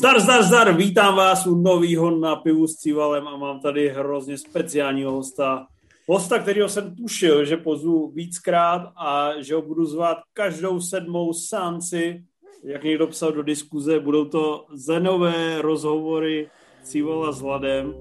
Zdar, 0.00 0.20
zdar, 0.20 0.42
zdar, 0.42 0.76
vítám 0.76 1.16
vás 1.16 1.46
u 1.46 1.54
novýho 1.54 2.10
napivu 2.10 2.66
s 2.66 2.74
Civalem 2.74 3.28
a 3.28 3.36
mám 3.36 3.60
tady 3.60 3.88
hrozně 3.88 4.38
speciálního 4.38 5.12
hosta. 5.12 5.66
Hosta, 6.08 6.38
kterého 6.38 6.68
jsem 6.68 6.96
tušil, 6.96 7.44
že 7.44 7.56
pozvu 7.56 8.10
víckrát 8.10 8.82
a 8.96 9.30
že 9.38 9.54
ho 9.54 9.62
budu 9.62 9.84
zvát 9.84 10.18
každou 10.32 10.80
sedmou 10.80 11.32
sánci, 11.32 12.24
jak 12.64 12.84
někdo 12.84 13.06
psal 13.06 13.32
do 13.32 13.42
diskuze, 13.42 14.00
budou 14.00 14.24
to 14.24 14.66
zenové 14.72 15.62
rozhovory 15.62 16.48
Civala 16.82 17.32
s 17.32 17.40
Hladem 17.40 17.94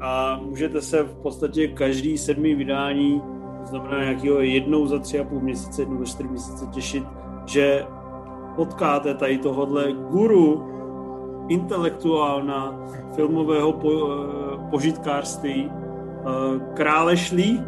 a 0.00 0.40
můžete 0.42 0.82
se 0.82 1.02
v 1.02 1.22
podstatě 1.22 1.68
každý 1.68 2.18
sedmý 2.18 2.54
vydání, 2.54 3.20
to 3.60 3.66
znamená 3.66 4.04
nějakého 4.04 4.40
jednou 4.40 4.86
za 4.86 4.98
tři 4.98 5.18
a 5.18 5.24
půl 5.24 5.40
měsíce, 5.40 5.82
jednou 5.82 5.98
za 5.98 6.04
čtyři 6.04 6.28
měsíce 6.28 6.66
těšit, 6.74 7.04
že 7.46 7.86
potkáte 8.56 9.14
tady 9.14 9.38
tohodle 9.38 9.92
guru 9.92 10.72
intelektuálna 11.48 12.86
filmového 13.14 13.72
po, 13.72 13.90
eh, 13.90 14.70
požitkářství 14.70 15.70
eh, 15.70 16.74
krále 16.74 17.16
šlí, 17.16 17.60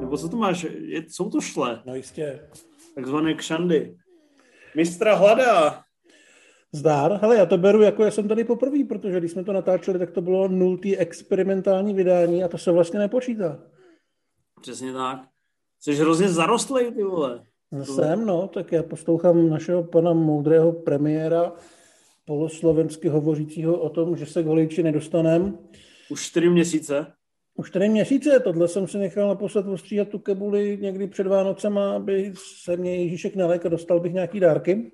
nebo 0.00 0.18
co 0.18 0.28
to 0.28 0.36
máš, 0.36 0.66
je, 0.78 1.02
jsou 1.08 1.30
to 1.30 1.40
šle? 1.40 1.82
No 1.86 1.94
jistě. 1.94 2.48
Takzvané 2.94 3.34
kšandy. 3.34 3.96
Mistra 4.76 5.14
Hlada. 5.14 5.80
Zdár, 6.72 7.18
hele, 7.22 7.36
já 7.36 7.46
to 7.46 7.58
beru 7.58 7.82
jako, 7.82 8.04
já 8.04 8.10
jsem 8.10 8.28
tady 8.28 8.44
poprvé, 8.44 8.84
protože 8.88 9.18
když 9.18 9.32
jsme 9.32 9.44
to 9.44 9.52
natáčeli, 9.52 9.98
tak 9.98 10.10
to 10.10 10.20
bylo 10.20 10.48
nultý 10.48 10.96
experimentální 10.96 11.94
vydání 11.94 12.44
a 12.44 12.48
to 12.48 12.58
se 12.58 12.72
vlastně 12.72 12.98
nepočítá. 12.98 13.58
Přesně 14.60 14.92
tak. 14.92 15.18
Jsi 15.80 15.94
hrozně 15.94 16.28
zarostlej, 16.28 16.92
ty 16.92 17.02
vole. 17.02 17.42
No 17.72 17.84
jsem, 17.84 18.26
no, 18.26 18.48
tak 18.48 18.72
já 18.72 18.82
poslouchám 18.82 19.48
našeho 19.48 19.84
pana 19.84 20.12
moudrého 20.12 20.72
premiéra, 20.72 21.52
poloslovensky 22.28 23.08
hovořícího 23.08 23.78
o 23.78 23.88
tom, 23.90 24.16
že 24.16 24.26
se 24.26 24.42
k 24.42 24.46
voliči 24.46 24.82
nedostanem. 24.82 25.58
Už 26.10 26.26
čtyři 26.26 26.50
měsíce? 26.50 27.06
Už 27.54 27.68
čtyři 27.68 27.88
měsíce, 27.88 28.40
tohle 28.40 28.68
jsem 28.68 28.88
si 28.88 28.98
nechal 28.98 29.28
naposled 29.28 29.66
ostříhat 29.66 30.08
tu 30.08 30.18
kebuli 30.18 30.78
někdy 30.80 31.06
před 31.06 31.26
Vánocema, 31.26 31.96
aby 31.96 32.32
se 32.62 32.76
mě 32.76 32.96
Ježíšek 32.96 33.36
nelek 33.36 33.66
a 33.66 33.68
dostal 33.68 34.00
bych 34.00 34.12
nějaký 34.12 34.40
dárky. 34.40 34.92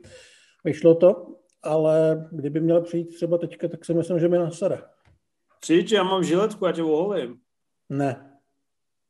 Vyšlo 0.64 0.94
to, 0.94 1.26
ale 1.62 2.28
kdyby 2.32 2.60
měl 2.60 2.80
přijít 2.80 3.14
třeba 3.14 3.38
teďka, 3.38 3.68
tak 3.68 3.84
si 3.84 3.94
myslím, 3.94 4.18
že 4.20 4.28
mi 4.28 4.38
nasada. 4.38 4.82
Přijď, 5.60 5.92
já 5.92 6.02
mám 6.02 6.24
žiletku, 6.24 6.66
já 6.66 6.72
tě 6.72 6.82
oholím. 6.82 7.36
Ne. 7.88 8.30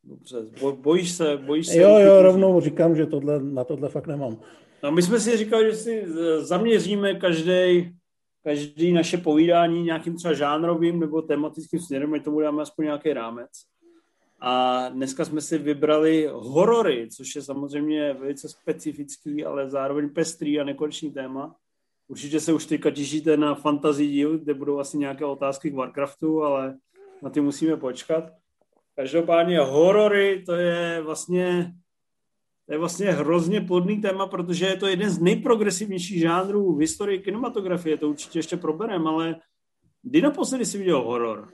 Dobře, 0.04 0.36
bojíš 0.72 1.12
se, 1.12 1.36
bojíš 1.36 1.66
se. 1.66 1.78
Jo, 1.78 1.98
jo, 1.98 2.22
rovnou 2.22 2.60
říkám, 2.60 2.96
že 2.96 3.06
tohle, 3.06 3.42
na 3.42 3.64
tohle 3.64 3.88
fakt 3.88 4.06
nemám. 4.06 4.40
No, 4.82 4.92
my 4.92 5.02
jsme 5.02 5.20
si 5.20 5.36
říkali, 5.36 5.70
že 5.70 5.76
si 5.76 6.06
zaměříme 6.38 7.14
každý 7.14 7.94
každý 8.44 8.92
naše 8.92 9.18
povídání 9.18 9.82
nějakým 9.82 10.16
třeba 10.16 10.34
žánrovým 10.34 11.00
nebo 11.00 11.22
tematickým 11.22 11.80
směrem, 11.80 12.14
ať 12.14 12.24
tomu 12.24 12.40
dáme 12.40 12.62
aspoň 12.62 12.84
nějaký 12.84 13.12
rámec. 13.12 13.50
A 14.40 14.88
dneska 14.88 15.24
jsme 15.24 15.40
si 15.40 15.58
vybrali 15.58 16.28
horory, 16.32 17.08
což 17.16 17.36
je 17.36 17.42
samozřejmě 17.42 18.12
velice 18.12 18.48
specifický, 18.48 19.44
ale 19.44 19.70
zároveň 19.70 20.08
pestrý 20.08 20.60
a 20.60 20.64
nekonečný 20.64 21.10
téma. 21.10 21.56
Určitě 22.08 22.40
se 22.40 22.52
už 22.52 22.66
teďka 22.66 22.90
těšíte 22.90 23.36
na 23.36 23.54
fantasy 23.54 24.06
díl, 24.06 24.38
kde 24.38 24.54
budou 24.54 24.78
asi 24.78 24.98
nějaké 24.98 25.24
otázky 25.24 25.70
k 25.70 25.74
Warcraftu, 25.74 26.42
ale 26.42 26.76
na 27.22 27.30
ty 27.30 27.40
musíme 27.40 27.76
počkat. 27.76 28.24
Každopádně 28.96 29.60
horory, 29.60 30.42
to 30.46 30.54
je 30.54 31.02
vlastně 31.02 31.72
to 32.66 32.72
je 32.72 32.78
vlastně 32.78 33.12
hrozně 33.12 33.60
plodný 33.60 34.00
téma, 34.00 34.26
protože 34.26 34.66
je 34.66 34.76
to 34.76 34.86
jeden 34.86 35.10
z 35.10 35.18
nejprogresivnějších 35.18 36.20
žánrů 36.20 36.74
v 36.74 36.80
historii 36.80 37.18
kinematografie, 37.18 37.96
to 37.96 38.08
určitě 38.08 38.38
ještě 38.38 38.56
probereme, 38.56 39.10
ale 39.10 39.36
kdy 40.02 40.22
naposledy 40.22 40.66
jsi 40.66 40.78
viděl 40.78 41.02
horor? 41.02 41.48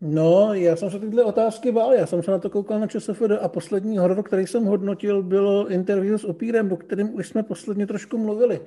No, 0.00 0.54
já 0.54 0.76
jsem 0.76 0.90
se 0.90 0.98
tyhle 0.98 1.24
otázky 1.24 1.72
bál, 1.72 1.92
já 1.92 2.06
jsem 2.06 2.22
se 2.22 2.30
na 2.30 2.38
to 2.38 2.50
koukal 2.50 2.80
na 2.80 2.86
ČSFD 2.86 3.30
a 3.40 3.48
poslední 3.48 3.98
horor, 3.98 4.22
který 4.22 4.46
jsem 4.46 4.64
hodnotil, 4.64 5.22
bylo 5.22 5.68
interview 5.68 6.18
s 6.18 6.24
Opírem, 6.24 6.72
o 6.72 6.76
kterém 6.76 7.14
už 7.14 7.28
jsme 7.28 7.42
posledně 7.42 7.86
trošku 7.86 8.18
mluvili. 8.18 8.60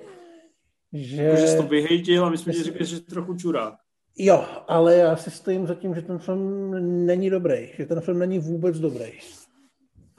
Že... 0.93 1.23
Jako, 1.23 1.41
že 1.41 1.47
jsi 1.47 1.57
to 1.57 1.63
vyhejtil 1.63 2.25
a 2.25 2.29
my 2.29 2.37
jsme 2.37 2.53
ti 2.53 2.63
řekli, 2.63 2.85
že 2.85 2.95
jsi 2.95 3.01
trochu 3.01 3.35
čurák. 3.35 3.73
Jo, 4.17 4.45
ale 4.67 4.95
já 4.95 5.15
si 5.15 5.31
stojím 5.31 5.67
za 5.67 5.75
tím, 5.75 5.95
že 5.95 6.01
ten 6.01 6.19
film 6.19 6.71
není 7.05 7.29
dobrý, 7.29 7.69
že 7.77 7.85
ten 7.85 8.01
film 8.01 8.19
není 8.19 8.39
vůbec 8.39 8.79
dobrý. 8.79 9.11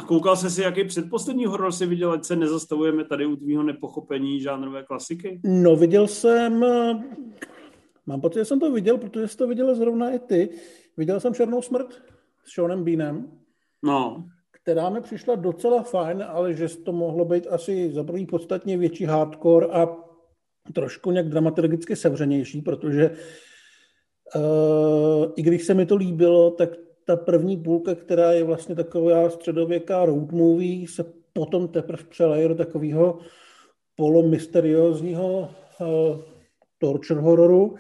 A 0.01 0.03
koukal 0.03 0.37
jsi 0.37 0.51
si, 0.51 0.63
jaký 0.63 0.85
předposlední 0.85 1.47
horor 1.47 1.73
si 1.73 1.87
viděl, 1.87 2.13
ať 2.13 2.25
se 2.25 2.37
nezastavujeme 2.37 3.05
tady 3.05 3.27
u 3.27 3.37
tvýho 3.37 3.63
nepochopení 3.63 4.41
žánrové 4.41 4.83
klasiky? 4.83 5.41
No, 5.45 5.77
viděl 5.77 6.07
jsem, 6.07 6.65
mám 8.07 8.21
pocit, 8.21 8.39
že 8.39 8.45
jsem 8.45 8.61
to 8.61 8.73
viděl, 8.73 8.99
protože 8.99 9.29
jsi 9.29 9.37
to 9.37 9.49
viděl 9.49 9.75
zrovna 9.75 10.11
i 10.11 10.19
ty. 10.19 10.49
Viděl 10.97 11.21
jsem 11.21 11.35
Černou 11.35 11.63
smrt 11.63 11.93
s 12.45 12.55
Seanem 12.55 12.85
Beanem. 12.85 13.31
No. 13.83 14.25
Která 14.51 14.91
mi 14.91 15.01
přišla 15.01 15.35
docela 15.35 15.83
fajn, 15.83 16.25
ale 16.29 16.55
že 16.55 16.69
to 16.69 16.93
mohlo 16.93 17.25
být 17.25 17.47
asi 17.51 17.93
za 17.93 18.05
první 18.05 18.27
podstatně 18.27 18.79
větší 18.79 19.05
hardcore 19.05 19.67
a 19.67 19.89
trošku 20.75 21.11
nějak 21.11 21.29
dramaturgicky 21.29 21.97
sevřenější, 21.97 22.63
protože 22.63 23.11
uh, 24.37 25.33
i 25.37 25.43
když 25.43 25.65
se 25.65 25.75
mi 25.75 25.87
to 25.87 25.97
líbilo, 25.97 26.51
tak 26.51 26.71
ta 27.11 27.17
první 27.17 27.57
půlka, 27.57 27.95
která 27.95 28.33
je 28.33 28.45
vlastně 28.45 28.75
taková 28.75 29.31
středověká 29.31 30.05
road 30.05 30.33
movie, 30.33 30.89
se 30.89 31.05
potom 31.33 31.69
teprve 31.69 32.05
přeleje 32.05 32.49
do 32.49 32.55
takového 32.55 33.19
polomysteriózního 33.97 35.39
uh, 35.81 36.21
torture 36.79 37.21
hororu. 37.21 37.75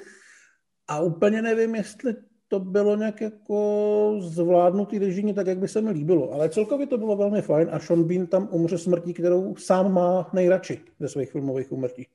A 0.88 1.00
úplně 1.00 1.42
nevím, 1.42 1.74
jestli 1.74 2.14
to 2.48 2.60
bylo 2.60 2.96
nějak 2.96 3.20
jako 3.20 4.16
zvládnutý 4.18 4.98
režimě 4.98 5.34
tak, 5.34 5.46
jak 5.46 5.58
by 5.58 5.68
se 5.68 5.80
mi 5.80 5.90
líbilo. 5.90 6.32
Ale 6.32 6.48
celkově 6.48 6.86
to 6.86 6.98
bylo 6.98 7.16
velmi 7.16 7.42
fajn 7.42 7.68
a 7.72 7.78
Sean 7.78 8.04
Bean 8.04 8.26
tam 8.26 8.48
umře 8.50 8.78
smrtí, 8.78 9.14
kterou 9.14 9.56
sám 9.56 9.92
má 9.92 10.30
nejradši 10.32 10.80
ze 11.00 11.08
svých 11.08 11.30
filmových 11.30 11.72
umrtí. 11.72 12.06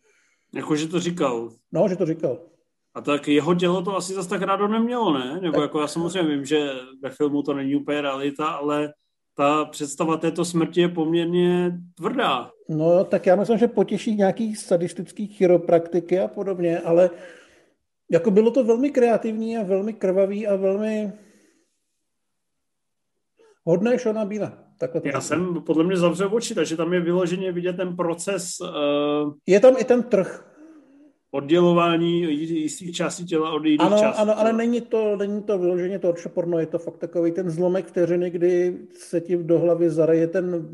Jako, 0.54 0.76
že 0.76 0.88
to 0.88 1.00
říkal. 1.00 1.50
No, 1.72 1.88
že 1.88 1.96
to 1.96 2.06
říkal. 2.06 2.40
A 2.96 3.02
tak 3.02 3.28
jeho 3.28 3.56
tělo 3.56 3.82
to 3.82 3.96
asi 3.96 4.14
zase 4.14 4.30
tak 4.30 4.42
rádo 4.42 4.68
nemělo, 4.68 5.14
ne? 5.14 5.40
Nebo 5.42 5.62
jako 5.62 5.82
já 5.82 5.88
samozřejmě 5.88 6.36
vím, 6.36 6.46
že 6.46 6.70
ve 7.02 7.10
filmu 7.10 7.44
to 7.44 7.54
není 7.54 7.76
úplně 7.76 8.02
realita, 8.02 8.48
ale 8.48 8.94
ta 9.38 9.66
představa 9.66 10.18
této 10.18 10.46
smrti 10.46 10.82
je 10.82 10.90
poměrně 10.90 11.72
tvrdá. 11.96 12.52
No, 12.70 13.04
tak 13.04 13.26
já 13.26 13.36
myslím, 13.36 13.58
že 13.58 13.68
potěší 13.68 14.16
nějaký 14.16 14.56
sadistický 14.56 15.28
chiropraktiky 15.28 16.20
a 16.20 16.28
podobně, 16.28 16.80
ale 16.80 17.10
jako 18.12 18.32
bylo 18.32 18.52
to 18.52 18.64
velmi 18.64 18.90
kreativní 18.90 19.58
a 19.58 19.64
velmi 19.64 19.94
krvavý 19.94 20.48
a 20.48 20.56
velmi 20.56 21.14
hodné 23.64 24.00
Šona 24.00 24.26
Bína. 24.26 24.58
Takhle 24.78 25.02
Já 25.06 25.22
jsem 25.22 25.64
podle 25.66 25.84
mě 25.84 25.98
zavřel 25.98 26.36
oči, 26.36 26.56
takže 26.56 26.78
tam 26.78 26.94
je 26.94 27.00
vyloženě 27.00 27.52
vidět 27.52 27.74
ten 27.74 27.96
proces. 27.96 28.48
Uh... 28.62 29.34
Je 29.48 29.60
tam 29.60 29.76
i 29.78 29.84
ten 29.84 30.04
trh 30.04 30.55
oddělování 31.36 32.22
jistých 32.22 32.96
částí 32.96 33.26
těla 33.26 33.52
od 33.52 33.66
jiných 33.66 33.82
ano, 33.82 34.00
částí. 34.00 34.22
Ano, 34.22 34.40
ale 34.40 34.54
není 34.54 34.82
to, 34.82 35.16
není 35.16 35.44
to 35.44 35.58
vyloženě 35.58 36.00
to 36.00 36.14
porno, 36.34 36.60
je 36.60 36.66
to 36.66 36.80
fakt 36.80 36.98
takový 36.98 37.32
ten 37.32 37.50
zlomek 37.50 37.86
vteřiny, 37.86 38.30
kdy 38.30 38.78
se 38.94 39.22
ti 39.22 39.38
do 39.38 39.60
hlavy 39.60 39.90
zaraje 39.90 40.28
ten, 40.28 40.68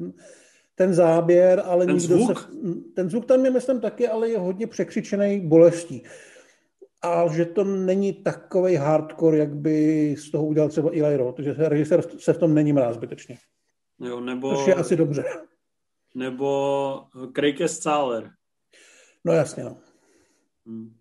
ten 0.76 0.94
záběr, 0.94 1.64
ale 1.66 1.86
ten 1.86 1.96
nikdo 1.96 2.18
zvuk? 2.18 2.40
se... 2.40 2.48
Ten 2.94 3.10
zvuk 3.10 3.26
tam 3.26 3.46
je, 3.46 3.52
myslím, 3.52 3.80
taky, 3.80 4.08
ale 4.08 4.30
je 4.30 4.40
hodně 4.40 4.68
překřičený 4.68 5.40
bolestí. 5.40 6.04
A 7.02 7.34
že 7.34 7.46
to 7.46 7.64
není 7.64 8.14
takový 8.14 8.76
hardcore, 8.76 9.38
jak 9.38 9.56
by 9.56 10.16
z 10.18 10.32
toho 10.32 10.46
udělal 10.46 10.70
třeba 10.70 10.90
Eli 10.94 11.18
Roth, 11.18 11.40
že 11.40 11.56
režisér 11.58 12.02
se 12.18 12.34
v 12.34 12.38
tom 12.38 12.54
není 12.54 12.74
mráz 12.74 12.96
zbytečně. 12.96 13.38
Jo, 14.00 14.20
nebo... 14.20 14.56
Což 14.56 14.68
je 14.68 14.76
asi 14.76 14.96
dobře. 14.96 15.24
Nebo 16.16 17.02
Craig 17.36 17.70
Scaler. 17.70 18.30
No 19.26 19.34
jasně, 19.34 19.64
no. 19.64 19.78
Hmm. 20.72 20.94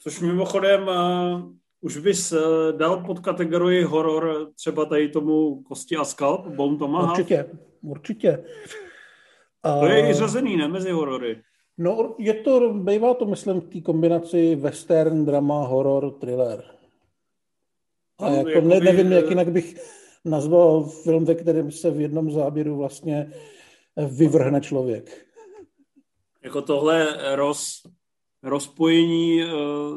Což 0.00 0.20
mimochodem 0.20 0.88
uh, 0.88 1.52
už 1.80 1.96
bys 1.96 2.32
uh, 2.32 2.38
dal 2.76 3.04
pod 3.04 3.20
kategorii 3.20 3.82
horor 3.82 4.52
třeba 4.54 4.84
tady 4.84 5.08
tomu 5.08 5.62
Kosti 5.62 5.96
a 5.96 6.04
Skalp, 6.04 6.46
Bone 6.46 6.78
Tomahawk? 6.78 7.10
Určitě, 7.10 7.50
určitě. 7.82 8.44
To 9.80 9.86
je 9.86 10.10
i 10.10 10.14
řazený, 10.14 10.56
ne, 10.56 10.68
mezi 10.68 10.90
horory. 10.90 11.42
No, 11.78 12.14
je 12.18 12.34
to, 12.34 12.74
bývá 12.74 13.14
to, 13.14 13.26
myslím, 13.26 13.60
v 13.60 13.68
té 13.68 13.80
kombinaci 13.80 14.56
western, 14.56 15.24
drama, 15.24 15.66
horror, 15.66 16.10
thriller. 16.10 16.64
A 18.18 18.30
no, 18.30 18.36
jako 18.36 18.60
ne, 18.60 18.80
nevím, 18.80 19.12
jak 19.12 19.30
jinak 19.30 19.48
bych 19.48 19.80
nazval 20.24 20.84
film, 20.84 21.24
ve 21.24 21.34
kterém 21.34 21.70
se 21.70 21.90
v 21.90 22.00
jednom 22.00 22.30
záběru 22.30 22.76
vlastně 22.76 23.32
vyvrhne 24.08 24.60
člověk. 24.60 25.26
Jako 26.42 26.62
tohle 26.62 27.18
roz, 27.36 27.82
rozpojení 28.44 29.44
uh, 29.44 29.50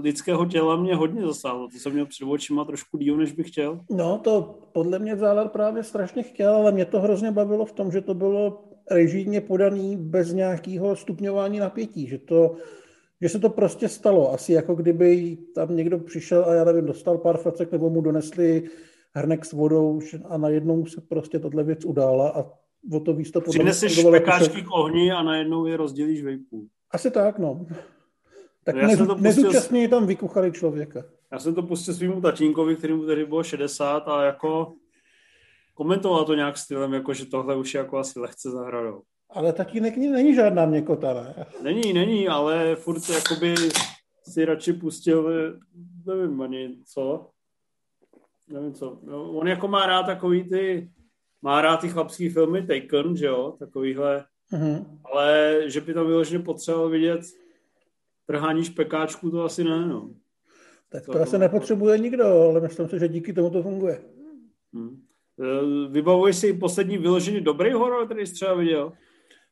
lidského 0.03 0.45
těla 0.45 0.75
mě 0.75 0.95
hodně 0.95 1.21
zasáhlo. 1.21 1.67
To 1.67 1.77
jsem 1.77 1.93
měl 1.93 2.05
před 2.05 2.25
očima 2.25 2.65
trošku 2.65 2.97
díl, 2.97 3.17
než 3.17 3.31
bych 3.31 3.47
chtěl. 3.47 3.79
No, 3.89 4.19
to 4.23 4.59
podle 4.73 4.99
mě 4.99 5.15
Záler 5.15 5.47
právě 5.47 5.83
strašně 5.83 6.23
chtěl, 6.23 6.55
ale 6.55 6.71
mě 6.71 6.85
to 6.85 6.99
hrozně 6.99 7.31
bavilo 7.31 7.65
v 7.65 7.71
tom, 7.71 7.91
že 7.91 8.01
to 8.01 8.13
bylo 8.13 8.63
režijně 8.91 9.41
podaný 9.41 9.97
bez 9.97 10.33
nějakého 10.33 10.95
stupňování 10.95 11.59
napětí, 11.59 12.07
že 12.07 12.17
to 12.17 12.55
Že 13.21 13.29
se 13.29 13.39
to 13.39 13.49
prostě 13.49 13.89
stalo. 13.89 14.33
Asi 14.33 14.53
jako 14.53 14.75
kdyby 14.75 15.37
tam 15.55 15.75
někdo 15.75 15.99
přišel 15.99 16.45
a 16.45 16.53
já 16.53 16.63
nevím, 16.63 16.85
dostal 16.85 17.17
pár 17.17 17.37
facek 17.37 17.71
nebo 17.71 17.89
mu 17.89 18.01
donesli 18.01 18.69
hrnek 19.15 19.45
s 19.45 19.51
vodou 19.53 19.99
a 20.29 20.37
najednou 20.37 20.85
se 20.85 21.01
prostě 21.01 21.39
tato 21.39 21.63
věc 21.63 21.85
udála 21.85 22.29
a 22.29 22.45
o 22.93 22.99
to 22.99 23.13
víc 23.13 23.31
to 23.31 23.41
podle 23.41 23.53
Přineseš 23.53 24.05
pekáčky 24.11 24.61
k 24.61 24.71
ohni 24.71 25.11
a 25.11 25.23
najednou 25.23 25.65
je 25.65 25.77
rozdělíš 25.77 26.23
vejpů. 26.23 26.67
Asi 26.91 27.11
tak, 27.11 27.39
no. 27.39 27.65
Tak 28.67 28.75
no 28.75 28.81
nezu, 28.81 29.15
nezúčastní 29.15 29.79
pustil... 29.79 29.99
tam 29.99 30.07
vykuchali 30.07 30.51
člověka. 30.51 31.03
Já 31.31 31.39
jsem 31.39 31.55
to 31.55 31.63
pustil 31.63 31.93
svýmu 31.93 32.21
tatínkovi, 32.21 32.75
který 32.75 32.93
mu 32.93 33.05
tehdy 33.05 33.25
bylo 33.25 33.43
60 33.43 34.07
a 34.07 34.23
jako 34.23 34.73
komentoval 35.73 36.25
to 36.25 36.33
nějak 36.33 36.57
stylem, 36.57 36.93
jako 36.93 37.13
že 37.13 37.25
tohle 37.25 37.55
už 37.55 37.73
je 37.73 37.77
jako 37.77 37.97
asi 37.97 38.19
lehce 38.19 38.51
zahradou. 38.51 39.01
Ale 39.29 39.53
tatínek 39.53 39.97
není 39.97 40.35
žádná 40.35 40.65
měkota, 40.65 41.13
ne? 41.13 41.45
Není, 41.63 41.93
není, 41.93 42.27
ale 42.27 42.75
furt 42.75 43.09
jakoby 43.09 43.55
si 44.29 44.45
radši 44.45 44.73
pustil, 44.73 45.31
nevím 46.05 46.41
ani 46.41 46.77
co, 46.85 47.29
nevím 48.47 48.73
co. 48.73 48.99
No, 49.03 49.31
on 49.31 49.47
jako 49.47 49.67
má 49.67 49.85
rád 49.85 50.03
takový 50.03 50.49
ty, 50.49 50.91
má 51.41 51.61
rád 51.61 51.77
ty 51.77 51.89
chlapský 51.89 52.29
filmy 52.29 52.67
Taken, 52.67 53.17
že 53.17 53.25
jo, 53.25 53.55
takovýhle, 53.59 54.25
uh-huh. 54.53 54.85
ale 55.13 55.61
že 55.65 55.81
by 55.81 55.93
to 55.93 56.05
vyloženě 56.05 56.43
potřeboval 56.43 56.89
vidět 56.89 57.21
trhání 58.27 58.63
špekáčku, 58.63 59.31
to 59.31 59.43
asi 59.43 59.63
ne, 59.63 59.87
no. 59.87 60.09
Tak 60.89 61.05
to, 61.05 61.11
to 61.11 61.21
asi 61.21 61.37
nepotřebuje 61.37 61.99
nikdo, 61.99 62.25
ale 62.25 62.61
myslím 62.61 62.89
si, 62.89 62.99
že 62.99 63.07
díky 63.07 63.33
tomu 63.33 63.49
to 63.49 63.63
funguje. 63.63 64.01
Hmm. 64.73 65.01
Vybavuješ 65.91 66.35
si 66.35 66.53
poslední 66.53 66.97
vyložený 66.97 67.41
dobrý 67.41 67.73
horor, 67.73 68.05
který 68.05 68.27
jsi 68.27 68.33
třeba 68.33 68.53
viděl? 68.53 68.91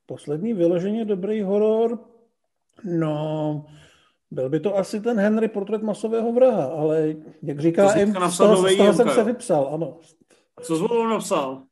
Poslední 0.05 0.53
vyloženě 0.53 1.05
dobrý 1.05 1.41
horor? 1.41 1.99
No, 2.83 3.65
byl 4.31 4.49
by 4.49 4.59
to 4.59 4.77
asi 4.77 5.01
ten 5.01 5.19
Henry 5.19 5.47
portret 5.47 5.83
masového 5.83 6.33
vraha, 6.33 6.65
ale 6.65 7.15
jak 7.43 7.59
říká 7.59 7.93
M, 7.93 8.13
z 8.29 8.37
toho, 8.37 8.69
z 8.69 8.77
toho 8.77 8.93
jsem 8.93 9.09
se 9.09 9.23
vypsal, 9.23 9.69
ano. 9.73 9.99
Co 10.61 10.77
jsi 10.77 10.83
napsal? 11.09 11.63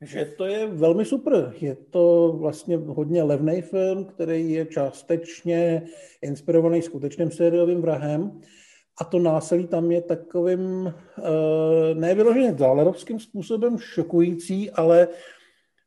Že 0.00 0.24
to 0.24 0.44
je 0.44 0.66
velmi 0.66 1.04
super. 1.04 1.54
Je 1.60 1.76
to 1.76 2.36
vlastně 2.40 2.76
hodně 2.76 3.22
levný 3.22 3.62
film, 3.62 4.04
který 4.04 4.50
je 4.50 4.66
částečně 4.66 5.82
inspirovaný 6.22 6.82
skutečným 6.82 7.30
sériovým 7.30 7.82
vrahem. 7.82 8.40
A 9.00 9.04
to 9.04 9.18
násilí 9.18 9.66
tam 9.66 9.90
je 9.90 10.02
takovým 10.02 10.60
uh, 10.60 10.92
nevyloženě 11.94 12.54
zálerovským 12.58 13.20
způsobem 13.20 13.78
šokující, 13.78 14.70
ale 14.70 15.08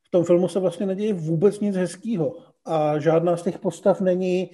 v 0.07 0.11
tom 0.11 0.23
filmu 0.23 0.47
se 0.47 0.59
vlastně 0.59 0.85
neděje 0.85 1.13
vůbec 1.13 1.59
nic 1.59 1.75
hezkého. 1.75 2.35
A 2.65 2.99
žádná 2.99 3.37
z 3.37 3.43
těch 3.43 3.59
postav 3.59 4.01
není 4.01 4.51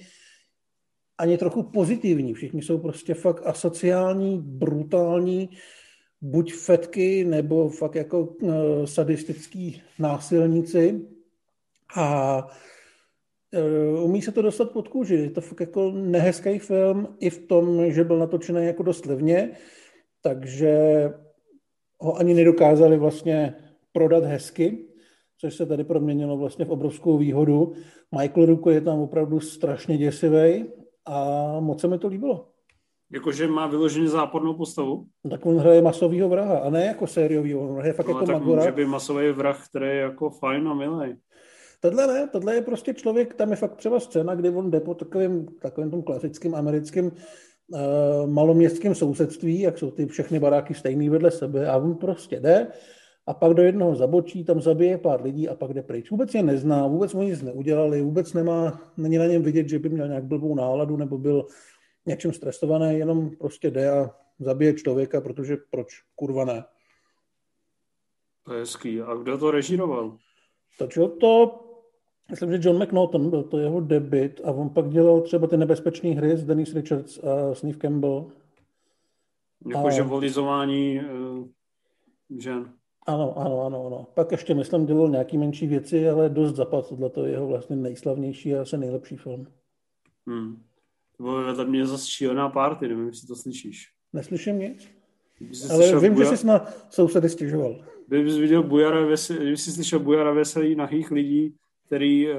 ani 1.18 1.38
trochu 1.38 1.62
pozitivní. 1.62 2.34
Všichni 2.34 2.62
jsou 2.62 2.78
prostě 2.78 3.14
fakt 3.14 3.42
asociální, 3.46 4.38
brutální, 4.38 5.50
buď 6.20 6.52
fetky, 6.52 7.24
nebo 7.24 7.68
fakt 7.68 7.94
jako 7.94 8.20
uh, 8.20 8.52
sadistický 8.84 9.82
násilníci. 9.98 11.00
A 11.96 12.46
uh, 13.94 14.04
umí 14.04 14.22
se 14.22 14.32
to 14.32 14.42
dostat 14.42 14.70
pod 14.70 14.88
kůži. 14.88 15.14
Je 15.14 15.30
to 15.30 15.40
fakt 15.40 15.60
jako 15.60 15.90
nehezký 15.90 16.58
film 16.58 17.16
i 17.20 17.30
v 17.30 17.46
tom, 17.46 17.92
že 17.92 18.04
byl 18.04 18.18
natočený 18.18 18.66
jako 18.66 18.82
dost 18.82 19.06
levně, 19.06 19.50
takže 20.22 20.74
ho 22.00 22.16
ani 22.16 22.34
nedokázali 22.34 22.96
vlastně 22.96 23.54
prodat 23.92 24.24
hezky, 24.24 24.84
což 25.40 25.54
se 25.54 25.66
tady 25.66 25.84
proměnilo 25.84 26.36
vlastně 26.36 26.64
v 26.64 26.70
obrovskou 26.70 27.18
výhodu. 27.18 27.72
Michael 28.20 28.46
Ruko 28.46 28.70
je 28.70 28.80
tam 28.80 28.98
opravdu 28.98 29.40
strašně 29.40 29.98
děsivý 29.98 30.64
a 31.06 31.60
moc 31.60 31.80
se 31.80 31.88
mi 31.88 31.98
to 31.98 32.08
líbilo. 32.08 32.48
Jakože 33.12 33.48
má 33.48 33.66
vyloženě 33.66 34.08
zápornou 34.08 34.54
postavu? 34.54 35.06
Tak 35.30 35.46
on 35.46 35.58
hraje 35.58 35.82
masovýho 35.82 36.28
vraha, 36.28 36.58
a 36.58 36.70
ne 36.70 36.84
jako 36.84 37.06
sériovýho, 37.06 37.60
on 37.60 37.76
hraje 37.76 37.92
fakt 37.92 38.06
no, 38.06 38.14
jako 38.14 38.26
tak 38.26 38.34
Magora. 38.34 38.62
může 38.62 38.72
být 38.72 38.86
masový 38.86 39.32
vrah, 39.32 39.68
který 39.68 39.86
je 39.86 39.96
jako 39.96 40.30
fajn 40.30 40.68
a 40.68 40.74
milý. 40.74 41.16
Tohle 41.80 42.06
ne, 42.06 42.28
tohle 42.32 42.54
je 42.54 42.62
prostě 42.62 42.94
člověk, 42.94 43.34
tam 43.34 43.50
je 43.50 43.56
fakt 43.56 43.76
třeba 43.76 44.00
scéna, 44.00 44.34
kdy 44.34 44.50
on 44.50 44.70
jde 44.70 44.80
po 44.80 44.94
takovým, 44.94 45.46
takovým 45.62 45.90
tom 45.90 46.02
klasickým 46.02 46.54
americkým 46.54 47.04
uh, 47.04 47.80
maloměstském 48.26 48.94
sousedství, 48.94 49.60
jak 49.60 49.78
jsou 49.78 49.90
ty 49.90 50.06
všechny 50.06 50.38
baráky 50.38 50.74
stejný 50.74 51.08
vedle 51.08 51.30
sebe 51.30 51.68
a 51.68 51.76
on 51.76 51.94
prostě 51.94 52.40
jde 52.40 52.66
a 53.26 53.34
pak 53.34 53.54
do 53.54 53.62
jednoho 53.62 53.94
zabočí, 53.94 54.44
tam 54.44 54.60
zabije 54.60 54.98
pár 54.98 55.22
lidí 55.22 55.48
a 55.48 55.54
pak 55.54 55.74
jde 55.74 55.82
pryč. 55.82 56.10
Vůbec 56.10 56.34
je 56.34 56.42
nezná, 56.42 56.86
vůbec 56.86 57.14
mu 57.14 57.22
nic 57.22 57.42
neudělali, 57.42 58.02
vůbec 58.02 58.32
nemá, 58.32 58.80
není 58.96 59.18
na 59.18 59.26
něm 59.26 59.42
vidět, 59.42 59.68
že 59.68 59.78
by 59.78 59.88
měl 59.88 60.08
nějak 60.08 60.24
blbou 60.24 60.54
náladu 60.54 60.96
nebo 60.96 61.18
byl 61.18 61.46
něčím 62.08 62.32
stresovaný, 62.32 62.98
jenom 62.98 63.30
prostě 63.30 63.70
jde 63.70 63.90
a 63.90 64.10
zabije 64.38 64.74
člověka, 64.74 65.20
protože 65.20 65.56
proč, 65.70 66.02
kurva 66.14 66.44
ne. 66.44 66.64
To 68.44 68.54
je 68.54 68.60
hezký. 68.60 69.00
A 69.00 69.14
kdo 69.14 69.38
to 69.38 69.50
režíroval? 69.50 70.16
Takže 70.78 71.00
to, 71.20 71.60
myslím, 72.30 72.52
že 72.52 72.68
John 72.68 72.82
McNaughton 72.82 73.30
byl 73.30 73.42
to 73.42 73.58
jeho 73.58 73.80
debit 73.80 74.40
a 74.44 74.52
on 74.52 74.70
pak 74.70 74.88
dělal 74.88 75.20
třeba 75.20 75.46
ty 75.46 75.56
nebezpečné 75.56 76.10
hry 76.10 76.36
s 76.36 76.44
Dennis 76.44 76.74
Richards 76.74 77.18
a 77.18 77.54
Steve 77.54 77.78
Campbell. 77.78 78.32
Jakože 79.66 80.02
volizování 80.02 81.00
uh, 81.00 81.48
žen. 82.38 82.72
Ano, 83.06 83.38
ano, 83.38 83.62
ano, 83.66 83.86
ano. 83.86 84.06
Pak 84.14 84.32
ještě, 84.32 84.54
myslím, 84.54 84.86
dělal 84.86 85.08
nějaký 85.08 85.38
menší 85.38 85.66
věci, 85.66 86.08
ale 86.08 86.28
dost 86.28 86.56
zapad. 86.56 86.88
Tohle 86.88 87.10
to 87.10 87.24
je 87.24 87.32
jeho 87.32 87.46
vlastně 87.46 87.76
nejslavnější 87.76 88.54
a 88.54 88.62
asi 88.62 88.78
nejlepší 88.78 89.16
film. 89.16 89.46
Hmm. 90.26 90.62
To 91.18 91.24
bylo 91.24 91.44
vedle 91.44 91.64
mě 91.64 91.86
zase 91.86 92.06
šílená 92.08 92.48
party, 92.48 92.88
nevím, 92.88 93.06
jestli 93.06 93.26
to 93.26 93.36
slyšíš. 93.36 93.86
Neslyším 94.12 94.58
nic. 94.58 94.88
Ale 95.70 96.00
vím, 96.00 96.14
buja... 96.14 96.30
že 96.30 96.36
jsi 96.36 96.46
na 96.46 96.66
sousedy 96.90 97.28
stěžoval. 97.28 97.84
Kdybys 98.08 98.36
viděl 98.36 98.62
Bujara 98.62 99.06
veselý, 99.06 99.38
kdybys 99.38 99.64
si 99.64 99.72
slyšel 99.72 99.98
Bujara 99.98 100.32
veselý 100.32 100.74
nahých 100.74 101.10
lidí, 101.10 101.54
který 101.86 102.28
uh, 102.28 102.36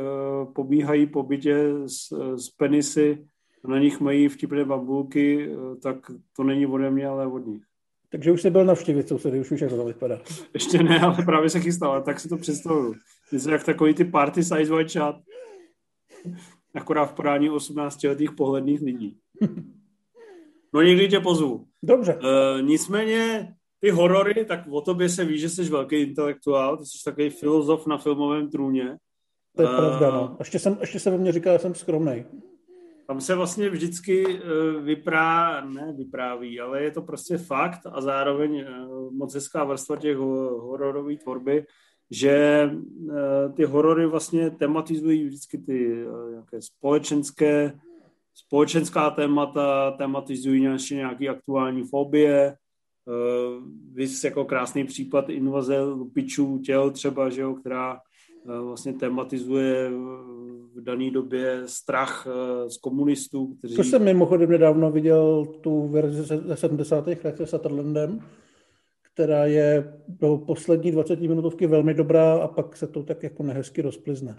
pobíhají 0.53 1.05
po 1.05 1.23
bytě 1.23 1.55
s, 1.85 2.11
s 2.35 2.49
penisy, 2.49 3.25
na 3.67 3.79
nich 3.79 3.99
mají 3.99 4.27
vtipné 4.27 4.65
bambulky, 4.65 5.49
uh, 5.49 5.75
tak 5.79 5.97
to 6.35 6.43
není 6.43 6.65
ode 6.65 6.91
mě, 6.91 7.07
ale 7.07 7.27
od 7.27 7.45
nich. 7.47 7.63
Takže 8.11 8.31
už 8.31 8.41
jsi 8.41 8.49
byl 8.49 8.65
navštívit 8.65 9.07
sousedy, 9.07 9.39
už 9.39 9.51
víš, 9.51 9.61
jak 9.61 9.71
to 9.71 9.85
vypadá. 9.85 10.21
Ještě 10.53 10.83
ne, 10.83 10.99
ale 10.99 11.25
právě 11.25 11.49
se 11.49 11.59
chystal, 11.59 12.01
tak 12.03 12.19
si 12.19 12.29
to 12.29 12.37
představuju. 12.37 12.95
Jsi 13.31 13.51
jak 13.51 13.63
takový 13.63 13.93
ty 13.93 14.05
party 14.05 14.43
size 14.43 14.73
white 14.73 14.91
chat. 14.91 15.15
Akorát 16.75 17.05
v 17.05 17.13
podání 17.13 17.49
18-letých 17.49 18.35
pohledných 18.35 18.81
lidí. 18.81 19.17
No 20.73 20.81
někdy 20.81 21.07
tě 21.07 21.19
pozvu. 21.19 21.65
Dobře. 21.83 22.15
Uh, 22.15 22.61
nicméně 22.61 23.53
ty 23.79 23.89
horory, 23.89 24.45
tak 24.45 24.59
o 24.69 24.81
tobě 24.81 25.09
se 25.09 25.25
ví, 25.25 25.39
že 25.39 25.49
jsi 25.49 25.63
velký 25.63 25.95
intelektuál, 25.95 26.77
ty 26.77 26.85
jsi 26.85 27.03
takový 27.05 27.29
filozof 27.29 27.87
na 27.87 27.97
filmovém 27.97 28.49
trůně. 28.49 28.97
To 29.55 29.61
je 29.61 29.69
uh, 29.69 29.75
pravda, 29.75 30.11
no. 30.11 30.35
Ještě, 30.39 30.59
jsem, 30.59 30.77
ještě 30.81 30.99
se 30.99 31.11
ve 31.11 31.17
mně 31.17 31.31
říká, 31.31 31.53
že 31.53 31.59
jsem 31.59 31.75
skromný. 31.75 32.25
Tam 33.07 33.21
se 33.21 33.35
vlastně 33.35 33.69
vždycky 33.69 34.25
uh, 34.25 34.83
vyprá, 34.83 35.65
ne 35.65 35.93
vypráví, 35.97 36.59
ale 36.59 36.83
je 36.83 36.91
to 36.91 37.01
prostě 37.01 37.37
fakt 37.37 37.79
a 37.91 38.01
zároveň 38.01 38.65
moc 39.11 39.35
hezká 39.35 39.63
vrstva 39.63 39.95
těch 39.97 40.17
hororové 40.17 41.17
tvorby, 41.17 41.65
že 42.11 42.69
eh, 42.69 43.49
ty 43.53 43.65
horory 43.65 44.05
vlastně 44.05 44.49
tematizují 44.49 45.23
vždycky 45.23 45.57
ty 45.57 46.03
eh, 46.03 46.31
nějaké 46.31 46.61
společenské, 46.61 47.79
společenská 48.35 49.09
témata, 49.09 49.91
tematizují 49.91 50.61
nějaké, 50.61 50.95
nějaké 50.95 51.27
aktuální 51.27 51.83
fobie, 51.83 52.47
eh, 52.47 53.69
Vys 53.93 54.23
jako 54.23 54.45
krásný 54.45 54.85
případ 54.85 55.29
invaze 55.29 55.81
lupičů 55.83 56.59
těl 56.59 56.91
třeba, 56.91 57.29
že 57.29 57.41
jo, 57.41 57.53
která 57.53 57.99
vlastně 58.45 58.93
tematizuje 58.93 59.91
v 60.75 60.81
dané 60.81 61.11
době 61.11 61.61
strach 61.65 62.27
z 62.67 62.77
komunistů. 62.77 63.55
Kteří... 63.57 63.75
To 63.75 63.83
jsem 63.83 64.03
mimochodem 64.03 64.49
nedávno 64.49 64.91
viděl 64.91 65.45
tu 65.61 65.87
verzi 65.87 66.23
ze 66.23 66.57
70. 66.57 67.07
let 67.07 67.37
se 67.37 67.47
Sutherlandem, 67.47 68.19
která 69.19 69.45
je 69.45 69.93
do 70.07 70.37
poslední 70.37 70.91
20 70.91 71.19
minutovky 71.19 71.67
velmi 71.67 71.93
dobrá 71.93 72.33
a 72.33 72.47
pak 72.47 72.77
se 72.77 72.87
to 72.87 73.03
tak 73.03 73.23
jako 73.23 73.43
nehezky 73.43 73.81
rozplizne. 73.81 74.35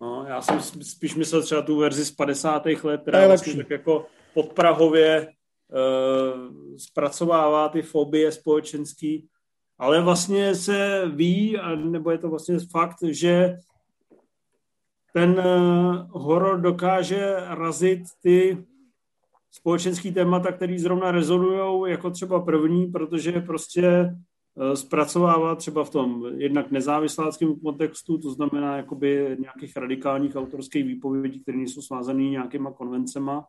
No, 0.00 0.24
já 0.28 0.42
jsem 0.42 0.60
spíš 0.82 1.14
myslel 1.14 1.42
třeba 1.42 1.62
tu 1.62 1.76
verzi 1.76 2.04
z 2.04 2.10
50. 2.10 2.66
let, 2.82 3.00
která 3.02 3.26
vlastně 3.26 3.54
tak 3.56 3.70
jako 3.70 4.06
podprahově 4.34 5.26
uh, 5.26 6.76
zpracovává 6.76 7.68
ty 7.68 7.82
fobie 7.82 8.32
společenský, 8.32 9.28
ale 9.78 10.00
vlastně 10.00 10.54
se 10.54 11.02
ví, 11.14 11.58
nebo 11.76 12.10
je 12.10 12.18
to 12.18 12.28
vlastně 12.28 12.58
fakt, 12.70 13.02
že 13.02 13.56
ten 15.12 15.30
uh, 15.30 15.96
horor 16.10 16.60
dokáže 16.60 17.36
razit 17.48 18.02
ty 18.20 18.64
společenský 19.52 20.12
témata, 20.12 20.52
který 20.52 20.78
zrovna 20.78 21.10
rezonují 21.10 21.90
jako 21.90 22.10
třeba 22.10 22.40
první, 22.40 22.86
protože 22.86 23.32
prostě 23.32 23.86
eh, 23.86 24.76
zpracovává 24.76 25.54
třeba 25.54 25.84
v 25.84 25.90
tom 25.90 26.26
jednak 26.36 26.70
nezávisláckém 26.70 27.60
kontextu, 27.60 28.18
to 28.18 28.30
znamená 28.30 28.76
jakoby 28.76 29.36
nějakých 29.40 29.76
radikálních 29.76 30.36
autorských 30.36 30.84
výpovědí, 30.84 31.40
které 31.40 31.58
nejsou 31.58 31.82
svázané 31.82 32.22
nějakýma 32.22 32.72
konvencema 32.72 33.44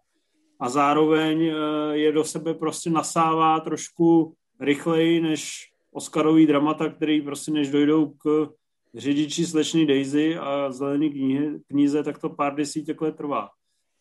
a 0.60 0.70
zároveň 0.70 1.44
eh, 1.44 1.54
je 1.98 2.12
do 2.12 2.24
sebe 2.24 2.54
prostě 2.54 2.90
nasává 2.90 3.60
trošku 3.60 4.34
rychleji 4.60 5.22
než 5.22 5.70
Oscarový 5.96 6.48
dramata, 6.48 6.90
který 6.90 7.22
prostě 7.22 7.52
než 7.52 7.72
dojdou 7.72 8.06
k 8.08 8.50
řidiči 8.96 9.46
slečny 9.46 9.86
Daisy 9.86 10.38
a 10.38 10.72
zelený 10.72 11.10
knihy, 11.10 11.60
knize, 11.68 12.04
tak 12.04 12.18
to 12.20 12.30
pár 12.30 12.56
desítek 12.56 13.02
let 13.02 13.16
trvá. 13.16 13.50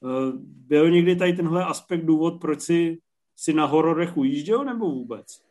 Eh, 0.05 0.33
byl 0.45 0.91
někdy 0.91 1.17
tady 1.17 1.33
tenhle 1.33 1.65
aspekt 1.65 2.05
důvod, 2.05 2.41
proč 2.41 2.61
si, 2.61 2.99
si 3.37 3.53
na 3.53 3.67
hororech 3.67 4.17
ujížděl, 4.17 4.65
nebo 4.65 4.91
vůbec? 4.91 5.43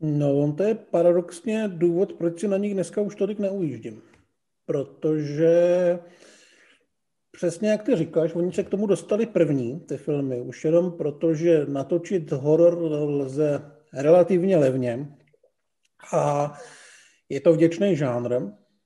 No, 0.00 0.38
on 0.38 0.56
to 0.56 0.62
je 0.62 0.74
paradoxně 0.74 1.68
důvod, 1.68 2.12
proč 2.12 2.40
si 2.40 2.48
na 2.48 2.56
nich 2.56 2.74
dneska 2.74 3.00
už 3.00 3.14
tolik 3.14 3.38
neujíždím. 3.38 4.02
Protože 4.66 5.98
přesně 7.30 7.70
jak 7.70 7.82
ty 7.82 7.96
říkáš, 7.96 8.34
oni 8.34 8.52
se 8.52 8.64
k 8.64 8.68
tomu 8.68 8.86
dostali 8.86 9.26
první, 9.26 9.80
ty 9.80 9.96
filmy, 9.96 10.40
už 10.40 10.64
jenom 10.64 10.92
proto, 10.92 11.34
že 11.34 11.66
natočit 11.66 12.32
horor 12.32 12.78
lze 12.92 13.72
relativně 13.92 14.56
levně 14.56 15.16
a 16.14 16.54
je 17.28 17.40
to 17.40 17.52
vděčný 17.52 17.96
žánr 17.96 18.40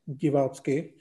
divácky, 0.07 0.95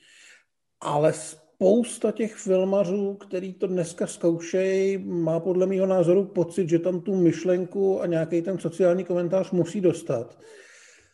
ale 0.82 1.14
spousta 1.62 2.12
těch 2.12 2.36
filmařů, 2.36 3.14
který 3.14 3.54
to 3.54 3.68
dneska 3.68 4.08
zkoušejí, 4.08 4.98
má 4.98 5.40
podle 5.40 5.66
mého 5.66 5.86
názoru 5.86 6.26
pocit, 6.26 6.70
že 6.70 6.80
tam 6.80 7.02
tu 7.02 7.16
myšlenku 7.16 8.02
a 8.02 8.06
nějaký 8.06 8.42
ten 8.42 8.60
sociální 8.60 9.04
komentář 9.04 9.52
musí 9.52 9.82
dostat. 9.82 10.40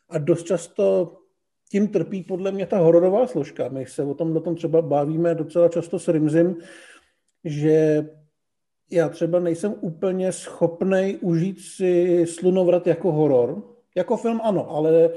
A 0.10 0.18
dost 0.18 0.44
často 0.44 1.18
tím 1.72 1.88
trpí 1.88 2.24
podle 2.24 2.52
mě 2.52 2.66
ta 2.66 2.78
hororová 2.78 3.28
složka. 3.28 3.70
My 3.70 3.86
se 3.86 4.04
o 4.04 4.14
tom, 4.14 4.38
o 4.38 4.40
tom 4.40 4.56
třeba 4.56 4.82
bavíme 4.82 5.36
docela 5.36 5.70
často 5.70 6.00
s 6.00 6.08
Rimzim, 6.08 6.56
že 7.44 8.08
já 8.92 9.10
třeba 9.10 9.40
nejsem 9.40 9.76
úplně 9.82 10.32
schopný 10.32 11.18
užít 11.22 11.60
si 11.60 12.26
slunovrat 12.28 12.88
jako 12.88 13.12
horor. 13.12 13.64
Jako 13.96 14.18
film 14.18 14.42
ano, 14.44 14.72
ale 14.72 15.10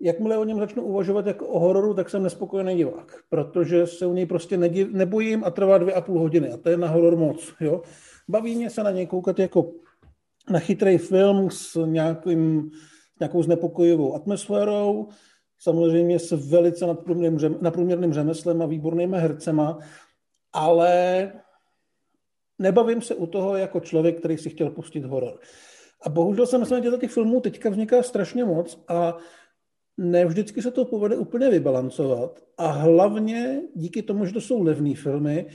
jakmile 0.00 0.38
o 0.38 0.44
něm 0.44 0.58
začnu 0.58 0.82
uvažovat 0.82 1.26
jako 1.26 1.46
o 1.46 1.58
hororu, 1.58 1.94
tak 1.94 2.10
jsem 2.10 2.22
nespokojený 2.22 2.76
divák, 2.76 3.12
protože 3.28 3.86
se 3.86 4.06
u 4.06 4.12
něj 4.12 4.26
prostě 4.26 4.56
nediv, 4.56 4.92
nebojím 4.92 5.44
a 5.44 5.50
trvá 5.50 5.78
dvě 5.78 5.94
a 5.94 6.00
půl 6.00 6.20
hodiny 6.20 6.50
a 6.50 6.56
to 6.56 6.68
je 6.68 6.76
na 6.76 6.88
horor 6.88 7.16
moc. 7.16 7.54
Jo? 7.60 7.82
Baví 8.28 8.56
mě 8.56 8.70
se 8.70 8.82
na 8.82 8.90
něj 8.90 9.06
koukat 9.06 9.38
jako 9.38 9.72
na 10.50 10.58
chytrý 10.58 10.98
film 10.98 11.50
s 11.50 11.86
nějakým, 11.86 12.70
nějakou 13.20 13.42
znepokojivou 13.42 14.14
atmosférou, 14.14 15.08
samozřejmě 15.58 16.18
s 16.18 16.50
velice 16.50 16.86
nadprůměrným, 16.86 17.58
nadprůměrným 17.60 18.12
řemeslem 18.12 18.62
a 18.62 18.66
výbornýma 18.66 19.18
hercema, 19.18 19.78
ale 20.52 21.32
nebavím 22.58 23.02
se 23.02 23.14
u 23.14 23.26
toho 23.26 23.56
jako 23.56 23.80
člověk, 23.80 24.18
který 24.18 24.38
si 24.38 24.50
chtěl 24.50 24.70
pustit 24.70 25.04
horor. 25.04 25.38
A 26.02 26.08
bohužel 26.08 26.46
se 26.46 26.58
myslím, 26.58 26.84
že 26.84 26.90
těch 26.90 27.10
filmů 27.10 27.40
teďka 27.40 27.70
vzniká 27.70 28.02
strašně 28.02 28.44
moc 28.44 28.84
a 28.88 29.16
ne 29.98 30.26
vždycky 30.26 30.62
se 30.62 30.70
to 30.70 30.84
povede 30.84 31.16
úplně 31.16 31.50
vybalancovat 31.50 32.44
a 32.58 32.66
hlavně 32.66 33.62
díky 33.74 34.02
tomu, 34.02 34.26
že 34.26 34.32
to 34.32 34.40
jsou 34.40 34.62
levné 34.62 34.94
filmy, 34.94 35.46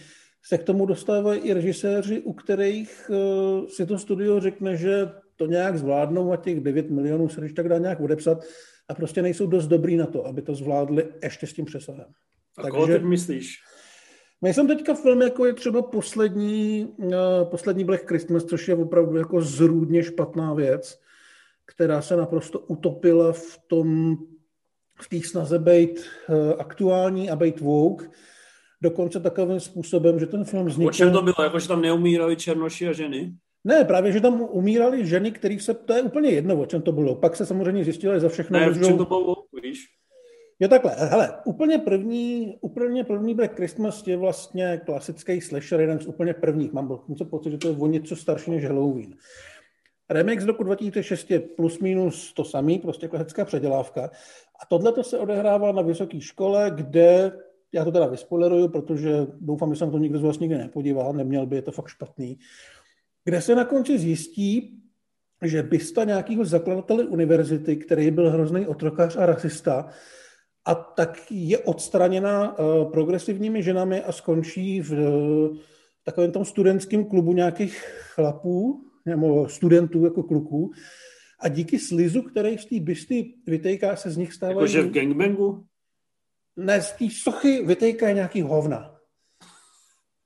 se 0.43 0.57
k 0.57 0.63
tomu 0.63 0.85
dostávají 0.85 1.39
i 1.39 1.53
režiséři, 1.53 2.19
u 2.19 2.33
kterých 2.33 3.11
uh, 3.13 3.67
si 3.67 3.85
to 3.85 3.97
studio 3.97 4.39
řekne, 4.39 4.77
že 4.77 5.09
to 5.35 5.45
nějak 5.45 5.77
zvládnou 5.77 6.31
a 6.31 6.37
těch 6.37 6.59
9 6.59 6.89
milionů 6.89 7.29
se 7.29 7.41
když 7.41 7.53
tak 7.53 7.69
dá 7.69 7.77
nějak 7.77 7.99
odepsat 7.99 8.43
a 8.89 8.93
prostě 8.93 9.21
nejsou 9.21 9.47
dost 9.47 9.67
dobrý 9.67 9.97
na 9.97 10.05
to, 10.05 10.25
aby 10.25 10.41
to 10.41 10.55
zvládli 10.55 11.05
ještě 11.23 11.47
s 11.47 11.53
tím 11.53 11.65
přesahem. 11.65 12.07
A 12.57 12.61
Takže, 12.61 12.71
koho 12.71 12.87
teď 12.87 13.03
myslíš? 13.03 13.55
Myslím 14.41 14.67
teďka 14.67 14.93
film, 14.93 15.21
jako 15.21 15.45
je 15.45 15.53
třeba 15.53 15.81
poslední, 15.81 16.87
uh, 16.97 17.13
poslední 17.43 17.83
Black 17.83 18.07
Christmas, 18.07 18.43
což 18.43 18.67
je 18.67 18.75
opravdu 18.75 19.17
jako 19.17 19.41
zrůdně 19.41 20.03
špatná 20.03 20.53
věc 20.53 20.99
která 21.69 22.01
se 22.01 22.15
naprosto 22.15 22.59
utopila 22.59 23.33
v 23.33 23.59
tom, 23.67 24.17
v 25.01 25.09
té 25.09 25.27
snaze 25.27 25.59
být 25.59 25.99
eh, 25.99 26.53
aktuální 26.53 27.29
a 27.29 27.35
být 27.35 27.59
woke, 27.59 28.05
dokonce 28.81 29.19
takovým 29.19 29.59
způsobem, 29.59 30.19
že 30.19 30.25
ten 30.25 30.43
film 30.45 30.65
vznikl... 30.65 30.89
O 30.89 30.93
čem 30.93 31.11
to 31.11 31.21
bylo? 31.21 31.43
Jako, 31.43 31.59
že 31.59 31.67
tam 31.67 31.81
neumírali 31.81 32.35
černoši 32.35 32.87
a 32.87 32.93
ženy? 32.93 33.33
Ne, 33.63 33.85
právě, 33.85 34.11
že 34.11 34.21
tam 34.21 34.41
umírali 34.41 35.05
ženy, 35.05 35.31
kterých 35.31 35.61
se... 35.61 35.73
To 35.73 35.93
je 35.93 36.01
úplně 36.01 36.29
jedno, 36.29 36.61
o 36.61 36.65
čem 36.65 36.81
to 36.81 36.91
bylo. 36.91 37.15
Pak 37.15 37.35
se 37.35 37.45
samozřejmě 37.45 37.83
zjistilo, 37.83 38.13
že 38.13 38.19
za 38.19 38.29
všechno... 38.29 38.59
Ne, 38.59 38.69
v 38.69 38.85
čem 38.85 38.97
to 38.97 39.05
bylo, 39.05 39.35
víš? 39.63 39.85
Je 40.59 40.67
takhle, 40.67 40.91
hele, 40.95 41.33
úplně 41.45 41.77
první, 41.77 42.57
úplně 42.61 43.03
první 43.03 43.35
Black 43.35 43.55
Christmas 43.55 44.07
je 44.07 44.17
vlastně 44.17 44.81
klasický 44.85 45.41
slasher, 45.41 45.79
jeden 45.79 45.99
z 45.99 46.07
úplně 46.07 46.33
prvních. 46.33 46.73
Mám 46.73 46.99
pocit, 47.29 47.51
že 47.51 47.57
to 47.57 47.67
je 47.67 47.75
o 47.77 47.87
něco 47.87 48.15
starší 48.15 48.51
než 48.51 48.65
Halloween. 48.65 49.15
Remix 50.09 50.43
z 50.43 50.45
roku 50.45 50.63
2006 50.63 51.31
je 51.31 51.39
plus 51.39 51.79
minus 51.79 52.33
to 52.33 52.43
samý, 52.43 52.79
prostě 52.79 53.07
klasická 53.07 53.45
předělávka. 53.45 54.11
A 54.61 54.65
tohle 54.69 54.91
to 54.91 55.03
se 55.03 55.17
odehrává 55.17 55.71
na 55.71 55.81
vysoké 55.81 56.21
škole, 56.21 56.71
kde, 56.75 57.31
já 57.71 57.85
to 57.85 57.91
teda 57.91 58.07
vyspoileruju, 58.07 58.67
protože 58.67 59.27
doufám, 59.39 59.73
že 59.73 59.79
jsem 59.79 59.91
to 59.91 59.97
nikdo 59.97 60.19
z 60.19 60.23
vás 60.23 60.39
nikdy 60.39 60.57
nepodíval, 60.57 61.13
neměl 61.13 61.45
by, 61.45 61.55
je 61.55 61.61
to 61.61 61.71
fakt 61.71 61.87
špatný, 61.87 62.39
kde 63.25 63.41
se 63.41 63.55
na 63.55 63.65
konci 63.65 63.99
zjistí, 63.99 64.79
že 65.43 65.63
bysta 65.63 66.03
nějakého 66.03 66.45
zakladatele 66.45 67.03
univerzity, 67.03 67.75
který 67.75 68.11
byl 68.11 68.29
hrozný 68.29 68.67
otrokář 68.67 69.15
a 69.17 69.25
rasista, 69.25 69.89
a 70.65 70.75
tak 70.75 71.31
je 71.31 71.57
odstraněna 71.57 72.59
uh, 72.59 72.91
progresivními 72.91 73.63
ženami 73.63 74.03
a 74.03 74.11
skončí 74.11 74.81
v 74.81 74.91
uh, 74.91 75.57
takovém 76.03 76.31
tom 76.31 76.45
studentském 76.45 77.05
klubu 77.05 77.33
nějakých 77.33 77.83
chlapů, 78.13 78.88
nebo 79.09 79.49
studentů 79.49 80.03
jako 80.03 80.23
kluků. 80.23 80.71
A 81.39 81.47
díky 81.47 81.79
slizu, 81.79 82.21
který 82.21 82.57
z 82.57 82.65
té 82.65 82.79
bysty 82.79 83.33
vytejká, 83.47 83.95
se 83.95 84.11
z 84.11 84.17
nich 84.17 84.33
stávají... 84.33 84.57
Jakože 84.57 84.81
v 84.81 84.91
gangbangu? 84.91 85.65
Ne, 86.55 86.81
z 86.81 86.91
té 86.91 87.05
sochy 87.21 87.65
vytejká 87.65 88.11
nějaký 88.11 88.41
hovna. 88.41 88.95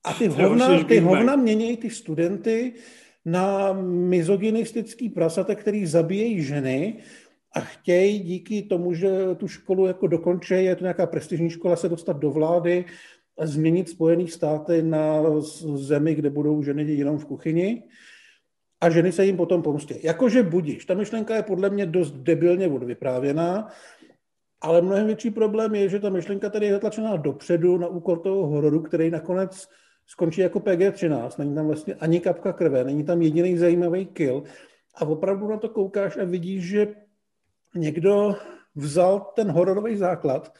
A 0.03 0.13
ty 0.13 0.27
hovna, 0.27 0.83
ty 0.83 0.99
hovna 0.99 1.35
mění 1.35 1.77
ty 1.77 1.89
studenty 1.89 2.73
na 3.25 3.73
mizogynistický 3.83 5.09
prasata, 5.09 5.55
který 5.55 5.85
zabíjejí 5.85 6.41
ženy 6.41 6.97
a 7.55 7.59
chtějí 7.59 8.19
díky 8.19 8.61
tomu, 8.61 8.93
že 8.93 9.09
tu 9.37 9.47
školu 9.47 9.85
jako 9.85 10.07
dokončí, 10.07 10.53
je 10.53 10.75
to 10.75 10.83
nějaká 10.83 11.05
prestižní 11.05 11.49
škola, 11.49 11.75
se 11.75 11.89
dostat 11.89 12.17
do 12.17 12.31
vlády 12.31 12.85
a 13.37 13.45
změnit 13.45 13.89
Spojené 13.89 14.27
státy 14.27 14.81
na 14.81 15.23
zemi, 15.75 16.15
kde 16.15 16.29
budou 16.29 16.63
ženy 16.63 16.83
jenom 16.83 17.17
v 17.17 17.25
kuchyni 17.25 17.83
a 18.83 18.89
ženy 18.89 19.11
se 19.11 19.25
jim 19.25 19.37
potom 19.37 19.61
pomstí. 19.61 19.95
Jakože 20.03 20.43
budíš. 20.43 20.85
Ta 20.85 20.93
myšlenka 20.93 21.35
je 21.35 21.43
podle 21.43 21.69
mě 21.69 21.85
dost 21.85 22.11
debilně 22.11 22.67
odvyprávěná, 22.67 23.67
ale 24.61 24.81
mnohem 24.81 25.07
větší 25.07 25.31
problém 25.31 25.75
je, 25.75 25.89
že 25.89 25.99
ta 25.99 26.09
myšlenka 26.09 26.49
tady 26.49 26.65
je 26.65 26.71
zatlačená 26.71 27.15
dopředu 27.15 27.77
na 27.77 27.87
úkor 27.87 28.19
toho 28.19 28.47
hororu, 28.47 28.81
který 28.81 29.09
nakonec 29.09 29.67
skončí 30.05 30.41
jako 30.41 30.59
PG-13. 30.59 31.39
Není 31.39 31.55
tam 31.55 31.67
vlastně 31.67 31.93
ani 31.93 32.19
kapka 32.19 32.53
krve, 32.53 32.83
není 32.83 33.03
tam 33.03 33.21
jediný 33.21 33.57
zajímavý 33.57 34.05
kill. 34.05 34.43
A 34.95 35.05
opravdu 35.05 35.47
na 35.47 35.57
to 35.57 35.69
koukáš 35.69 36.17
a 36.17 36.23
vidíš, 36.23 36.63
že 36.63 36.87
někdo 37.75 38.35
vzal 38.75 39.31
ten 39.35 39.51
hororový 39.51 39.97
základ 39.97 40.53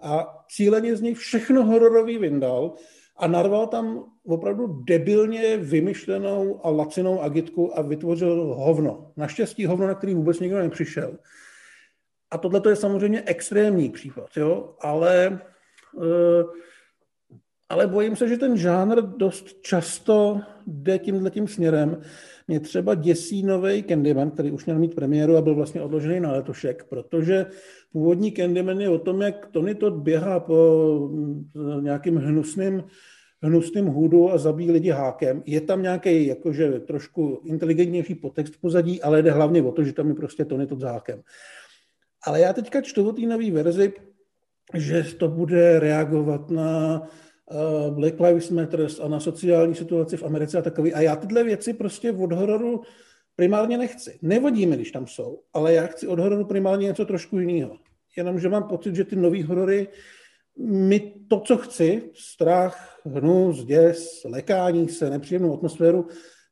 a 0.00 0.38
cíleně 0.48 0.96
z 0.96 1.00
něj 1.00 1.14
všechno 1.14 1.64
hororový 1.64 2.18
vyndal 2.18 2.74
a 3.16 3.26
narval 3.26 3.66
tam 3.66 4.04
opravdu 4.26 4.66
debilně 4.66 5.56
vymyšlenou 5.56 6.66
a 6.66 6.70
lacinou 6.70 7.20
agitku 7.20 7.78
a 7.78 7.82
vytvořil 7.82 8.54
hovno. 8.54 9.12
Naštěstí 9.16 9.66
hovno, 9.66 9.86
na 9.86 9.94
který 9.94 10.14
vůbec 10.14 10.40
nikdo 10.40 10.58
nepřišel. 10.58 11.18
A 12.30 12.38
tohle 12.38 12.60
to 12.60 12.70
je 12.70 12.76
samozřejmě 12.76 13.22
extrémní 13.26 13.90
případ, 13.90 14.36
jo? 14.36 14.74
ale, 14.80 15.40
uh, 15.92 16.04
ale 17.68 17.86
bojím 17.86 18.16
se, 18.16 18.28
že 18.28 18.36
ten 18.36 18.56
žánr 18.56 19.02
dost 19.02 19.60
často 19.62 20.40
jde 20.66 20.98
tímhle 20.98 21.30
tím 21.30 21.48
směrem. 21.48 22.02
Mě 22.48 22.60
třeba 22.60 22.94
děsí 22.94 23.42
nový 23.42 23.82
Candyman, 23.82 24.30
který 24.30 24.50
už 24.50 24.66
měl 24.66 24.78
mít 24.78 24.94
premiéru 24.94 25.36
a 25.36 25.42
byl 25.42 25.54
vlastně 25.54 25.82
odložený 25.82 26.20
na 26.20 26.32
letošek, 26.32 26.84
protože 26.84 27.46
původní 27.92 28.32
Candyman 28.32 28.80
je 28.80 28.88
o 28.88 28.98
tom, 28.98 29.22
jak 29.22 29.46
Tony 29.46 29.74
Todd 29.74 29.94
běhá 29.94 30.40
po 30.40 31.10
mm, 31.12 31.50
nějakým 31.84 32.16
hnusným 32.16 32.82
hnusným 33.42 33.86
hůdu 33.86 34.32
a 34.32 34.38
zabíjí 34.38 34.70
lidi 34.70 34.90
hákem. 34.90 35.42
Je 35.46 35.60
tam 35.60 35.82
nějaký 35.82 36.26
jakože 36.26 36.80
trošku 36.80 37.40
inteligentnější 37.44 38.14
podtext 38.14 38.54
v 38.54 38.60
pozadí, 38.60 39.02
ale 39.02 39.22
jde 39.22 39.30
hlavně 39.30 39.62
o 39.62 39.72
to, 39.72 39.84
že 39.84 39.92
tam 39.92 40.08
je 40.08 40.14
prostě 40.14 40.44
Tony 40.44 40.66
Todd 40.66 40.80
s 40.80 40.84
hákem. 40.84 41.22
Ale 42.26 42.40
já 42.40 42.52
teďka 42.52 42.80
čtu 42.80 43.08
o 43.08 43.12
té 43.12 43.22
nové 43.22 43.50
verzi, 43.50 43.92
že 44.74 45.04
to 45.18 45.28
bude 45.28 45.80
reagovat 45.80 46.50
na 46.50 47.02
Black 47.90 48.20
Lives 48.20 48.50
Matter 48.50 48.86
a 49.02 49.08
na 49.08 49.20
sociální 49.20 49.74
situaci 49.74 50.16
v 50.16 50.22
Americe 50.22 50.58
a 50.58 50.62
takový. 50.62 50.94
A 50.94 51.00
já 51.00 51.16
tyhle 51.16 51.44
věci 51.44 51.74
prostě 51.74 52.12
od 52.12 52.32
hororu 52.32 52.82
primárně 53.36 53.78
nechci. 53.78 54.18
Nevodí 54.22 54.66
mi, 54.66 54.76
když 54.76 54.90
tam 54.90 55.06
jsou, 55.06 55.40
ale 55.52 55.74
já 55.74 55.86
chci 55.86 56.06
od 56.06 56.18
hororu 56.18 56.44
primárně 56.44 56.86
něco 56.86 57.04
trošku 57.04 57.38
jiného. 57.38 57.76
Jenomže 58.16 58.48
mám 58.48 58.62
pocit, 58.62 58.94
že 58.94 59.04
ty 59.04 59.16
nový 59.16 59.42
horory 59.42 59.88
mi 60.58 61.14
to, 61.28 61.40
co 61.40 61.56
chci, 61.56 62.10
strach, 62.14 63.00
hnus, 63.04 63.64
děs, 63.64 64.22
lekání 64.24 64.88
se, 64.88 65.10
nepříjemnou 65.10 65.54
atmosféru, 65.54 66.06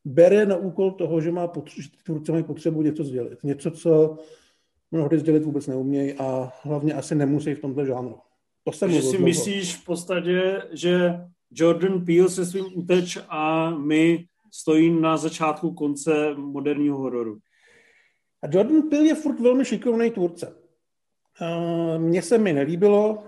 bere 0.05 0.45
na 0.45 0.57
úkol 0.57 0.91
toho, 0.91 1.21
že, 1.21 1.31
má 1.31 1.47
potřebu, 1.47 1.81
že 1.81 1.89
ty 1.89 1.97
tvůrci 2.03 2.31
mají 2.31 2.43
potřebu 2.43 2.81
něco 2.81 3.03
sdělit. 3.03 3.43
Něco, 3.43 3.71
co 3.71 4.17
mnohdy 4.91 5.19
sdělit 5.19 5.43
vůbec 5.43 5.67
neumějí 5.67 6.13
a 6.13 6.51
hlavně 6.61 6.93
asi 6.93 7.15
nemusí 7.15 7.53
v 7.53 7.61
tomto 7.61 7.85
žánru. 7.85 8.15
To 8.63 8.71
jsem 8.71 8.91
že 8.91 9.01
si 9.01 9.09
dlouho. 9.09 9.25
myslíš 9.25 9.75
v 9.75 9.85
podstatě, 9.85 10.61
že 10.71 11.19
Jordan 11.51 12.05
Peele 12.05 12.29
se 12.29 12.45
svým 12.45 12.65
uteč 12.73 13.17
a 13.29 13.69
my 13.69 14.25
stojí 14.53 15.01
na 15.01 15.17
začátku 15.17 15.71
konce 15.71 16.33
moderního 16.35 16.97
hororu. 16.97 17.37
A 18.43 18.47
Jordan 18.51 18.89
Peele 18.89 19.07
je 19.07 19.15
furt 19.15 19.39
velmi 19.39 19.65
šikovný 19.65 20.11
tvůrce. 20.11 20.55
Mně 21.97 22.21
se 22.21 22.37
mi 22.37 22.53
nelíbilo, 22.53 23.23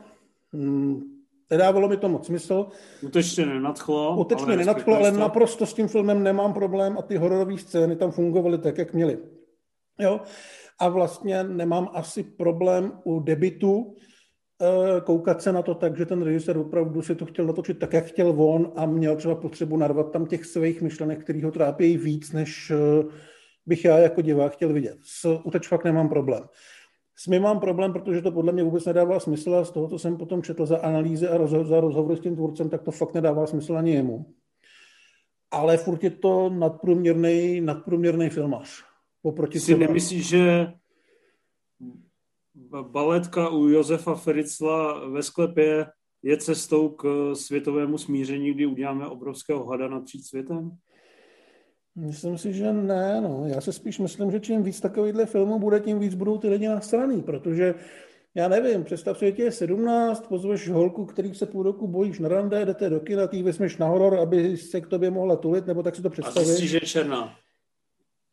hm, 0.55 1.01
nedávalo 1.49 1.87
mi 1.89 1.97
to 1.97 2.09
moc 2.09 2.25
smysl. 2.25 2.67
Utečně 3.01 3.45
nenadchlo. 3.45 4.17
Utečně 4.17 4.57
nenadchlo, 4.57 4.95
ale 4.95 5.11
naprosto 5.11 5.65
s 5.65 5.73
tím 5.73 5.87
filmem 5.87 6.23
nemám 6.23 6.53
problém 6.53 6.97
a 6.97 7.01
ty 7.01 7.17
hororové 7.17 7.57
scény 7.57 7.95
tam 7.95 8.11
fungovaly 8.11 8.57
tak, 8.57 8.77
jak 8.77 8.93
měly. 8.93 9.17
Jo? 9.99 10.21
A 10.79 10.89
vlastně 10.89 11.43
nemám 11.43 11.89
asi 11.93 12.23
problém 12.23 12.91
u 13.03 13.19
debitu, 13.19 13.95
Eh, 13.97 14.12
koukat 15.03 15.41
se 15.41 15.51
na 15.51 15.61
to 15.61 15.75
tak, 15.75 15.97
že 15.97 16.05
ten 16.05 16.21
režisér 16.21 16.57
opravdu 16.57 17.01
si 17.01 17.15
to 17.15 17.25
chtěl 17.25 17.45
natočit 17.45 17.79
tak, 17.79 17.93
jak 17.93 18.05
chtěl 18.05 18.33
on 18.37 18.71
a 18.75 18.85
měl 18.85 19.15
třeba 19.15 19.35
potřebu 19.35 19.77
narvat 19.77 20.11
tam 20.11 20.25
těch 20.25 20.45
svých 20.45 20.81
myšlenek, 20.81 21.23
který 21.23 21.43
ho 21.43 21.51
trápí 21.51 21.97
víc, 21.97 22.31
než 22.31 22.71
eh, 22.71 23.03
bych 23.65 23.85
já 23.85 23.97
jako 23.97 24.21
divák 24.21 24.53
chtěl 24.53 24.73
vidět. 24.73 24.97
S 25.01 25.39
Uteč 25.43 25.67
fakt 25.67 25.83
nemám 25.83 26.09
problém. 26.09 26.43
S 27.15 27.27
mým 27.27 27.41
mám 27.41 27.59
problém, 27.59 27.93
protože 27.93 28.21
to 28.21 28.31
podle 28.31 28.53
mě 28.53 28.63
vůbec 28.63 28.85
nedává 28.85 29.19
smysl 29.19 29.55
a 29.55 29.65
z 29.65 29.71
toho, 29.71 29.87
co 29.87 29.99
jsem 29.99 30.17
potom 30.17 30.41
četl 30.41 30.65
za 30.65 30.77
analýzy 30.77 31.27
a 31.27 31.37
rozho- 31.37 31.65
za 31.65 31.79
rozhovory 31.79 32.17
s 32.17 32.19
tím 32.19 32.35
tvůrcem, 32.35 32.69
tak 32.69 32.81
to 32.81 32.91
fakt 32.91 33.13
nedává 33.13 33.47
smysl 33.47 33.77
ani 33.77 33.91
jemu. 33.91 34.25
Ale 35.51 35.77
furt 35.77 36.03
je 36.03 36.09
to 36.09 36.49
nadprůměrný, 36.49 37.61
nadprůměrný 37.61 38.29
filmář. 38.29 38.69
Poproti 39.21 39.59
si 39.59 39.77
nemyslíš, 39.77 40.27
že 40.27 40.73
baletka 42.81 43.49
u 43.49 43.67
Josefa 43.67 44.15
Fericla 44.15 45.07
ve 45.09 45.23
sklepě 45.23 45.85
je 46.23 46.37
cestou 46.37 46.89
k 46.89 47.31
světovému 47.35 47.97
smíření, 47.97 48.53
kdy 48.53 48.65
uděláme 48.65 49.07
obrovského 49.07 49.65
hada 49.65 49.87
napříč 49.87 50.25
světem? 50.25 50.71
Myslím 51.95 52.37
si, 52.37 52.53
že 52.53 52.73
ne. 52.73 53.21
No. 53.21 53.43
Já 53.47 53.61
se 53.61 53.73
spíš 53.73 53.99
myslím, 53.99 54.31
že 54.31 54.39
čím 54.39 54.63
víc 54.63 54.81
takovýchhle 54.81 55.25
filmů 55.25 55.59
bude, 55.59 55.79
tím 55.79 55.99
víc 55.99 56.15
budou 56.15 56.37
ty 56.37 56.49
lidi 56.49 56.67
nasraný, 56.67 57.21
protože 57.21 57.75
já 58.35 58.47
nevím, 58.47 58.83
představ 58.83 59.17
si, 59.17 59.25
že 59.25 59.31
tě 59.31 59.43
je 59.43 59.51
17, 59.51 60.27
pozveš 60.27 60.69
holku, 60.69 61.05
který 61.05 61.35
se 61.35 61.45
půl 61.45 61.63
roku 61.63 61.87
bojíš 61.87 62.19
na 62.19 62.29
rande, 62.29 62.65
jdete 62.65 62.89
do 62.89 62.99
kina, 62.99 63.27
ty 63.27 63.43
vezmeš 63.43 63.77
na 63.77 63.87
horor, 63.87 64.19
aby 64.19 64.57
se 64.57 64.81
k 64.81 64.87
tobě 64.87 65.11
mohla 65.11 65.35
tulit, 65.35 65.67
nebo 65.67 65.83
tak 65.83 65.95
si 65.95 66.01
to 66.01 66.09
představíš. 66.09 66.49
A 66.49 66.51
zjistíš, 66.51 66.69
že 66.69 66.77
je 66.77 66.87
černá 66.87 67.35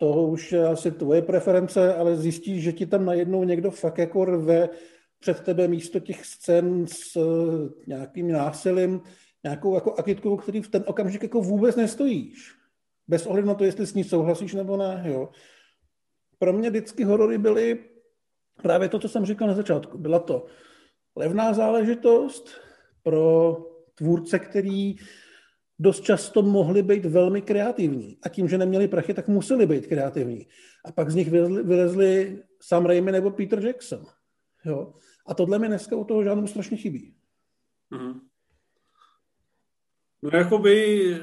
to 0.01 0.23
už 0.23 0.53
je 0.53 0.67
asi 0.67 0.91
tvoje 0.91 1.23
preference, 1.23 1.95
ale 1.95 2.17
zjistíš, 2.17 2.63
že 2.63 2.73
ti 2.73 2.87
tam 2.87 3.05
najednou 3.05 3.45
někdo 3.45 3.71
fakt 3.71 3.99
jako 3.99 4.25
rve 4.25 4.69
před 5.19 5.41
tebe 5.41 5.69
místo 5.69 6.01
těch 6.01 6.27
scén 6.27 6.87
s 6.87 7.17
uh, 7.17 7.69
nějakým 7.87 8.33
násilím, 8.33 9.01
nějakou 9.45 9.75
jako 9.75 9.95
akitkou, 9.95 10.37
který 10.37 10.63
v 10.63 10.69
ten 10.69 10.85
okamžik 10.87 11.23
jako 11.23 11.41
vůbec 11.41 11.77
nestojíš. 11.77 12.55
Bez 13.09 13.27
ohledu 13.27 13.49
na 13.49 13.55
to, 13.55 13.65
jestli 13.65 13.87
s 13.87 13.95
ní 13.95 14.05
souhlasíš 14.05 14.55
nebo 14.55 14.77
ne. 14.77 15.03
Jo. 15.07 15.29
Pro 16.39 16.53
mě 16.53 16.71
vždycky 16.71 17.05
horory 17.05 17.39
byly 17.39 17.85
právě 18.63 18.89
to, 18.89 18.99
co 18.99 19.09
jsem 19.09 19.27
říkal 19.27 19.49
na 19.49 19.55
začátku. 19.55 19.99
Byla 19.99 20.19
to 20.19 20.47
levná 21.17 21.53
záležitost 21.53 22.51
pro 23.03 23.57
tvůrce, 23.95 24.39
který 24.39 24.97
dost 25.81 26.01
často 26.01 26.43
mohli 26.43 26.83
být 26.83 27.05
velmi 27.05 27.43
kreativní. 27.43 28.19
A 28.23 28.29
tím, 28.29 28.49
že 28.49 28.59
neměli 28.59 28.89
prachy, 28.89 29.15
tak 29.15 29.29
museli 29.29 29.67
být 29.67 29.87
kreativní. 29.87 30.47
A 30.85 30.93
pak 30.93 31.11
z 31.11 31.15
nich 31.15 31.31
vylezli, 31.31 31.63
vylezli 31.63 32.43
Sam 32.61 32.87
Raimi 32.87 33.13
nebo 33.13 33.31
Peter 33.31 33.67
Jackson. 33.67 34.05
Jo? 34.65 34.95
A 35.27 35.35
tohle 35.35 35.59
mi 35.59 35.69
dneska 35.69 35.97
u 35.97 36.05
toho 36.05 36.25
žádnou 36.25 36.47
strašně 36.47 36.77
chybí. 36.77 37.15
Mm. 37.91 38.21
No 40.23 40.31
jakoby, 40.39 41.17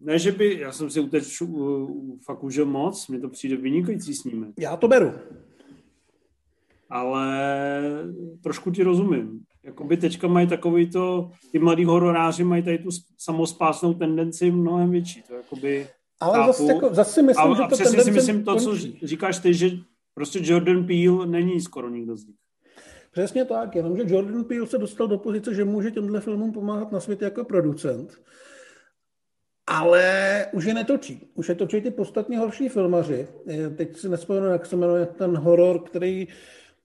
ne, 0.00 0.18
že 0.18 0.32
by, 0.32 0.58
já 0.60 0.72
jsem 0.72 0.90
si 0.90 1.00
uteč 1.00 1.40
uh, 1.40 2.18
fakt 2.26 2.44
užil 2.44 2.66
moc, 2.66 3.08
mně 3.08 3.20
to 3.20 3.28
přijde 3.28 3.56
vynikající 3.56 4.14
s 4.14 4.24
nimi. 4.24 4.46
Já 4.58 4.76
to 4.76 4.88
beru. 4.88 5.12
Ale 6.90 7.42
trošku 8.42 8.70
ti 8.70 8.82
rozumím 8.82 9.46
jakoby 9.64 9.96
teďka 9.96 10.28
mají 10.28 10.46
takový 10.46 10.90
to, 10.90 11.30
ty 11.52 11.58
mladí 11.58 11.84
hororáři 11.84 12.44
mají 12.44 12.62
tady 12.62 12.78
tu 12.78 12.88
samospásnou 13.18 13.94
tendenci 13.94 14.50
mnohem 14.50 14.90
větší. 14.90 15.22
To 15.22 15.34
jakoby 15.34 15.88
ale 16.20 16.38
chápu. 16.38 16.52
zase, 16.52 16.74
jako, 16.74 16.94
zase 16.94 17.22
myslím, 17.22 17.52
a, 17.52 17.56
že 17.56 17.62
to 17.62 17.74
přesně 17.74 18.02
si 18.04 18.10
myslím 18.10 18.44
to, 18.44 18.56
co 18.56 18.76
říkáš 19.02 19.38
ty, 19.38 19.54
že 19.54 19.70
prostě 20.14 20.40
Jordan 20.42 20.86
Peele 20.86 21.26
není 21.26 21.60
skoro 21.60 21.88
nikdo 21.88 22.16
z 22.16 22.26
nich. 22.26 22.36
Přesně 23.10 23.44
tak, 23.44 23.74
jenomže 23.76 24.02
Jordan 24.06 24.44
Peele 24.44 24.66
se 24.66 24.78
dostal 24.78 25.08
do 25.08 25.18
pozice, 25.18 25.54
že 25.54 25.64
může 25.64 25.90
těmhle 25.90 26.20
filmům 26.20 26.52
pomáhat 26.52 26.92
na 26.92 27.00
světě 27.00 27.24
jako 27.24 27.44
producent, 27.44 28.20
ale 29.66 30.46
už 30.52 30.64
je 30.64 30.74
netočí. 30.74 31.30
Už 31.34 31.48
je 31.48 31.54
točí 31.54 31.80
ty 31.80 31.90
podstatně 31.90 32.38
horší 32.38 32.68
filmaři. 32.68 33.28
Teď 33.76 33.96
si 33.96 34.08
nespomenu, 34.08 34.46
jak 34.46 34.66
se 34.66 34.76
jmenuje 34.76 35.06
ten 35.06 35.36
horor, 35.36 35.82
který 35.82 36.28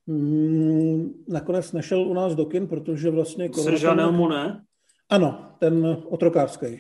Mm, 0.09 1.23
nakonec 1.27 1.71
nešel 1.71 2.01
u 2.01 2.13
nás 2.13 2.35
do 2.35 2.45
kin, 2.45 2.67
protože 2.67 3.09
vlastně... 3.09 3.49
Sežanel 3.53 4.11
mu 4.11 4.27
ne? 4.27 4.63
Ano, 5.09 5.55
ten 5.59 5.97
otrokářský. 6.05 6.79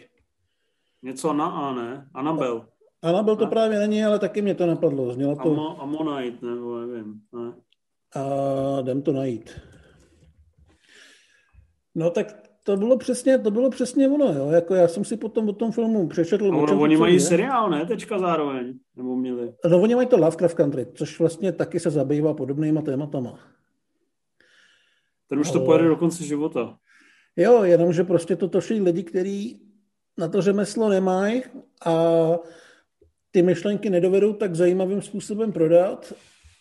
Něco 1.03 1.33
na 1.33 1.45
A, 1.45 1.73
ne? 1.73 2.07
Anabel. 2.13 2.65
Anabel 3.01 3.35
to 3.35 3.43
ne? 3.43 3.49
právě 3.49 3.79
není, 3.79 4.05
ale 4.05 4.19
taky 4.19 4.41
mě 4.41 4.55
to 4.55 4.65
napadlo. 4.65 5.13
Znělo 5.13 5.35
to... 5.35 5.41
Amo, 5.41 5.81
Amonite, 5.81 6.45
nebo 6.45 6.79
nevím. 6.79 7.21
Ne? 7.33 7.53
A 8.15 8.79
jdem 8.81 9.01
to 9.01 9.11
najít. 9.11 9.59
No 11.95 12.09
tak 12.09 12.48
to 12.69 12.77
bylo 12.77 12.97
přesně, 12.97 13.39
to 13.39 13.51
bylo 13.51 13.69
přesně 13.69 14.07
ono, 14.07 14.33
jo. 14.33 14.49
Jako 14.49 14.75
já 14.75 14.87
jsem 14.87 15.05
si 15.05 15.17
potom 15.17 15.49
o 15.49 15.53
tom 15.53 15.71
filmu 15.71 16.07
přečetl. 16.07 16.51
No, 16.51 16.65
no 16.65 16.81
oni 16.81 16.97
mají 16.97 17.13
je. 17.13 17.19
seriál, 17.19 17.69
ne? 17.69 17.85
Tečka 17.85 18.19
zároveň, 18.19 18.73
nebo 18.95 19.15
měli. 19.15 19.53
No 19.69 19.81
oni 19.81 19.95
mají 19.95 20.07
to 20.07 20.17
Lovecraft 20.17 20.55
Country, 20.55 20.87
což 20.93 21.19
vlastně 21.19 21.51
taky 21.51 21.79
se 21.79 21.89
zabývá 21.89 22.33
podobnýma 22.33 22.81
tématama. 22.81 23.39
Ten 25.27 25.39
už 25.39 25.49
Ale... 25.49 25.59
to 25.59 25.65
pojede 25.65 25.87
do 25.87 25.95
konce 25.95 26.23
života. 26.23 26.77
Jo, 27.35 27.63
jenomže 27.63 28.03
prostě 28.03 28.35
to 28.35 28.49
točí 28.49 28.81
lidi, 28.81 29.03
kteří 29.03 29.61
na 30.17 30.27
to 30.27 30.41
řemeslo 30.41 30.89
nemají 30.89 31.43
a 31.85 31.93
ty 33.31 33.41
myšlenky 33.41 33.89
nedovedou 33.89 34.33
tak 34.33 34.55
zajímavým 34.55 35.01
způsobem 35.01 35.51
prodat 35.51 36.13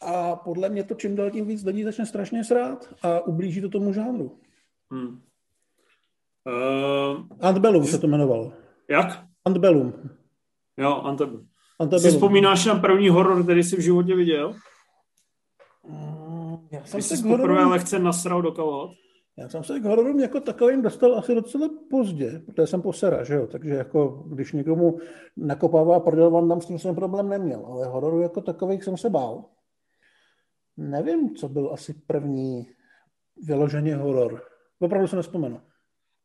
a 0.03 0.37
podle 0.37 0.69
mě 0.69 0.85
to 0.85 0.95
čím 0.95 1.17
dál 1.17 1.31
tím 1.31 1.47
víc 1.47 1.65
lidí 1.65 1.85
začne 1.85 2.07
strašně 2.07 2.45
srát 2.45 2.95
a 3.03 3.21
ublíží 3.21 3.61
to 3.61 3.69
tomu 3.69 3.93
žánru. 3.93 4.39
Hmm. 4.91 5.28
Uh, 6.49 7.27
Antbellum 7.41 7.85
se 7.85 7.99
to 7.99 8.07
jmenovalo. 8.07 8.53
Jak? 8.91 9.25
Antbellum. 9.45 9.93
Jo, 10.77 10.93
Antebellum. 10.93 11.49
Antebellum. 11.79 12.11
Si 12.11 12.17
vzpomínáš 12.17 12.67
na 12.67 12.75
první 12.75 13.09
horor, 13.09 13.43
který 13.45 13.63
jsi 13.63 13.77
v 13.77 13.81
životě 13.81 14.15
viděl? 14.15 14.55
Uh, 15.83 16.59
já 16.73 16.85
jsem 16.85 16.99
Když 16.99 17.07
jsi 17.07 17.23
poprvé 17.23 17.55
hororu... 17.55 17.71
lehce 17.71 17.99
nasral 17.99 18.43
do 18.43 18.53
kalhot? 18.53 18.91
Já 19.39 19.49
jsem 19.49 19.65
se 19.65 19.81
k 19.81 19.85
hororům 19.85 20.21
jako 20.21 20.41
takovým 20.41 20.83
dostal 20.83 21.19
asi 21.19 21.35
docela 21.35 21.69
pozdě, 21.91 22.43
protože 22.47 22.67
jsem 22.67 22.83
posera, 22.83 23.25
že 23.25 23.35
jo? 23.35 23.47
takže 23.47 23.71
jako 23.71 24.09
když 24.09 24.53
někomu 24.53 24.99
nakopává 25.37 26.01
prdel 26.01 26.31
Van 26.31 26.49
Damme, 26.49 26.63
s 26.63 26.67
tím 26.67 26.79
jsem 26.79 26.95
problém 26.95 27.29
neměl, 27.29 27.67
ale 27.67 27.87
hororu 27.87 28.21
jako 28.21 28.41
takových 28.41 28.85
jsem 28.85 28.97
se 28.97 29.11
bál. 29.11 29.45
Nevím, 30.77 31.35
co 31.35 31.49
byl 31.49 31.71
asi 31.73 31.95
první 32.07 32.67
vyloženě 33.47 33.97
horor. 33.97 34.43
Opravdu 34.79 35.09
se 35.09 35.17
nespomenu. 35.17 35.61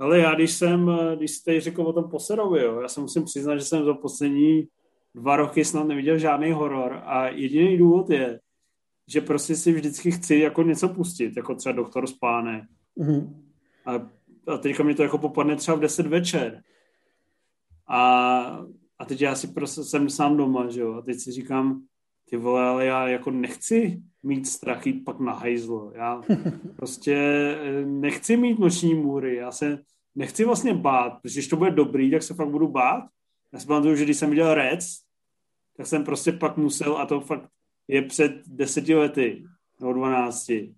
Ale 0.04 0.20
já, 0.20 0.36
když 0.36 0.52
jsem, 0.52 0.92
když 1.16 1.32
jste 1.32 1.62
řekl 1.62 1.82
o 1.82 1.94
tom 1.94 2.10
Poserovi, 2.10 2.62
jo, 2.62 2.82
já 2.82 2.88
se 2.88 3.02
musím 3.02 3.24
přiznat, 3.24 3.58
že 3.58 3.66
jsem 3.66 3.86
za 3.86 3.94
poslední 3.94 4.68
dva 5.16 5.36
roky 5.36 5.66
snad 5.66 5.88
neviděl 5.88 6.18
žádný 6.18 6.52
horor 6.52 7.02
a 7.06 7.28
jediný 7.28 7.78
důvod 7.78 8.10
je, 8.10 8.39
že 9.08 9.22
prostě 9.22 9.56
si 9.56 9.72
vždycky 9.72 10.12
chci 10.12 10.36
jako 10.36 10.63
něco 10.63 10.89
pustit, 10.89 11.38
jako 11.38 11.56
třeba 11.56 11.76
Doktor 11.76 12.08
Spánek. 12.08 12.63
Mm-hmm. 12.98 13.34
A, 13.86 13.94
a 14.48 14.58
teďka 14.58 14.84
mi 14.84 14.96
to 14.96 15.04
jako 15.04 15.18
popadne 15.18 15.56
třeba 15.56 15.78
v 15.78 15.80
10 15.80 16.08
večer. 16.08 16.63
A, 17.88 18.39
a 19.00 19.06
teď 19.06 19.22
já 19.22 19.36
si 19.36 19.48
prostě 19.48 19.84
jsem 19.84 20.10
sám 20.10 20.38
doma, 20.38 20.70
že 20.70 20.82
jo, 20.82 20.94
a 20.94 21.02
teď 21.02 21.20
si 21.20 21.32
říkám, 21.32 21.84
ty 22.30 22.38
vole, 22.38 22.63
ale 22.63 22.86
já 22.86 23.08
jako 23.08 23.32
nechci 23.32 24.02
mít 24.24 24.48
strach 24.48 24.88
jít 24.88 25.06
pak 25.06 25.20
na 25.20 25.34
hajzlo. 25.34 25.92
Já 25.96 26.22
prostě 26.76 27.16
eh, 27.62 27.86
nechci 27.86 28.38
mít 28.38 28.60
noční 28.60 28.96
můry, 28.96 29.36
já 29.36 29.52
se 29.52 29.80
nechci 30.15 30.45
vlastně 30.45 30.73
bát, 30.73 31.21
protože 31.21 31.39
když 31.39 31.47
to 31.47 31.58
bude 31.58 31.71
dobrý, 31.71 32.12
tak 32.12 32.23
se 32.23 32.34
fakt 32.34 32.49
budu 32.49 32.67
bát. 32.67 33.04
Já 33.54 33.60
si 33.60 33.67
pamatuju, 33.67 33.95
že 33.95 34.04
když 34.04 34.17
jsem 34.17 34.30
viděl 34.30 34.54
Rec, 34.54 34.86
tak 35.78 35.88
jsem 35.88 36.04
prostě 36.04 36.32
pak 36.32 36.58
musel, 36.58 36.97
a 36.97 37.06
to 37.06 37.21
fakt 37.21 37.49
je 37.88 38.02
před 38.02 38.32
deseti 38.47 38.95
lety, 38.95 39.43
nebo 39.80 39.93
dvanácti, 39.93 40.73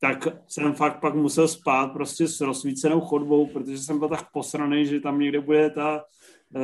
tak 0.00 0.28
jsem 0.46 0.72
fakt 0.74 1.00
pak 1.00 1.14
musel 1.14 1.48
spát 1.48 1.86
prostě 1.86 2.28
s 2.28 2.40
rozsvícenou 2.40 3.00
chodbou, 3.00 3.46
protože 3.46 3.78
jsem 3.78 3.98
byl 3.98 4.08
tak 4.08 4.32
posraný, 4.32 4.86
že 4.86 5.00
tam 5.00 5.18
někde 5.18 5.40
bude 5.40 5.70
ta 5.70 6.04
uh, 6.54 6.62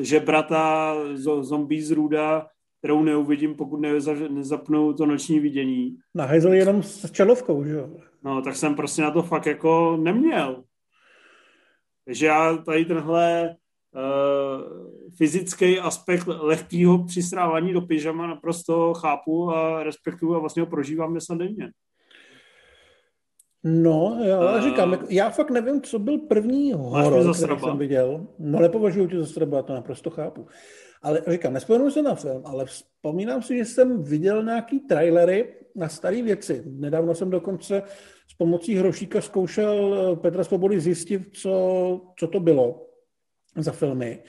žebratá 0.00 0.94
zombie 1.40 1.84
zrůda, 1.84 2.46
kterou 2.78 3.02
neuvidím, 3.02 3.54
pokud 3.54 3.80
nezapnu 4.30 4.92
to 4.92 5.06
noční 5.06 5.40
vidění. 5.40 5.96
Nahajzl 6.14 6.48
jenom 6.48 6.82
s 6.82 7.10
čelovkou, 7.10 7.64
že 7.64 7.72
jo? 7.72 7.90
No, 8.24 8.42
tak 8.42 8.56
jsem 8.56 8.74
prostě 8.74 9.02
na 9.02 9.10
to 9.10 9.22
fakt 9.22 9.46
jako 9.46 9.96
neměl. 9.96 10.64
Takže 12.04 12.26
já 12.26 12.56
tady 12.56 12.84
tenhle 12.84 13.56
uh, 13.94 14.62
fyzický 15.16 15.78
aspekt 15.78 16.26
lehkého 16.26 17.04
přistrávání 17.04 17.72
do 17.72 17.80
pyžama 17.80 18.26
naprosto 18.26 18.94
chápu 18.94 19.50
a 19.50 19.82
respektuju 19.82 20.34
a 20.34 20.38
vlastně 20.38 20.62
ho 20.62 20.66
prožívám 20.66 21.10
dnes 21.10 21.24
denně. 21.36 21.70
No, 23.64 24.18
já 24.24 24.56
uh, 24.56 24.62
říkám, 24.62 24.98
já 25.08 25.30
fakt 25.30 25.50
nevím, 25.50 25.82
co 25.82 25.98
byl 25.98 26.18
první 26.18 26.72
horor, 26.72 27.34
který 27.36 27.60
jsem 27.60 27.78
viděl. 27.78 28.26
No, 28.38 28.60
nepovažuji 28.60 29.08
tě 29.08 29.18
za 29.18 29.26
straba, 29.26 29.62
to 29.62 29.74
naprosto 29.74 30.10
chápu. 30.10 30.46
Ale 31.02 31.22
říkám, 31.28 31.52
nespomenu 31.52 31.90
se 31.90 32.02
na 32.02 32.14
film, 32.14 32.42
ale 32.44 32.64
vzpomínám 32.64 33.42
si, 33.42 33.58
že 33.58 33.64
jsem 33.64 34.02
viděl 34.02 34.44
nějaký 34.44 34.80
trailery 34.80 35.54
na 35.76 35.88
staré 35.88 36.22
věci. 36.22 36.62
Nedávno 36.66 37.14
jsem 37.14 37.30
dokonce 37.30 37.82
s 38.32 38.34
pomocí 38.34 38.74
hrošíka 38.74 39.20
zkoušel 39.20 39.96
eh, 40.12 40.16
Petra 40.16 40.44
Svobody 40.44 40.80
zjistit, 40.80 41.22
co, 41.32 42.00
co 42.18 42.26
to 42.26 42.40
bylo 42.40 42.86
za 43.56 43.72
filmy. 43.72 44.22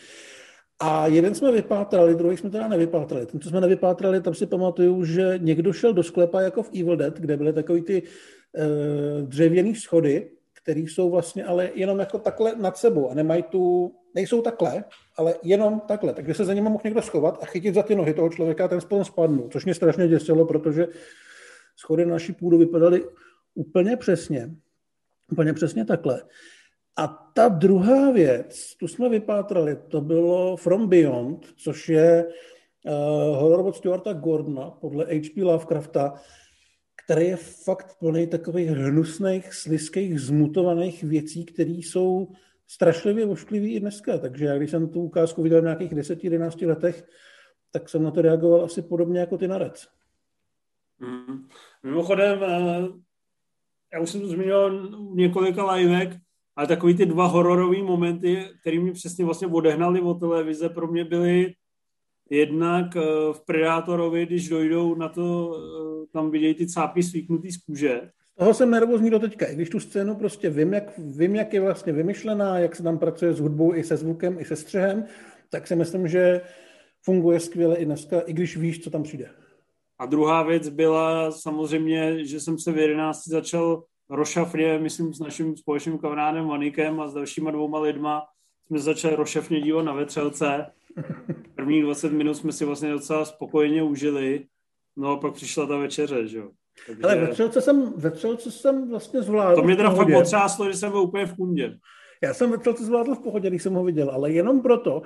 A 0.80 1.08
jeden 1.08 1.36
jsme 1.36 1.52
vypátrali, 1.52 2.16
druhý 2.16 2.38
jsme 2.38 2.50
teda 2.50 2.68
nevypátrali. 2.68 3.26
Ten, 3.26 3.39
co 3.39 3.50
jsme 3.50 3.62
nevypátrali, 3.62 4.22
tam 4.22 4.34
si 4.34 4.46
pamatuju, 4.46 5.06
že 5.06 5.34
někdo 5.38 5.74
šel 5.74 5.94
do 5.94 6.04
sklepa 6.04 6.42
jako 6.42 6.63
v 6.63 6.70
Evil 6.80 6.98
Dead, 6.98 7.20
kde 7.20 7.38
byly 7.38 7.54
takový 7.54 7.82
ty 7.82 8.02
uh, 8.02 9.28
dřevěný 9.28 9.76
schody, 9.76 10.32
které 10.63 10.80
jsou 10.80 11.10
vlastně 11.10 11.44
ale 11.44 11.72
jenom 11.76 12.00
jako 12.00 12.20
takhle 12.20 12.56
nad 12.56 12.78
sebou 12.78 13.10
a 13.10 13.13
nemají 13.13 13.44
tu, 13.44 13.96
nejsou 14.16 14.42
takhle, 14.42 14.84
ale 15.18 15.36
jenom 15.44 15.80
takhle. 15.80 16.13
Takže 16.13 16.34
se 16.34 16.46
za 16.46 16.54
nimi 16.54 16.70
mohl 16.70 16.82
někdo 16.84 17.02
schovat 17.02 17.38
a 17.42 17.46
chytit 17.46 17.76
za 17.76 17.84
ty 17.84 17.96
nohy 17.96 18.13
toho 18.13 18.30
člověka 18.30 18.66
a 18.66 18.68
ten 18.68 18.82
spolu 18.82 19.04
spadnul, 19.04 19.50
což 19.52 19.66
mě 19.66 19.74
strašně 19.74 20.08
děsilo, 20.08 20.46
protože 20.46 20.88
schody 21.76 22.06
na 22.06 22.12
naší 22.12 22.34
půdu 22.34 22.58
vypadaly 22.58 23.04
úplně 23.54 23.98
přesně. 23.98 24.56
Úplně 25.32 25.54
přesně 25.54 25.86
takhle. 25.86 26.24
A 26.96 27.08
ta 27.08 27.48
druhá 27.48 28.12
věc, 28.12 28.76
tu 28.76 28.88
jsme 28.88 29.10
vypátrali, 29.10 29.78
to 29.88 30.02
bylo 30.02 30.58
From 30.58 30.89
Beyond, 30.89 31.46
což 31.56 31.89
je 31.89 32.26
uh, 32.26 33.38
horor 33.38 33.68
od 33.68 33.76
Stuarta 33.76 34.13
Gordona 34.13 34.72
podle 34.72 35.06
H.P. 35.06 35.44
Lovecrafta, 35.44 36.13
který 37.06 37.26
je 37.26 37.36
fakt 37.36 38.00
plný 38.00 38.28
takových 38.28 38.70
hnusných, 38.70 39.54
sliských, 39.54 40.22
zmutovaných 40.22 41.04
věcí, 41.04 41.46
které 41.46 41.72
jsou 41.72 42.28
strašlivě 42.68 43.26
ošklivý 43.26 43.74
i 43.74 43.80
dneska. 43.80 44.18
Takže 44.18 44.46
já, 44.46 44.58
když 44.58 44.72
jsem 44.72 44.89
tu 44.89 45.02
ukázku 45.02 45.44
viděl 45.44 45.62
v 45.62 45.63
nějakých 45.63 45.94
10-11 45.94 46.68
letech, 46.68 47.06
tak 47.72 47.89
jsem 47.89 48.04
na 48.04 48.12
to 48.12 48.22
reagoval 48.22 48.66
asi 48.66 48.82
podobně 48.82 49.20
jako 49.20 49.38
ty 49.38 49.48
narec. 49.48 49.88
Mm. 51.00 51.48
Mimochodem, 51.84 52.44
eh, 52.44 52.88
já 53.93 53.99
už 53.99 54.10
jsem 54.10 54.21
to 54.21 54.27
zmínil 54.27 54.89
několika 55.13 55.71
livek, 55.71 56.10
ale 56.56 56.67
takový 56.67 56.95
ty 56.95 57.06
dva 57.06 57.25
hororové 57.25 57.84
momenty, 57.84 58.45
které 58.62 58.79
mě 58.79 58.91
přesně 58.91 59.25
vlastně 59.25 59.47
odehnali 59.47 60.01
od 60.01 60.19
televize, 60.19 60.69
pro 60.69 60.88
mě 60.88 61.06
byly 61.06 61.53
jednak 62.29 62.95
eh, 62.95 63.01
v 63.34 63.45
Predátorovi, 63.45 64.25
když 64.25 64.49
dojdou 64.49 64.95
na 64.95 65.10
to, 65.10 65.58
eh, 65.58 66.08
tam 66.13 66.32
vidějí 66.32 66.53
ty 66.53 66.67
cápky 66.67 67.03
svíknutý 67.03 67.51
z 67.51 67.58
kůže. 67.58 68.01
Toho 68.38 68.53
jsem 68.53 68.71
nervózní 68.71 69.10
do 69.10 69.19
teďka, 69.19 69.45
i 69.45 69.56
když 69.56 69.69
tu 69.69 69.79
scénu 69.79 70.15
prostě 70.15 70.49
vím 70.49 70.73
jak, 70.73 70.97
vím, 70.97 71.36
jak 71.36 71.53
je 71.53 71.62
vlastně 71.62 71.93
vymyšlená, 71.93 72.60
jak 72.60 72.75
se 72.75 72.84
tam 72.84 72.99
pracuje 72.99 73.34
s 73.34 73.39
hudbou 73.39 73.75
i 73.75 73.84
se 73.84 73.97
zvukem, 73.97 74.39
i 74.39 74.45
se 74.45 74.56
střehem, 74.56 75.06
tak 75.49 75.67
si 75.67 75.75
myslím, 75.75 76.08
že 76.08 76.41
funguje 77.01 77.39
skvěle 77.39 77.75
i 77.75 77.86
dneska, 77.86 78.19
i 78.19 78.34
když 78.34 78.58
víš, 78.58 78.84
co 78.84 78.89
tam 78.89 79.03
přijde. 79.03 79.29
A 80.04 80.06
druhá 80.06 80.44
věc 80.44 80.70
byla 80.70 81.32
samozřejmě, 81.32 82.26
že 82.26 82.39
jsem 82.39 82.60
se 82.60 82.72
v 82.72 82.78
11 82.78 83.28
začal 83.28 83.84
rošafně, 84.10 84.80
myslím, 84.80 85.13
s 85.13 85.20
naším 85.20 85.58
společným 85.58 85.98
kamarádem 85.98 86.48
Vanikem 86.48 87.02
a 87.02 87.08
s 87.08 87.13
dalšíma 87.13 87.52
dvouma 87.52 87.80
lidma 87.80 88.24
jsme 88.68 88.80
začali 88.80 89.16
rošafně 89.16 89.62
dívat 89.62 89.84
na 89.84 89.94
vetřelce. 89.94 90.66
Prvních 91.56 91.84
20 91.84 92.12
minut 92.12 92.34
jsme 92.34 92.52
si 92.52 92.66
vlastně 92.66 92.92
docela 92.92 93.26
spokojeně 93.26 93.84
užili, 93.84 94.46
no 94.98 95.12
a 95.12 95.18
pak 95.18 95.34
přišla 95.34 95.66
ta 95.66 95.78
večeře, 95.78 96.28
že 96.28 96.38
jo. 96.38 96.50
Takže... 96.88 97.04
Ale 97.04 97.16
vetřelce 97.16 97.62
jsem, 97.62 97.94
vetřelce 97.96 98.52
jsem 98.52 98.89
vlastně 98.89 99.22
zvládl. 99.22 99.56
To 99.56 99.63
mě 99.63 99.76
teda 99.76 99.96
fakt 99.96 100.13
potřáslo, 100.13 100.72
že 100.72 100.78
jsem 100.78 100.92
byl 100.92 101.02
úplně 101.02 101.26
v 101.26 101.36
kundě. 101.36 101.78
Já 102.24 102.34
jsem 102.34 102.52
vetřelce 102.52 102.86
zvládl 102.86 103.16
v 103.16 103.24
pohodě, 103.24 103.50
když 103.50 103.63
jsem 103.63 103.74
ho 103.74 103.84
viděl, 103.84 104.10
ale 104.10 104.32
jenom 104.32 104.62
proto, 104.62 105.02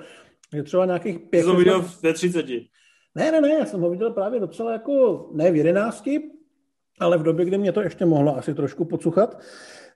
že 0.54 0.62
třeba 0.62 0.86
nějakých 0.86 1.18
pět... 1.18 1.44
To 1.44 1.56
viděl 1.56 1.84
ve 2.02 2.12
30. 2.12 2.46
Ne, 3.18 3.32
ne, 3.32 3.40
ne, 3.40 3.48
já 3.48 3.66
jsem 3.66 3.80
ho 3.80 3.90
viděl 3.90 4.10
právě 4.10 4.40
docela 4.40 4.72
jako, 4.72 5.26
ne 5.32 5.52
v 5.52 5.56
jedenácti, 5.56 6.30
ale 7.00 7.18
v 7.18 7.22
době, 7.22 7.44
kdy 7.44 7.58
mě 7.58 7.72
to 7.72 7.80
ještě 7.80 8.06
mohlo 8.06 8.36
asi 8.36 8.54
trošku 8.54 8.84
pocuchat. 8.84 9.40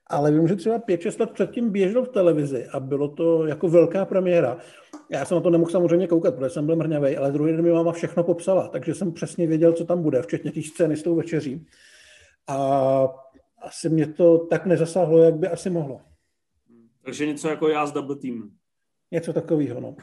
Ale 0.07 0.33
vím, 0.33 0.49
že 0.49 0.57
třeba 0.57 0.79
5-6 0.79 1.21
let 1.21 1.31
předtím 1.31 1.71
běžel 1.71 2.05
v 2.05 2.09
televizi 2.09 2.67
a 2.67 2.81
bylo 2.81 3.09
to 3.09 3.47
jako 3.47 3.69
velká 3.69 4.05
premiéra. 4.05 4.59
Já 5.11 5.25
jsem 5.25 5.35
na 5.35 5.41
to 5.41 5.51
nemohl 5.51 5.71
samozřejmě 5.71 6.07
koukat, 6.07 6.35
protože 6.35 6.51
jsem 6.51 6.67
byl 6.67 6.77
mrňavý, 6.77 7.17
ale 7.17 7.33
druhý 7.33 7.53
den 7.53 7.63
mi 7.63 7.73
máma 7.73 7.93
všechno 7.93 8.25
popsala, 8.25 8.69
takže 8.69 8.95
jsem 8.95 9.13
přesně 9.13 9.47
věděl, 9.47 9.73
co 9.73 9.85
tam 9.85 10.03
bude, 10.03 10.23
včetně 10.23 10.51
těch 10.51 10.67
scény 10.67 10.97
s 10.97 11.03
tou 11.03 11.15
večeří. 11.15 11.67
A 12.49 13.09
asi 13.59 13.89
mě 13.89 14.07
to 14.07 14.39
tak 14.39 14.67
nezasáhlo, 14.67 15.19
jak 15.19 15.35
by 15.35 15.49
asi 15.49 15.71
mohlo. 15.71 16.01
Takže 17.05 17.27
něco 17.27 17.49
jako 17.49 17.69
já 17.69 17.87
s 17.87 17.93
Double 17.93 18.17
Team. 18.17 18.51
Něco 19.11 19.33
takového, 19.33 19.81
no. 19.81 19.97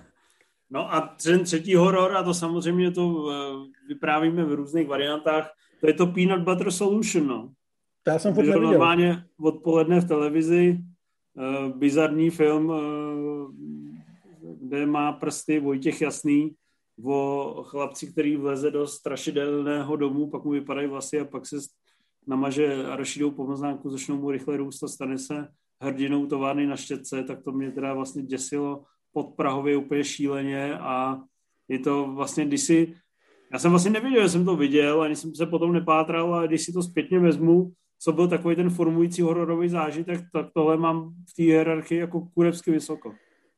No 0.71 0.93
a 0.93 1.15
ten 1.23 1.43
třetí 1.43 1.75
horor, 1.75 2.17
a 2.17 2.23
to 2.23 2.33
samozřejmě 2.33 2.91
to 2.91 3.31
eh, 3.31 3.35
vyprávíme 3.87 4.45
v 4.45 4.53
různých 4.53 4.87
variantách, 4.87 5.51
to 5.81 5.87
je 5.87 5.93
to 5.93 6.07
Peanut 6.07 6.41
Butter 6.41 6.71
Solution, 6.71 7.27
no. 7.27 7.51
To 8.03 8.11
já 8.11 8.19
jsem 8.19 8.33
furt 8.33 8.45
neviděl. 8.45 8.69
normálně 8.69 9.23
odpoledne 9.39 9.99
v 9.99 10.07
televizi, 10.07 10.79
uh, 11.33 11.77
bizarní 11.77 12.29
film, 12.29 12.69
uh, 12.69 13.51
kde 14.61 14.85
má 14.85 15.11
prsty 15.11 15.59
Vojtěch 15.59 16.01
Jasný 16.01 16.55
o 17.03 17.63
chlapci, 17.67 18.11
který 18.11 18.35
vleze 18.35 18.71
do 18.71 18.87
strašidelného 18.87 19.95
domu, 19.95 20.29
pak 20.29 20.43
mu 20.43 20.51
vypadají 20.51 20.87
vlasy 20.87 21.19
a 21.19 21.25
pak 21.25 21.45
se 21.45 21.55
namaže 22.27 22.85
arašidou 22.85 23.31
pomazánku, 23.31 23.89
začnou 23.89 24.17
mu 24.17 24.31
rychle 24.31 24.57
růst 24.57 24.83
a 24.83 24.87
stane 24.87 25.17
se 25.17 25.47
hrdinou 25.81 26.25
továrny 26.25 26.67
na 26.67 26.75
štětce, 26.75 27.23
tak 27.23 27.43
to 27.43 27.51
mě 27.51 27.71
teda 27.71 27.93
vlastně 27.93 28.23
děsilo 28.23 28.83
pod 29.13 29.35
Prahově 29.35 29.77
úplně 29.77 30.03
šíleně 30.03 30.73
a 30.73 31.19
je 31.67 31.79
to 31.79 32.07
vlastně, 32.15 32.45
když 32.45 32.61
si, 32.61 32.93
já 33.53 33.59
jsem 33.59 33.71
vlastně 33.71 33.91
nevěděl, 33.91 34.23
že 34.23 34.29
jsem 34.29 34.45
to 34.45 34.55
viděl, 34.55 35.01
ani 35.01 35.15
jsem 35.15 35.35
se 35.35 35.45
potom 35.45 35.73
nepátral, 35.73 36.35
a 36.35 36.47
když 36.47 36.65
si 36.65 36.73
to 36.73 36.83
zpětně 36.83 37.19
vezmu, 37.19 37.71
co 37.99 38.11
byl 38.11 38.27
takový 38.27 38.55
ten 38.55 38.69
formující 38.69 39.21
hororový 39.21 39.69
zážitek, 39.69 40.21
tak 40.33 40.45
tohle 40.53 40.77
mám 40.77 41.09
v 41.29 41.35
té 41.35 41.43
hierarchii 41.43 41.99
jako 41.99 42.21
kurevsky 42.21 42.71
vysoko. 42.71 43.11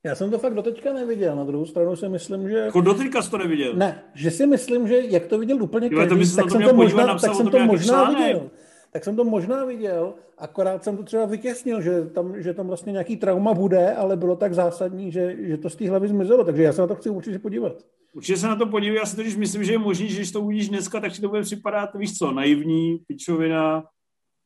Já 0.05 0.15
jsem 0.15 0.31
to 0.31 0.39
fakt 0.39 0.53
doteďka 0.53 0.93
neviděl, 0.93 1.35
na 1.35 1.43
druhou 1.43 1.65
stranu 1.65 1.95
si 1.95 2.09
myslím, 2.09 2.49
že... 2.49 2.57
Jako 2.57 2.81
doteďka 2.81 3.21
jsi 3.21 3.31
to 3.31 3.37
neviděl? 3.37 3.73
Ne, 3.75 4.03
že 4.13 4.31
si 4.31 4.47
myslím, 4.47 4.87
že 4.87 5.01
jak 5.01 5.25
to 5.25 5.39
viděl 5.39 5.63
úplně 5.63 5.89
každý, 5.89 6.35
tak, 6.35 6.51
jsem 6.51 6.61
to 6.63 6.73
možná, 6.73 7.19
tak 7.19 7.35
jsem 7.35 7.47
to 7.47 7.59
možná 7.59 8.09
viděl 8.09 8.49
tak 8.91 9.03
jsem 9.03 9.15
to 9.15 9.23
možná 9.23 9.65
viděl, 9.65 10.13
akorát 10.37 10.83
jsem 10.83 10.97
to 10.97 11.03
třeba 11.03 11.25
vytěsnil, 11.25 11.81
že 11.81 12.05
tam, 12.05 12.41
že 12.41 12.53
tam 12.53 12.67
vlastně 12.67 12.91
nějaký 12.91 13.17
trauma 13.17 13.53
bude, 13.53 13.95
ale 13.95 14.17
bylo 14.17 14.35
tak 14.35 14.53
zásadní, 14.53 15.11
že, 15.11 15.35
že 15.39 15.57
to 15.57 15.69
z 15.69 15.75
té 15.75 15.89
hlavy 15.89 16.07
zmizelo, 16.07 16.43
takže 16.43 16.63
já 16.63 16.73
se 16.73 16.81
na 16.81 16.87
to 16.87 16.95
chci 16.95 17.09
určitě 17.09 17.39
podívat. 17.39 17.73
Určitě 18.13 18.37
se 18.37 18.47
na 18.47 18.55
to 18.55 18.65
podívej, 18.65 18.97
já 18.97 19.05
si 19.05 19.15
totiž 19.15 19.35
myslím, 19.35 19.63
že 19.63 19.71
je 19.71 19.77
možný, 19.77 20.09
že 20.09 20.15
když 20.15 20.31
to 20.31 20.41
uvidíš 20.41 20.69
dneska, 20.69 20.99
tak 20.99 21.11
ti 21.11 21.21
to 21.21 21.29
bude 21.29 21.41
připadat, 21.41 21.95
víš 21.95 22.17
co, 22.17 22.31
naivní, 22.31 22.97
pičovina, 23.07 23.83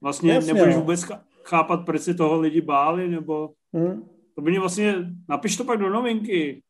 vlastně 0.01 0.33
Jasně, 0.33 0.53
nebudeš 0.53 0.75
no. 0.75 0.81
vůbec 0.81 1.05
chápat, 1.43 1.85
proč 1.85 2.01
se 2.01 2.13
toho 2.13 2.39
lidi 2.39 2.61
báli, 2.61 3.07
nebo 3.07 3.49
hmm. 3.73 4.03
to 4.35 4.41
by 4.41 4.51
mě 4.51 4.59
vlastně, 4.59 4.95
napiš 5.29 5.57
to 5.57 5.63
pak 5.63 5.79
do 5.79 5.89
novinky. 5.89 6.61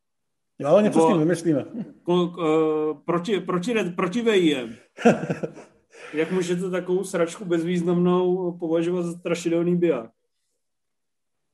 Jo, 0.58 0.80
něco 0.80 0.98
nebo, 0.98 1.00
s 1.00 1.08
tím 1.08 1.18
vymyslíme. 1.18 1.64
Ko, 2.02 2.28
ko, 2.28 3.02
proti, 3.04 3.40
proti, 3.40 3.74
proti 3.74 4.22
VIM. 4.22 4.76
Jak 6.14 6.32
můžete 6.32 6.70
takovou 6.70 7.04
sračku 7.04 7.44
bezvýznamnou 7.44 8.52
považovat 8.58 9.02
za 9.02 9.12
strašidelný 9.12 9.76
biják? 9.76 10.10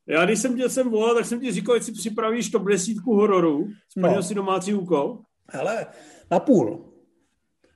Já 0.07 0.25
když 0.25 0.39
jsem 0.39 0.57
tě 0.57 0.69
sem 0.69 0.91
volal, 0.91 1.15
tak 1.15 1.25
jsem 1.25 1.41
ti 1.41 1.53
říkal, 1.53 1.79
že 1.79 1.85
si 1.85 1.93
připravíš 1.93 2.51
top 2.51 2.65
desítku 2.65 3.15
hororu. 3.15 3.69
Splnil 3.89 4.17
no. 4.17 4.23
si 4.23 4.35
domácí 4.35 4.75
úkol? 4.75 5.19
Hele, 5.49 5.87
na 6.31 6.41
půl. 6.41 6.93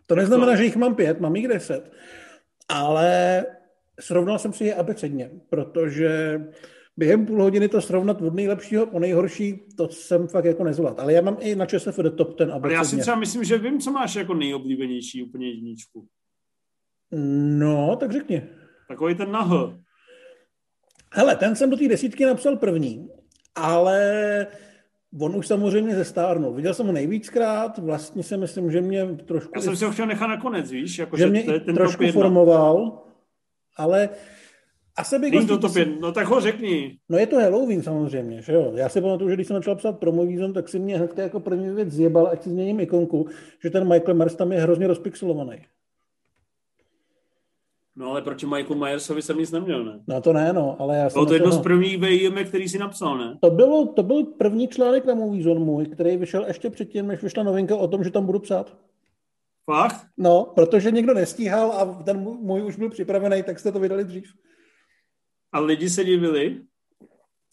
To 0.07 0.15
neznamená, 0.15 0.53
to? 0.53 0.57
že 0.57 0.65
jich 0.65 0.77
mám 0.77 0.95
pět, 0.95 1.21
mám 1.21 1.37
jich 1.37 1.49
deset. 1.49 1.93
Ale 2.69 3.45
srovnal 4.01 4.39
jsem 4.39 4.53
si 4.53 4.65
je 4.65 4.75
abecedně, 4.75 5.31
protože 5.49 6.41
během 6.97 7.27
půl 7.27 7.43
hodiny 7.43 7.69
to 7.69 7.81
srovnat 7.81 8.23
od 8.23 8.35
nejlepšího 8.35 8.87
po 8.87 8.99
nejhorší, 8.99 9.59
to 9.77 9.89
jsem 9.89 10.29
fakt 10.29 10.45
jako 10.45 10.65
nezvlád. 10.65 11.01
Ale 11.01 11.13
já 11.13 11.23
mám 11.23 11.37
i 11.41 11.55
na 11.55 11.67
ČSF 11.67 11.97
do 11.97 12.11
top 12.11 12.39
ten 12.39 12.53
Ale 12.53 12.73
já 12.73 12.85
si 12.85 12.97
třeba 12.97 13.17
myslím, 13.17 13.45
že 13.45 13.59
vím, 13.59 13.81
co 13.81 13.91
máš 13.91 14.15
jako 14.15 14.35
nejoblíbenější 14.35 15.23
úplně 15.23 15.49
jedničku. 15.49 16.07
No, 17.13 17.97
tak 17.97 18.13
řekni. 18.13 18.43
Takový 18.89 19.15
ten 19.15 19.33
nah. 19.33 19.53
Hele, 21.13 21.37
ten 21.37 21.57
jsem 21.57 21.71
do 21.71 21.77
té 21.77 21.89
desítky 21.89 22.27
napsal 22.27 22.57
první, 22.57 23.09
ale 23.55 24.47
on 25.21 25.37
už 25.37 25.47
samozřejmě 25.47 25.95
zestárnul. 25.95 26.55
Viděl 26.55 26.75
jsem 26.75 26.87
ho 26.87 26.93
nejvíckrát, 26.93 27.79
vlastně 27.79 28.23
si 28.23 28.37
myslím, 28.37 28.71
že 28.71 28.81
mě 28.81 29.07
trošku... 29.07 29.53
Já 29.57 29.61
jsem 29.61 29.77
si 29.77 29.85
ho 29.85 29.91
chtěl 29.91 30.07
nechat 30.07 30.27
nakonec, 30.27 30.71
víš? 30.71 30.99
Jako, 30.99 31.17
že, 31.17 31.23
že 31.23 31.31
mě 31.31 31.43
ten 31.43 31.75
trošku 31.75 32.05
top 32.05 32.13
formoval, 32.13 33.03
ale 33.77 34.09
asi 34.97 35.19
bych... 35.19 35.33
Není 35.33 35.47
to 35.47 35.59
top 35.59 35.73
no 36.01 36.13
tak 36.13 36.27
ho 36.27 36.41
řekni. 36.41 36.99
No 37.09 37.19
je 37.19 37.27
to 37.27 37.37
Halloween 37.37 37.83
samozřejmě, 37.83 38.43
že 38.43 38.53
jo. 38.53 38.73
Já 38.75 38.89
si 38.89 39.01
pamatuju, 39.01 39.31
že 39.31 39.35
když 39.35 39.47
jsem 39.47 39.57
začal 39.57 39.77
psát 39.77 39.99
promo 39.99 40.27
výzon, 40.27 40.53
tak 40.53 40.69
si 40.69 40.79
mě 40.79 40.97
hned 40.97 41.19
jako 41.19 41.41
první 41.41 41.71
věc 41.71 41.91
zjebal, 41.91 42.27
ať 42.27 42.43
si 42.43 42.51
změním 42.51 42.81
ikonku, 42.81 43.29
že 43.63 43.71
ten 43.71 43.89
Michael 43.89 44.15
Myers 44.15 44.35
tam 44.35 44.53
je 44.53 44.61
hrozně 44.61 44.87
rozpixelovaný. 44.87 45.63
No 47.97 48.11
ale 48.11 48.23
proti 48.23 48.47
Michaelu 48.47 48.75
Myersovi 48.75 49.23
jsem 49.23 49.39
nic 49.39 49.51
neměl, 49.51 49.85
ne? 49.85 50.01
No 50.07 50.21
to 50.21 50.33
ne, 50.33 50.53
no, 50.53 50.77
ale 50.81 50.97
já 50.97 51.11
jsem... 51.11 51.15
Bylo 51.15 51.27
to 51.27 51.33
na 51.33 51.37
jedno 51.37 51.53
z 51.53 51.61
prvních 51.61 51.99
VIM, 51.99 52.35
který 52.45 52.69
si 52.69 52.79
napsal, 52.79 53.19
ne? 53.19 53.39
To, 53.41 53.51
bylo, 53.51 53.87
to 53.87 54.03
byl 54.03 54.25
první 54.25 54.69
článek 54.69 55.05
na 55.05 55.15
Movie 55.15 55.43
Zone 55.43 55.61
můj, 55.61 55.87
který 55.87 56.17
vyšel 56.17 56.45
ještě 56.47 56.71
předtím, 56.71 57.07
než 57.07 57.23
vyšla 57.23 57.43
novinka 57.43 57.77
o 57.77 57.89
tom, 57.89 58.05
že 58.05 58.11
tam 58.11 58.27
budu 58.27 58.39
psát. 58.39 58.77
Fakt? 59.71 60.07
No, 60.17 60.53
protože 60.55 60.91
někdo 60.91 61.15
nestíhal 61.15 61.73
a 61.73 62.03
ten 62.03 62.21
můj 62.21 62.63
už 62.63 62.77
byl 62.77 62.91
připravený, 62.91 63.43
tak 63.43 63.59
jste 63.59 63.73
to 63.73 63.81
vydali 63.81 64.05
dřív. 64.05 64.33
A 65.53 65.61
lidi 65.61 65.91
se 65.91 66.05
divili? 66.05 66.61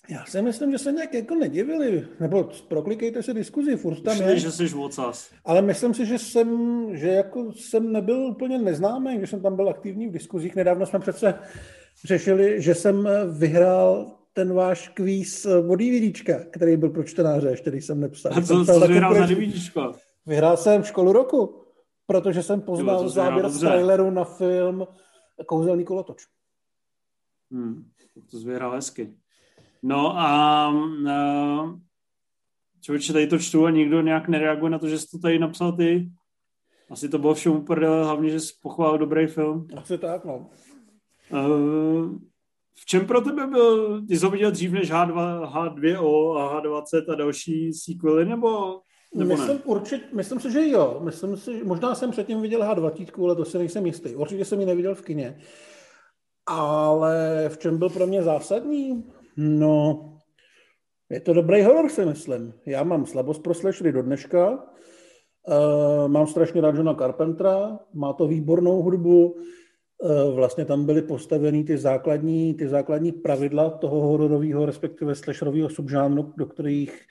Já 0.09 0.25
si 0.25 0.41
myslím, 0.41 0.71
že 0.71 0.77
se 0.77 0.91
nějak 0.91 1.13
jako 1.13 1.35
nedivili, 1.35 2.07
nebo 2.19 2.49
proklikejte 2.67 3.23
si 3.23 3.33
diskuzi, 3.33 3.75
furt 3.75 4.01
tam 4.01 4.13
Mysleli, 4.13 4.33
je. 4.33 4.39
že 4.39 4.51
jsi 4.51 4.67
vocas. 4.67 5.31
Ale 5.45 5.61
myslím 5.61 5.93
si, 5.93 6.05
že 6.05 6.19
jsem, 6.19 6.87
že 6.91 7.07
jako 7.07 7.53
jsem 7.53 7.91
nebyl 7.91 8.25
úplně 8.25 8.57
neznámý, 8.57 9.19
že 9.19 9.27
jsem 9.27 9.41
tam 9.41 9.55
byl 9.55 9.69
aktivní 9.69 10.07
v 10.07 10.11
diskuzích. 10.11 10.55
Nedávno 10.55 10.85
jsme 10.85 10.99
přece 10.99 11.39
řešili, 12.03 12.61
že 12.61 12.75
jsem 12.75 13.09
vyhrál 13.31 14.17
ten 14.33 14.53
váš 14.53 14.89
kvíz 14.89 15.45
od 15.45 15.75
DVDčka, 15.75 16.39
který 16.51 16.77
byl 16.77 16.89
pro 16.89 17.03
čtenáře, 17.03 17.49
ještě 17.49 17.69
když 17.69 17.85
jsem 17.85 17.99
nepsal. 17.99 18.31
A 18.35 18.41
co, 18.41 18.65
co 18.65 18.79
na 18.79 18.87
jsi 18.87 18.93
hrál 18.93 19.15
za 19.15 19.25
devítičko? 19.25 19.93
Vyhrál 20.25 20.57
jsem 20.57 20.83
školu 20.83 21.13
roku, 21.13 21.63
protože 22.05 22.43
jsem 22.43 22.61
poznal 22.61 23.03
Jo, 23.03 23.09
záběr 23.09 23.49
z 23.49 23.59
traileru 23.59 24.11
na 24.11 24.23
film 24.23 24.87
Kouzelný 25.45 25.85
kolotoč. 25.85 26.23
Hmm, 27.51 27.85
to 28.31 28.39
jsi 28.39 28.47
vyhrál 28.47 28.71
hezky. 28.71 29.13
No 29.83 30.19
a 30.19 30.69
uh, 30.69 31.79
člověče, 32.81 33.13
tady 33.13 33.27
to 33.27 33.39
čtu 33.39 33.65
a 33.65 33.69
nikdo 33.69 34.01
nějak 34.01 34.27
nereaguje 34.27 34.69
na 34.69 34.79
to, 34.79 34.87
že 34.87 34.99
jsi 34.99 35.07
to 35.11 35.19
tady 35.19 35.39
napsal 35.39 35.71
ty. 35.71 36.09
Asi 36.89 37.09
to 37.09 37.17
bylo 37.17 37.33
všem 37.33 37.51
úplně, 37.51 37.87
hlavně, 37.87 38.29
že 38.29 38.39
jsi 38.39 38.53
pochválil 38.61 38.97
dobrý 38.97 39.27
film. 39.27 39.67
Asi 39.77 39.97
tak, 39.97 40.25
no. 40.25 40.49
Uh, 41.31 42.17
v 42.75 42.85
čem 42.85 43.07
pro 43.07 43.21
tebe 43.21 43.47
byl, 43.47 44.01
ty 44.05 44.17
jsi 44.17 44.25
ho 44.25 44.31
viděl 44.31 44.51
dřív 44.51 44.71
než 44.71 44.91
H2, 44.91 45.51
H2O 45.51 46.37
a 46.37 46.61
H20 46.61 47.11
a 47.11 47.15
další 47.15 47.73
sequely, 47.73 48.25
nebo, 48.25 48.79
nebo 49.15 49.29
myslím, 49.29 49.57
ne? 49.57 49.63
určit, 49.65 50.13
myslím 50.13 50.39
si, 50.39 50.51
že 50.51 50.69
jo. 50.69 51.01
Myslím 51.03 51.37
si, 51.37 51.63
možná 51.63 51.95
jsem 51.95 52.11
předtím 52.11 52.41
viděl 52.41 52.61
H20, 52.61 53.23
ale 53.23 53.35
to 53.35 53.45
si 53.45 53.57
nejsem 53.57 53.85
jistý. 53.85 54.15
Určitě 54.15 54.45
jsem 54.45 54.59
ji 54.59 54.65
neviděl 54.65 54.95
v 54.95 55.01
kině. 55.01 55.41
Ale 56.45 57.45
v 57.49 57.57
čem 57.57 57.77
byl 57.77 57.89
pro 57.89 58.07
mě 58.07 58.23
zásadní? 58.23 59.03
No, 59.37 60.09
je 61.09 61.19
to 61.19 61.33
dobrý 61.33 61.61
horor, 61.61 61.89
si 61.89 62.05
myslím. 62.05 62.53
Já 62.65 62.83
mám 62.83 63.05
slabost 63.05 63.43
pro 63.43 63.53
slashery 63.53 63.91
do 63.91 64.01
dneška. 64.01 64.51
Uh, 64.51 66.07
mám 66.07 66.27
strašně 66.27 66.61
rád 66.61 66.75
Johna 66.75 66.93
Carpentera, 66.93 67.79
má 67.93 68.13
to 68.13 68.27
výbornou 68.27 68.81
hudbu. 68.81 69.31
Uh, 69.31 70.35
vlastně 70.35 70.65
tam 70.65 70.85
byly 70.85 71.01
postaveny 71.01 71.63
ty 71.63 71.77
základní, 71.77 72.53
ty 72.53 72.67
základní 72.67 73.11
pravidla 73.11 73.69
toho 73.69 74.01
hororového, 74.01 74.65
respektive 74.65 75.15
slasherového 75.15 75.69
subžánru, 75.69 76.33
do 76.37 76.45
kterých 76.45 77.01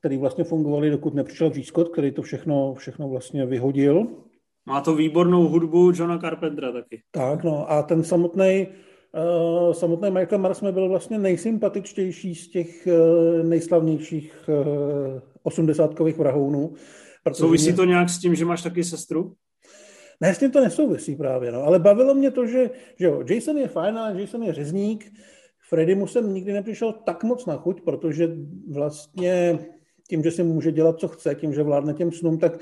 který 0.00 0.16
vlastně 0.16 0.44
fungovaly, 0.44 0.90
dokud 0.90 1.14
nepřišel. 1.14 1.52
Scott, 1.62 1.88
který 1.88 2.12
to 2.12 2.22
všechno, 2.22 2.74
všechno 2.74 3.08
vlastně 3.08 3.46
vyhodil. 3.46 4.06
Má 4.66 4.80
to 4.80 4.94
výbornou 4.94 5.48
hudbu 5.48 5.92
Johna 5.94 6.18
Carpentera 6.18 6.72
taky. 6.72 7.02
Tak, 7.10 7.44
no 7.44 7.70
a 7.70 7.82
ten 7.82 8.04
samotný 8.04 8.66
uh, 9.14 9.72
samotný 9.72 10.10
Michael 10.10 10.38
Mars 10.38 10.60
mi 10.60 10.72
byl 10.72 10.88
vlastně 10.88 11.18
nejsympatičtější 11.18 12.34
z 12.34 12.48
těch 12.48 12.86
uh, 12.86 13.46
nejslavnějších 13.46 14.48
uh, 14.48 15.20
osmdesátkových 15.42 16.18
vrahounů. 16.18 16.72
protože 17.24 17.40
Souvisí 17.40 17.66
mě- 17.66 17.76
to 17.76 17.84
nějak 17.84 18.08
s 18.08 18.18
tím, 18.18 18.34
že 18.34 18.44
máš 18.44 18.62
taky 18.62 18.84
sestru? 18.84 19.34
Ne, 20.20 20.34
s 20.34 20.38
tím 20.38 20.50
to 20.50 20.60
nesouvisí 20.60 21.16
právě, 21.16 21.52
no. 21.52 21.62
ale 21.62 21.78
bavilo 21.78 22.14
mě 22.14 22.30
to, 22.30 22.46
že, 22.46 22.70
že 22.96 23.06
jo, 23.06 23.22
Jason 23.30 23.58
je 23.58 23.68
fajn, 23.68 23.98
ale 23.98 24.20
Jason 24.20 24.42
je 24.42 24.52
řezník, 24.52 25.12
Freddy 25.68 25.94
mu 25.94 26.06
jsem 26.06 26.34
nikdy 26.34 26.52
nepřišel 26.52 26.92
tak 26.92 27.24
moc 27.24 27.46
na 27.46 27.56
chuť, 27.56 27.80
protože 27.80 28.28
vlastně 28.72 29.58
tím, 30.08 30.22
že 30.22 30.30
si 30.30 30.42
může 30.42 30.72
dělat, 30.72 31.00
co 31.00 31.08
chce, 31.08 31.34
tím, 31.34 31.54
že 31.54 31.62
vládne 31.62 31.94
těm 31.94 32.12
snům, 32.12 32.38
tak 32.38 32.58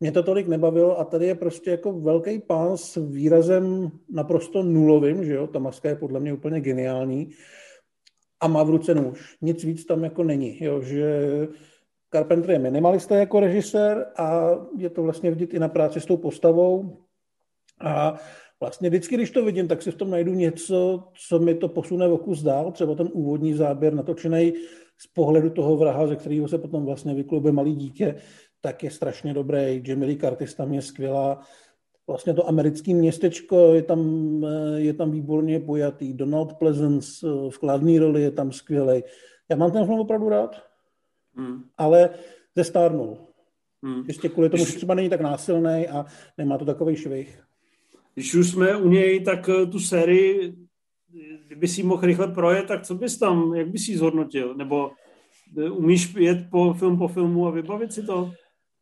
mě 0.00 0.12
to 0.12 0.22
tolik 0.22 0.48
nebavilo 0.48 1.00
a 1.00 1.04
tady 1.04 1.26
je 1.26 1.34
prostě 1.34 1.70
jako 1.70 1.92
velký 1.92 2.38
pán 2.38 2.76
s 2.76 3.10
výrazem 3.10 3.90
naprosto 4.10 4.62
nulovým, 4.62 5.24
že 5.24 5.34
jo, 5.34 5.46
ta 5.46 5.58
maska 5.58 5.88
je 5.88 5.96
podle 5.96 6.20
mě 6.20 6.32
úplně 6.32 6.60
geniální 6.60 7.30
a 8.40 8.48
má 8.48 8.62
v 8.62 8.70
ruce 8.70 8.94
nůž. 8.94 9.36
Nic 9.42 9.64
víc 9.64 9.84
tam 9.84 10.04
jako 10.04 10.22
není, 10.24 10.64
jo, 10.64 10.80
že 10.80 11.30
Carpenter 12.12 12.50
je 12.50 12.58
minimalista 12.58 13.16
jako 13.16 13.40
režisér 13.40 14.06
a 14.16 14.50
je 14.78 14.90
to 14.90 15.02
vlastně 15.02 15.30
vidět 15.30 15.54
i 15.54 15.58
na 15.58 15.68
práci 15.68 16.00
s 16.00 16.06
tou 16.06 16.16
postavou. 16.16 16.98
A 17.80 18.14
vlastně 18.60 18.88
vždycky, 18.88 19.14
když 19.14 19.30
to 19.30 19.44
vidím, 19.44 19.68
tak 19.68 19.82
si 19.82 19.90
v 19.90 19.96
tom 19.96 20.10
najdu 20.10 20.34
něco, 20.34 21.04
co 21.28 21.38
mi 21.38 21.54
to 21.54 21.68
posune 21.68 22.08
o 22.08 22.18
kus 22.18 22.42
dál, 22.42 22.72
třeba 22.72 22.94
ten 22.94 23.08
úvodní 23.12 23.54
záběr 23.54 23.94
natočený 23.94 24.52
z 24.98 25.06
pohledu 25.06 25.50
toho 25.50 25.76
vraha, 25.76 26.06
ze 26.06 26.16
kterého 26.16 26.48
se 26.48 26.58
potom 26.58 26.84
vlastně 26.84 27.14
vyklube 27.14 27.52
malý 27.52 27.74
dítě, 27.74 28.14
tak 28.66 28.82
je 28.82 28.90
strašně 28.90 29.34
dobrý. 29.34 29.82
Jamie 29.86 30.06
Lee 30.06 30.16
Curtis 30.16 30.54
tam 30.54 30.74
je 30.74 30.82
skvělá. 30.82 31.40
Vlastně 32.06 32.34
to 32.34 32.48
americké 32.48 32.94
městečko 32.94 33.74
je 33.74 33.82
tam, 33.82 34.00
eh, 34.44 34.80
je 34.80 34.94
tam 34.94 35.10
výborně 35.10 35.60
pojatý. 35.60 36.12
Donald 36.12 36.58
Pleasance 36.58 37.26
eh, 37.26 37.50
v 37.50 37.58
kladné 37.58 37.98
roli 37.98 38.22
je 38.22 38.30
tam 38.30 38.52
skvělý. 38.52 39.02
Já 39.50 39.56
mám 39.56 39.70
ten 39.70 39.86
film 39.86 40.00
opravdu 40.00 40.28
rád, 40.28 40.62
Hmm. 41.34 41.62
ale 41.78 42.10
zestárnul. 42.56 43.18
Hmm. 43.82 44.04
Čistě 44.04 44.28
kvůli 44.28 44.50
tomu, 44.50 44.64
že 44.64 44.72
třeba 44.72 44.94
není 44.94 45.08
tak 45.08 45.20
násilný 45.20 45.88
a 45.88 46.04
nemá 46.38 46.58
to 46.58 46.64
takový 46.64 46.96
švih. 46.96 47.42
Když 48.14 48.34
už 48.34 48.50
jsme 48.50 48.76
u 48.76 48.88
něj, 48.88 49.20
tak 49.20 49.48
eh, 49.48 49.66
tu 49.66 49.78
sérii, 49.78 50.56
kdyby 51.46 51.68
si 51.68 51.82
mohl 51.82 52.02
rychle 52.02 52.28
projet, 52.28 52.66
tak 52.66 52.82
co 52.82 52.94
bys 52.94 53.18
tam, 53.18 53.54
jak 53.54 53.68
bys 53.68 53.88
ji 53.88 53.96
zhodnotil? 53.96 54.54
Nebo 54.54 54.90
umíš 55.70 56.14
jet 56.14 56.50
po 56.50 56.74
film 56.74 56.98
po 56.98 57.08
filmu 57.08 57.46
a 57.46 57.50
vybavit 57.50 57.92
si 57.92 58.02
to? 58.02 58.32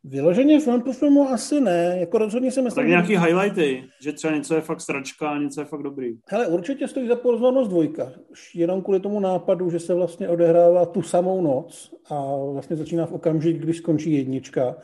Vyloženě 0.07 0.61
film 0.61 0.83
po 0.83 0.93
filmu 0.93 1.29
asi 1.29 1.61
ne, 1.61 1.97
jako 2.01 2.19
rozhodně 2.19 2.51
si 2.51 2.63
myslím, 2.63 2.83
Tak 2.83 2.89
nějaký 2.89 3.17
highlighty, 3.17 3.85
že 4.03 4.13
třeba 4.13 4.35
něco 4.35 4.55
je 4.55 4.61
fakt 4.61 4.81
stračka 4.81 5.29
a 5.29 5.39
něco 5.39 5.61
je 5.61 5.65
fakt 5.65 5.83
dobrý. 5.83 6.17
Hele, 6.29 6.47
určitě 6.47 6.89
stojí 6.89 7.09
za 7.09 7.17
pozornost 7.17 7.69
dvojka. 7.69 8.13
Jenom 8.55 8.83
kvůli 8.83 9.01
tomu 9.01 9.21
nápadu, 9.21 9.71
že 9.71 9.79
se 9.79 9.95
vlastně 9.95 10.29
odehrává 10.29 10.87
tu 10.87 11.03
samou 11.03 11.43
noc 11.43 11.95
a 12.11 12.37
vlastně 12.53 12.77
začíná 12.77 13.07
v 13.07 13.13
okamžik, 13.13 13.57
když 13.57 13.77
skončí 13.77 14.13
jednička. 14.13 14.77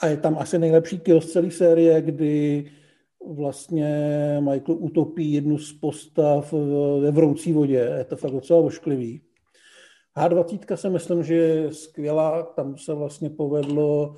A 0.00 0.06
je 0.06 0.16
tam 0.16 0.38
asi 0.38 0.58
nejlepší 0.58 0.98
kill 0.98 1.20
z 1.20 1.32
celé 1.32 1.50
série, 1.50 2.02
kdy 2.02 2.64
vlastně 3.34 3.86
Michael 4.40 4.76
utopí 4.78 5.32
jednu 5.32 5.58
z 5.58 5.72
postav 5.72 6.54
ve 7.00 7.10
vroucí 7.10 7.52
vodě. 7.52 7.94
Je 7.98 8.04
to 8.04 8.16
fakt 8.16 8.32
docela 8.32 8.60
ošklivý. 8.60 9.20
H20 10.16 10.74
si 10.74 10.90
myslím, 10.90 11.22
že 11.22 11.34
je 11.34 11.72
skvělá. 11.72 12.42
Tam 12.42 12.78
se 12.78 12.94
vlastně 12.94 13.30
povedlo... 13.30 14.16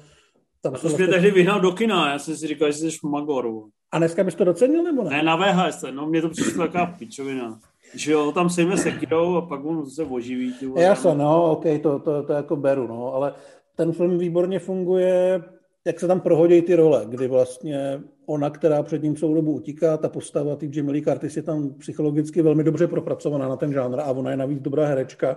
Tam 0.63 0.75
A 0.75 0.79
to 0.79 0.81
jsi 0.81 0.87
vlastně... 0.89 1.05
mě 1.05 1.15
tehdy 1.15 1.31
vyhnal 1.31 1.61
do 1.61 1.73
kina, 1.73 2.13
já 2.13 2.19
jsem 2.19 2.37
si 2.37 2.47
říkal, 2.47 2.73
že 2.73 2.79
jsi 2.79 2.99
magor. 3.05 3.47
vole. 3.47 3.69
A 3.93 3.99
dneska 3.99 4.25
bys 4.25 4.35
to 4.35 4.45
docenil, 4.45 4.83
nebo 4.83 5.05
ne? 5.05 5.11
Ne, 5.11 5.23
na 5.23 5.37
VHS, 5.37 5.85
no 5.91 6.07
mě 6.07 6.23
to 6.23 6.29
přišlo 6.29 6.67
taková 6.67 6.87
pičovina. 6.87 7.61
Že 7.95 8.13
jo, 8.13 8.33
tam 8.33 8.51
sejme 8.51 8.77
sekirou 8.77 9.37
a 9.37 9.47
pak 9.47 9.65
on 9.65 9.91
se 9.91 10.05
oživí. 10.05 10.55
Jasně, 10.77 11.15
no, 11.15 11.53
ok, 11.53 11.65
to, 11.83 11.99
to, 11.99 12.23
to 12.23 12.33
jako 12.33 12.57
beru, 12.57 12.87
no, 12.87 13.15
ale 13.15 13.35
ten 13.77 13.93
film 13.93 14.19
výborně 14.19 14.59
funguje, 14.59 15.43
jak 15.87 16.01
se 16.01 16.07
tam 16.07 16.21
prohodí 16.21 16.63
ty 16.63 16.75
role, 16.75 17.07
kdy 17.09 17.29
vlastně 17.29 18.01
ona, 18.27 18.51
která 18.51 18.83
před 18.83 19.03
ním 19.03 19.17
celou 19.17 19.35
dobu 19.35 19.53
utíká, 19.53 19.97
ta 19.97 20.09
postava, 20.09 20.57
ty 20.57 20.71
Jamie 20.75 20.93
Lee 20.93 21.03
Curtis 21.03 21.37
je 21.37 21.43
tam 21.43 21.71
psychologicky 21.79 22.43
velmi 22.43 22.65
dobře 22.65 22.87
propracovaná 22.87 23.49
na 23.49 23.57
ten 23.57 23.73
žánr 23.73 24.01
a 24.01 24.11
ona 24.11 24.31
je 24.31 24.37
navíc 24.37 24.61
dobrá 24.61 24.87
herečka. 24.87 25.37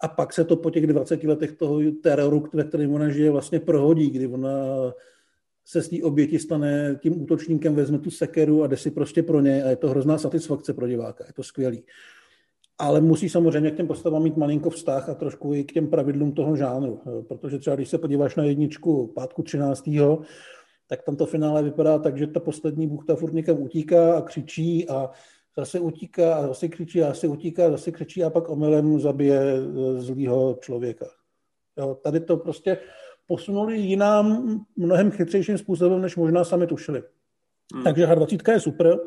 A 0.00 0.08
pak 0.08 0.32
se 0.32 0.44
to 0.44 0.56
po 0.56 0.70
těch 0.70 0.86
20 0.86 1.24
letech 1.24 1.52
toho 1.52 1.80
teroru, 2.02 2.44
ve 2.52 2.64
kterém 2.64 2.94
ona 2.94 3.08
žije, 3.08 3.30
vlastně 3.30 3.60
prohodí, 3.60 4.10
kdy 4.10 4.26
ona 4.26 4.50
se 5.64 5.82
z 5.82 5.88
té 5.88 5.96
oběti 6.02 6.38
stane 6.38 6.98
tím 7.02 7.22
útočníkem, 7.22 7.74
vezme 7.74 7.98
tu 7.98 8.10
sekeru 8.10 8.62
a 8.62 8.66
jde 8.66 8.76
si 8.76 8.90
prostě 8.90 9.22
pro 9.22 9.40
ně 9.40 9.64
a 9.64 9.68
je 9.68 9.76
to 9.76 9.88
hrozná 9.88 10.18
satisfakce 10.18 10.74
pro 10.74 10.88
diváka, 10.88 11.24
je 11.26 11.32
to 11.32 11.42
skvělý. 11.42 11.84
ale 12.78 13.00
musí 13.00 13.28
samozřejmě 13.28 13.70
k 13.70 13.76
těm 13.76 13.86
postavám 13.86 14.22
mít 14.22 14.36
malinko 14.36 14.70
vztah 14.70 15.08
a 15.08 15.14
trošku 15.14 15.54
i 15.54 15.64
k 15.64 15.72
těm 15.72 15.86
pravidlům 15.86 16.32
toho 16.32 16.56
žánru, 16.56 17.00
protože 17.28 17.58
třeba 17.58 17.76
když 17.76 17.88
se 17.88 17.98
podíváš 17.98 18.36
na 18.36 18.44
jedničku 18.44 19.06
pátku 19.06 19.42
13. 19.42 19.90
tak 20.86 21.02
tam 21.02 21.16
to 21.16 21.26
finále 21.26 21.62
vypadá 21.62 21.98
tak, 21.98 22.18
že 22.18 22.26
ta 22.26 22.40
poslední 22.40 22.86
buchta 22.86 23.16
furt 23.16 23.32
někam 23.32 23.62
utíká 23.62 24.18
a 24.18 24.22
křičí 24.22 24.88
a 24.88 25.10
zase 25.58 25.80
utíká 25.80 26.34
a 26.34 26.46
zase 26.46 26.68
křičí 26.68 27.02
a 27.02 27.08
zase 27.08 27.28
utíká 27.28 27.66
a 27.66 27.70
zase 27.70 27.92
křičí 27.92 28.24
a 28.24 28.30
pak 28.30 28.48
omylem 28.48 29.00
zabije 29.00 29.40
e, 29.40 30.00
zlýho 30.00 30.58
člověka. 30.60 31.06
Jo, 31.78 31.94
tady 32.02 32.20
to 32.20 32.36
prostě 32.36 32.78
posunuli 33.26 33.78
jinám, 33.78 34.58
mnohem 34.76 35.10
chytřejším 35.10 35.58
způsobem, 35.58 36.02
než 36.02 36.16
možná 36.16 36.44
sami 36.44 36.66
tušili. 36.66 37.02
Hmm. 37.74 37.84
Takže 37.84 38.06
H20 38.06 38.52
je 38.52 38.60
super. 38.60 38.98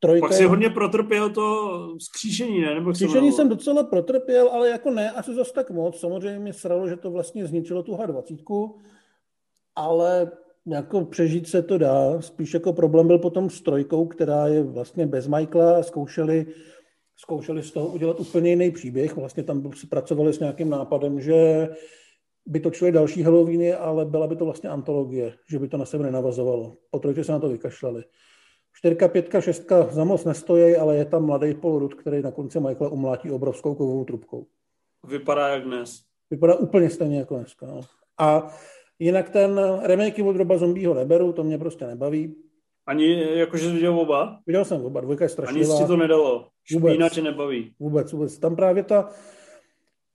Trojka 0.00 0.26
Pak 0.26 0.36
si 0.36 0.44
hodně 0.44 0.70
protrpěl 0.70 1.30
to 1.30 1.70
skříšení, 1.98 2.60
ne? 2.60 2.74
Nebo 2.74 2.94
skříšení 2.94 3.32
jsem 3.32 3.48
docela 3.48 3.84
protrpěl, 3.84 4.48
ale 4.48 4.68
jako 4.68 4.90
ne, 4.90 5.10
asi 5.10 5.34
zase 5.34 5.52
tak 5.52 5.70
moc. 5.70 6.00
Samozřejmě 6.00 6.38
mě 6.38 6.52
sralo, 6.52 6.88
že 6.88 6.96
to 6.96 7.10
vlastně 7.10 7.46
zničilo 7.46 7.82
tu 7.82 7.92
H20, 7.92 8.74
ale 9.76 10.30
jako 10.66 11.04
přežít 11.04 11.48
se 11.48 11.62
to 11.62 11.78
dá. 11.78 12.20
Spíš 12.20 12.54
jako 12.54 12.72
problém 12.72 13.06
byl 13.06 13.18
potom 13.18 13.50
s 13.50 13.60
trojkou, 13.60 14.06
která 14.06 14.46
je 14.46 14.62
vlastně 14.62 15.06
bez 15.06 15.26
Michaela. 15.26 15.82
Zkoušeli, 15.82 16.46
zkoušeli 17.16 17.62
z 17.62 17.70
toho 17.70 17.88
udělat 17.88 18.20
úplně 18.20 18.50
jiný 18.50 18.70
příběh. 18.70 19.16
Vlastně 19.16 19.42
tam 19.42 19.70
pracovali 19.90 20.32
s 20.32 20.40
nějakým 20.40 20.70
nápadem, 20.70 21.20
že 21.20 21.68
by 22.46 22.60
točili 22.60 22.92
další 22.92 23.22
Halloweeny, 23.22 23.74
ale 23.74 24.04
byla 24.04 24.26
by 24.26 24.36
to 24.36 24.44
vlastně 24.44 24.70
antologie, 24.70 25.34
že 25.50 25.58
by 25.58 25.68
to 25.68 25.76
na 25.76 25.84
sebe 25.84 26.04
nenavazovalo. 26.04 26.76
Po 26.90 26.98
trojce 26.98 27.24
se 27.24 27.32
na 27.32 27.38
to 27.38 27.48
vykašlali. 27.48 28.04
Čtyřka, 28.72 29.08
pětka, 29.08 29.40
šestka 29.40 29.88
za 29.90 30.04
moc 30.04 30.24
nestojí, 30.24 30.76
ale 30.76 30.96
je 30.96 31.04
tam 31.04 31.26
mladý 31.26 31.54
Paul 31.54 31.78
Rudd, 31.78 31.94
který 31.94 32.22
na 32.22 32.30
konci 32.30 32.60
Michaela 32.60 32.92
umlátí 32.92 33.30
obrovskou 33.30 33.74
kovovou 33.74 34.04
trubkou. 34.04 34.46
Vypadá 35.08 35.48
jak 35.48 35.64
dnes. 35.64 36.02
Vypadá 36.30 36.54
úplně 36.54 36.90
stejně 36.90 37.18
jako 37.18 37.36
dneska. 37.36 37.66
No. 37.66 37.80
A 38.18 38.54
jinak 38.98 39.30
ten 39.30 39.60
remake 39.82 40.18
od 40.18 40.36
Roba 40.36 40.58
Zombieho 40.58 40.94
neberu, 40.94 41.32
to 41.32 41.44
mě 41.44 41.58
prostě 41.58 41.86
nebaví. 41.86 42.34
Ani 42.86 43.38
jakože 43.38 43.64
jsi 43.64 43.72
viděl 43.72 44.00
oba? 44.00 44.38
Viděl 44.46 44.64
jsem 44.64 44.84
oba, 44.84 45.00
dvojka 45.00 45.24
je 45.24 45.28
strašlivá. 45.28 45.74
Ani 45.74 45.82
si 45.82 45.88
to 45.88 45.96
nedalo. 45.96 46.48
Špína 46.64 47.08
tě 47.08 47.22
nebaví. 47.22 47.74
Vůbec, 47.80 48.12
vůbec. 48.12 48.38
Tam 48.38 48.56
právě 48.56 48.82
ta, 48.82 49.08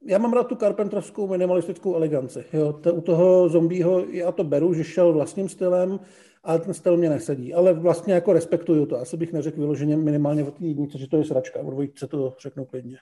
já 0.05 0.17
mám 0.17 0.33
rád 0.33 0.47
tu 0.47 0.55
Carpenterovskou 0.55 1.27
minimalistickou 1.27 1.95
eleganci. 1.95 2.45
Jo, 2.53 2.73
to, 2.73 2.93
u 2.93 3.01
toho 3.01 3.49
zombího 3.49 4.05
já 4.09 4.31
to 4.31 4.43
beru, 4.43 4.73
že 4.73 4.83
šel 4.83 5.13
vlastním 5.13 5.49
stylem, 5.49 5.99
ale 6.43 6.59
ten 6.59 6.73
styl 6.73 6.97
mě 6.97 7.09
nesedí. 7.09 7.53
Ale 7.53 7.73
vlastně 7.73 8.13
jako 8.13 8.33
respektuju 8.33 8.85
to. 8.85 8.97
Asi 8.97 9.17
bych 9.17 9.33
neřekl 9.33 9.59
vyloženě 9.59 9.97
minimálně 9.97 10.43
od 10.43 10.53
té 10.53 10.65
jednice, 10.65 10.97
že 10.97 11.07
to 11.07 11.17
je 11.17 11.25
sračka. 11.25 11.59
O 11.59 11.71
dvojce 11.71 12.07
to 12.07 12.35
řeknu 12.41 12.65
klidně. 12.65 12.97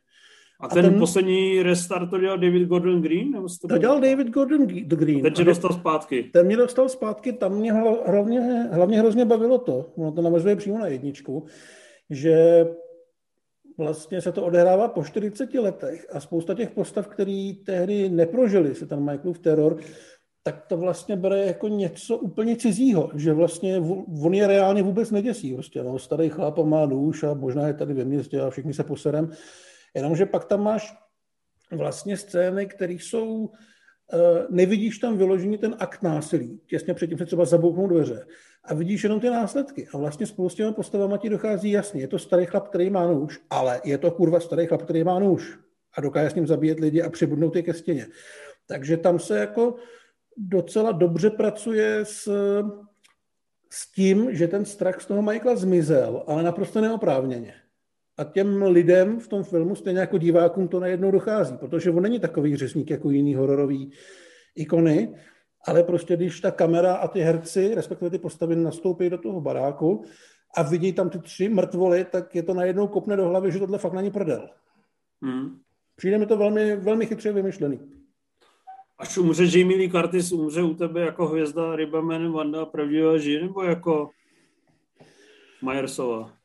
A 0.60 0.67
ten, 0.67 0.86
a 0.86 0.89
ten 0.89 1.00
poslední 1.00 1.63
restart 1.63 2.10
to 2.10 2.19
dělal 2.19 2.38
David 2.38 2.67
Gordon 2.67 3.02
Green? 3.02 3.32
Nebo 3.32 3.48
to, 3.62 3.67
to 3.67 3.78
dělal 3.78 4.02
David 4.02 4.30
Gordon 4.30 4.67
Green. 4.67 5.22
Ten 5.22 5.34
tě 5.34 5.43
dostal 5.43 5.74
zpátky. 5.74 6.24
Ten 6.24 6.45
mě 6.45 6.58
dostal 6.58 6.89
zpátky, 6.89 7.34
tam 7.34 7.56
mě 7.56 7.74
hlavně, 7.74 8.69
hlavně 8.72 9.00
hrozně 9.00 9.26
bavilo 9.26 9.58
to, 9.58 9.91
ono 9.95 10.12
to 10.12 10.22
navazuje 10.22 10.56
přímo 10.56 10.80
na 10.80 10.88
jedničku, 10.88 11.45
že 12.10 12.65
vlastně 13.78 14.22
se 14.22 14.32
to 14.32 14.45
odehrává 14.45 14.88
po 14.88 15.04
40 15.04 15.54
letech 15.54 16.08
a 16.13 16.19
spousta 16.19 16.54
těch 16.54 16.69
postav, 16.69 17.08
který 17.08 17.54
tehdy 17.54 18.10
neprožili 18.10 18.76
si 18.76 18.88
ten 18.88 19.00
Michaelův 19.00 19.39
teror, 19.39 19.78
tak 20.43 20.65
to 20.67 20.78
vlastně 20.78 21.15
bere 21.15 21.45
jako 21.45 21.67
něco 21.67 22.17
úplně 22.17 22.56
cizího, 22.56 23.12
že 23.15 23.34
vlastně 23.34 23.82
on 24.24 24.34
je 24.34 24.48
reálně 24.48 24.84
vůbec 24.84 25.12
neděsí. 25.12 25.54
Prostě, 25.54 25.84
no, 25.84 26.00
starý 26.00 26.30
chlap 26.30 26.58
má 26.58 26.86
nůž 26.86 27.24
a 27.24 27.34
možná 27.34 27.67
je 27.67 27.74
tady 27.74 27.93
ve 27.93 28.06
městě 28.06 28.41
a 28.41 28.50
všichni 28.50 28.74
se 28.74 28.84
poserem. 28.84 29.32
Jenomže 29.95 30.25
pak 30.25 30.45
tam 30.45 30.63
máš 30.63 30.97
vlastně 31.71 32.17
scény, 32.17 32.65
které 32.65 32.93
jsou, 32.93 33.52
eh, 34.13 34.45
nevidíš 34.49 34.97
tam 34.99 35.17
vyložený 35.17 35.58
ten 35.58 35.75
akt 35.80 36.04
násilí. 36.04 36.62
Těsně 36.67 36.93
předtím 36.93 37.17
se 37.17 37.25
třeba 37.25 37.45
zabouknou 37.45 37.88
dveře 37.88 38.25
a 38.63 38.73
vidíš 38.73 39.04
jenom 39.04 39.19
ty 39.19 39.30
následky. 39.30 39.88
A 39.93 39.97
vlastně 39.97 40.25
spolu 40.25 40.49
s 40.49 40.56
těmi 40.56 40.73
postavama 40.73 41.17
ti 41.17 41.30
dochází 41.30 41.71
jasně. 41.71 42.02
Je 42.02 42.08
to 42.08 42.19
starý 42.19 42.45
chlap, 42.45 42.67
který 42.67 42.89
má 42.89 43.08
nůž, 43.08 43.39
ale 43.49 43.82
je 43.84 43.97
to 43.97 44.12
kurva 44.12 44.39
starý 44.39 44.67
chlap, 44.67 44.82
který 44.82 45.04
má 45.04 45.19
nůž 45.19 45.58
a 45.93 46.02
dokáže 46.02 46.30
s 46.30 46.36
ním 46.36 46.47
zabíjet 46.47 46.80
lidi 46.80 47.02
a 47.02 47.10
přibudnout 47.10 47.56
je 47.56 47.62
ke 47.62 47.73
stěně. 47.73 48.08
Takže 48.67 48.97
tam 48.97 49.19
se 49.19 49.39
jako 49.39 49.75
docela 50.38 50.91
dobře 50.91 51.30
pracuje 51.30 52.06
s, 52.06 52.32
s 53.69 53.91
tím, 53.91 54.36
že 54.36 54.47
ten 54.47 54.65
strach 54.65 55.02
z 55.02 55.06
toho 55.06 55.21
Michaela 55.21 55.56
zmizel, 55.56 56.23
ale 56.28 56.43
naprosto 56.43 56.82
neoprávněně. 56.82 57.54
A 58.19 58.23
těm 58.23 58.62
lidem 58.62 59.19
v 59.19 59.27
tom 59.27 59.43
filmu, 59.43 59.75
stejně 59.75 59.99
jako 59.99 60.17
divákům, 60.17 60.67
to 60.67 60.79
najednou 60.79 61.12
dochází, 61.12 61.58
protože 61.58 61.91
on 61.91 62.03
není 62.03 62.19
takový 62.19 62.55
řezník 62.55 62.89
jako 62.89 63.10
jiný 63.10 63.36
hororový 63.36 63.91
ikony, 64.55 65.15
ale 65.67 65.84
prostě 65.84 66.15
když 66.15 66.41
ta 66.41 66.51
kamera 66.51 66.93
a 66.93 67.08
ty 67.08 67.19
herci, 67.19 67.75
respektive 67.75 68.12
ty 68.12 68.19
postavy, 68.19 68.55
nastoupí 68.55 69.10
do 69.10 69.17
toho 69.17 69.41
baráku 69.41 70.03
a 70.58 70.63
vidí 70.63 70.93
tam 70.93 71.10
ty 71.10 71.19
tři 71.19 71.49
mrtvoly, 71.49 72.05
tak 72.05 72.36
je 72.36 72.43
to 72.43 72.53
najednou 72.53 72.88
kopne 72.88 73.15
do 73.15 73.27
hlavy, 73.27 73.51
že 73.51 73.60
tohle 73.60 73.77
fakt 73.77 73.93
není 73.93 74.12
prdel. 74.12 74.49
Hmm. 75.21 75.60
Přijde 75.95 76.17
mi 76.17 76.25
to 76.25 76.38
velmi, 76.38 76.75
velmi 76.75 77.05
chytře 77.05 77.32
vymyšlený. 77.32 77.79
Až 78.97 79.17
umře 79.17 79.58
Jamie 79.58 79.77
Lee 79.77 79.91
Curtis, 79.91 80.32
umře 80.32 80.63
u 80.63 80.73
tebe 80.73 81.01
jako 81.01 81.27
hvězda 81.27 81.75
ryba 81.75 82.01
jménem 82.01 82.32
Vanda 82.32 82.65
pravdivá 82.65 83.17
žije, 83.17 83.41
nebo 83.41 83.63
jako 83.63 84.10
Myersova? 85.62 86.38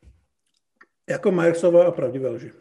Jako 1.09 1.31
Myersova 1.31 1.87
a 1.87 1.91
pravdivá 1.91 2.29
lži. 2.29 2.51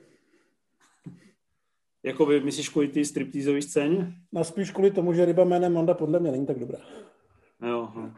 Jako 2.02 2.26
by 2.26 2.40
myslíš 2.40 2.68
kvůli 2.68 2.88
té 2.88 3.04
striptýzové 3.04 3.62
scéně? 3.62 4.12
No 4.32 4.44
spíš 4.44 4.70
kvůli 4.70 4.90
tomu, 4.90 5.12
že 5.12 5.24
ryba 5.24 5.44
jménem 5.44 5.72
Manda 5.72 5.94
podle 5.94 6.20
mě 6.20 6.30
není 6.30 6.46
tak 6.46 6.58
dobrá. 6.58 6.78
Jo, 7.62 7.88
jo. 7.96 8.10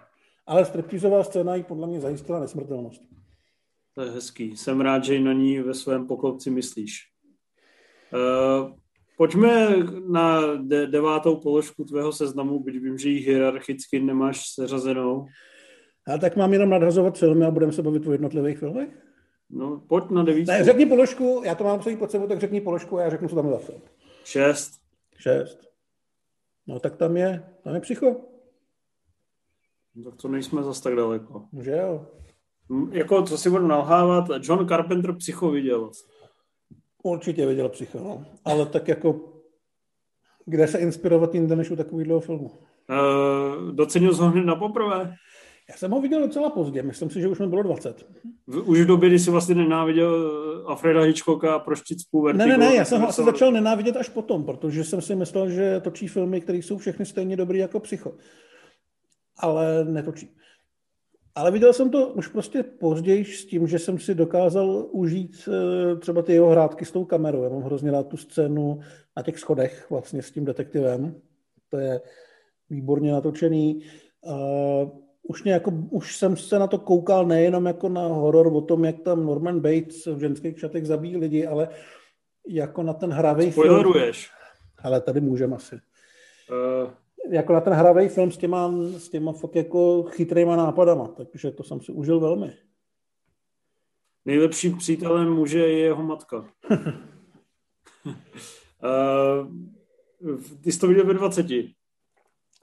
Ale 0.46 0.64
striptýzová 0.64 1.24
scéna 1.24 1.54
jí 1.54 1.62
podle 1.62 1.86
mě 1.86 2.00
zajistila 2.00 2.40
nesmrtelnost. 2.40 3.02
To 3.94 4.02
je 4.02 4.10
hezký. 4.10 4.56
Jsem 4.56 4.80
rád, 4.80 5.04
že 5.04 5.20
na 5.20 5.32
ní 5.32 5.60
ve 5.60 5.74
svém 5.74 6.06
poklopci 6.06 6.50
myslíš. 6.50 7.00
Uh, 8.12 8.72
pojďme 9.16 9.76
na 10.08 10.56
de- 10.56 10.86
devátou 10.86 11.36
položku 11.36 11.84
tvého 11.84 12.12
seznamu, 12.12 12.62
byť 12.62 12.74
vím, 12.74 12.98
že 12.98 13.08
ji 13.08 13.18
hierarchicky 13.18 14.00
nemáš 14.00 14.48
seřazenou. 14.48 15.26
A 16.06 16.18
tak 16.18 16.36
mám 16.36 16.52
jenom 16.52 16.70
nadhazovat 16.70 17.18
filmy 17.18 17.46
a 17.46 17.50
budeme 17.50 17.72
se 17.72 17.82
bavit 17.82 18.06
o 18.06 18.12
jednotlivých 18.12 18.58
filmech? 18.58 19.05
No, 19.50 19.80
pojď 19.88 20.10
na 20.10 20.22
devítku. 20.22 20.52
Ne, 20.52 20.64
řekni 20.64 20.86
položku, 20.86 21.42
já 21.44 21.54
to 21.54 21.64
mám 21.64 21.80
celý 21.80 21.96
pod 21.96 22.10
sebou, 22.10 22.26
tak 22.26 22.40
řekni 22.40 22.60
položku 22.60 22.98
a 22.98 23.02
já 23.02 23.10
řeknu, 23.10 23.28
co 23.28 23.34
tam 23.36 23.46
je 23.46 23.52
za 23.52 23.58
film. 23.58 23.80
Šest. 24.24 24.80
Šest. 25.18 25.58
No 26.66 26.80
tak 26.80 26.96
tam 26.96 27.16
je, 27.16 27.44
tam 27.64 27.74
je 27.74 27.80
psycho. 27.80 28.16
No, 29.94 30.10
tak 30.10 30.22
to 30.22 30.28
nejsme 30.28 30.62
zas 30.62 30.80
tak 30.80 30.94
daleko. 30.94 31.44
Že 31.60 31.70
jo. 31.70 32.06
Jako, 32.92 33.22
co 33.22 33.38
si 33.38 33.50
budu 33.50 33.66
nalhávat, 33.66 34.24
John 34.40 34.68
Carpenter 34.68 35.16
psycho 35.16 35.50
viděl. 35.50 35.90
Určitě 37.02 37.46
viděl 37.46 37.68
psycho, 37.68 37.98
no. 37.98 38.24
Ale 38.44 38.66
tak 38.66 38.88
jako, 38.88 39.20
kde 40.44 40.68
se 40.68 40.78
inspirovat 40.78 41.34
jinde 41.34 41.56
než 41.56 41.70
u 41.70 41.76
takového 41.76 42.20
filmu? 42.20 42.46
Uh, 42.46 43.72
docenil 43.72 44.14
jsi 44.14 44.20
ho 44.20 44.28
hned 44.28 44.44
na 44.44 44.56
poprvé? 44.56 45.14
Já 45.70 45.76
jsem 45.76 45.90
ho 45.90 46.00
viděl 46.00 46.20
docela 46.20 46.50
pozdě, 46.50 46.82
myslím 46.82 47.10
si, 47.10 47.20
že 47.20 47.28
už 47.28 47.38
mi 47.38 47.46
bylo 47.46 47.62
20. 47.62 48.06
Už 48.64 48.80
v 48.80 48.86
době, 48.86 49.08
kdy 49.08 49.18
jsi 49.18 49.30
vlastně 49.30 49.54
nenáviděl 49.54 50.32
Alfreda 50.66 51.02
Hitchcocka 51.02 51.54
a 51.54 51.58
proštičku 51.58 52.22
Vertigo. 52.22 52.48
Ne, 52.48 52.58
ne, 52.58 52.68
ne, 52.68 52.74
já 52.74 52.84
jsem 52.84 53.00
ho 53.00 53.08
asi 53.08 53.24
začal 53.24 53.52
nenávidět 53.52 53.96
až 53.96 54.08
potom, 54.08 54.44
protože 54.44 54.84
jsem 54.84 55.00
si 55.00 55.14
myslel, 55.14 55.50
že 55.50 55.80
točí 55.80 56.08
filmy, 56.08 56.40
které 56.40 56.58
jsou 56.58 56.78
všechny 56.78 57.06
stejně 57.06 57.36
dobrý 57.36 57.58
jako 57.58 57.80
Psycho. 57.80 58.14
Ale 59.38 59.84
netočí. 59.84 60.36
Ale 61.34 61.50
viděl 61.50 61.72
jsem 61.72 61.90
to 61.90 62.08
už 62.08 62.28
prostě 62.28 62.62
později 62.62 63.24
s 63.24 63.46
tím, 63.46 63.66
že 63.66 63.78
jsem 63.78 63.98
si 63.98 64.14
dokázal 64.14 64.86
užít 64.90 65.48
eh, 65.48 65.96
třeba 65.96 66.22
ty 66.22 66.32
jeho 66.32 66.50
hrátky 66.50 66.84
s 66.84 66.92
tou 66.92 67.04
kamerou. 67.04 67.42
Já 67.42 67.48
mám 67.48 67.62
hrozně 67.62 67.90
rád 67.90 68.08
tu 68.08 68.16
scénu 68.16 68.80
na 69.16 69.22
těch 69.22 69.38
schodech 69.38 69.86
vlastně 69.90 70.22
s 70.22 70.30
tím 70.30 70.44
detektivem. 70.44 71.20
To 71.70 71.78
je 71.78 72.00
výborně 72.70 73.12
natočený. 73.12 73.82
Uh, 74.20 75.05
už, 75.28 75.42
nějako, 75.42 75.70
už 75.90 76.16
jsem 76.16 76.36
se 76.36 76.58
na 76.58 76.66
to 76.66 76.78
koukal 76.78 77.26
nejenom 77.26 77.66
jako 77.66 77.88
na 77.88 78.06
horor 78.06 78.46
o 78.46 78.60
tom, 78.60 78.84
jak 78.84 79.00
tam 79.00 79.26
Norman 79.26 79.60
Bates 79.60 80.06
v 80.06 80.18
ženských 80.18 80.58
šatech 80.58 80.86
zabíjí 80.86 81.16
lidi, 81.16 81.46
ale 81.46 81.68
jako 82.48 82.82
na 82.82 82.92
ten 82.92 83.10
hravý 83.10 83.50
film. 83.50 83.66
Ale 84.78 85.00
tady 85.00 85.20
můžem 85.20 85.54
asi. 85.54 85.74
Uh... 85.74 86.90
Jako 87.30 87.52
na 87.52 87.60
ten 87.60 87.72
hravý 87.72 88.08
film 88.08 88.30
s 88.30 88.36
těma, 88.36 88.72
s 88.96 89.08
těma 89.08 89.32
fakt 89.32 89.56
jako 89.56 90.02
chytrýma 90.02 90.56
nápadama, 90.56 91.08
takže 91.08 91.50
to 91.50 91.62
jsem 91.62 91.80
si 91.80 91.92
užil 91.92 92.20
velmi. 92.20 92.52
Nejlepším 94.24 94.76
přítelem 94.76 95.32
muže 95.32 95.58
je 95.58 95.78
jeho 95.78 96.02
matka. 96.02 96.36
uh, 96.38 96.86
ty 100.62 100.72
jsi 100.72 100.78
to 100.78 100.86
viděl 100.86 101.04
ve 101.04 101.14
20. 101.14 101.46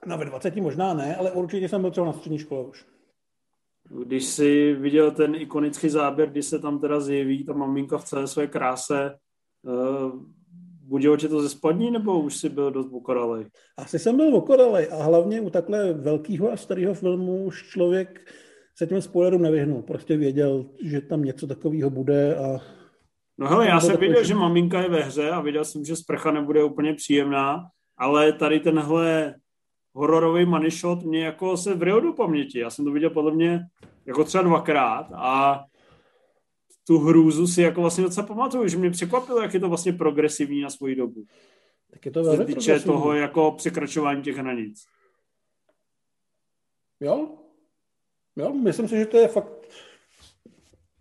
No 0.06 0.18
ve 0.18 0.24
20 0.24 0.56
možná 0.56 0.94
ne, 0.94 1.16
ale 1.16 1.32
určitě 1.32 1.68
jsem 1.68 1.80
byl 1.80 1.90
třeba 1.90 2.06
na 2.06 2.12
střední 2.12 2.38
škole 2.38 2.64
už. 2.64 2.86
Když 4.04 4.24
jsi 4.24 4.74
viděl 4.74 5.10
ten 5.10 5.34
ikonický 5.34 5.88
záběr, 5.88 6.30
kdy 6.30 6.42
se 6.42 6.58
tam 6.58 6.80
teda 6.80 7.00
zjeví 7.00 7.44
ta 7.44 7.52
maminka 7.52 7.98
v 7.98 8.04
celé 8.04 8.26
své 8.26 8.46
kráse 8.46 9.18
Uh, 9.66 10.12
budilo 10.82 11.16
tě 11.16 11.28
to 11.28 11.42
ze 11.42 11.48
spodní, 11.48 11.90
nebo 11.90 12.20
už 12.20 12.36
jsi 12.36 12.48
byl 12.48 12.70
dost 12.70 12.88
okoralej? 12.92 13.46
Asi 13.78 13.98
jsem 13.98 14.16
byl 14.16 14.36
okoralej 14.36 14.88
a 14.92 15.02
hlavně 15.02 15.40
u 15.40 15.50
takhle 15.50 15.92
velkého 15.92 16.52
a 16.52 16.56
starého 16.56 16.94
filmu 16.94 17.44
už 17.44 17.68
člověk 17.68 18.32
se 18.78 18.86
těm 18.86 19.02
spoilerům 19.02 19.42
nevyhnul. 19.42 19.82
Prostě 19.82 20.16
věděl, 20.16 20.66
že 20.82 21.00
tam 21.00 21.24
něco 21.24 21.46
takového 21.46 21.90
bude 21.90 22.36
a... 22.36 22.60
No 23.38 23.48
hele, 23.48 23.68
já 23.68 23.80
jsem 23.80 23.96
věděl, 23.96 24.24
že 24.24 24.34
maminka 24.34 24.82
je 24.82 24.88
ve 24.88 25.02
hře 25.02 25.30
a 25.30 25.40
věděl 25.40 25.64
jsem, 25.64 25.84
že 25.84 25.96
sprcha 25.96 26.30
nebude 26.30 26.64
úplně 26.64 26.94
příjemná, 26.94 27.62
ale 27.98 28.32
tady 28.32 28.60
tenhle 28.60 29.34
hororový 29.94 30.44
money 30.44 30.70
shot 30.70 31.02
mě 31.02 31.24
jako 31.24 31.56
se 31.56 31.74
vril 31.74 32.00
do 32.00 32.12
paměti. 32.12 32.58
Já 32.58 32.70
jsem 32.70 32.84
to 32.84 32.90
viděl 32.90 33.10
podle 33.10 33.34
mě 33.34 33.60
jako 34.06 34.24
třeba 34.24 34.44
dvakrát 34.44 35.12
a 35.14 35.64
tu 36.86 36.98
hrůzu 36.98 37.46
si 37.46 37.62
jako 37.62 37.80
vlastně 37.80 38.04
docela 38.04 38.26
pamatuju, 38.26 38.68
že 38.68 38.76
mě 38.76 38.90
překvapilo, 38.90 39.42
jak 39.42 39.54
je 39.54 39.60
to 39.60 39.68
vlastně 39.68 39.92
progresivní 39.92 40.60
na 40.60 40.70
svoji 40.70 40.94
dobu. 40.94 41.24
Tak 41.90 42.06
je 42.06 42.12
to 42.12 42.22
velmi 42.22 42.44
týče 42.44 42.80
toho 42.80 43.12
jako 43.12 43.52
překračování 43.52 44.22
těch 44.22 44.36
hranic. 44.36 44.84
Jo, 47.00 47.38
jo, 48.36 48.52
myslím 48.52 48.88
si, 48.88 48.96
že 48.98 49.06
to 49.06 49.16
je 49.16 49.28
fakt, 49.28 49.68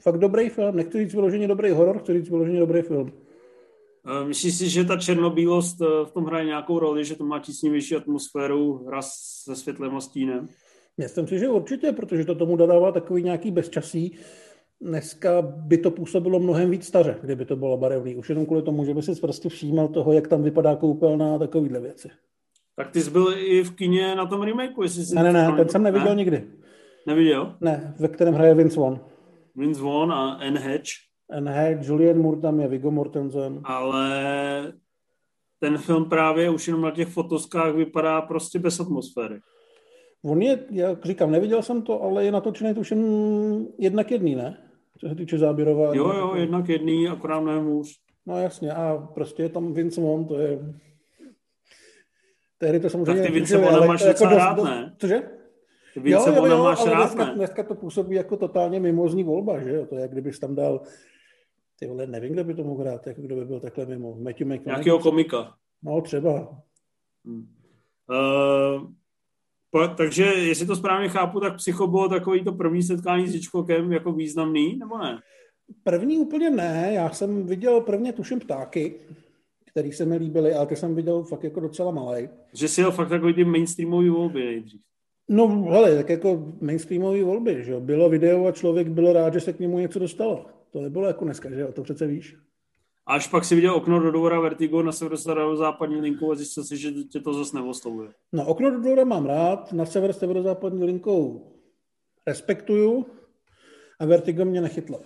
fakt 0.01 0.17
dobrý 0.17 0.49
film. 0.49 0.75
Nechci 0.75 0.97
říct 0.99 1.13
vyloženě 1.13 1.47
dobrý 1.47 1.71
horor, 1.71 1.99
chci 1.99 2.13
říct 2.13 2.29
vyloženě 2.29 2.59
dobrý 2.59 2.81
film. 2.81 3.22
Eh, 4.07 4.25
myslíš 4.25 4.55
si, 4.55 4.69
že 4.69 4.83
ta 4.83 4.97
černobílost 4.97 5.81
eh, 5.81 6.05
v 6.05 6.11
tom 6.11 6.25
hraje 6.25 6.45
nějakou 6.45 6.79
roli, 6.79 7.05
že 7.05 7.15
to 7.15 7.25
má 7.25 7.39
tísnivější 7.39 7.95
atmosféru, 7.95 8.85
hra 8.87 9.01
se 9.01 9.55
světlem 9.55 9.95
a 9.95 10.01
stínem? 10.01 10.47
Myslím 10.97 11.27
si, 11.27 11.39
že 11.39 11.49
určitě, 11.49 11.91
protože 11.91 12.25
to 12.25 12.35
tomu 12.35 12.55
dodává 12.55 12.91
takový 12.91 13.23
nějaký 13.23 13.51
bezčasí. 13.51 14.17
Dneska 14.81 15.41
by 15.41 15.77
to 15.77 15.91
působilo 15.91 16.39
mnohem 16.39 16.69
víc 16.69 16.85
staře, 16.85 17.19
kdyby 17.21 17.45
to 17.45 17.55
bylo 17.55 17.77
barevný. 17.77 18.15
Už 18.15 18.29
jenom 18.29 18.45
kvůli 18.45 18.61
tomu, 18.61 18.85
že 18.85 18.93
by 18.93 19.01
si 19.01 19.15
prostě 19.21 19.49
všímal 19.49 19.87
toho, 19.87 20.13
jak 20.13 20.27
tam 20.27 20.43
vypadá 20.43 20.75
koupelna 20.75 21.35
a 21.35 21.37
takovýhle 21.37 21.79
věci. 21.79 22.09
Tak 22.75 22.91
ty 22.91 23.01
jsi 23.01 23.11
byl 23.11 23.33
i 23.37 23.63
v 23.63 23.75
kině 23.75 24.15
na 24.15 24.25
tom 24.25 24.41
remakeu, 24.41 24.83
jestli 24.83 25.05
jsi... 25.05 25.15
Ne, 25.15 25.23
ne, 25.23 25.33
ne, 25.33 25.51
ten 25.57 25.69
jsem 25.69 25.83
neviděl 25.83 26.09
ne? 26.09 26.15
nikdy. 26.15 26.47
Neviděl? 27.07 27.55
Ne, 27.61 27.95
ve 27.99 28.07
kterém 28.07 28.33
hraje 28.33 28.55
Vince 28.55 28.79
Vaughn. 28.79 28.99
Vince 29.55 29.81
Vaughn 29.81 30.11
a 30.11 30.33
Anne 30.33 30.59
Hatch. 30.59 31.12
Hatch, 31.29 31.87
Julian 31.87 32.17
Moore 32.17 32.41
tam 32.41 32.59
je, 32.59 32.67
Viggo 32.67 32.91
Mortensen. 32.91 33.61
Ale 33.63 34.73
ten 35.59 35.77
film 35.77 36.09
právě 36.09 36.49
už 36.49 36.67
jenom 36.67 36.81
na 36.81 36.91
těch 36.91 37.07
fotoskách 37.07 37.75
vypadá 37.75 38.21
prostě 38.21 38.59
bez 38.59 38.79
atmosféry. 38.79 39.39
On 40.25 40.41
je, 40.41 40.59
jak 40.71 41.05
říkám, 41.05 41.31
neviděl 41.31 41.61
jsem 41.61 41.81
to, 41.81 42.01
ale 42.01 42.25
je 42.25 42.31
natočený 42.31 42.73
tuším 42.73 43.67
jednak 43.77 44.11
jedný, 44.11 44.35
ne? 44.35 44.57
Co 44.99 45.09
se 45.09 45.15
týče 45.15 45.37
záběrování. 45.37 45.97
Jo, 45.97 46.13
jo, 46.13 46.35
jednak 46.35 46.69
jedný, 46.69 47.07
akorát 47.07 47.39
mnohem 47.39 47.65
hůř. 47.65 47.87
No 48.25 48.39
jasně, 48.39 48.71
a 48.71 49.07
prostě 49.13 49.43
je 49.43 49.49
tam 49.49 49.73
Vince 49.73 50.01
Vaughn, 50.01 50.25
to 50.25 50.39
je... 50.39 50.59
Tehdy 52.57 52.79
to 52.79 52.89
samozřejmě... 52.89 53.21
Tak 53.21 53.31
ty 53.31 53.33
Vince 53.33 53.57
Vaughn 53.57 53.87
máš 53.87 54.01
jako 54.01 54.23
dost, 54.23 54.33
rád, 54.33 54.63
ne? 54.63 54.95
Cože? 54.97 55.21
Ty 55.93 55.99
Vince 55.99 56.29
jo, 56.29 56.35
jo, 56.35 56.45
jo, 56.45 56.63
máš 56.63 56.85
rád, 56.85 56.95
dneska, 56.95 57.25
ne? 57.25 57.35
dneska 57.35 57.63
to 57.63 57.75
působí 57.75 58.15
jako 58.15 58.37
totálně 58.37 58.79
mimozní 58.79 59.23
volba, 59.23 59.59
že 59.59 59.75
jo? 59.75 59.85
To 59.85 59.95
je, 59.95 60.01
jak 60.01 60.11
kdybys 60.11 60.39
tam 60.39 60.55
dal... 60.55 60.81
Ty 61.83 61.89
vole, 61.89 62.07
nevím, 62.07 62.33
kdo 62.33 62.43
by 62.43 62.53
to 62.53 62.63
mohl 62.63 62.81
hrát, 62.81 63.07
jako 63.07 63.21
kdo 63.21 63.35
by 63.35 63.45
byl 63.45 63.59
takhle 63.59 63.85
mimo. 63.85 64.15
Matthew 64.15 64.47
McConaughey. 64.47 64.65
Nějakého 64.65 64.99
komika. 64.99 65.53
No, 65.83 66.01
třeba. 66.01 66.61
Hmm. 67.25 67.47
Uh, 69.75 69.95
takže 69.97 70.23
jestli 70.23 70.65
to 70.65 70.75
správně 70.75 71.09
chápu, 71.09 71.39
tak 71.39 71.55
Psycho 71.55 71.87
bylo 71.87 72.09
takový 72.09 72.43
to 72.43 72.51
první 72.51 72.83
setkání 72.83 73.27
s 73.27 73.33
Hitchcockem 73.33 73.91
jako 73.91 74.11
významný, 74.11 74.77
nebo 74.77 74.97
ne? 74.97 75.19
První 75.83 76.17
úplně 76.17 76.49
ne, 76.49 76.91
já 76.93 77.09
jsem 77.09 77.45
viděl 77.45 77.81
prvně 77.81 78.13
tuším 78.13 78.39
ptáky, 78.39 78.95
který 79.65 79.91
se 79.91 80.05
mi 80.05 80.17
líbily, 80.17 80.53
ale 80.53 80.67
ty 80.67 80.75
jsem 80.75 80.95
viděl 80.95 81.23
fakt 81.23 81.43
jako 81.43 81.59
docela 81.59 81.91
malý. 81.91 82.29
Že 82.53 82.67
si 82.67 82.81
jel 82.81 82.91
fakt 82.91 83.09
takový 83.09 83.33
ty 83.33 83.45
mainstreamový 83.45 84.09
volby 84.09 84.45
nejdřív. 84.45 84.81
No, 85.29 85.47
hele, 85.47 85.95
tak 85.95 86.09
jako 86.09 86.53
mainstreamové 86.61 87.23
volby, 87.23 87.63
že 87.63 87.71
jo. 87.71 87.79
Bylo 87.79 88.09
video 88.09 88.45
a 88.45 88.51
člověk 88.51 88.87
byl 88.87 89.13
rád, 89.13 89.33
že 89.33 89.39
se 89.39 89.53
k 89.53 89.59
němu 89.59 89.79
něco 89.79 89.99
dostalo. 89.99 90.45
To 90.73 90.81
nebylo 90.81 91.07
jako 91.07 91.25
dneska, 91.25 91.49
že 91.49 91.61
jo, 91.61 91.71
to 91.71 91.83
přece 91.83 92.07
víš. 92.07 92.37
A 93.05 93.13
až 93.13 93.27
pak 93.27 93.45
si 93.45 93.55
viděl 93.55 93.75
okno 93.75 93.99
do 93.99 94.11
dvora 94.11 94.39
Vertigo 94.39 94.83
na 94.83 94.91
severozápadní 94.91 96.01
linku 96.01 96.31
a 96.31 96.35
zjistil 96.35 96.63
si, 96.63 96.77
že 96.77 96.91
tě 96.91 97.19
to 97.19 97.33
zase 97.33 97.55
neoslovuje. 97.57 98.09
No 98.31 98.45
okno 98.45 98.71
do 98.71 98.79
dvora 98.79 99.03
mám 99.03 99.25
rád, 99.25 99.73
na 99.73 99.85
sever 99.85 100.13
severozápadní 100.13 100.83
linkou 100.83 101.51
respektuju 102.27 103.05
a 103.99 104.05
Vertigo 104.05 104.45
mě 104.45 104.61
nechytlo. 104.61 105.01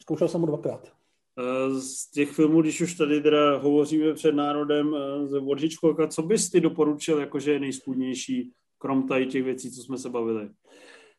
Zkoušel 0.00 0.28
jsem 0.28 0.40
ho 0.40 0.46
dvakrát. 0.46 0.92
Eh, 1.38 1.80
z 1.80 2.10
těch 2.10 2.30
filmů, 2.30 2.62
když 2.62 2.80
už 2.80 2.94
tady 2.94 3.20
teda 3.20 3.56
hovoříme 3.56 4.14
před 4.14 4.34
národem 4.34 4.94
eh, 4.94 5.26
z 5.26 5.62
Hitchcocka, 5.62 6.06
co 6.06 6.22
bys 6.22 6.50
ty 6.50 6.60
doporučil, 6.60 7.18
jakože 7.18 7.52
je 7.52 7.60
nejspůdnější, 7.60 8.52
krom 8.78 9.08
tady 9.08 9.26
těch 9.26 9.44
věcí, 9.44 9.70
co 9.70 9.82
jsme 9.82 9.98
se 9.98 10.10
bavili? 10.10 10.50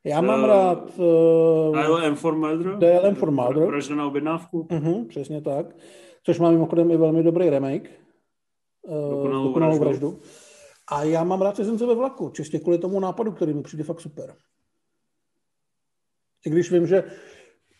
Já 0.05 0.21
mám 0.21 0.39
uh, 0.39 0.47
rád... 0.47 0.99
Uh, 0.99 1.99
DLM 1.99 2.15
for 2.15 2.35
Murder? 2.35 2.77
DLM 2.77 3.15
for 3.15 3.31
Murder. 3.31 3.65
Vražda 3.67 3.95
na 3.95 4.07
objednávku? 4.07 4.67
Uh-huh, 4.71 5.07
přesně 5.07 5.41
tak 5.41 5.75
což 6.25 6.39
má 6.39 6.51
mimochodem 6.51 6.91
i 6.91 6.97
velmi 6.97 7.23
dobrý 7.23 7.49
remake. 7.49 7.89
Eh, 8.87 9.09
dokonalou, 9.09 9.47
dokonalou 9.47 9.79
vraždu. 9.79 10.09
vraždu. 10.09 10.21
A 10.91 11.03
já 11.03 11.23
mám 11.23 11.41
rád 11.41 11.55
cizince 11.55 11.85
ve 11.85 11.95
vlaku, 11.95 12.29
čistě 12.29 12.59
kvůli 12.59 12.77
tomu 12.77 12.99
nápadu, 12.99 13.31
který 13.31 13.53
mi 13.53 13.63
přijde 13.63 13.83
fakt 13.83 14.01
super. 14.01 14.35
I 16.45 16.49
když 16.49 16.71
vím, 16.71 16.87
že 16.87 17.03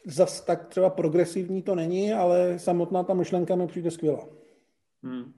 zas 0.06 0.42
tak 0.42 0.68
třeba 0.68 0.90
progresivní 0.90 1.62
to 1.62 1.76
není, 1.76 2.14
ale 2.14 2.60
samotná 2.60 3.04
ta 3.04 3.14
myšlenka 3.14 3.56
mi 3.56 3.68
přijde 3.68 3.92
skvělá. 3.92 4.28
Hmm. 5.04 5.34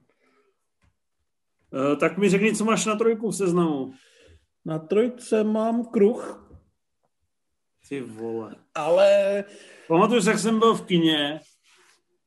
E, 1.94 1.96
tak 1.96 2.18
mi 2.18 2.30
řekni, 2.30 2.56
co 2.56 2.66
máš 2.66 2.86
na 2.86 2.96
trojku 2.96 3.32
v 3.32 3.36
seznamu. 3.36 3.92
Na 4.66 4.80
trojce 4.80 5.44
mám 5.44 5.86
kruh. 5.86 6.47
Ty 7.90 8.02
vole. 8.02 8.56
Ale... 8.76 9.44
Pamatuju 9.88 10.30
jak 10.30 10.40
jsem 10.40 10.60
byl 10.60 10.76
v 10.76 10.86
kině 10.86 11.40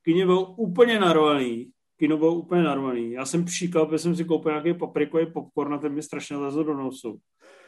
kině 0.02 0.26
byl 0.26 0.54
úplně 0.56 1.00
narvaný. 1.00 1.70
Kino 1.96 2.18
byl 2.18 2.28
úplně 2.28 2.62
narvaný. 2.62 3.12
Já 3.12 3.24
jsem 3.24 3.44
příkal, 3.44 3.86
protože 3.86 3.98
jsem 3.98 4.16
si 4.16 4.24
koupil 4.24 4.52
nějaký 4.52 4.74
paprikový 4.74 5.26
popcorn 5.26 5.74
a 5.74 5.78
ten 5.78 5.92
mi 5.92 6.02
strašně 6.02 6.36
lezl 6.36 6.64
do 6.64 6.74
nosu. 6.74 7.18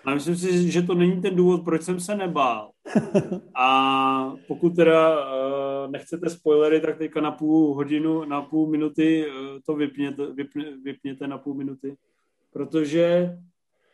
A 0.05 0.15
myslím 0.15 0.37
si, 0.37 0.71
že 0.71 0.83
to 0.83 0.95
není 0.95 1.23
ten 1.23 1.37
důvod, 1.37 1.65
proč 1.65 1.83
jsem 1.83 2.01
se 2.01 2.15
nebál. 2.15 2.71
A 3.55 4.37
pokud 4.49 4.77
teda 4.77 5.21
uh, 5.21 5.91
nechcete 5.91 6.31
spoilery, 6.31 6.81
tak 6.81 6.99
teďka 6.99 7.21
na 7.21 7.31
půl 7.31 7.75
hodinu, 7.75 8.25
na 8.25 8.43
půl 8.43 8.71
minuty 8.71 9.27
uh, 9.27 9.35
to 9.67 9.75
vypněte, 9.75 10.27
vypně, 10.33 10.65
vypněte 10.85 11.27
na 11.27 11.39
půl 11.39 11.55
minuty. 11.55 11.97
Protože 12.53 13.37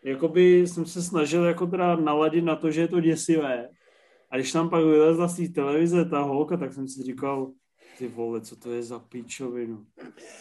jakoby 0.05 0.67
jsem 0.67 0.87
se 0.87 1.03
snažil 1.03 1.45
jako 1.45 1.67
teda 1.67 1.97
naladit 1.97 2.45
na 2.45 2.57
to, 2.57 2.71
že 2.71 2.81
je 2.81 2.89
to 2.89 3.01
děsivé. 3.01 3.69
A 4.31 4.37
když 4.37 4.53
tam 4.53 4.71
pak 4.71 4.85
vylezla 4.85 5.29
z 5.29 5.37
té 5.37 5.49
televize 5.49 6.05
ta 6.05 6.21
holka, 6.23 6.57
tak 6.57 6.73
jsem 6.73 6.89
si 6.89 7.03
říkal, 7.03 7.53
ty 7.99 8.09
vole, 8.09 8.41
co 8.41 8.57
to 8.57 8.73
je 8.73 8.83
za 8.83 8.99
píčovinu. 8.99 9.87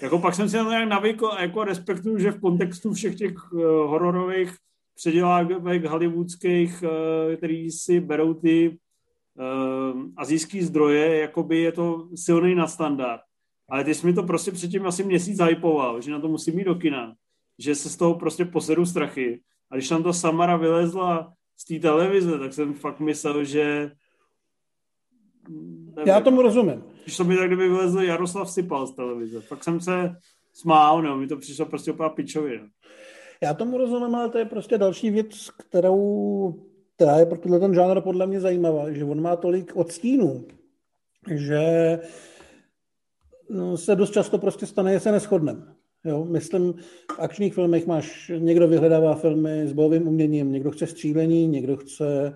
Jako 0.01 0.19
pak 0.19 0.35
jsem 0.35 0.49
si 0.49 0.57
na 0.57 0.63
to 0.63 0.69
nějak 0.69 0.89
navykl 0.89 1.27
a 1.27 1.41
jako 1.41 1.63
respektuju, 1.63 2.17
že 2.17 2.31
v 2.31 2.39
kontextu 2.39 2.93
všech 2.93 3.15
těch 3.15 3.51
uh, 3.53 3.61
hororových 3.61 4.55
předělávek 4.95 5.85
hollywoodských, 5.85 6.83
uh, 6.83 7.35
který 7.35 7.71
si 7.71 7.99
berou 7.99 8.33
ty 8.33 8.69
uh, 8.69 10.01
azijský 10.17 10.61
zdroje, 10.61 11.17
jakoby 11.17 11.57
je 11.57 11.71
to 11.71 12.09
silný 12.15 12.55
na 12.55 12.67
standard. 12.67 13.21
Ale 13.69 13.83
ty 13.83 13.95
jsi 13.95 14.07
mi 14.07 14.13
to 14.13 14.23
prostě 14.23 14.51
předtím 14.51 14.85
asi 14.85 15.03
měsíc 15.03 15.39
hypoval, 15.39 16.01
že 16.01 16.11
na 16.11 16.19
to 16.19 16.27
musím 16.27 16.59
jít 16.59 16.65
do 16.65 16.75
kina. 16.75 17.13
Že 17.59 17.75
se 17.75 17.89
z 17.89 17.95
toho 17.95 18.15
prostě 18.15 18.45
posedu 18.45 18.85
strachy. 18.85 19.41
A 19.71 19.75
když 19.75 19.89
tam 19.89 20.03
ta 20.03 20.13
Samara 20.13 20.57
vylezla 20.57 21.33
z 21.57 21.65
té 21.65 21.79
televize, 21.79 22.39
tak 22.39 22.53
jsem 22.53 22.73
fakt 22.73 22.99
myslel, 22.99 23.43
že 23.43 23.91
Nevím. 25.49 26.07
Já 26.07 26.21
tomu 26.21 26.41
rozumím. 26.41 26.83
Přišlo 27.05 27.25
mi 27.25 27.37
tak, 27.37 27.47
kdyby 27.47 27.69
vylezl 27.69 27.99
Jaroslav 27.99 28.51
Sipal 28.51 28.87
z 28.87 28.95
televize. 28.95 29.41
Pak 29.49 29.63
jsem 29.63 29.81
se 29.81 30.15
smál, 30.53 31.01
no, 31.01 31.17
mi 31.17 31.27
to 31.27 31.37
přišlo 31.37 31.65
prostě 31.65 31.91
úplně 31.91 32.09
pičově. 32.09 32.59
No. 32.59 32.67
Já 33.41 33.53
tomu 33.53 33.77
rozumím, 33.77 34.15
ale 34.15 34.29
to 34.29 34.37
je 34.37 34.45
prostě 34.45 34.77
další 34.77 35.09
věc, 35.09 35.49
kterou, 35.49 36.53
která 36.95 37.17
je 37.17 37.25
pro 37.25 37.37
tenhle 37.37 37.59
ten 37.59 37.73
žánr 37.73 38.01
podle 38.01 38.27
mě 38.27 38.41
zajímavá, 38.41 38.91
že 38.91 39.03
on 39.03 39.21
má 39.21 39.35
tolik 39.35 39.75
odstínů, 39.75 40.47
že 41.31 41.59
no, 43.49 43.77
se 43.77 43.95
dost 43.95 44.11
často 44.11 44.37
prostě 44.37 44.65
stane, 44.65 44.93
že 44.93 44.99
se 44.99 45.11
neschodneme. 45.11 45.76
Jo, 46.05 46.25
myslím, 46.25 46.73
v 47.11 47.19
akčních 47.19 47.53
filmech 47.53 47.87
máš, 47.87 48.31
někdo 48.37 48.67
vyhledává 48.67 49.15
filmy 49.15 49.67
s 49.67 49.73
bojovým 49.73 50.07
uměním, 50.07 50.51
někdo 50.51 50.71
chce 50.71 50.87
střílení, 50.87 51.47
někdo 51.47 51.77
chce 51.77 52.33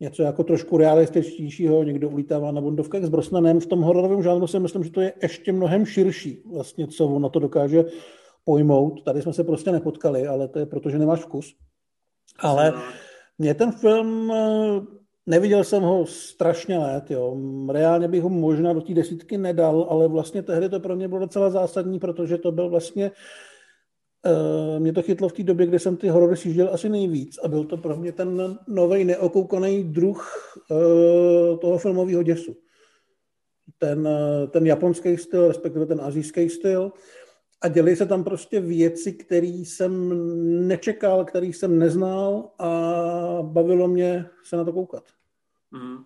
něco 0.00 0.22
jako 0.22 0.44
trošku 0.44 0.76
realističtějšího, 0.76 1.82
někdo 1.82 2.08
ulítává 2.08 2.52
na 2.52 2.60
bondovkách 2.60 3.04
s 3.04 3.08
Brosnanem. 3.08 3.60
V 3.60 3.66
tom 3.66 3.80
hororovém 3.80 4.22
žánru 4.22 4.46
si 4.46 4.58
myslím, 4.58 4.84
že 4.84 4.90
to 4.90 5.00
je 5.00 5.12
ještě 5.22 5.52
mnohem 5.52 5.86
širší, 5.86 6.42
vlastně, 6.52 6.86
co 6.86 7.06
ono 7.06 7.30
to 7.30 7.38
dokáže 7.38 7.84
pojmout. 8.44 9.04
Tady 9.04 9.22
jsme 9.22 9.32
se 9.32 9.44
prostě 9.44 9.72
nepotkali, 9.72 10.26
ale 10.26 10.48
to 10.48 10.58
je 10.58 10.66
proto, 10.66 10.90
že 10.90 10.98
nemáš 10.98 11.20
vkus. 11.20 11.54
Ale 12.38 12.72
mě 13.38 13.54
ten 13.54 13.72
film 13.72 14.32
Neviděl 15.26 15.64
jsem 15.64 15.82
ho 15.82 16.06
strašně 16.06 16.78
let, 16.78 17.10
jo. 17.10 17.36
Reálně 17.70 18.08
bych 18.08 18.22
ho 18.22 18.28
možná 18.28 18.72
do 18.72 18.80
té 18.80 18.94
desítky 18.94 19.38
nedal, 19.38 19.86
ale 19.90 20.08
vlastně 20.08 20.42
tehdy 20.42 20.68
to 20.68 20.80
pro 20.80 20.96
mě 20.96 21.08
bylo 21.08 21.20
docela 21.20 21.50
zásadní, 21.50 21.98
protože 21.98 22.38
to 22.38 22.52
byl 22.52 22.70
vlastně 22.70 23.10
Uh, 24.26 24.80
mě 24.80 24.92
to 24.92 25.02
chytlo 25.02 25.28
v 25.28 25.32
té 25.32 25.42
době, 25.42 25.66
kdy 25.66 25.78
jsem 25.78 25.96
ty 25.96 26.08
horory 26.08 26.36
sjížděl 26.36 26.68
asi 26.72 26.88
nejvíc 26.88 27.38
a 27.38 27.48
byl 27.48 27.64
to 27.64 27.76
pro 27.76 27.96
mě 27.96 28.12
ten 28.12 28.58
nový 28.68 29.04
neokoukaný 29.04 29.84
druh 29.84 30.32
uh, 30.70 31.58
toho 31.58 31.78
filmového 31.78 32.22
děsu. 32.22 32.56
Ten, 33.78 34.08
uh, 34.08 34.50
ten 34.50 34.66
japonský 34.66 35.16
styl, 35.16 35.48
respektive 35.48 35.86
ten 35.86 36.00
azijský 36.00 36.48
styl 36.48 36.92
a 37.60 37.68
děli 37.68 37.96
se 37.96 38.06
tam 38.06 38.24
prostě 38.24 38.60
věci, 38.60 39.12
které 39.12 39.46
jsem 39.46 40.12
nečekal, 40.68 41.24
které 41.24 41.46
jsem 41.46 41.78
neznal 41.78 42.50
a 42.58 42.70
bavilo 43.42 43.88
mě 43.88 44.26
se 44.44 44.56
na 44.56 44.64
to 44.64 44.72
koukat. 44.72 45.15
Mm. 45.76 45.98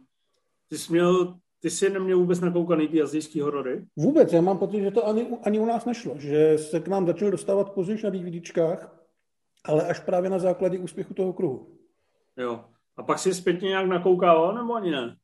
Ty 0.68 0.78
jsi 0.78 0.92
měl 0.92 1.34
ty 1.60 1.70
jsi 1.70 1.90
neměl 1.90 2.18
vůbec 2.18 2.40
nakoukaný 2.40 2.88
ty 2.88 3.02
azijský 3.02 3.40
horory? 3.40 3.84
Vůbec, 3.96 4.32
já 4.32 4.40
mám 4.40 4.58
pocit, 4.58 4.82
že 4.82 4.90
to 4.90 5.06
ani, 5.08 5.26
ani 5.42 5.58
u 5.58 5.66
nás 5.66 5.84
nešlo, 5.84 6.14
že 6.18 6.58
se 6.58 6.80
k 6.80 6.88
nám 6.88 7.06
začaly 7.06 7.30
dostávat 7.30 7.70
později 7.70 7.98
na 8.04 8.10
DVDčkách, 8.10 8.96
ale 9.64 9.86
až 9.86 10.00
právě 10.00 10.30
na 10.30 10.38
základě 10.38 10.78
úspěchu 10.78 11.14
toho 11.14 11.32
kruhu. 11.32 11.66
Jo. 12.36 12.64
A 12.96 13.02
pak 13.02 13.18
si 13.18 13.34
zpětně 13.34 13.68
nějak 13.68 13.86
nakoukával, 13.86 14.54
nebo 14.54 14.74
ani 14.74 14.90
ne? 14.90 15.16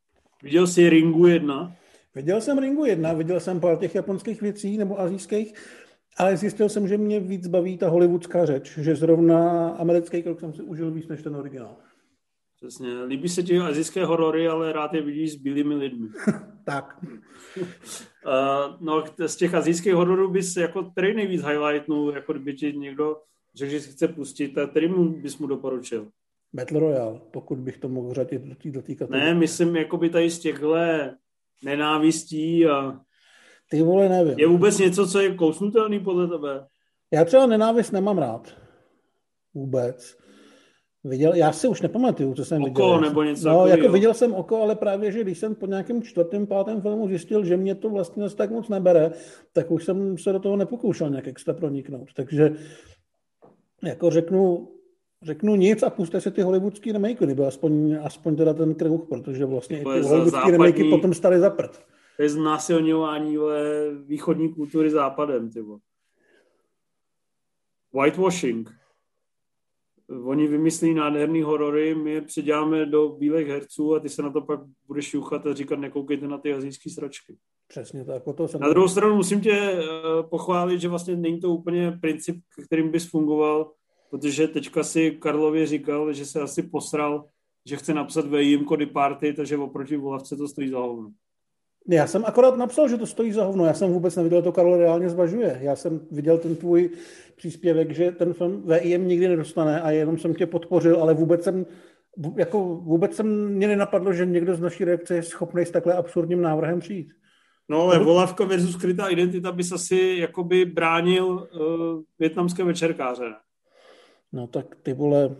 Viděl 0.43 0.67
jsi 0.67 0.89
Ringu 0.89 1.27
1? 1.27 1.73
Viděl 2.15 2.41
jsem 2.41 2.59
Ringu 2.59 2.85
1, 2.85 3.13
viděl 3.13 3.41
jsem 3.41 3.61
pár 3.61 3.79
těch 3.79 3.95
japonských 3.95 4.43
věcí 4.43 4.79
nebo 4.79 5.01
azijských, 5.01 5.55
ale 6.19 6.37
zjistil 6.37 6.69
jsem, 6.69 6.89
že 6.89 6.99
mě 6.99 7.21
víc 7.21 7.47
baví 7.47 7.79
ta 7.79 7.89
hollywoodská 7.89 8.47
řeč, 8.47 8.79
že 8.79 8.97
zrovna 8.97 9.69
americký 9.69 10.23
krok 10.23 10.41
jsem 10.41 10.53
si 10.53 10.63
užil 10.63 10.91
víc 10.91 11.09
než 11.09 11.23
ten 11.23 11.37
originál. 11.37 11.77
Přesně. 12.57 13.03
Líbí 13.03 13.29
se 13.29 13.43
ti 13.43 13.59
azijské 13.59 14.05
horory, 14.05 14.49
ale 14.49 14.73
rád 14.73 14.95
je 14.95 15.03
vidíš 15.03 15.33
s 15.33 15.37
bílými 15.37 15.75
lidmi. 15.75 16.09
tak. 16.65 16.99
uh, 17.57 17.63
no, 18.81 19.05
z 19.27 19.37
těch 19.37 19.55
azijských 19.55 19.93
hororů 19.93 20.31
bys 20.31 20.57
jako 20.57 20.83
který 20.83 21.15
nejvíc 21.15 21.43
highlightnul, 21.43 22.13
jako 22.15 22.33
kdyby 22.33 22.55
ti 22.55 22.73
někdo 22.73 23.17
řekl, 23.55 23.71
že 23.71 23.81
si 23.81 23.91
chce 23.91 24.09
pustit, 24.09 24.49
tak 24.49 24.71
který 24.71 24.89
mu 24.89 25.09
bys 25.09 25.39
mu 25.39 25.47
doporučil? 25.47 26.09
Battle 26.53 26.81
Royale, 26.81 27.21
pokud 27.31 27.59
bych 27.59 27.79
to 27.79 27.89
mohl 27.89 28.15
řadit 28.15 28.43
do 28.43 28.55
té 28.55 28.71
do 28.71 28.83
kategorie. 28.83 29.25
Ne, 29.25 29.35
myslím, 29.35 29.77
jako 29.77 29.97
by 29.97 30.11
tady 30.11 30.31
z 30.31 30.39
těchto 30.39 30.77
nenávistí 31.65 32.67
a... 32.67 33.01
Ty 33.71 33.83
vole, 33.83 34.09
nevím. 34.09 34.39
Je 34.39 34.47
vůbec 34.47 34.79
něco, 34.79 35.07
co 35.07 35.21
je 35.21 35.35
kousnutelný 35.35 36.01
podle 36.01 36.29
tebe? 36.29 36.67
Já 37.13 37.25
třeba 37.25 37.47
nenávist 37.47 37.93
nemám 37.93 38.19
rád. 38.19 38.57
Vůbec. 39.55 40.26
Viděl, 41.09 41.35
já 41.35 41.53
si 41.53 41.69
už 41.69 41.83
nepamatuju, 41.83 42.35
co 42.35 42.45
jsem 42.45 42.63
oko, 42.63 42.69
viděl. 42.69 42.85
Oko 42.85 43.01
nebo 43.01 43.23
něco 43.23 43.49
No, 43.49 43.67
jako 43.67 43.89
viděl 43.89 44.15
jsem 44.15 44.35
oko, 44.35 44.63
ale 44.63 44.75
právě, 44.75 45.13
že 45.13 45.21
když 45.21 45.39
jsem 45.39 45.55
po 45.55 45.67
nějakém 45.67 46.03
čtvrtém, 46.03 46.47
pátém 46.47 46.83
filmu 46.83 47.09
zjistil, 47.09 47.45
že 47.45 47.57
mě 47.57 47.75
to 47.75 47.91
vlastně 47.91 48.31
tak 48.31 48.51
moc 48.51 48.69
nebere, 48.69 49.11
tak 49.53 49.71
už 49.71 49.85
jsem 49.85 50.19
se 50.19 50.33
do 50.33 50.39
toho 50.39 50.57
nepokoušel 50.57 51.11
nějak 51.11 51.27
extra 51.27 51.55
proniknout. 51.55 52.09
Takže 52.15 52.53
jako 53.83 54.11
řeknu, 54.11 54.69
řeknu 55.23 55.57
nic 55.57 55.83
a 55.83 55.91
puste 55.91 56.21
si 56.21 56.31
ty 56.31 56.43
hollywoodský 56.43 56.93
remakey, 56.93 57.27
nebo 57.27 57.47
aspoň, 57.47 57.99
aspoň 58.03 58.37
teda 58.37 58.55
ten 58.55 58.75
kruh, 58.75 59.09
protože 59.09 59.45
vlastně 59.45 59.83
to 59.83 59.93
ty 59.93 60.01
hollywoodský 60.01 60.51
remakey 60.51 60.91
potom 60.91 61.15
stali 61.15 61.39
za 61.39 61.51
prd. 61.51 61.81
To 62.17 62.23
je 62.23 62.29
znásilňování 62.29 63.39
východní 64.07 64.55
kultury 64.55 64.91
západem, 64.91 65.51
tybo. 65.51 65.79
Whitewashing 67.93 68.71
oni 70.25 70.47
vymyslí 70.47 70.95
nádherný 70.95 71.43
horory, 71.43 71.95
my 71.95 72.13
je 72.13 72.23
předěláme 72.23 72.87
do 72.87 73.09
bílých 73.09 73.49
herců 73.49 73.95
a 73.95 74.01
ty 74.01 74.09
se 74.09 74.23
na 74.23 74.31
to 74.31 74.41
pak 74.41 74.61
budeš 74.87 75.15
juchat 75.15 75.47
a 75.47 75.55
říkat, 75.55 75.79
nekoukejte 75.79 76.29
na 76.29 76.39
ty 76.39 76.53
azijské 76.53 76.91
sračky. 76.91 77.37
Přesně 77.69 78.05
tak. 78.05 78.27
O 78.27 78.33
to 78.33 78.49
jsem 78.49 78.61
na 78.61 78.69
druhou 78.69 78.89
stranu 78.89 79.17
musím 79.17 79.41
tě 79.41 79.73
uh, 79.73 80.29
pochválit, 80.31 80.81
že 80.81 80.89
vlastně 80.89 81.17
není 81.17 81.41
to 81.41 81.51
úplně 81.51 81.99
princip, 82.01 82.37
kterým 82.67 82.91
bys 82.91 83.11
fungoval, 83.11 83.73
protože 84.11 84.49
teďka 84.49 84.85
si 84.85 85.11
Karlově 85.11 85.67
říkal, 85.67 86.13
že 86.13 86.27
se 86.27 86.41
asi 86.41 86.63
posral, 86.63 87.25
že 87.69 87.77
chce 87.77 87.95
napsat 87.95 88.27
ve 88.27 88.43
jímko 88.43 88.77
party, 88.93 89.33
takže 89.33 89.57
oproti 89.57 89.97
volavce 89.97 90.37
to 90.37 90.49
stojí 90.49 90.69
za 90.69 90.79
hovno. 90.79 91.11
Já 91.89 92.07
jsem 92.07 92.25
akorát 92.25 92.57
napsal, 92.57 92.89
že 92.89 92.97
to 92.97 93.07
stojí 93.07 93.33
za 93.33 93.45
hovno. 93.45 93.65
Já 93.65 93.75
jsem 93.75 93.93
vůbec 93.93 94.17
neviděl, 94.17 94.43
to 94.43 94.53
Karlo 94.53 94.77
reálně 94.77 95.09
zvažuje. 95.09 95.59
Já 95.61 95.77
jsem 95.77 96.01
viděl 96.11 96.39
ten 96.39 96.57
tvůj 96.57 96.91
příspěvek, 97.37 97.95
že 97.95 98.13
ten 98.13 98.35
film 98.35 98.63
VIM 98.67 99.09
nikdy 99.09 99.29
nedostane 99.29 99.81
a 99.81 99.91
jenom 99.91 100.19
jsem 100.19 100.35
tě 100.35 100.47
podpořil, 100.47 101.03
ale 101.03 101.15
vůbec 101.15 101.45
jsem, 101.45 101.67
jako 102.37 102.65
vůbec 102.65 103.17
jsem 103.17 103.49
mě 103.49 103.69
nenapadlo, 103.69 104.13
že 104.13 104.27
někdo 104.27 104.55
z 104.55 104.61
naší 104.61 104.85
reakce 104.85 105.15
je 105.15 105.23
schopný 105.23 105.67
s 105.67 105.71
takhle 105.71 105.95
absurdním 105.95 106.43
návrhem 106.43 106.81
přijít. 106.81 107.09
No 107.69 107.81
ale 107.83 107.99
Volavka 107.99 108.45
versus 108.45 108.73
skrytá 108.73 109.09
identita 109.09 109.53
bys 109.53 109.73
asi 109.73 110.17
jakoby 110.19 110.65
bránil 110.65 111.27
uh, 111.27 112.03
větnamské 112.19 112.65
večerkáře. 112.65 113.35
No 114.33 114.47
tak 114.47 114.77
ty 114.83 114.93
vole, 114.93 115.37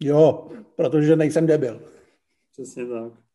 jo, 0.00 0.48
protože 0.76 1.16
nejsem 1.16 1.46
debil. 1.46 1.82
Přesně 2.52 2.86
tak. 2.86 3.25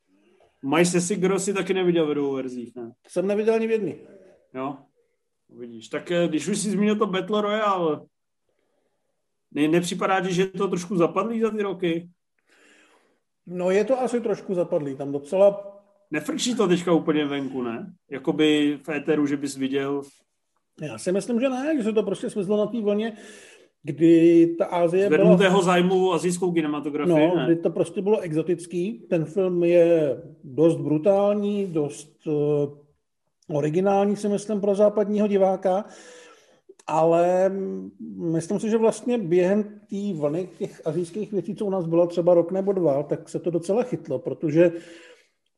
Mají 0.62 0.86
se 0.86 1.02
si, 1.02 1.16
kdo 1.16 1.40
si 1.40 1.54
taky 1.54 1.74
neviděl 1.74 2.08
ve 2.08 2.16
dvou 2.16 2.34
verzích, 2.34 2.76
ne? 2.76 2.92
Jsem 3.08 3.28
neviděl 3.28 3.54
ani 3.54 3.68
v 3.68 3.72
jedný. 3.72 3.96
Jo, 4.54 4.78
vidíš. 5.50 5.90
Tak 5.90 6.12
eh, 6.12 6.28
když 6.28 6.48
už 6.48 6.58
si 6.60 6.72
zmínil 6.72 6.96
to 6.96 7.06
Battle 7.08 7.42
Royale, 7.42 8.02
ne, 9.52 9.68
nepřipadá 9.68 10.22
ti, 10.22 10.34
že 10.34 10.42
je 10.42 10.48
to 10.48 10.68
trošku 10.68 10.98
zapadlý 10.98 11.42
za 11.42 11.50
ty 11.50 11.62
roky? 11.62 12.10
No 13.46 13.72
je 13.72 13.86
to 13.86 14.00
asi 14.00 14.22
trošku 14.22 14.54
zapadlý, 14.54 14.96
tam 14.96 15.12
docela... 15.12 15.68
Nefrčí 16.14 16.56
to 16.56 16.68
teďka 16.68 16.92
úplně 16.92 17.26
venku, 17.26 17.62
ne? 17.62 17.94
Jakoby 18.10 18.80
v 18.84 18.90
éteru, 18.90 19.28
že 19.28 19.38
bys 19.38 19.58
viděl... 19.58 20.02
Já 20.82 20.98
si 20.98 21.12
myslím, 21.12 21.40
že 21.40 21.50
ne, 21.50 21.78
že 21.78 21.84
se 21.84 21.94
to 21.94 22.04
prostě 22.04 22.30
smyslo 22.30 22.58
na 22.58 22.66
té 22.66 22.82
vlně 22.82 23.18
kdy 23.84 24.48
ta 24.58 24.66
Asie 24.66 25.10
byla... 25.10 25.36
byla... 25.36 25.62
zájmu 25.62 26.14
azijskou 26.14 26.52
kinematografii, 26.52 27.28
No, 27.28 27.36
ne? 27.36 27.46
kdy 27.46 27.56
to 27.56 27.70
prostě 27.70 28.02
bylo 28.02 28.20
exotický. 28.20 29.00
Ten 29.10 29.26
film 29.26 29.64
je 29.64 30.18
dost 30.44 30.78
brutální, 30.78 31.66
dost 31.68 32.28
uh, 32.28 32.34
originální, 33.58 34.16
si 34.16 34.30
myslím, 34.30 34.62
pro 34.62 34.76
západního 34.76 35.28
diváka, 35.28 35.86
ale 36.88 37.52
myslím 38.18 38.60
si, 38.60 38.70
že 38.70 38.78
vlastně 38.78 39.18
během 39.18 39.64
té 39.64 40.14
vlny 40.14 40.50
těch 40.60 40.82
azijských 40.86 41.32
věcí, 41.32 41.56
co 41.56 41.66
u 41.66 41.70
nás 41.70 41.86
bylo 41.86 42.08
třeba 42.08 42.34
rok 42.34 42.52
nebo 42.52 42.74
dva, 42.74 43.04
tak 43.04 43.30
se 43.30 43.40
to 43.40 43.50
docela 43.52 43.84
chytlo, 43.84 44.20
protože 44.20 44.72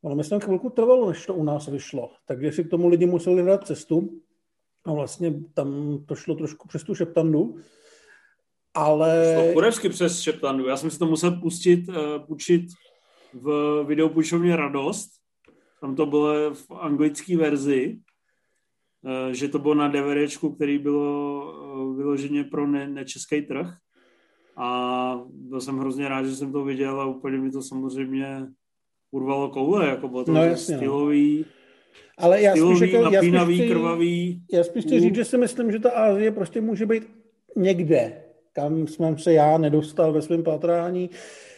ono 0.02 0.16
myslím 0.16 0.40
chvilku 0.40 0.70
trvalo, 0.70 1.10
než 1.10 1.26
to 1.26 1.34
u 1.34 1.44
nás 1.44 1.68
vyšlo. 1.68 2.10
Takže 2.28 2.52
si 2.52 2.64
k 2.64 2.70
tomu 2.70 2.88
lidi 2.88 3.06
museli 3.06 3.44
dát 3.44 3.68
cestu 3.68 4.10
a 4.86 4.94
vlastně 4.94 5.34
tam 5.54 6.00
to 6.06 6.16
šlo 6.16 6.36
trošku 6.36 6.68
přes 6.68 6.84
tu 6.84 6.96
šeptandu 6.96 7.56
ale... 8.74 9.36
To 9.36 9.54
kurevsky 9.54 9.90
přes 9.90 10.22
Šeptandu. 10.22 10.68
Já 10.68 10.78
jsem 10.78 10.92
si 10.92 11.00
to 11.00 11.06
musel 11.06 11.32
pustit, 11.32 11.90
uh, 11.90 11.96
půjčit 12.28 12.66
v 13.34 13.84
videopůjčovně 13.88 14.56
Radost. 14.56 15.10
Tam 15.82 15.96
to 15.96 16.06
bylo 16.06 16.54
v 16.54 16.72
anglické 16.72 17.38
verzi, 17.38 17.98
uh, 19.02 19.32
že 19.32 19.48
to 19.48 19.60
bylo 19.60 19.74
na 19.74 19.88
DVDčku, 19.88 20.56
který 20.56 20.78
bylo 20.78 21.42
uh, 21.76 21.98
vyloženě 21.98 22.44
pro 22.44 22.68
ne, 22.68 22.88
nečeský 22.88 23.42
trh. 23.42 23.68
A 24.58 25.20
byl 25.30 25.62
jsem 25.62 25.78
hrozně 25.78 26.08
rád, 26.08 26.26
že 26.26 26.36
jsem 26.36 26.52
to 26.52 26.64
viděl 26.64 27.02
a 27.02 27.06
úplně 27.06 27.38
mi 27.38 27.52
to 27.52 27.62
samozřejmě 27.62 28.48
urvalo 29.12 29.50
koule, 29.50 29.88
jako 29.88 30.08
bylo 30.08 30.24
to 30.24 30.32
no, 30.34 30.44
jasně, 30.44 30.74
no. 30.74 30.80
stylový, 30.80 31.46
ale 32.18 32.42
já 32.42 32.52
stylový, 32.52 32.78
spíš, 32.78 32.92
jako, 32.92 33.10
napínavý, 33.10 33.58
já 33.58 33.64
spíš 33.64 33.72
krvavý. 33.72 34.44
Já 34.54 34.64
spíš 34.64 34.86
chci 34.86 35.00
říct, 35.00 35.16
že 35.16 35.26
si 35.26 35.38
myslím, 35.38 35.72
že 35.72 35.80
ta 35.80 35.92
Ázie 35.92 36.32
prostě 36.32 36.62
může 36.62 36.86
být 36.86 37.04
někde 37.56 38.23
kam 38.54 38.88
jsem 38.88 39.18
se 39.18 39.34
já 39.34 39.58
nedostal 39.58 40.14
ve 40.14 40.22
svém 40.22 40.44
patrání, 40.44 41.10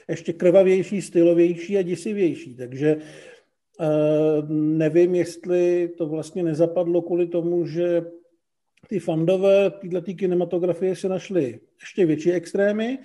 ještě 0.10 0.34
krvavější, 0.34 1.02
stylovější 1.02 1.78
a 1.78 1.82
děsivější. 1.82 2.56
Takže 2.56 2.96
uh, 2.96 4.50
nevím, 4.50 5.16
jestli 5.16 5.90
to 5.98 6.08
vlastně 6.08 6.44
nezapadlo 6.44 7.02
kvůli 7.02 7.28
tomu, 7.28 7.66
že 7.66 8.06
ty 8.88 9.00
fandové 9.00 9.72
této 9.72 10.14
kinematografie 10.14 10.96
se 10.96 11.10
našly 11.10 11.60
ještě 11.82 12.06
větší 12.06 12.32
extrémy 12.32 12.98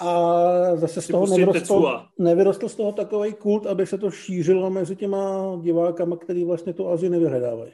a 0.00 0.76
zase 0.76 1.02
z 1.02 1.06
toho 1.06 1.26
nevyrostl, 1.26 2.06
nevyrostl 2.18 2.68
z 2.68 2.74
toho 2.74 2.92
takový 2.92 3.32
kult, 3.32 3.66
aby 3.66 3.86
se 3.86 3.98
to 3.98 4.10
šířilo 4.10 4.70
mezi 4.70 4.96
těma 4.96 5.56
divákama, 5.62 6.16
který 6.16 6.44
vlastně 6.44 6.72
tu 6.72 6.88
Azii 6.88 7.10
nevyhledávají. 7.10 7.72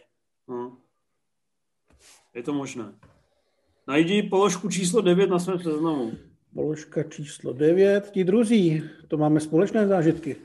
Hmm. 0.49 0.71
Je 2.35 2.43
to 2.43 2.53
možné. 2.53 2.95
Najdi 3.89 4.23
položku 4.23 4.69
číslo 4.69 5.01
9 5.01 5.31
na 5.31 5.39
svém 5.39 5.59
seznamu. 5.59 6.13
Položka 6.55 7.03
číslo 7.03 7.53
9. 7.53 8.11
Ti 8.11 8.25
druzí, 8.25 8.83
to 9.09 9.17
máme 9.17 9.41
společné 9.41 9.87
zážitky. 9.87 10.37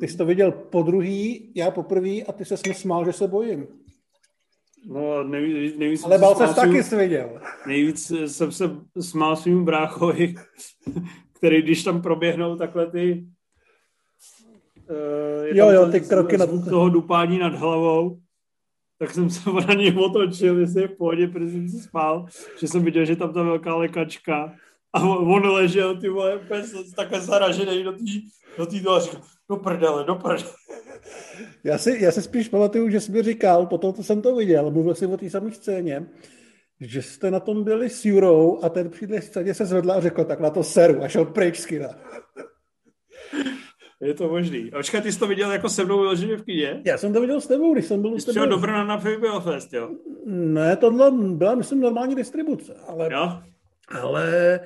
Ty 0.00 0.08
jsi 0.08 0.16
to 0.16 0.26
viděl 0.26 0.52
po 0.52 0.82
druhý, 0.82 1.52
já 1.54 1.70
po 1.70 1.82
prvý 1.82 2.24
a 2.24 2.32
ty 2.32 2.44
se 2.44 2.56
smál, 2.56 3.04
že 3.04 3.12
se 3.12 3.28
bojím. 3.28 3.66
No, 4.86 5.24
nejvíc, 5.24 5.78
nejvíc 5.78 6.04
Ale 6.04 6.18
bál 6.18 6.34
se 6.34 6.54
taky 6.54 6.82
jsi 6.82 6.96
viděl. 6.96 7.40
Nejvíc 7.66 8.12
jsem 8.26 8.52
se 8.52 8.70
smál 9.00 9.36
svým 9.36 9.64
bráchovi, 9.64 10.34
který 11.32 11.62
když 11.62 11.84
tam 11.84 12.02
proběhnou 12.02 12.56
takhle 12.56 12.90
ty 12.90 13.26
uh, 14.90 15.56
Jo, 15.56 15.70
jo, 15.70 15.88
ty 15.92 16.00
kroky 16.00 16.38
zvuk 16.38 16.64
toho 16.64 16.88
dupání 16.88 17.38
nad 17.38 17.54
hlavou, 17.54 18.20
tak 19.04 19.14
jsem 19.14 19.30
se 19.30 19.50
na 19.68 19.74
něj 19.74 19.94
otočil, 19.98 20.58
jestli 20.58 20.82
je 20.82 20.88
v 20.88 20.96
pohodě, 20.96 21.28
protože 21.28 21.50
jsem 21.50 21.68
se 21.68 21.78
spál, 21.78 22.26
že 22.60 22.68
jsem 22.68 22.84
viděl, 22.84 23.04
že 23.04 23.16
tam 23.16 23.32
ta 23.34 23.42
velká 23.42 23.74
lékačka 23.74 24.52
a 24.92 25.00
on, 25.08 25.46
ležel, 25.46 26.00
ty 26.00 26.08
vole, 26.08 26.36
úplně 26.36 26.62
s- 26.62 26.92
takhle 26.96 27.20
zaražený 27.20 27.82
do 27.84 27.92
té 27.92 28.04
do 28.58 28.66
tý 28.66 28.80
a 28.88 29.00
říkal, 29.00 29.20
do 29.50 29.56
prdele, 29.56 30.04
do 30.04 30.14
prdele. 30.14 30.50
Já 31.64 31.78
si, 31.78 31.96
já 32.00 32.12
si 32.12 32.22
spíš 32.22 32.48
pamatuju, 32.48 32.90
že 32.90 33.00
jsi 33.00 33.12
mi 33.12 33.22
říkal, 33.22 33.66
potom 33.66 33.92
co 33.94 34.02
jsem 34.02 34.22
to 34.22 34.36
viděl, 34.36 34.70
mluvil 34.70 34.94
si 34.94 35.06
o 35.06 35.16
té 35.16 35.30
samé 35.30 35.52
scéně, 35.52 36.06
že 36.80 37.02
jste 37.02 37.30
na 37.30 37.40
tom 37.40 37.64
byli 37.64 37.90
s 37.90 38.04
Jurou 38.04 38.58
a 38.62 38.68
ten 38.68 38.90
při 38.90 39.06
scéně 39.22 39.54
se 39.54 39.66
zvedl 39.66 39.92
a 39.92 40.00
řekl, 40.00 40.24
tak 40.24 40.40
na 40.40 40.50
to 40.50 40.62
seru 40.62 41.02
a 41.02 41.08
šel 41.08 41.24
pryč 41.24 41.60
z. 41.60 41.94
Je 44.04 44.14
to 44.14 44.28
možný. 44.28 44.70
A 44.72 44.76
počkej, 44.76 45.00
ty 45.00 45.12
jsi 45.12 45.18
to 45.18 45.26
viděl 45.26 45.52
jako 45.52 45.68
se 45.68 45.84
mnou 45.84 45.98
vyloženě 45.98 46.36
v 46.36 46.42
kyně? 46.42 46.82
Já 46.84 46.98
jsem 46.98 47.12
to 47.12 47.20
viděl 47.20 47.40
s 47.40 47.46
tebou, 47.46 47.74
když 47.74 47.84
jsem 47.84 48.02
byl 48.02 48.18
s 48.18 48.24
tebou. 48.24 48.46
do 48.46 48.58
Brna 48.58 48.84
na 48.84 48.98
Film 48.98 49.40
Fest, 49.40 49.72
jo? 49.72 49.90
Ne, 50.26 50.76
tohle 50.76 51.10
byla, 51.10 51.54
myslím, 51.54 51.80
normální 51.80 52.14
distribuce, 52.14 52.74
ale, 52.86 53.08
Jo? 53.12 53.38
ale 54.00 54.60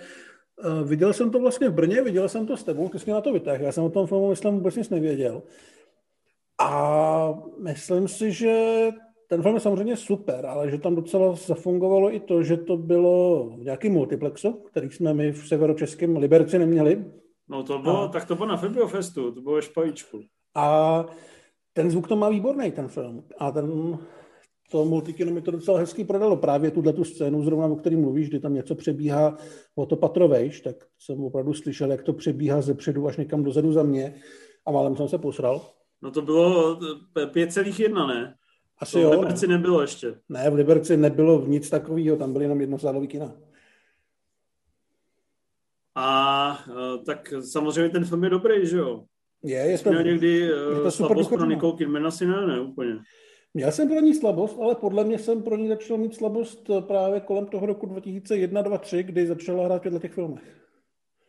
uh, 0.64 0.88
viděl 0.88 1.12
jsem 1.12 1.30
to 1.30 1.38
vlastně 1.38 1.68
v 1.68 1.74
Brně, 1.74 2.02
viděl 2.02 2.28
jsem 2.28 2.46
to 2.46 2.56
s 2.56 2.64
tebou, 2.64 2.88
ty 2.88 2.98
jsi 2.98 3.04
mě 3.06 3.14
na 3.14 3.20
to 3.20 3.32
vytáhl, 3.32 3.62
já 3.64 3.72
jsem 3.72 3.84
o 3.84 3.90
tom 3.90 4.06
filmu, 4.06 4.28
myslím, 4.28 4.54
vůbec 4.54 4.76
nic 4.76 4.90
nevěděl. 4.90 5.42
A 6.60 7.34
myslím 7.62 8.08
si, 8.08 8.32
že 8.32 8.88
ten 9.28 9.42
film 9.42 9.54
je 9.54 9.60
samozřejmě 9.60 9.96
super, 9.96 10.46
ale 10.46 10.70
že 10.70 10.78
tam 10.78 10.94
docela 10.94 11.34
zafungovalo 11.34 12.14
i 12.14 12.20
to, 12.20 12.42
že 12.42 12.56
to 12.56 12.76
bylo 12.76 13.46
v 13.58 13.64
nějakém 13.64 13.92
multiplexu, 13.92 14.52
který 14.52 14.90
jsme 14.90 15.14
my 15.14 15.32
v 15.32 15.48
severočeském 15.48 16.16
Liberci 16.16 16.58
neměli. 16.58 17.04
No 17.48 17.62
to 17.62 17.78
bylo, 17.78 18.02
A- 18.02 18.08
tak 18.08 18.24
to 18.24 18.34
bylo 18.34 18.48
na 18.48 18.56
Film 18.56 18.74
Festu, 18.88 19.32
to 19.32 19.40
bylo 19.40 19.54
ve 19.54 19.62
Špajíčku. 19.62 20.20
A 20.54 21.04
ten 21.72 21.90
zvuk 21.90 22.08
to 22.08 22.16
má 22.16 22.28
výborný, 22.28 22.72
ten 22.72 22.88
film. 22.88 23.24
A 23.38 23.50
ten, 23.50 23.98
to 24.70 24.84
multikino 24.84 25.32
mi 25.32 25.42
to 25.42 25.50
docela 25.50 25.78
hezky 25.78 26.04
prodalo. 26.04 26.36
Právě 26.36 26.70
tuhle 26.70 26.92
tu 26.92 27.04
scénu, 27.04 27.42
zrovna 27.42 27.66
o 27.66 27.76
který 27.76 27.96
mluvíš, 27.96 28.28
kdy 28.28 28.40
tam 28.40 28.54
něco 28.54 28.74
přebíhá 28.74 29.36
o 29.74 29.86
to 29.86 29.96
patro 29.96 30.28
vejš, 30.28 30.60
tak 30.60 30.76
jsem 30.98 31.24
opravdu 31.24 31.54
slyšel, 31.54 31.90
jak 31.90 32.02
to 32.02 32.12
přebíhá 32.12 32.60
ze 32.60 32.74
předu 32.74 33.06
až 33.06 33.16
někam 33.16 33.42
dozadu 33.42 33.72
za 33.72 33.82
mě. 33.82 34.14
A 34.66 34.70
málem 34.70 34.96
jsem 34.96 35.08
se 35.08 35.18
posral. 35.18 35.60
No 36.02 36.10
to 36.10 36.22
bylo 36.22 36.78
eh, 37.18 37.26
5,1, 37.26 38.06
ne? 38.06 38.34
Asi 38.78 38.92
To 38.92 38.98
v 38.98 39.02
jo. 39.02 39.10
Liberci 39.10 39.46
nebylo 39.46 39.80
ještě. 39.80 40.14
Ne, 40.28 40.50
v 40.50 40.54
Liberci 40.54 40.96
nebylo 40.96 41.46
nic 41.46 41.70
takového, 41.70 42.16
tam 42.16 42.32
byly 42.32 42.44
jenom 42.44 42.60
jednosálový 42.60 43.08
kina. 43.08 43.32
A 46.00 46.58
eh, 46.68 46.98
tak 47.04 47.34
samozřejmě 47.40 47.90
ten 47.90 48.04
film 48.04 48.24
je 48.24 48.30
dobrý, 48.30 48.66
že 48.66 48.78
jo? 48.78 49.04
Je, 49.44 49.58
je 49.58 49.78
to, 49.78 49.90
měl 49.90 50.02
někdy 50.02 50.28
je 50.28 50.68
uh, 50.68 50.82
to 50.82 50.90
super 50.90 51.06
slabost 51.06 51.28
pro. 51.28 51.46
Nicole 51.46 51.76
Kidman? 51.76 52.06
Asi 52.06 52.26
ne, 52.26 52.46
ne, 52.46 52.60
úplně. 52.60 52.92
Měl 53.54 53.72
jsem 53.72 53.88
pro 53.88 54.00
ní 54.00 54.14
slabost, 54.14 54.58
ale 54.62 54.74
podle 54.74 55.04
mě 55.04 55.18
jsem 55.18 55.42
pro 55.42 55.56
ní 55.56 55.68
začal 55.68 55.96
mít 55.96 56.14
slabost 56.14 56.70
právě 56.80 57.20
kolem 57.20 57.46
toho 57.46 57.66
roku 57.66 57.86
2001, 57.86 58.62
2003, 58.62 59.02
kdy 59.02 59.26
začala 59.26 59.64
hrát 59.64 59.84
v 59.84 59.98
těch 59.98 60.12
filmech. 60.12 60.42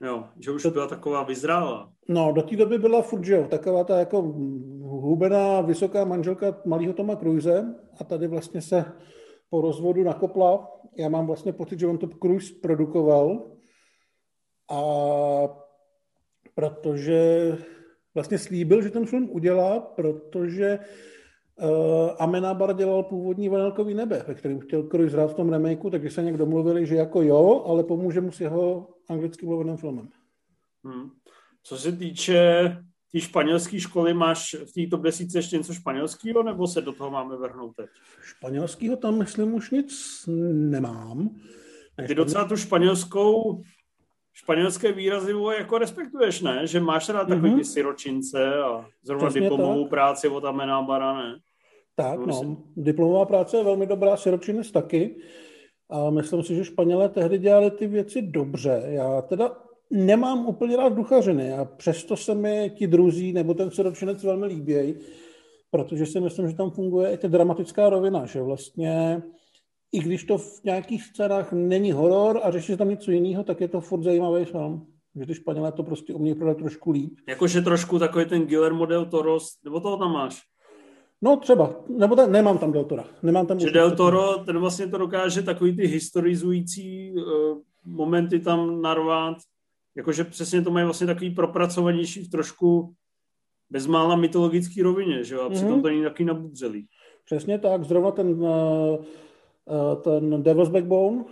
Jo, 0.02 0.24
že 0.40 0.52
už 0.52 0.66
byla 0.66 0.88
taková 0.88 1.24
vyzrála. 1.24 1.92
No, 2.08 2.32
do 2.32 2.42
té 2.42 2.56
doby 2.56 2.78
byla 2.78 3.02
furt, 3.02 3.24
že 3.24 3.34
jo, 3.34 3.48
taková 3.50 3.84
ta 3.84 4.00
jako 4.00 4.22
hubená, 4.82 5.62
vysoká 5.62 6.06
manželka 6.06 6.58
malého 6.66 6.94
Toma 6.94 7.16
Cruise 7.16 7.76
a 8.00 8.04
tady 8.04 8.28
vlastně 8.28 8.62
se 8.62 8.86
po 9.50 9.62
rozvodu 9.62 10.04
nakopla. 10.04 10.68
Já 10.98 11.10
mám 11.10 11.28
vlastně 11.28 11.54
pocit, 11.54 11.80
že 11.80 11.88
on 11.88 11.98
to 11.98 12.08
Cruise 12.08 12.54
produkoval 12.62 13.59
a 14.70 14.82
protože 16.56 17.52
vlastně 18.14 18.38
slíbil, 18.38 18.82
že 18.82 18.90
ten 18.90 19.06
film 19.06 19.30
udělá, 19.32 19.80
protože 19.80 20.80
uh, 21.62 21.70
Amenábar 22.20 22.76
dělal 22.76 23.04
původní 23.04 23.50
Vanilkový 23.50 23.94
nebe, 23.94 24.26
ve 24.28 24.34
kterém 24.34 24.60
chtěl 24.60 24.84
Cruise 24.84 25.16
hrát 25.16 25.32
v 25.32 25.34
tom 25.34 25.50
remakeu, 25.50 25.90
takže 25.90 26.10
se 26.10 26.22
nějak 26.22 26.38
domluvili, 26.38 26.86
že 26.86 26.96
jako 26.96 27.22
jo, 27.22 27.64
ale 27.68 27.84
pomůže 27.84 28.22
mu 28.22 28.32
s 28.32 28.42
jeho 28.42 28.88
anglicky 29.10 29.46
mluveným 29.46 29.78
filmem. 29.78 30.10
Hm. 30.88 31.10
Co 31.64 31.78
se 31.78 31.92
týče 31.92 32.34
té 33.12 33.18
tý 33.18 33.22
španělské 33.22 33.80
školy, 33.80 34.14
máš 34.14 34.54
v 34.54 34.74
té 34.74 34.90
top 34.90 35.02
10 35.02 35.28
ještě 35.36 35.58
něco 35.58 35.74
španělského, 35.74 36.44
nebo 36.44 36.68
se 36.68 36.82
do 36.82 36.94
toho 36.94 37.12
máme 37.12 37.38
vrhnout 37.38 37.76
teď? 37.76 37.90
Španělskýho 38.22 38.98
tam, 38.98 39.18
myslím, 39.18 39.54
už 39.54 39.72
nic 39.72 40.24
nemám. 40.54 41.30
Ty 42.08 42.16
docela 42.16 42.46
tu 42.46 42.58
španělskou, 42.58 43.62
španělské 44.54 44.92
výrazy 44.92 45.34
jako 45.58 45.78
respektuješ, 45.78 46.42
ne? 46.42 46.68
Že 46.68 46.80
máš 46.80 47.10
rád 47.10 47.28
takový 47.28 47.50
Mhm. 47.50 47.58
ty 47.60 47.66
siročince 47.66 48.54
a 48.64 48.86
zrovna 49.04 49.28
Přesně 49.28 49.42
diplomovou 49.42 49.84
tak. 49.84 49.90
práci 49.90 50.28
od 50.28 50.46
Amenábara, 50.46 51.14
ne? 51.18 51.36
Tak, 51.96 52.20
No, 52.20 52.26
myslím- 52.26 52.58
diplomová 52.78 53.26
práce 53.26 53.58
je 53.58 53.64
velmi 53.64 53.86
dobrá, 53.88 54.18
Siročinec 54.18 54.72
taky. 54.72 55.16
A 55.90 56.10
myslím 56.10 56.44
si, 56.44 56.56
že 56.56 56.66
Španělé 56.66 57.10
tehdy 57.10 57.38
dělali 57.38 57.72
ty 57.72 57.88
věci 57.88 58.22
dobře. 58.22 58.82
Já 58.86 59.22
teda 59.22 59.52
nemám 59.92 60.46
úplně 60.48 60.78
rád 60.78 60.94
duchařiny 60.94 61.54
a 61.54 61.66
přesto 61.66 62.18
se 62.18 62.36
mi 62.36 62.72
ti 62.76 62.88
druzí 62.88 63.34
nebo 63.34 63.54
ten 63.54 63.72
Siročinec 63.72 64.24
velmi 64.24 64.46
líbějí, 64.46 64.96
protože 65.72 66.06
si 66.06 66.20
myslím, 66.22 66.50
že 66.50 66.56
tam 66.56 66.72
funguje 66.72 67.12
i 67.14 67.18
ta 67.18 67.28
dramatická 67.28 67.90
rovina, 67.90 68.26
že 68.26 68.42
vlastně 68.42 69.22
i 69.92 70.00
když 70.00 70.24
to 70.24 70.38
v 70.38 70.64
nějakých 70.64 71.04
scénách 71.04 71.52
není 71.52 71.92
horor 71.92 72.40
a 72.44 72.52
řeší 72.52 72.78
tam 72.78 72.90
něco 72.90 73.12
jiného, 73.12 73.44
tak 73.44 73.62
je 73.62 73.68
to 73.68 73.82
furt 73.82 74.04
zajímavý 74.04 74.46
film. 74.46 74.88
Že 75.16 75.26
ty 75.26 75.36
Španělé 75.36 75.72
to 75.72 75.84
prostě 75.84 76.14
umějí 76.14 76.36
prodat 76.36 76.58
trošku 76.58 76.92
líp. 76.92 77.14
Jakože 77.28 77.62
trošku 77.62 78.00
takový 78.00 78.26
ten 78.26 78.46
Guillermo 78.48 78.86
del 78.86 79.06
Toro, 79.06 79.38
nebo 79.66 79.80
toho 79.80 79.98
tam 79.98 80.12
máš? 80.14 80.42
No 81.22 81.38
třeba, 81.38 81.76
nebo 81.98 82.16
ta, 82.16 82.28
nemám 82.28 82.58
tam 82.58 82.72
Del 82.72 82.84
Tora. 82.84 83.06
Nemám 83.24 83.46
tam 83.48 83.60
Že 83.60 83.72
Del 83.72 83.92
Toro, 83.96 84.38
ten 84.46 84.60
vlastně 84.60 84.88
to 84.88 84.98
dokáže 84.98 85.42
takový 85.42 85.76
ty 85.76 85.88
historizující 85.88 87.14
uh, 87.16 87.24
momenty 87.86 88.40
tam 88.40 88.82
narvat, 88.82 89.38
jakože 89.98 90.24
přesně 90.24 90.62
to 90.62 90.72
mají 90.72 90.86
vlastně 90.86 91.08
takový 91.08 91.30
propracovanější 91.32 92.24
v 92.24 92.30
trošku 92.30 92.94
bezmála 93.70 94.16
mytologický 94.16 94.82
rovině, 94.82 95.24
že 95.24 95.36
jo, 95.36 95.42
a 95.42 95.50
přitom 95.50 95.72
Mhm. 95.72 95.82
to 95.82 95.88
není 95.88 96.04
takový 96.04 96.26
nabudřelý. 96.26 96.88
Přesně 97.26 97.60
tak, 97.60 97.84
zrovna 97.84 98.12
ten, 98.12 98.44
eh, 98.46 98.98
ten 100.04 100.44
Devil's 100.44 100.70
Backbone, 100.70 101.24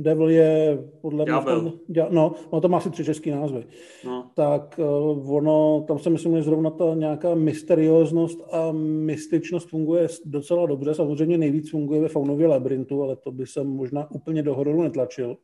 Devil 0.00 0.30
je 0.30 0.78
podle 1.00 1.24
mě... 1.24 1.32
Tom- 1.54 1.72
No, 2.10 2.32
no 2.52 2.60
to 2.60 2.68
má 2.68 2.76
asi 2.78 2.90
tři 2.90 3.04
český 3.04 3.30
názvy. 3.30 3.64
No. 4.04 4.30
Tak 4.34 4.80
eh, 4.82 4.84
ono, 5.32 5.84
tam 5.88 5.98
se 5.98 6.10
myslím, 6.10 6.36
že 6.36 6.42
zrovna 6.42 6.70
ta 6.70 6.94
nějaká 6.94 7.34
mysterióznost 7.34 8.54
a 8.54 8.72
mystičnost 8.72 9.68
funguje 9.68 10.08
docela 10.24 10.66
dobře. 10.66 10.94
Samozřejmě 10.94 11.38
nejvíc 11.38 11.70
funguje 11.70 12.00
ve 12.00 12.08
Faunově 12.08 12.46
labyrintu, 12.46 13.02
ale 13.02 13.16
to 13.16 13.32
by 13.32 13.46
jsem 13.46 13.66
možná 13.66 14.10
úplně 14.10 14.42
do 14.42 14.54
hororu 14.54 14.82
netlačil. 14.82 15.36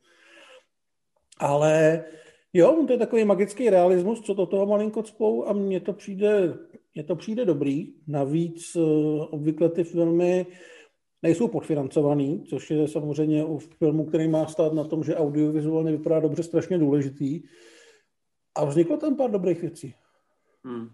Ale 1.38 2.04
jo, 2.52 2.84
to 2.86 2.92
je 2.92 2.98
takový 2.98 3.24
magický 3.24 3.70
realismus, 3.70 4.20
co 4.20 4.34
do 4.34 4.46
toho 4.46 4.66
malinko 4.66 5.02
cpou 5.02 5.44
a 5.48 5.52
mně 5.52 5.80
to 5.80 5.92
přijde, 5.92 6.54
mně 6.94 7.04
to 7.04 7.16
přijde 7.16 7.44
dobrý. 7.44 7.88
Navíc 8.08 8.76
eh, 8.76 8.80
obvykle 9.30 9.68
ty 9.68 9.84
filmy 9.84 10.46
nejsou 11.24 11.48
podfinancovaný, 11.48 12.44
což 12.44 12.70
je 12.70 12.88
samozřejmě 12.88 13.44
u 13.44 13.58
filmu, 13.58 14.04
který 14.04 14.28
má 14.28 14.46
stát 14.46 14.72
na 14.72 14.84
tom, 14.84 15.04
že 15.04 15.16
audiovizuálně 15.16 15.92
vypadá 15.92 16.20
dobře, 16.20 16.42
strašně 16.42 16.78
důležitý. 16.78 17.42
A 18.54 18.64
vzniklo 18.64 18.96
tam 18.96 19.16
pár 19.16 19.30
dobrých 19.30 19.60
věcí. 19.60 19.94
Hmm. 20.64 20.82
Uh, 20.82 20.90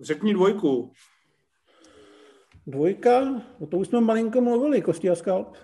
řekni 0.00 0.34
dvojku. 0.34 0.92
Dvojka, 2.66 3.42
o 3.60 3.66
to 3.66 3.78
už 3.78 3.88
jsme 3.88 4.00
malinko 4.00 4.40
mluvili, 4.40 4.82
Kosti 4.82 5.10
a 5.10 5.14
Skalp. 5.14 5.56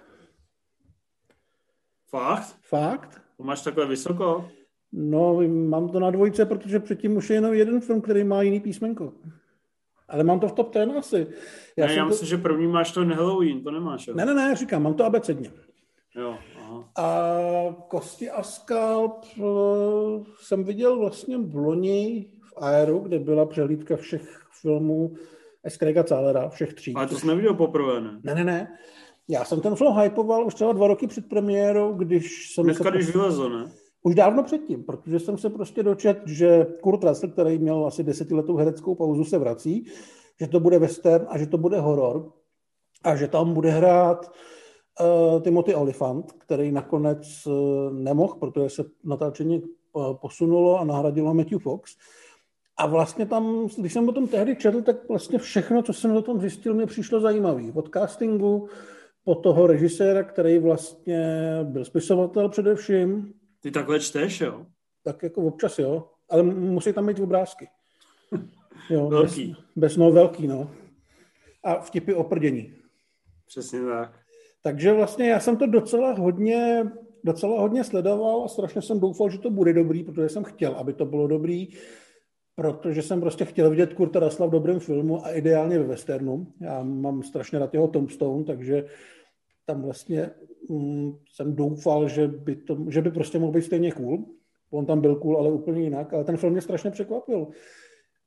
Fakt? 2.10 2.56
Fakt? 2.62 3.22
To 3.36 3.44
máš 3.44 3.62
takhle 3.62 3.86
vysoko? 3.86 4.50
No, 4.92 5.40
mám 5.48 5.88
to 5.88 6.00
na 6.00 6.10
dvojce, 6.10 6.46
protože 6.46 6.80
předtím 6.80 7.16
už 7.16 7.30
je 7.30 7.36
jenom 7.36 7.54
jeden 7.54 7.80
film, 7.80 8.00
který 8.00 8.24
má 8.24 8.42
jiný 8.42 8.60
písmenko. 8.60 9.12
Ale 10.08 10.24
mám 10.24 10.40
to 10.40 10.48
v 10.48 10.52
top 10.52 10.70
ten 10.70 10.92
asi. 10.98 11.26
Já, 11.76 11.86
ne, 11.86 11.94
já 11.94 12.04
to... 12.04 12.08
myslím, 12.08 12.28
že 12.28 12.36
první 12.36 12.66
máš 12.66 12.92
to 12.92 13.04
Halloween, 13.04 13.62
to 13.62 13.70
nemáš. 13.70 14.06
Jo? 14.06 14.14
Ne, 14.14 14.26
ne, 14.26 14.34
ne, 14.34 14.56
říkám, 14.56 14.82
mám 14.82 14.94
to 14.94 15.04
abecedně. 15.04 15.50
Jo, 16.16 16.38
aha. 16.58 16.88
A 16.96 17.76
Kosti 17.88 18.30
a 18.30 18.42
Skalp 18.42 19.24
eh, 19.24 19.42
jsem 20.40 20.64
viděl 20.64 20.98
vlastně 20.98 21.38
v 21.38 21.56
loni 21.56 22.26
v 22.42 22.62
Aeru, 22.62 22.98
kde 22.98 23.18
byla 23.18 23.46
přehlídka 23.46 23.96
všech 23.96 24.40
filmů 24.60 25.14
Eskrega 25.64 26.04
Cálera, 26.04 26.48
všech 26.48 26.74
tří. 26.74 26.94
Ale 26.94 27.06
to 27.06 27.18
jsi 27.18 27.26
neviděl 27.26 27.54
poprvé, 27.54 28.00
ne? 28.00 28.20
Ne, 28.22 28.34
ne, 28.34 28.44
ne. 28.44 28.78
Já 29.28 29.44
jsem 29.44 29.60
ten 29.60 29.74
film 29.74 29.98
hypoval 29.98 30.46
už 30.46 30.54
třeba 30.54 30.72
dva 30.72 30.86
roky 30.86 31.06
před 31.06 31.28
premiérou, 31.28 31.92
když 31.92 32.54
jsem 32.54 32.64
Dneska, 32.64 32.84
se... 32.84 32.90
když 32.90 33.14
vylezl, 33.14 33.50
ne? 33.50 33.70
Už 34.02 34.14
dávno 34.14 34.42
předtím, 34.42 34.84
protože 34.84 35.20
jsem 35.20 35.38
se 35.38 35.50
prostě 35.50 35.82
dočet, 35.82 36.22
že 36.26 36.66
Kurt 36.80 37.04
Russell, 37.04 37.32
který 37.32 37.58
měl 37.58 37.86
asi 37.86 38.04
desetiletou 38.04 38.56
hereckou 38.56 38.94
pauzu, 38.94 39.24
se 39.24 39.38
vrací, 39.38 39.86
že 40.40 40.46
to 40.46 40.60
bude 40.60 40.78
western 40.78 41.26
a 41.28 41.38
že 41.38 41.46
to 41.46 41.58
bude 41.58 41.80
horor 41.80 42.32
a 43.04 43.16
že 43.16 43.28
tam 43.28 43.54
bude 43.54 43.70
hrát 43.70 44.32
uh, 45.00 45.42
Timothy 45.42 45.74
Olyphant, 45.74 46.32
který 46.32 46.72
nakonec 46.72 47.46
uh, 47.46 47.92
nemohl, 47.92 48.34
protože 48.34 48.70
se 48.70 48.84
natáčení 49.04 49.62
uh, 49.92 50.14
posunulo 50.14 50.78
a 50.78 50.84
nahradilo 50.84 51.34
Matthew 51.34 51.58
Fox. 51.58 51.96
A 52.76 52.86
vlastně 52.86 53.26
tam, 53.26 53.68
když 53.78 53.92
jsem 53.92 54.08
o 54.08 54.12
tom 54.12 54.28
tehdy 54.28 54.56
četl, 54.56 54.82
tak 54.82 55.08
vlastně 55.08 55.38
všechno, 55.38 55.82
co 55.82 55.92
jsem 55.92 56.16
o 56.16 56.22
tom 56.22 56.40
zjistil, 56.40 56.74
mě 56.74 56.86
přišlo 56.86 57.20
zajímavé. 57.20 57.62
Od 57.74 57.88
castingu 57.88 58.68
po 59.24 59.34
toho 59.34 59.66
režiséra, 59.66 60.22
který 60.22 60.58
vlastně 60.58 61.20
byl 61.62 61.84
spisovatel 61.84 62.48
především. 62.48 63.34
Ty 63.60 63.70
takhle 63.70 64.00
čteš, 64.00 64.40
jo? 64.40 64.66
Tak 65.04 65.22
jako 65.22 65.42
občas, 65.42 65.78
jo. 65.78 66.10
Ale 66.30 66.42
musí 66.42 66.92
tam 66.92 67.06
být 67.06 67.20
obrázky. 67.20 67.68
Jo, 68.90 69.08
velký. 69.08 69.48
Bez, 69.48 69.58
bez 69.76 69.96
no 69.96 70.12
velký, 70.12 70.46
no. 70.46 70.70
A 71.64 71.74
vtipy 71.80 72.14
oprdění. 72.14 72.74
Přesně 73.46 73.80
tak. 73.80 74.12
Takže 74.62 74.92
vlastně 74.92 75.28
já 75.28 75.40
jsem 75.40 75.56
to 75.56 75.66
docela 75.66 76.12
hodně, 76.12 76.90
docela 77.24 77.60
hodně 77.60 77.84
sledoval 77.84 78.44
a 78.44 78.48
strašně 78.48 78.82
jsem 78.82 79.00
doufal, 79.00 79.30
že 79.30 79.38
to 79.38 79.50
bude 79.50 79.72
dobrý, 79.72 80.04
protože 80.04 80.28
jsem 80.28 80.44
chtěl, 80.44 80.74
aby 80.74 80.92
to 80.92 81.06
bylo 81.06 81.26
dobrý, 81.26 81.68
protože 82.54 83.02
jsem 83.02 83.20
prostě 83.20 83.44
chtěl 83.44 83.70
vidět 83.70 83.92
Kurta 83.92 84.20
Rasla 84.20 84.46
v 84.46 84.50
dobrém 84.50 84.80
filmu 84.80 85.26
a 85.26 85.30
ideálně 85.30 85.78
ve 85.78 85.84
westernu. 85.84 86.46
Já 86.60 86.82
mám 86.82 87.22
strašně 87.22 87.58
rád 87.58 87.74
jeho 87.74 87.88
Tombstone, 87.88 88.44
takže 88.44 88.84
tam 89.68 89.82
vlastně 89.82 90.30
mm, 90.70 91.12
jsem 91.32 91.56
doufal, 91.56 92.08
že 92.08 92.28
by, 92.28 92.56
to, 92.56 92.86
že 92.88 93.02
by 93.02 93.10
prostě 93.10 93.38
mohl 93.38 93.52
být 93.52 93.62
stejně 93.62 93.92
cool. 93.92 94.24
On 94.70 94.86
tam 94.86 95.00
byl 95.00 95.16
cool, 95.16 95.36
ale 95.36 95.52
úplně 95.52 95.82
jinak, 95.82 96.12
ale 96.12 96.24
ten 96.24 96.36
film 96.36 96.52
mě 96.52 96.60
strašně 96.60 96.90
překvapil. 96.90 97.46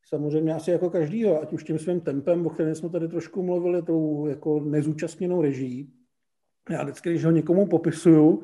Samozřejmě 0.06 0.54
asi 0.54 0.72
jako 0.72 0.90
každýho, 0.90 1.42
ať 1.42 1.54
už 1.54 1.64
tím 1.64 1.80
svým 1.80 2.02
tempem, 2.02 2.48
o 2.48 2.50
kterém 2.50 2.76
jsme 2.76 2.90
tady 2.90 3.08
trošku 3.08 3.44
mluvili, 3.44 3.82
tou 3.82 4.28
jako 4.28 4.60
nezúčastněnou 4.60 5.42
režií. 5.42 5.94
Já 6.70 6.84
vždycky, 6.84 7.10
když 7.10 7.26
ho 7.26 7.32
někomu 7.32 7.68
popisuju, 7.68 8.44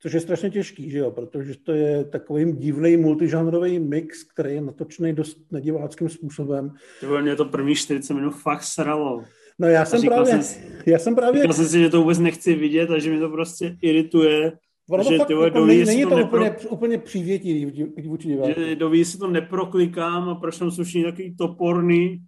což 0.00 0.12
je 0.12 0.20
strašně 0.20 0.50
těžký, 0.50 0.90
že 0.90 0.98
jo? 0.98 1.10
protože 1.10 1.54
to 1.58 1.72
je 1.72 2.04
takový 2.04 2.52
divný 2.52 2.96
multižánrový 2.96 3.78
mix, 3.78 4.24
který 4.24 4.54
je 4.54 4.60
natočený 4.60 5.12
dost 5.12 5.52
nediváckým 5.52 6.08
způsobem. 6.08 6.74
To 7.00 7.20
mě 7.20 7.36
to 7.36 7.44
první 7.44 7.74
40 7.74 8.14
minut 8.14 8.30
fakt 8.30 8.62
sralo. 8.62 9.24
No 9.58 9.68
já 9.68 9.84
jsem 9.84 10.02
právě, 10.02 10.42
jsem, 10.42 10.62
já 10.86 10.98
jsem 10.98 11.14
právě... 11.14 11.42
Říkal 11.42 11.54
jsem 11.54 11.68
si, 11.68 11.78
že 11.78 11.90
to 11.90 12.00
vůbec 12.00 12.18
nechci 12.18 12.54
vidět 12.54 12.90
a 12.90 12.98
že 12.98 13.10
mi 13.10 13.18
to 13.18 13.28
prostě 13.28 13.76
irituje. 13.82 14.52
Ono 14.90 15.04
to 15.04 15.10
že 15.10 15.18
fakt, 15.18 15.30
jako 15.30 15.66
není, 15.66 15.84
není 15.84 16.02
to, 16.02 16.08
to 16.08 16.16
nepro... 16.16 16.38
úplně, 16.38 16.68
úplně 16.70 16.98
přívětivý 16.98 17.86
vůči 18.06 18.28
divákům. 18.28 18.64
Že 18.64 18.76
doví 18.76 19.04
si 19.04 19.18
to 19.18 19.26
neproklikám 19.26 20.28
a 20.28 20.34
proč 20.34 20.58
tam 20.58 20.70
jsou 20.70 20.84
všichni 20.84 21.04
takový 21.04 21.36
toporný. 21.36 22.18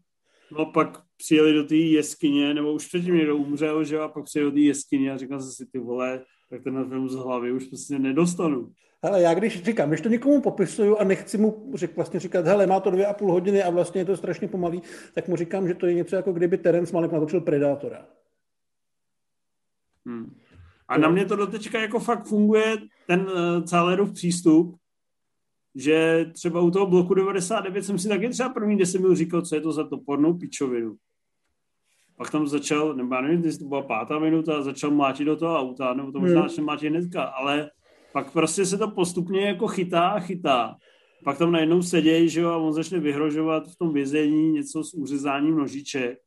No 0.58 0.66
pak 0.66 1.02
přijeli 1.16 1.52
do 1.52 1.64
té 1.64 1.76
jeskyně, 1.76 2.54
nebo 2.54 2.72
už 2.72 2.86
předtím 2.86 3.14
někdo 3.14 3.36
umřel, 3.36 3.84
že 3.84 3.98
a 3.98 4.08
pak 4.08 4.24
přijeli 4.24 4.50
do 4.50 4.54
té 4.54 4.60
jeskyně 4.60 5.12
a 5.12 5.16
říkal 5.16 5.40
jsem 5.40 5.50
si, 5.50 5.72
ty 5.72 5.78
vole, 5.78 6.20
tak 6.50 6.62
ten 6.64 6.88
film 6.88 7.08
z 7.08 7.14
hlavy 7.14 7.52
už 7.52 7.64
prostě 7.64 7.98
nedostanu. 7.98 8.72
Hele, 9.02 9.22
já 9.22 9.34
když 9.34 9.64
říkám, 9.64 9.88
když 9.88 10.00
to 10.00 10.08
někomu 10.08 10.40
popisuju 10.40 10.96
a 10.96 11.04
nechci 11.04 11.38
mu 11.38 11.72
řek, 11.74 11.96
vlastně 11.96 12.20
říkat, 12.20 12.46
hele, 12.46 12.66
má 12.66 12.80
to 12.80 12.90
dvě 12.90 13.06
a 13.06 13.12
půl 13.14 13.32
hodiny 13.32 13.62
a 13.62 13.70
vlastně 13.70 14.00
je 14.00 14.04
to 14.04 14.16
strašně 14.16 14.48
pomalý, 14.48 14.82
tak 15.14 15.28
mu 15.28 15.36
říkám, 15.36 15.68
že 15.68 15.74
to 15.74 15.86
je 15.86 15.94
něco 15.94 16.16
jako 16.16 16.32
kdyby 16.32 16.58
Terence 16.58 16.92
Malick 16.92 17.12
natočil 17.12 17.40
Predátora. 17.40 18.06
Hmm. 20.06 20.36
A 20.88 20.98
na 20.98 21.08
mě 21.08 21.26
to 21.26 21.36
dotečka 21.36 21.80
jako 21.80 22.00
fakt 22.00 22.26
funguje 22.26 22.76
ten 23.06 23.20
uh, 23.20 23.64
Cálerův 23.64 24.12
přístup, 24.12 24.76
že 25.74 26.26
třeba 26.32 26.60
u 26.60 26.70
toho 26.70 26.86
bloku 26.86 27.14
99 27.14 27.84
jsem 27.84 27.98
si 27.98 28.08
taky 28.08 28.28
třeba 28.28 28.48
první 28.48 28.78
10 28.78 28.98
minut 28.98 29.14
říkal, 29.14 29.42
co 29.42 29.54
je 29.54 29.60
to 29.60 29.72
za 29.72 29.88
topornou 29.88 30.34
pičovinu. 30.34 30.96
Pak 32.16 32.30
tam 32.30 32.46
začal, 32.46 32.94
nebo 32.94 33.14
já 33.14 33.20
nevím, 33.20 33.44
jestli 33.44 33.58
to 33.58 33.68
byla 33.68 33.82
pátá 33.82 34.18
minuta, 34.18 34.62
začal 34.62 34.90
mlátit 34.90 35.26
do 35.26 35.36
toho 35.36 35.58
auta, 35.58 35.94
nebo 35.94 36.12
to 36.12 36.20
možná 36.20 36.40
hmm. 36.40 36.64
mlátit 36.64 36.90
hnedka, 36.90 37.22
ale 37.22 37.70
pak 38.12 38.32
prostě 38.32 38.66
se 38.66 38.78
to 38.78 38.90
postupně 38.90 39.46
jako 39.46 39.68
chytá 39.68 40.08
a 40.08 40.20
chytá. 40.20 40.76
Pak 41.24 41.38
tam 41.38 41.52
najednou 41.52 41.82
sedějí, 41.82 42.28
že 42.28 42.40
jo, 42.40 42.48
a 42.48 42.56
on 42.56 42.72
začne 42.72 43.00
vyhrožovat 43.00 43.68
v 43.68 43.76
tom 43.76 43.92
vězení 43.92 44.52
něco 44.52 44.84
s 44.84 44.94
uřezáním 44.94 45.56
nožiček. 45.56 46.18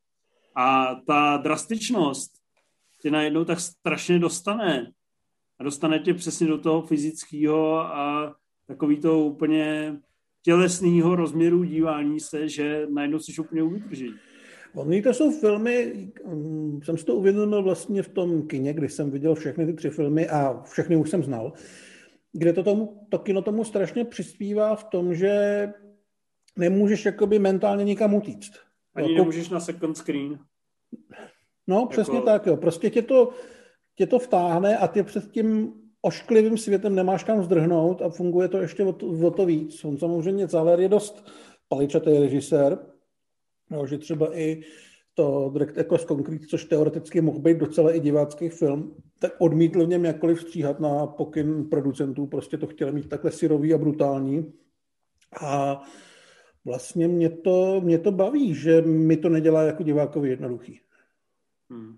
A 0.56 0.94
ta 1.06 1.36
drastičnost 1.36 2.32
tě 3.02 3.10
najednou 3.10 3.44
tak 3.44 3.60
strašně 3.60 4.18
dostane. 4.18 4.92
A 5.58 5.64
dostane 5.64 5.98
tě 5.98 6.14
přesně 6.14 6.46
do 6.46 6.58
toho 6.58 6.82
fyzického 6.82 7.78
a 7.78 8.34
takový 8.66 9.00
to 9.00 9.18
úplně 9.18 9.96
tělesného 10.42 11.16
rozměru 11.16 11.64
dívání 11.64 12.20
se, 12.20 12.48
že 12.48 12.86
najednou 12.90 13.18
jsi 13.18 13.40
úplně 13.40 13.62
uvydrží. 13.62 14.14
Oni 14.74 15.02
to 15.02 15.14
jsou 15.14 15.30
filmy, 15.30 16.08
mm, 16.26 16.80
jsem 16.82 16.98
si 16.98 17.04
to 17.04 17.14
uvědomil 17.14 17.62
vlastně 17.62 18.02
v 18.02 18.08
tom 18.08 18.46
kině, 18.46 18.72
kdy 18.72 18.88
jsem 18.88 19.10
viděl 19.10 19.34
všechny 19.34 19.66
ty 19.66 19.72
tři 19.72 19.90
filmy 19.90 20.28
a 20.28 20.62
všechny 20.62 20.96
už 20.96 21.10
jsem 21.10 21.22
znal, 21.22 21.52
kde 22.32 22.52
to, 22.52 22.62
tomu, 22.62 23.06
to 23.08 23.18
kino 23.18 23.42
tomu 23.42 23.64
strašně 23.64 24.04
přispívá 24.04 24.76
v 24.76 24.84
tom, 24.84 25.14
že 25.14 25.72
nemůžeš 26.58 27.04
jakoby 27.04 27.38
mentálně 27.38 27.84
nikam 27.84 28.14
utíct. 28.14 28.52
Ani 28.94 29.12
jako... 29.12 29.18
nemůžeš 29.18 29.48
na 29.48 29.60
second 29.60 29.96
screen. 29.96 30.38
No, 31.66 31.76
jako... 31.76 31.86
přesně 31.86 32.20
tak, 32.20 32.46
jo. 32.46 32.56
Prostě 32.56 32.90
tě 32.90 33.02
to, 33.02 33.30
tě 33.96 34.06
to 34.06 34.18
vtáhne 34.18 34.78
a 34.78 34.88
ty 34.88 35.02
před 35.02 35.30
tím 35.30 35.72
ošklivým 36.02 36.58
světem 36.58 36.94
nemáš 36.94 37.24
kam 37.24 37.42
zdrhnout 37.42 38.02
a 38.02 38.08
funguje 38.08 38.48
to 38.48 38.58
ještě 38.58 38.84
o 38.84 38.92
to, 38.92 39.06
o 39.06 39.30
to 39.30 39.46
víc. 39.46 39.84
On 39.84 39.98
samozřejmě 39.98 40.46
Záler 40.46 40.80
je 40.80 40.88
dost 40.88 41.30
paličatý 41.68 42.18
režisér, 42.18 42.78
No, 43.70 43.86
že 43.86 43.98
třeba 43.98 44.38
i 44.38 44.62
to 45.14 45.50
Direct 45.52 45.78
Echoes 45.78 46.04
Concrete, 46.04 46.46
což 46.46 46.64
teoreticky 46.64 47.20
mohl 47.20 47.38
být 47.38 47.58
docela 47.58 47.92
i 47.92 48.00
divácký 48.00 48.48
film, 48.48 48.96
tak 49.20 49.32
odmítl 49.38 49.86
v 49.86 49.88
něm 49.88 50.04
jakkoliv 50.04 50.40
stříhat 50.40 50.80
na 50.80 51.06
pokyn 51.06 51.68
producentů, 51.70 52.26
prostě 52.26 52.58
to 52.58 52.66
chtěli 52.66 52.92
mít 52.92 53.08
takhle 53.08 53.30
syrový 53.30 53.74
a 53.74 53.78
brutální. 53.78 54.52
A 55.40 55.82
vlastně 56.64 57.08
mě 57.08 57.30
to, 57.30 57.80
mě 57.80 57.98
to 57.98 58.12
baví, 58.12 58.54
že 58.54 58.82
mi 58.82 59.16
to 59.16 59.28
nedělá 59.28 59.62
jako 59.62 59.82
divákovi 59.82 60.28
jednoduchý. 60.28 60.80
Hmm. 61.70 61.96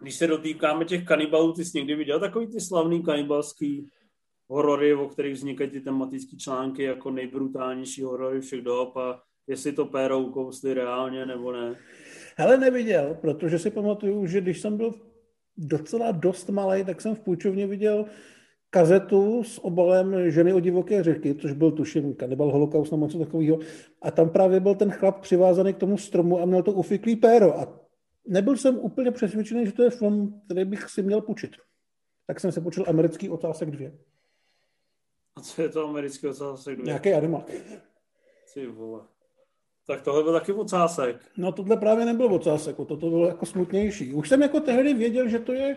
Když 0.00 0.14
se 0.14 0.26
dotýkáme 0.26 0.84
těch 0.84 1.04
kanibalů, 1.04 1.52
ty 1.52 1.64
jsi 1.64 1.78
někdy 1.78 1.94
viděl 1.94 2.20
takový 2.20 2.46
ty 2.46 2.60
slavný 2.60 3.02
kanibalský 3.02 3.90
horory, 4.48 4.94
o 4.94 5.08
kterých 5.08 5.34
vznikají 5.34 5.70
ty 5.70 5.80
tematické 5.80 6.36
články 6.36 6.82
jako 6.82 7.10
nejbrutálnější 7.10 8.02
horory 8.02 8.40
všech 8.40 8.62
dob 8.62 8.96
a 8.96 9.22
jestli 9.50 9.72
to 9.72 9.86
péro 9.86 10.18
ukousli 10.18 10.74
reálně 10.74 11.26
nebo 11.26 11.52
ne. 11.52 11.76
Hele, 12.36 12.58
neviděl, 12.58 13.18
protože 13.20 13.58
si 13.58 13.70
pamatuju, 13.70 14.26
že 14.26 14.40
když 14.40 14.60
jsem 14.60 14.76
byl 14.76 14.94
docela 15.56 16.12
dost 16.12 16.48
malý, 16.48 16.84
tak 16.84 17.00
jsem 17.00 17.14
v 17.14 17.20
půjčovně 17.20 17.66
viděl 17.66 18.06
kazetu 18.70 19.44
s 19.44 19.64
obalem 19.64 20.30
Ženy 20.30 20.52
o 20.52 20.60
divoké 20.60 21.02
řeky, 21.02 21.34
což 21.34 21.52
byl 21.52 21.70
tuším 21.70 22.14
kanibal 22.14 22.50
holokaust 22.50 22.92
nebo 22.92 23.06
něco 23.06 23.18
takového. 23.18 23.58
A 24.02 24.10
tam 24.10 24.30
právě 24.30 24.60
byl 24.60 24.74
ten 24.74 24.90
chlap 24.90 25.20
přivázaný 25.20 25.74
k 25.74 25.78
tomu 25.78 25.98
stromu 25.98 26.40
a 26.40 26.44
měl 26.44 26.62
to 26.62 26.72
ufiklý 26.72 27.16
péro. 27.16 27.58
A 27.58 27.80
nebyl 28.26 28.56
jsem 28.56 28.78
úplně 28.78 29.10
přesvědčený, 29.10 29.66
že 29.66 29.72
to 29.72 29.82
je 29.82 29.90
film, 29.90 30.40
který 30.44 30.64
bych 30.64 30.90
si 30.90 31.02
měl 31.02 31.20
půjčit. 31.20 31.50
Tak 32.26 32.40
jsem 32.40 32.52
se 32.52 32.60
počul 32.60 32.84
americký 32.88 33.28
otázek 33.28 33.70
dvě. 33.70 33.98
A 35.36 35.40
co 35.40 35.62
je 35.62 35.68
to 35.68 35.88
americký 35.88 36.26
otázek 36.26 36.74
dvě? 36.74 36.86
Nějaký 36.86 37.12
animák. 37.12 37.50
Ty 38.54 38.66
vole. 38.66 39.00
Tak 39.90 40.02
tohle 40.02 40.22
byl 40.22 40.32
taky 40.32 40.52
ocásek. 40.52 41.16
No 41.36 41.52
tohle 41.52 41.76
právě 41.76 42.04
nebyl 42.04 42.34
ocásek, 42.34 42.76
toto 42.76 43.10
bylo 43.10 43.26
jako 43.26 43.46
smutnější. 43.46 44.14
Už 44.14 44.28
jsem 44.28 44.42
jako 44.42 44.60
tehdy 44.60 44.94
věděl, 44.94 45.28
že 45.28 45.38
to 45.38 45.52
je 45.52 45.76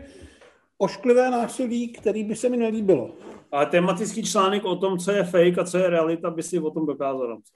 ošklivé 0.78 1.32
násilí, 1.32 1.94
který 1.94 2.24
by 2.24 2.36
se 2.36 2.50
mi 2.50 2.58
nelíbilo. 2.58 3.16
Ale 3.52 3.66
tematický 3.66 4.24
článek 4.24 4.66
o 4.66 4.76
tom, 4.76 4.98
co 4.98 5.12
je 5.12 5.24
fake 5.24 5.58
a 5.58 5.66
co 5.66 5.78
je 5.78 5.90
realita, 5.90 6.30
by 6.30 6.44
si 6.44 6.60
o 6.60 6.72
tom 6.72 6.86
dokázal 6.86 7.30
napsat. 7.30 7.54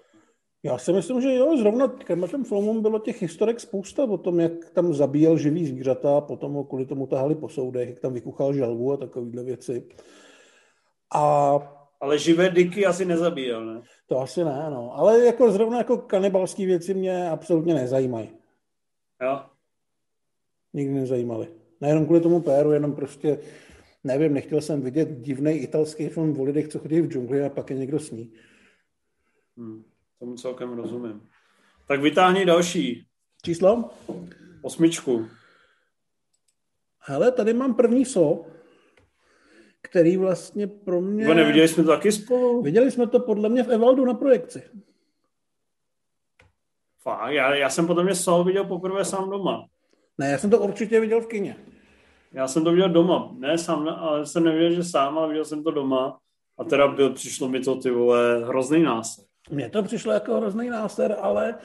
Já 0.63 0.77
si 0.77 0.93
myslím, 0.93 1.21
že 1.21 1.35
jo, 1.35 1.57
zrovna 1.57 1.87
k 1.87 2.03
těm 2.27 2.43
filmům 2.43 2.81
bylo 2.81 2.99
těch 2.99 3.21
historek 3.21 3.59
spousta 3.59 4.03
o 4.03 4.17
tom, 4.17 4.39
jak 4.39 4.69
tam 4.73 4.93
zabíjel 4.93 5.37
živý 5.37 5.65
zvířata, 5.65 6.21
potom 6.21 6.53
ho 6.53 6.63
kvůli 6.63 6.85
tomu 6.85 7.07
tahali 7.07 7.35
po 7.35 7.49
soudech, 7.49 7.89
jak 7.89 7.99
tam 7.99 8.13
vykuchal 8.13 8.53
žalvu 8.53 8.93
a 8.93 8.97
takovéhle 8.97 9.43
věci. 9.43 9.87
A... 11.15 11.59
Ale 12.01 12.19
živé 12.19 12.49
dyky 12.49 12.85
asi 12.85 13.05
nezabíjel, 13.05 13.65
ne? 13.65 13.81
To 14.07 14.19
asi 14.19 14.43
ne, 14.43 14.69
no. 14.69 14.97
Ale 14.97 15.25
jako 15.25 15.51
zrovna 15.51 15.77
jako 15.77 15.97
kanibalské 15.97 16.65
věci 16.65 16.93
mě 16.93 17.29
absolutně 17.29 17.73
nezajímají. 17.73 18.29
Jo. 19.21 19.45
Nikdy 20.73 20.93
nezajímaly. 20.93 21.47
Nejenom 21.81 22.05
kvůli 22.05 22.21
tomu 22.21 22.41
péru, 22.41 22.71
jenom 22.71 22.95
prostě, 22.95 23.39
nevím, 24.03 24.33
nechtěl 24.33 24.61
jsem 24.61 24.81
vidět 24.81 25.09
divný 25.09 25.51
italský 25.51 26.07
film 26.07 26.39
o 26.39 26.43
lidech, 26.43 26.67
co 26.67 26.79
chodí 26.79 27.01
v 27.01 27.07
džungli 27.07 27.45
a 27.45 27.49
pak 27.49 27.69
je 27.69 27.77
někdo 27.77 27.99
sní. 27.99 28.33
Hmm, 29.57 29.83
tomu 30.19 30.35
celkem 30.35 30.73
rozumím. 30.73 31.29
Tak 31.87 32.01
vytáhni 32.01 32.45
další. 32.45 33.07
Číslo? 33.43 33.89
Osmičku. 34.61 35.27
Hele, 36.99 37.31
tady 37.31 37.53
mám 37.53 37.73
první 37.73 38.05
so 38.05 38.49
který 39.81 40.17
vlastně 40.17 40.67
pro 40.67 41.01
mě... 41.01 41.25
Bo 41.25 41.33
neviděli 41.33 41.67
jsme 41.67 41.83
to 41.83 41.89
taky 41.89 42.11
spolu? 42.11 42.61
Viděli 42.61 42.91
jsme 42.91 43.07
to 43.07 43.19
podle 43.19 43.49
mě 43.49 43.63
v 43.63 43.69
Evaldu 43.69 44.05
na 44.05 44.13
projekci. 44.13 44.63
Fakt, 47.01 47.31
já, 47.31 47.55
já 47.55 47.69
jsem 47.69 47.87
podle 47.87 48.03
mě 48.03 48.15
Sol 48.15 48.43
viděl 48.43 48.63
poprvé 48.63 49.05
sám 49.05 49.29
doma. 49.29 49.65
Ne, 50.17 50.31
já 50.31 50.37
jsem 50.37 50.49
to 50.49 50.59
určitě 50.59 50.99
viděl 50.99 51.21
v 51.21 51.27
kině. 51.27 51.55
Já 52.33 52.47
jsem 52.47 52.63
to 52.63 52.71
viděl 52.71 52.89
doma, 52.89 53.35
ne 53.37 53.57
sám, 53.57 53.87
ale 53.87 54.25
jsem 54.25 54.43
neviděl, 54.43 54.71
že 54.71 54.83
sám, 54.83 55.17
ale 55.17 55.27
viděl 55.27 55.45
jsem 55.45 55.63
to 55.63 55.71
doma. 55.71 56.19
A 56.57 56.63
teda 56.63 56.87
byl, 56.87 57.13
přišlo 57.13 57.49
mi 57.49 57.59
to 57.59 57.75
ty 57.75 57.91
vole 57.91 58.45
hrozný 58.45 58.83
násled. 58.83 59.27
Mně 59.49 59.69
to 59.69 59.83
přišlo 59.83 60.13
jako 60.13 60.35
hrozný 60.35 60.69
náser, 60.69 61.15
ale 61.21 61.55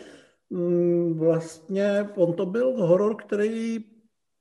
mm, 0.51 1.19
vlastně 1.19 2.09
on 2.17 2.33
to 2.33 2.47
byl 2.47 2.87
horor, 2.87 3.17
který 3.17 3.85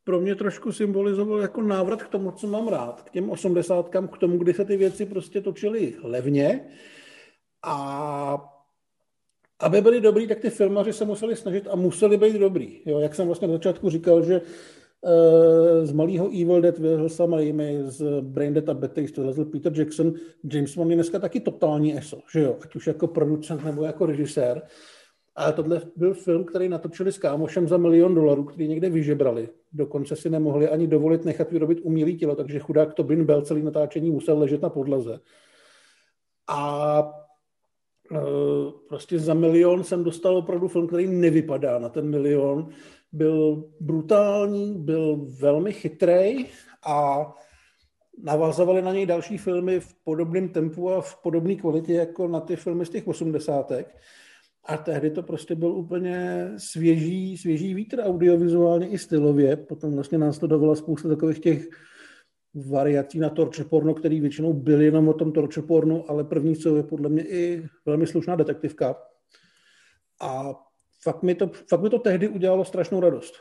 pro 0.03 0.19
mě 0.19 0.35
trošku 0.35 0.71
symbolizoval 0.71 1.39
jako 1.39 1.61
návrat 1.61 2.03
k 2.03 2.07
tomu, 2.07 2.31
co 2.31 2.47
mám 2.47 2.67
rád, 2.67 3.01
k 3.01 3.09
těm 3.09 3.29
osmdesátkám, 3.29 4.07
k 4.07 4.17
tomu, 4.17 4.37
kdy 4.37 4.53
se 4.53 4.65
ty 4.65 4.77
věci 4.77 5.05
prostě 5.05 5.41
točily 5.41 5.95
levně 6.03 6.67
a 7.63 8.47
aby 9.59 9.81
byli 9.81 10.01
dobrý, 10.01 10.27
tak 10.27 10.39
ty 10.39 10.49
filmaři 10.49 10.93
se 10.93 11.05
museli 11.05 11.35
snažit 11.35 11.67
a 11.71 11.75
museli 11.75 12.17
být 12.17 12.35
dobrý. 12.35 12.81
Jo, 12.85 12.99
jak 12.99 13.15
jsem 13.15 13.25
vlastně 13.25 13.47
na 13.47 13.53
začátku 13.53 13.89
říkal, 13.89 14.23
že 14.23 14.41
uh, 14.41 15.85
z 15.85 15.91
malého 15.91 16.27
Evil 16.41 16.61
Dead 16.61 16.77
vyvezl 16.77 17.09
Sam 17.09 17.33
Raimi, 17.33 17.77
z 17.83 18.21
Brain 18.21 18.53
Dead 18.53 18.69
a 18.69 18.73
Bad 18.73 18.93
Taste 18.93 19.21
vyvezl 19.21 19.45
Peter 19.45 19.79
Jackson. 19.79 20.13
James 20.53 20.75
Wan 20.75 20.89
je 20.89 20.95
dneska 20.95 21.19
taky 21.19 21.39
totální 21.39 21.97
ESO, 21.97 22.19
že 22.33 22.39
jo? 22.39 22.57
ať 22.63 22.75
už 22.75 22.87
jako 22.87 23.07
producent 23.07 23.63
nebo 23.63 23.83
jako 23.83 24.05
režisér. 24.05 24.61
Ale 25.35 25.53
tohle 25.53 25.81
byl 25.95 26.13
film, 26.13 26.43
který 26.43 26.69
natočili 26.69 27.11
s 27.11 27.17
kámošem 27.17 27.67
za 27.67 27.77
milion 27.77 28.15
dolarů, 28.15 28.43
který 28.43 28.67
někde 28.67 28.89
vyžebrali. 28.89 29.49
Dokonce 29.73 30.15
si 30.15 30.29
nemohli 30.29 30.69
ani 30.69 30.87
dovolit 30.87 31.25
nechat 31.25 31.51
vyrobit 31.51 31.79
umělý 31.81 32.17
tělo, 32.17 32.35
takže 32.35 32.59
chudák 32.59 32.93
Tobin 32.93 33.25
Bell 33.25 33.41
celý 33.41 33.63
natáčení 33.63 34.11
musel 34.11 34.39
ležet 34.39 34.61
na 34.61 34.69
podlaze. 34.69 35.19
A 36.47 37.13
e, 38.11 38.17
prostě 38.89 39.19
za 39.19 39.33
milion 39.33 39.83
jsem 39.83 40.03
dostal 40.03 40.37
opravdu 40.37 40.67
film, 40.67 40.87
který 40.87 41.07
nevypadá 41.07 41.79
na 41.79 41.89
ten 41.89 42.09
milion. 42.09 42.69
Byl 43.11 43.63
brutální, 43.79 44.75
byl 44.77 45.27
velmi 45.39 45.73
chytrý 45.73 46.45
a 46.85 47.25
navazovali 48.23 48.81
na 48.81 48.93
něj 48.93 49.05
další 49.05 49.37
filmy 49.37 49.79
v 49.79 49.93
podobném 50.03 50.49
tempu 50.49 50.91
a 50.91 51.01
v 51.01 51.21
podobné 51.21 51.55
kvalitě 51.55 51.93
jako 51.93 52.27
na 52.27 52.39
ty 52.39 52.55
filmy 52.55 52.85
z 52.85 52.89
těch 52.89 53.07
osmdesátek. 53.07 53.95
A 54.65 54.77
tehdy 54.77 55.11
to 55.11 55.23
prostě 55.23 55.55
byl 55.55 55.71
úplně 55.71 56.49
svěží, 56.57 57.37
svěží 57.37 57.73
vítr 57.73 57.99
audiovizuálně 57.99 58.87
i 58.87 58.97
stylově. 58.97 59.57
Potom 59.57 59.93
vlastně 59.93 60.17
nás 60.17 60.39
to 60.39 60.47
dovolilo 60.47 60.75
spousta 60.75 61.09
takových 61.09 61.39
těch 61.39 61.69
variací 62.69 63.19
na 63.19 63.29
torture 63.29 63.69
porno, 63.69 63.93
který 63.93 64.19
většinou 64.19 64.53
byly 64.53 64.85
jenom 64.85 65.07
o 65.07 65.13
tom 65.13 65.31
torture 65.31 65.67
porno, 65.67 66.03
ale 66.07 66.23
první 66.23 66.55
co 66.55 66.75
je 66.75 66.83
podle 66.83 67.09
mě 67.09 67.23
i 67.27 67.67
velmi 67.85 68.07
slušná 68.07 68.35
detektivka. 68.35 68.95
A 70.21 70.53
fakt 71.03 71.23
mi 71.23 71.35
to, 71.35 71.51
fakt 71.69 71.81
mi 71.81 71.89
to 71.89 71.99
tehdy 71.99 72.27
udělalo 72.27 72.65
strašnou 72.65 72.99
radost. 72.99 73.33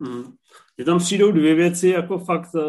Hmm. 0.00 0.32
Je 0.78 0.84
tam 0.84 0.98
přijdou 0.98 1.32
dvě 1.32 1.54
věci 1.54 1.88
jako 1.88 2.18
fakt 2.18 2.54
uh, 2.54 2.62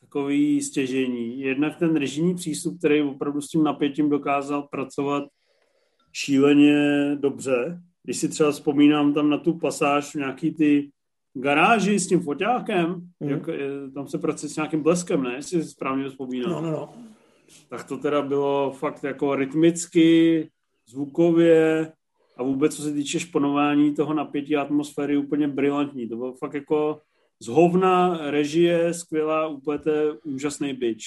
takový 0.00 0.62
stěžení. 0.62 1.40
Jednak 1.40 1.78
ten 1.78 1.96
režimní 1.96 2.34
přístup, 2.34 2.78
který 2.78 3.02
opravdu 3.02 3.40
s 3.40 3.48
tím 3.48 3.64
napětím 3.64 4.10
dokázal 4.10 4.62
pracovat 4.62 5.24
šíleně 6.16 7.10
dobře. 7.20 7.80
Když 8.02 8.16
si 8.16 8.28
třeba 8.28 8.50
vzpomínám 8.52 9.14
tam 9.14 9.30
na 9.30 9.38
tu 9.38 9.58
pasáž 9.58 10.14
v 10.14 10.18
nějaký 10.18 10.54
ty 10.54 10.90
garáži 11.34 11.98
s 11.98 12.08
tím 12.08 12.20
foťákem, 12.20 13.08
mm. 13.20 13.28
jak, 13.28 13.42
tam 13.94 14.08
se 14.08 14.18
pracuje 14.18 14.50
s 14.50 14.56
nějakým 14.56 14.82
bleskem, 14.82 15.22
ne? 15.22 15.34
Jestli 15.34 15.62
si 15.62 15.68
správně 15.68 16.08
vzpomínám. 16.08 16.50
No, 16.50 16.60
no, 16.60 16.70
no. 16.70 16.94
Tak 17.68 17.84
to 17.84 17.96
teda 17.96 18.22
bylo 18.22 18.70
fakt 18.70 19.04
jako 19.04 19.36
rytmicky, 19.36 20.48
zvukově 20.88 21.92
a 22.36 22.42
vůbec 22.42 22.76
co 22.76 22.82
se 22.82 22.92
týče 22.92 23.20
šponování 23.20 23.94
toho 23.94 24.14
napětí 24.14 24.56
atmosféry 24.56 25.16
úplně 25.16 25.48
brilantní. 25.48 26.08
To 26.08 26.16
bylo 26.16 26.32
fakt 26.32 26.54
jako 26.54 27.00
zhovna 27.40 28.18
režie, 28.30 28.94
skvělá, 28.94 29.46
úplně 29.46 29.92
úžasný 30.24 30.72
byč. 30.72 31.04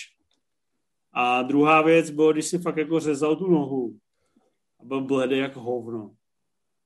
A 1.14 1.42
druhá 1.42 1.82
věc 1.82 2.10
bylo, 2.10 2.34
když 2.34 2.46
si 2.46 2.58
fakt 2.58 2.78
jako 2.78 3.00
řezal 3.00 3.36
tu 3.36 3.52
nohu, 3.52 3.96
a 4.80 4.86
byl 4.86 5.02
bledý 5.02 5.38
jak 5.38 5.56
hovno. 5.56 6.12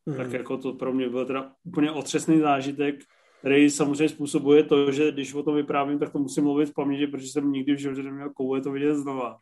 Hmm. 0.07 0.17
Tak 0.17 0.31
jako 0.31 0.57
to 0.57 0.73
pro 0.73 0.93
mě 0.93 1.09
byl 1.09 1.25
teda 1.25 1.51
úplně 1.63 1.91
otřesný 1.91 2.39
zážitek, 2.39 2.95
který 3.39 3.69
samozřejmě 3.69 4.09
způsobuje 4.09 4.63
to, 4.63 4.91
že 4.91 5.11
když 5.11 5.33
o 5.33 5.43
tom 5.43 5.55
vyprávím, 5.55 5.99
tak 5.99 6.11
to 6.11 6.19
musím 6.19 6.43
mluvit 6.43 6.69
v 6.69 6.73
paměti, 6.73 7.07
protože 7.07 7.27
jsem 7.27 7.51
nikdy 7.51 7.73
v 7.75 7.79
životě 7.79 8.03
neměl 8.03 8.29
koule 8.29 8.61
to 8.61 8.71
vidět 8.71 8.95
znova. 8.95 9.39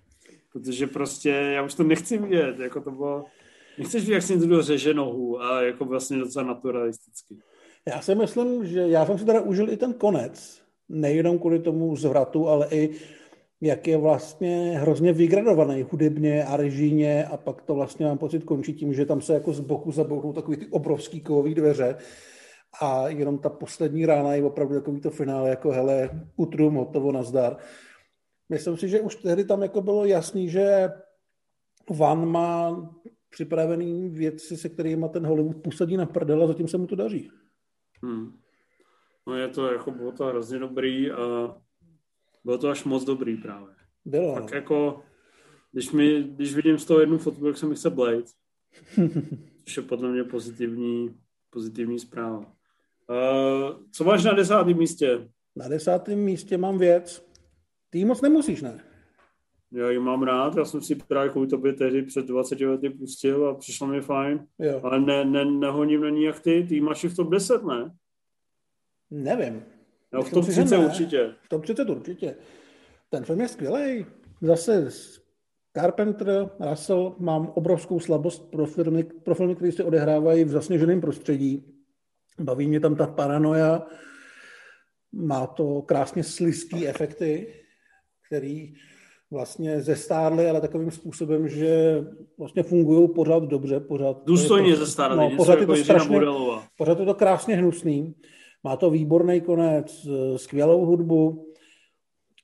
Protože 0.53 0.87
prostě 0.87 1.29
já 1.29 1.63
už 1.63 1.73
to 1.73 1.83
nechci 1.83 2.17
vidět, 2.17 2.59
jako 2.59 2.81
to 2.81 2.91
bylo, 2.91 3.25
nechceš 3.77 4.01
vidět, 4.01 4.13
jak 4.13 4.23
si 4.23 4.37
někdo 4.37 4.61
řeže 4.61 4.93
nohu 4.93 5.41
a 5.41 5.61
jako 5.61 5.85
vlastně 5.85 6.17
docela 6.17 6.45
naturalisticky. 6.45 7.37
Já 7.87 8.01
si 8.01 8.15
myslím, 8.15 8.65
že 8.65 8.79
já 8.79 9.05
jsem 9.05 9.17
si 9.17 9.25
teda 9.25 9.41
užil 9.41 9.69
i 9.69 9.77
ten 9.77 9.93
konec, 9.93 10.61
nejenom 10.89 11.39
kvůli 11.39 11.59
tomu 11.59 11.95
zvratu, 11.95 12.47
ale 12.47 12.67
i 12.71 12.95
jak 13.61 13.87
je 13.87 13.97
vlastně 13.97 14.79
hrozně 14.79 15.13
vygradovaný 15.13 15.85
hudebně 15.91 16.45
a 16.45 16.57
režijně 16.57 17.25
a 17.25 17.37
pak 17.37 17.61
to 17.61 17.75
vlastně 17.75 18.05
mám 18.05 18.17
pocit 18.17 18.43
končí 18.43 18.73
tím, 18.73 18.93
že 18.93 19.05
tam 19.05 19.21
se 19.21 19.33
jako 19.33 19.53
z 19.53 19.59
boku 19.59 19.91
zabouchnou 19.91 20.33
takový 20.33 20.57
ty 20.57 20.67
obrovský 20.67 21.21
kovový 21.21 21.55
dveře 21.55 21.95
a 22.81 23.07
jenom 23.07 23.37
ta 23.37 23.49
poslední 23.49 24.05
rána 24.05 24.33
je 24.33 24.43
opravdu 24.43 24.75
takový 24.75 25.01
to 25.01 25.09
finále 25.09 25.49
jako 25.49 25.71
hele, 25.71 26.09
utrum, 26.35 26.75
hotovo, 26.75 27.11
nazdar. 27.11 27.57
Myslím 28.49 28.77
si, 28.77 28.89
že 28.89 29.01
už 29.01 29.15
tehdy 29.15 29.43
tam 29.45 29.61
jako 29.61 29.81
bylo 29.81 30.05
jasný, 30.05 30.49
že 30.49 30.89
Van 31.89 32.25
má 32.25 32.89
připravený 33.29 34.09
věci, 34.09 34.57
se 34.57 34.69
kterými 34.69 35.05
ten 35.09 35.25
Hollywood 35.25 35.63
posadí 35.63 35.97
na 35.97 36.05
prdel 36.05 36.43
a 36.43 36.47
zatím 36.47 36.67
se 36.67 36.77
mu 36.77 36.87
to 36.87 36.95
daří. 36.95 37.31
Hmm. 38.03 38.37
No 39.27 39.35
je 39.35 39.47
to 39.47 39.71
jako, 39.71 39.91
bylo 39.91 40.11
to 40.11 40.25
hrozně 40.25 40.59
dobrý 40.59 41.11
a 41.11 41.55
bylo 42.43 42.57
to 42.57 42.69
až 42.69 42.83
moc 42.83 43.03
dobrý 43.03 43.37
právě. 43.37 43.75
Bylo. 44.05 44.35
Tak 44.35 44.51
no. 44.51 44.55
jako, 44.55 45.03
když, 45.71 45.91
mi, 45.91 46.23
když 46.23 46.55
vidím 46.55 46.77
z 46.77 46.85
toho 46.85 46.99
jednu 46.99 47.17
fotku, 47.17 47.47
jak 47.47 47.57
se 47.57 47.65
mi 47.65 47.75
chce 47.75 47.89
Blade, 47.89 48.23
což 49.63 49.77
je 49.77 49.83
podle 49.83 50.11
mě 50.11 50.23
pozitivní, 50.23 51.15
pozitivní 51.49 51.99
zpráva. 51.99 52.39
Uh, 53.09 53.85
co 53.91 54.03
máš 54.03 54.23
na 54.23 54.33
desátém 54.33 54.77
místě? 54.77 55.29
Na 55.55 55.67
desátém 55.67 56.19
místě 56.19 56.57
mám 56.57 56.77
věc. 56.77 57.25
Ty 57.89 57.97
ji 57.97 58.05
moc 58.05 58.21
nemusíš, 58.21 58.61
ne? 58.61 58.83
Já 59.71 59.89
ji 59.89 59.99
mám 59.99 60.23
rád, 60.23 60.55
já 60.57 60.65
jsem 60.65 60.81
si 60.81 60.95
právě 60.95 61.29
kvůli 61.29 61.47
tobě 61.47 61.73
tehdy 61.73 62.03
před 62.03 62.25
20 62.25 62.61
lety 62.61 62.89
pustil 62.89 63.47
a 63.47 63.55
přišlo 63.55 63.87
mi 63.87 64.01
fajn. 64.01 64.47
Jo. 64.59 64.81
Ale 64.83 64.99
ne, 64.99 65.25
ne, 65.25 65.45
nehoním 65.45 66.01
na 66.01 66.09
ní 66.09 66.23
jak 66.23 66.39
ty, 66.39 66.65
ty 66.69 66.81
máš 66.81 67.03
ji 67.03 67.09
v 67.09 67.15
top 67.15 67.29
10, 67.29 67.63
ne? 67.63 67.95
Nevím. 69.11 69.63
No, 70.13 70.23
v 70.23 70.31
tom 70.31 70.45
30 70.45 70.77
určitě. 70.77 71.29
V 71.41 71.49
tom 71.49 71.61
30 71.61 71.89
určitě. 71.89 72.35
Ten 73.09 73.23
film 73.23 73.41
je 73.41 73.47
skvělý. 73.47 74.05
Zase 74.41 74.89
Carpenter, 75.77 76.49
Russell, 76.69 77.15
mám 77.19 77.51
obrovskou 77.55 77.99
slabost 77.99 78.51
pro 78.51 78.65
filmy, 78.65 79.03
pro 79.03 79.35
filmy 79.35 79.55
které 79.55 79.71
se 79.71 79.83
odehrávají 79.83 80.43
v 80.43 80.49
zasněženém 80.49 81.01
prostředí. 81.01 81.65
Baví 82.39 82.67
mě 82.67 82.79
tam 82.79 82.95
ta 82.95 83.07
paranoja, 83.07 83.85
má 85.11 85.47
to 85.47 85.81
krásně 85.81 86.23
slistý 86.23 86.87
efekty, 86.87 87.53
který 88.27 88.73
vlastně 89.31 89.81
zestárly, 89.81 90.49
ale 90.49 90.61
takovým 90.61 90.91
způsobem, 90.91 91.49
že 91.49 92.03
vlastně 92.37 92.63
fungují 92.63 93.09
pořád 93.15 93.43
dobře. 93.43 93.79
Pořád 93.79 94.25
Důstojně 94.25 94.75
zestárly, 94.75 95.17
no, 95.17 95.37
pořád 95.37 95.59
je 95.59 95.65
to 95.65 95.73
jako 95.73 95.83
strašně, 95.83 96.19
pořád 96.77 96.99
je 96.99 97.05
to 97.05 97.13
krásně 97.13 97.55
hnusný. 97.55 98.15
Má 98.63 98.75
to 98.75 98.89
výborný 98.89 99.41
konec, 99.41 100.07
skvělou 100.35 100.85
hudbu 100.85 101.53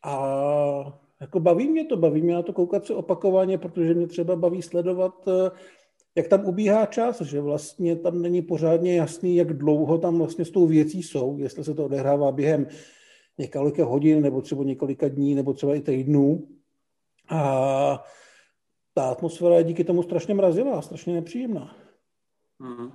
a 0.03 0.99
jako 1.21 1.39
baví 1.39 1.67
mě 1.67 1.85
to, 1.85 1.97
baví 1.97 2.21
mě 2.21 2.33
na 2.33 2.41
to 2.41 2.53
koukat 2.53 2.85
se 2.85 2.95
opakovaně, 2.95 3.57
protože 3.57 3.93
mě 3.93 4.07
třeba 4.07 4.35
baví 4.35 4.61
sledovat, 4.61 5.25
jak 6.15 6.27
tam 6.27 6.45
ubíhá 6.45 6.85
čas, 6.85 7.21
že 7.21 7.41
vlastně 7.41 7.95
tam 7.95 8.21
není 8.21 8.41
pořádně 8.41 8.95
jasný, 8.95 9.35
jak 9.35 9.53
dlouho 9.53 9.97
tam 9.97 10.17
vlastně 10.17 10.45
s 10.45 10.51
tou 10.51 10.67
věcí 10.67 11.03
jsou, 11.03 11.37
jestli 11.37 11.63
se 11.63 11.73
to 11.73 11.85
odehrává 11.85 12.31
během 12.31 12.67
několika 13.37 13.85
hodin, 13.85 14.21
nebo 14.21 14.41
třeba 14.41 14.63
několika 14.63 15.07
dní, 15.07 15.35
nebo 15.35 15.53
třeba 15.53 15.75
i 15.75 15.81
týdnů. 15.81 16.47
A 17.29 18.03
ta 18.93 19.09
atmosféra 19.09 19.55
je 19.55 19.63
díky 19.63 19.83
tomu 19.83 20.03
strašně 20.03 20.33
mrazivá, 20.33 20.81
strašně 20.81 21.13
nepříjemná. 21.13 21.75
Hmm. 22.59 22.91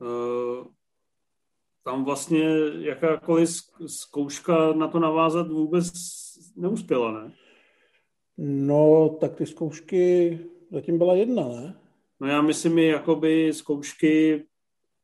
Uh, 0.00 0.66
tam 1.88 2.04
vlastně 2.04 2.44
jakákoliv 2.80 3.50
zkouška 3.86 4.72
na 4.72 4.88
to 4.88 5.00
navázat 5.00 5.48
vůbec 5.48 5.92
neuspěla, 6.56 7.12
ne? 7.12 7.32
No, 8.38 9.16
tak 9.20 9.34
ty 9.34 9.46
zkoušky 9.46 10.38
zatím 10.72 10.98
byla 10.98 11.14
jedna, 11.14 11.48
ne? 11.48 11.74
No 12.20 12.26
já 12.28 12.42
myslím 12.42 12.78
i 12.78 12.86
jakoby 12.86 13.52
zkoušky 13.52 14.44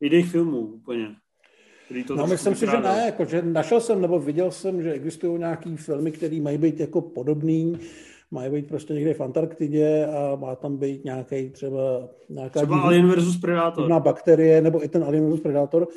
jiných 0.01 0.31
filmů 0.31 0.59
úplně. 0.59 1.07
To 2.07 2.17
no 2.17 2.27
myslím 2.27 2.55
si, 2.55 2.67
že 2.67 2.81
ne, 2.81 3.03
jako, 3.07 3.25
že 3.25 3.43
našel 3.43 3.81
jsem 3.81 4.01
nebo 4.01 4.19
viděl 4.19 4.51
jsem, 4.51 4.83
že 4.83 4.93
existují 4.93 5.39
nějaký 5.39 5.77
filmy, 5.77 6.13
které 6.13 6.41
mají 6.41 6.59
být 6.59 6.81
jako 6.81 7.01
podobný, 7.01 7.79
mají 8.31 8.53
být 8.53 8.69
prostě 8.69 8.95
někde 8.95 9.15
v 9.15 9.21
Antarktidě 9.21 10.07
a 10.07 10.37
má 10.37 10.57
tam 10.57 10.77
být 10.77 11.05
nějaký 11.05 11.51
třeba 11.51 12.09
nějaká 12.29 12.61
třeba 12.61 12.77
divný, 12.77 12.83
Alien 12.83 13.09
versus 13.09 13.37
Predator. 13.37 14.03
bakterie, 14.03 14.61
nebo 14.61 14.85
i 14.85 14.89
ten 14.89 15.05
Alien 15.05 15.25
versus 15.25 15.41
Predator. 15.41 15.89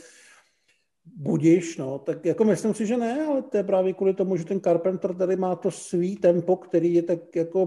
Budíš, 1.16 1.78
no, 1.78 1.99
tak 1.99 2.26
jako 2.26 2.43
myslím 2.43 2.74
si, 2.74 2.86
že 2.86 2.97
ne, 2.97 3.26
ale 3.26 3.41
to 3.41 3.58
je 3.58 3.64
právě 3.64 3.93
kvůli 3.93 4.14
tomu, 4.14 4.38
že 4.38 4.45
ten 4.45 4.62
Carpenter 4.62 5.16
tady 5.16 5.36
má 5.36 5.55
to 5.55 5.72
svý 5.72 6.16
tempo, 6.16 6.58
který 6.58 6.93
je 6.93 7.03
tak 7.03 7.36
jako 7.36 7.64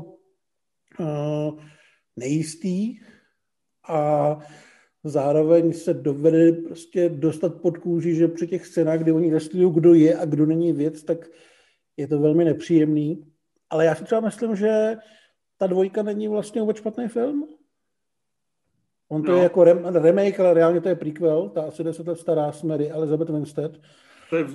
uh, 1.01 1.61
nejistý 2.17 3.01
a 3.89 4.39
zároveň 5.05 5.73
se 5.73 5.95
dovede 5.95 6.53
prostě 6.53 7.09
dostat 7.09 7.63
pod 7.63 7.79
kůži, 7.79 8.15
že 8.15 8.29
při 8.29 8.47
těch 8.47 8.67
scénách, 8.67 9.01
kdy 9.01 9.13
oni 9.13 9.33
restují, 9.33 9.73
kdo 9.73 9.95
je 9.95 10.17
a 10.17 10.25
kdo 10.25 10.47
není 10.47 10.73
věc, 10.73 11.03
tak 11.03 11.31
je 11.97 12.09
to 12.09 12.21
velmi 12.21 12.45
nepříjemný. 12.45 13.27
Ale 13.71 13.85
já 13.85 13.95
si 13.95 14.05
třeba 14.05 14.21
myslím, 14.21 14.57
že 14.57 14.97
ta 15.59 15.67
dvojka 15.67 16.03
není 16.03 16.29
vlastně 16.29 16.61
vůbec 16.61 16.77
špatný 16.77 17.09
film. 17.09 17.49
On 19.13 19.23
to 19.23 19.31
no. 19.31 19.37
je 19.37 19.43
jako 19.43 19.65
rem, 19.65 19.85
remake, 19.85 20.41
ale 20.41 20.55
reálně 20.55 20.81
to 20.81 20.89
je 20.89 20.95
prequel, 20.95 21.49
ta 21.49 21.63
asi 21.63 21.85
10 21.85 22.07
let 22.07 22.19
stará 22.19 22.53
s 22.53 22.63
Mary 22.63 22.91
Elizabeth 22.91 23.31
Winstead. 23.31 23.73
To 24.31 24.37
je 24.37 24.47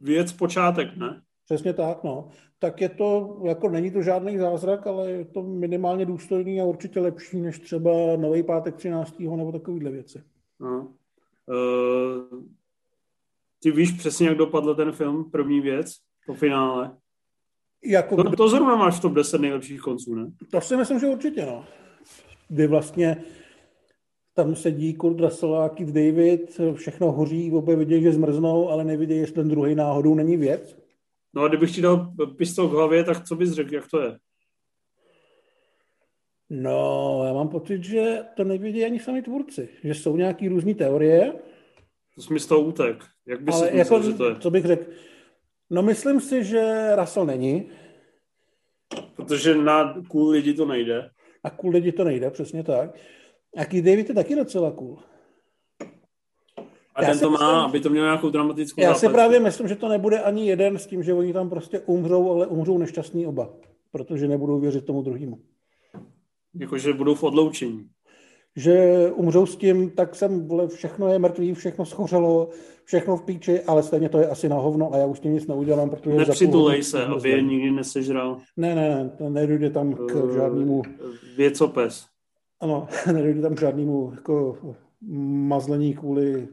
věc 0.00 0.32
počátek, 0.32 0.96
ne? 0.96 1.22
Přesně 1.44 1.72
tak, 1.72 2.04
no. 2.04 2.28
Tak 2.58 2.80
je 2.80 2.88
to, 2.88 3.40
jako 3.44 3.68
není 3.68 3.90
to 3.90 4.02
žádný 4.02 4.38
zázrak, 4.38 4.86
ale 4.86 5.10
je 5.10 5.24
to 5.24 5.42
minimálně 5.42 6.06
důstojný 6.06 6.60
a 6.60 6.64
určitě 6.64 7.00
lepší 7.00 7.40
než 7.40 7.58
třeba 7.58 7.90
Nový 8.16 8.42
pátek 8.42 8.76
13. 8.76 9.18
nebo 9.18 9.52
takovýhle 9.52 9.90
věci. 9.90 10.22
No. 10.60 10.88
Uh, 11.46 12.42
ty 13.62 13.70
víš 13.70 13.92
přesně, 13.92 14.28
jak 14.28 14.36
dopadl 14.36 14.74
ten 14.74 14.92
film, 14.92 15.30
první 15.30 15.60
věc, 15.60 15.94
po 16.26 16.34
finále? 16.34 16.96
Jako, 17.84 18.16
to, 18.16 18.36
to 18.36 18.48
zrovna 18.48 18.76
máš 18.76 18.98
v 18.98 19.00
top 19.00 19.12
10 19.12 19.40
nejlepších 19.40 19.80
konců, 19.80 20.14
ne? 20.14 20.32
To 20.50 20.60
si 20.60 20.76
myslím, 20.76 20.98
že 20.98 21.06
určitě, 21.06 21.46
no. 21.46 21.64
Kdy 22.48 22.66
vlastně 22.66 23.24
tam 24.34 24.56
sedí 24.56 24.94
Kurt 24.94 25.20
Russell 25.20 25.56
a 25.56 25.68
Keith 25.68 25.92
David, 25.92 26.60
všechno 26.74 27.12
hoří, 27.12 27.52
obě 27.52 27.76
vidějí, 27.76 28.02
že 28.02 28.12
zmrznou, 28.12 28.68
ale 28.68 28.84
nevidí, 28.84 29.16
jestli 29.16 29.34
ten 29.34 29.48
druhý 29.48 29.74
náhodou 29.74 30.14
není 30.14 30.36
věc. 30.36 30.78
No 31.34 31.42
a 31.42 31.48
kdybych 31.48 31.74
ti 31.74 31.82
dal 31.82 32.12
pistol 32.36 32.68
k 32.68 32.72
hlavě, 32.72 33.04
tak 33.04 33.24
co 33.24 33.36
bys 33.36 33.52
řekl, 33.52 33.74
jak 33.74 33.90
to 33.90 34.00
je? 34.00 34.18
No, 36.50 37.22
já 37.26 37.32
mám 37.32 37.48
pocit, 37.48 37.84
že 37.84 38.18
to 38.36 38.44
nevidí 38.44 38.84
ani 38.84 39.00
sami 39.00 39.22
tvůrci, 39.22 39.68
že 39.84 39.94
jsou 39.94 40.16
nějaký 40.16 40.48
různé 40.48 40.74
teorie. 40.74 41.32
To 42.14 42.22
jsi 42.22 42.32
mi 42.32 42.40
z 42.40 42.46
toho 42.46 42.60
útek. 42.60 43.04
Jak 43.26 43.42
bys 43.42 43.54
Ale 43.54 43.70
myslel, 43.72 43.98
jako, 43.98 44.10
že 44.10 44.16
to 44.16 44.28
je? 44.28 44.36
Co 44.38 44.50
bych 44.50 44.64
řekl? 44.64 44.84
No 45.70 45.82
myslím 45.82 46.20
si, 46.20 46.44
že 46.44 46.90
Russell 46.96 47.26
není. 47.26 47.70
Protože 49.16 49.54
na 49.54 50.02
cool 50.08 50.28
lidi 50.28 50.54
to 50.54 50.66
nejde. 50.66 51.10
A 51.44 51.50
cool 51.50 51.72
lidi 51.72 51.92
to 51.92 52.04
nejde, 52.04 52.30
přesně 52.30 52.62
tak. 52.62 52.90
A 53.56 53.64
Keith 53.64 53.86
David 53.86 54.08
je 54.08 54.14
taky 54.14 54.36
docela 54.36 54.70
cool. 54.70 54.98
A 56.94 57.02
já 57.02 57.10
ten 57.10 57.18
to 57.18 57.30
má, 57.30 57.36
myslím, 57.36 57.70
aby 57.70 57.80
to 57.80 57.90
mělo 57.90 58.06
nějakou 58.06 58.30
dramatickou 58.30 58.80
Já 58.80 58.94
si 58.94 59.08
právě 59.08 59.40
myslím, 59.40 59.68
že 59.68 59.76
to 59.76 59.88
nebude 59.88 60.20
ani 60.20 60.48
jeden 60.48 60.78
s 60.78 60.86
tím, 60.86 61.02
že 61.02 61.14
oni 61.14 61.32
tam 61.32 61.50
prostě 61.50 61.80
umřou, 61.80 62.30
ale 62.30 62.46
umřou 62.46 62.78
nešťastní 62.78 63.26
oba. 63.26 63.50
Protože 63.92 64.28
nebudou 64.28 64.60
věřit 64.60 64.86
tomu 64.86 65.02
druhému. 65.02 65.40
Jakože 66.54 66.92
budou 66.92 67.14
v 67.14 67.22
odloučení. 67.22 67.88
Že 68.56 69.06
umřou 69.14 69.46
s 69.46 69.56
tím, 69.56 69.90
tak 69.90 70.14
jsem, 70.14 70.48
vole, 70.48 70.68
všechno 70.68 71.12
je 71.12 71.18
mrtvý, 71.18 71.54
všechno 71.54 71.86
schořelo, 71.86 72.48
všechno 72.84 73.16
v 73.16 73.22
píči, 73.22 73.60
ale 73.60 73.82
stejně 73.82 74.08
to 74.08 74.18
je 74.18 74.28
asi 74.28 74.48
na 74.48 74.56
hovno 74.56 74.94
a 74.94 74.96
já 74.96 75.06
už 75.06 75.20
tím 75.20 75.32
nic 75.32 75.46
neudělám, 75.46 75.90
protože... 75.90 76.16
Nepřitulej 76.16 76.82
se, 76.82 77.06
aby 77.06 77.30
je 77.30 77.42
nikdy 77.42 77.70
nesežral. 77.70 78.38
Ne, 78.56 78.74
ne, 78.74 79.12
ne, 79.20 79.30
nedojde 79.30 79.70
tam 79.70 79.94
k 79.94 80.14
uh, 80.14 80.34
žádnému... 80.34 80.82
Věcopes. 81.36 82.06
Ano, 82.60 82.88
nedojde 83.12 83.42
tam 83.42 83.54
k 83.54 83.60
žádnému 83.60 84.12
jako 84.14 84.58
mazlení 85.26 85.94
kvůli 85.94 86.48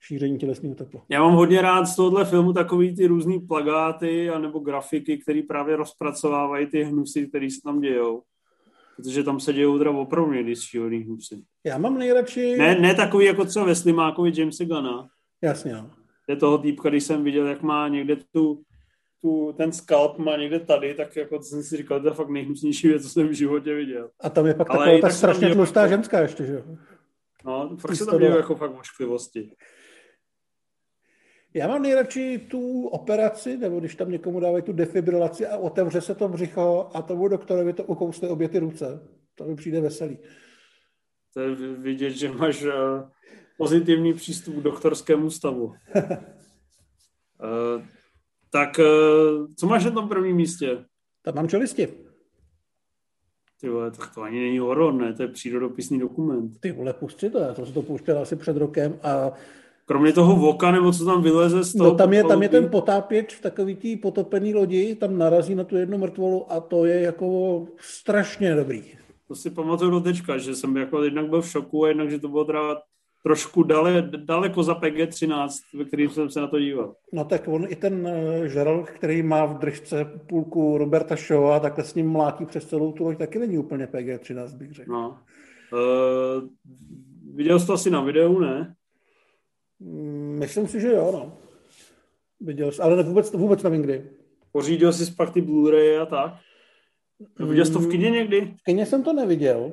šíření 0.00 0.38
tělesného 0.38 0.74
tepla. 0.74 1.02
Já 1.08 1.22
mám 1.22 1.34
hodně 1.34 1.62
rád 1.62 1.86
z 1.86 1.96
tohohle 1.96 2.24
filmu 2.24 2.52
takový 2.52 2.96
ty 2.96 3.06
různý 3.06 3.40
plagáty 3.40 4.30
anebo 4.30 4.58
grafiky, 4.58 5.18
které 5.18 5.42
právě 5.48 5.76
rozpracovávají 5.76 6.66
ty 6.66 6.82
hnusy, 6.82 7.26
které 7.26 7.50
se 7.50 7.60
tam 7.64 7.80
dějou. 7.80 8.22
Protože 8.96 9.22
tam 9.22 9.40
se 9.40 9.52
dějou 9.52 9.78
teda 9.78 9.90
opravdu 9.90 10.32
někdy 10.32 10.56
šílený 10.56 10.98
hnusy. 10.98 11.42
Já 11.64 11.78
mám 11.78 11.98
nejradši... 11.98 12.56
Ne, 12.56 12.74
ne 12.74 12.94
takový 12.94 13.26
jako 13.26 13.44
třeba 13.44 13.64
ve 13.64 13.74
Slimákovi 13.74 14.32
Jamesa 14.36 14.64
Gana. 14.64 15.08
Jasně, 15.42 15.72
jo. 15.72 15.90
Je 16.28 16.36
toho 16.36 16.58
týpka, 16.58 16.88
když 16.88 17.04
jsem 17.04 17.24
viděl, 17.24 17.46
jak 17.46 17.62
má 17.62 17.88
někde 17.88 18.16
tu, 18.32 18.62
tu, 19.22 19.54
ten 19.56 19.72
skalp 19.72 20.18
má 20.18 20.36
někde 20.36 20.60
tady, 20.60 20.94
tak 20.94 21.16
jako 21.16 21.42
jsem 21.42 21.62
si 21.62 21.76
říkal, 21.76 22.00
to 22.00 22.08
je 22.08 22.14
fakt 22.14 22.28
nejhnusnější 22.28 22.88
věc, 22.88 23.02
co 23.02 23.08
jsem 23.08 23.28
v 23.28 23.32
životě 23.32 23.74
viděl. 23.74 24.10
A 24.20 24.30
tam 24.30 24.46
je 24.46 24.54
pak 24.54 24.70
Ale 24.70 24.78
taková 24.78 25.00
ta 25.00 25.10
strašně 25.10 25.54
tlustá 25.54 25.80
jako... 25.80 25.90
ženská 25.90 26.20
ještě, 26.20 26.46
že 26.46 26.52
jo? 26.52 26.62
No, 27.44 27.76
fakt 27.80 27.96
se 27.96 28.06
tam 28.06 28.22
jako 28.22 28.54
fakt 28.54 28.80
ošklivosti. 28.80 29.50
Já 31.56 31.68
mám 31.68 31.82
nejradši 31.82 32.38
tu 32.50 32.86
operaci, 32.86 33.56
nebo 33.56 33.80
když 33.80 33.94
tam 33.94 34.10
někomu 34.10 34.40
dávají 34.40 34.62
tu 34.62 34.72
defibrilaci 34.72 35.46
a 35.46 35.56
otevře 35.56 36.00
se 36.00 36.14
to 36.14 36.28
břicho 36.28 36.90
a 36.94 37.02
tomu 37.02 37.28
doktorovi 37.28 37.72
to 37.72 37.84
ukousne 37.84 38.28
obě 38.28 38.48
ty 38.48 38.58
ruce. 38.58 39.00
To 39.34 39.44
mi 39.44 39.56
přijde 39.56 39.80
veselý. 39.80 40.18
To 41.34 41.40
je 41.40 41.54
vidět, 41.74 42.10
že 42.10 42.32
máš 42.32 42.62
uh, 42.62 42.70
pozitivní 43.58 44.14
přístup 44.14 44.54
k 44.54 44.62
doktorskému 44.62 45.30
stavu. 45.30 45.64
uh, 45.64 45.74
tak 48.50 48.78
uh, 48.78 49.46
co 49.56 49.66
máš 49.66 49.84
na 49.84 49.90
tom 49.90 50.08
prvním 50.08 50.36
místě? 50.36 50.84
Tam 51.22 51.34
mám 51.34 51.48
čelisti. 51.48 51.88
Ty 53.60 53.68
vole, 53.68 53.90
tak 53.90 54.14
to 54.14 54.22
ani 54.22 54.40
není 54.40 54.58
horor, 54.58 54.94
ne? 54.94 55.12
To 55.12 55.22
je 55.22 55.28
přírodopisný 55.28 55.98
dokument. 55.98 56.60
Ty 56.60 56.72
vole, 56.72 56.92
pusti 56.92 57.30
to, 57.30 57.38
já 57.38 57.54
jsem 57.54 57.72
to 57.72 57.82
pouštěl 57.82 58.18
asi 58.18 58.36
před 58.36 58.56
rokem 58.56 58.98
a 59.02 59.32
Kromě 59.86 60.12
toho 60.12 60.36
voka, 60.36 60.70
nebo 60.70 60.92
co 60.92 61.04
tam 61.04 61.22
vyleze 61.22 61.64
z 61.64 61.72
toho? 61.72 61.90
No 61.90 61.96
tam 61.96 62.12
je, 62.12 62.24
tam 62.24 62.42
je 62.42 62.48
ten 62.48 62.70
potápěč 62.70 63.34
v 63.34 63.40
takový 63.40 63.74
tý 63.74 63.96
potopený 63.96 64.54
lodi, 64.54 64.94
tam 64.94 65.18
narazí 65.18 65.54
na 65.54 65.64
tu 65.64 65.76
jednu 65.76 65.98
mrtvolu 65.98 66.52
a 66.52 66.60
to 66.60 66.84
je 66.84 67.00
jako 67.00 67.66
strašně 67.78 68.54
dobrý. 68.54 68.82
To 69.28 69.34
si 69.34 69.50
pamatuju 69.50 69.90
do 69.90 70.00
tečka, 70.00 70.38
že 70.38 70.54
jsem 70.54 70.76
jako 70.76 71.04
jednak 71.04 71.28
byl 71.28 71.42
v 71.42 71.48
šoku 71.48 71.84
a 71.84 71.88
jednak, 71.88 72.10
že 72.10 72.18
to 72.18 72.28
bylo 72.28 72.44
teda 72.44 72.76
trošku 73.22 73.62
dale, 73.62 74.10
daleko 74.16 74.62
za 74.62 74.74
PG-13, 74.74 75.48
ve 75.78 75.84
kterým 75.84 76.10
jsem 76.10 76.30
se 76.30 76.40
na 76.40 76.46
to 76.46 76.60
díval. 76.60 76.94
No 77.12 77.24
tak 77.24 77.48
on 77.48 77.66
i 77.68 77.76
ten 77.76 78.06
uh, 78.06 78.44
žralok, 78.44 78.90
který 78.90 79.22
má 79.22 79.44
v 79.44 79.58
držce 79.58 80.04
půlku 80.28 80.78
Roberta 80.78 81.16
Shaw 81.16 81.52
a 81.52 81.60
takhle 81.60 81.84
s 81.84 81.94
ním 81.94 82.10
mlátí 82.10 82.46
přes 82.46 82.66
celou 82.66 82.92
tu 82.92 83.04
loď, 83.04 83.18
taky 83.18 83.38
není 83.38 83.58
úplně 83.58 83.86
PG-13, 83.86 84.56
bych 84.56 84.72
řekl. 84.72 84.92
No. 84.92 85.18
Uh, 85.72 86.48
viděl 87.34 87.60
jsi 87.60 87.66
to 87.66 87.72
asi 87.72 87.90
na 87.90 88.00
videu, 88.00 88.38
ne? 88.38 88.74
Mm, 89.84 90.38
myslím 90.38 90.68
si, 90.68 90.80
že 90.80 90.92
jo, 90.92 91.10
no. 91.12 91.38
Viděl 92.40 92.72
jsi, 92.72 92.82
ale 92.82 93.02
vůbec, 93.02 93.32
vůbec 93.32 93.62
nevím 93.62 93.82
kdy. 93.82 94.10
Pořídil 94.52 94.92
jsi 94.92 95.12
pak 95.12 95.32
ty 95.32 95.42
Blu-ray 95.42 96.02
a 96.02 96.06
tak? 96.06 96.34
Viděl 97.48 97.64
jsi 97.64 97.72
to 97.72 97.78
v 97.78 97.90
kině 97.90 98.10
někdy? 98.10 98.40
V 98.40 98.62
kině 98.62 98.86
jsem 98.86 99.02
to 99.02 99.12
neviděl. 99.12 99.72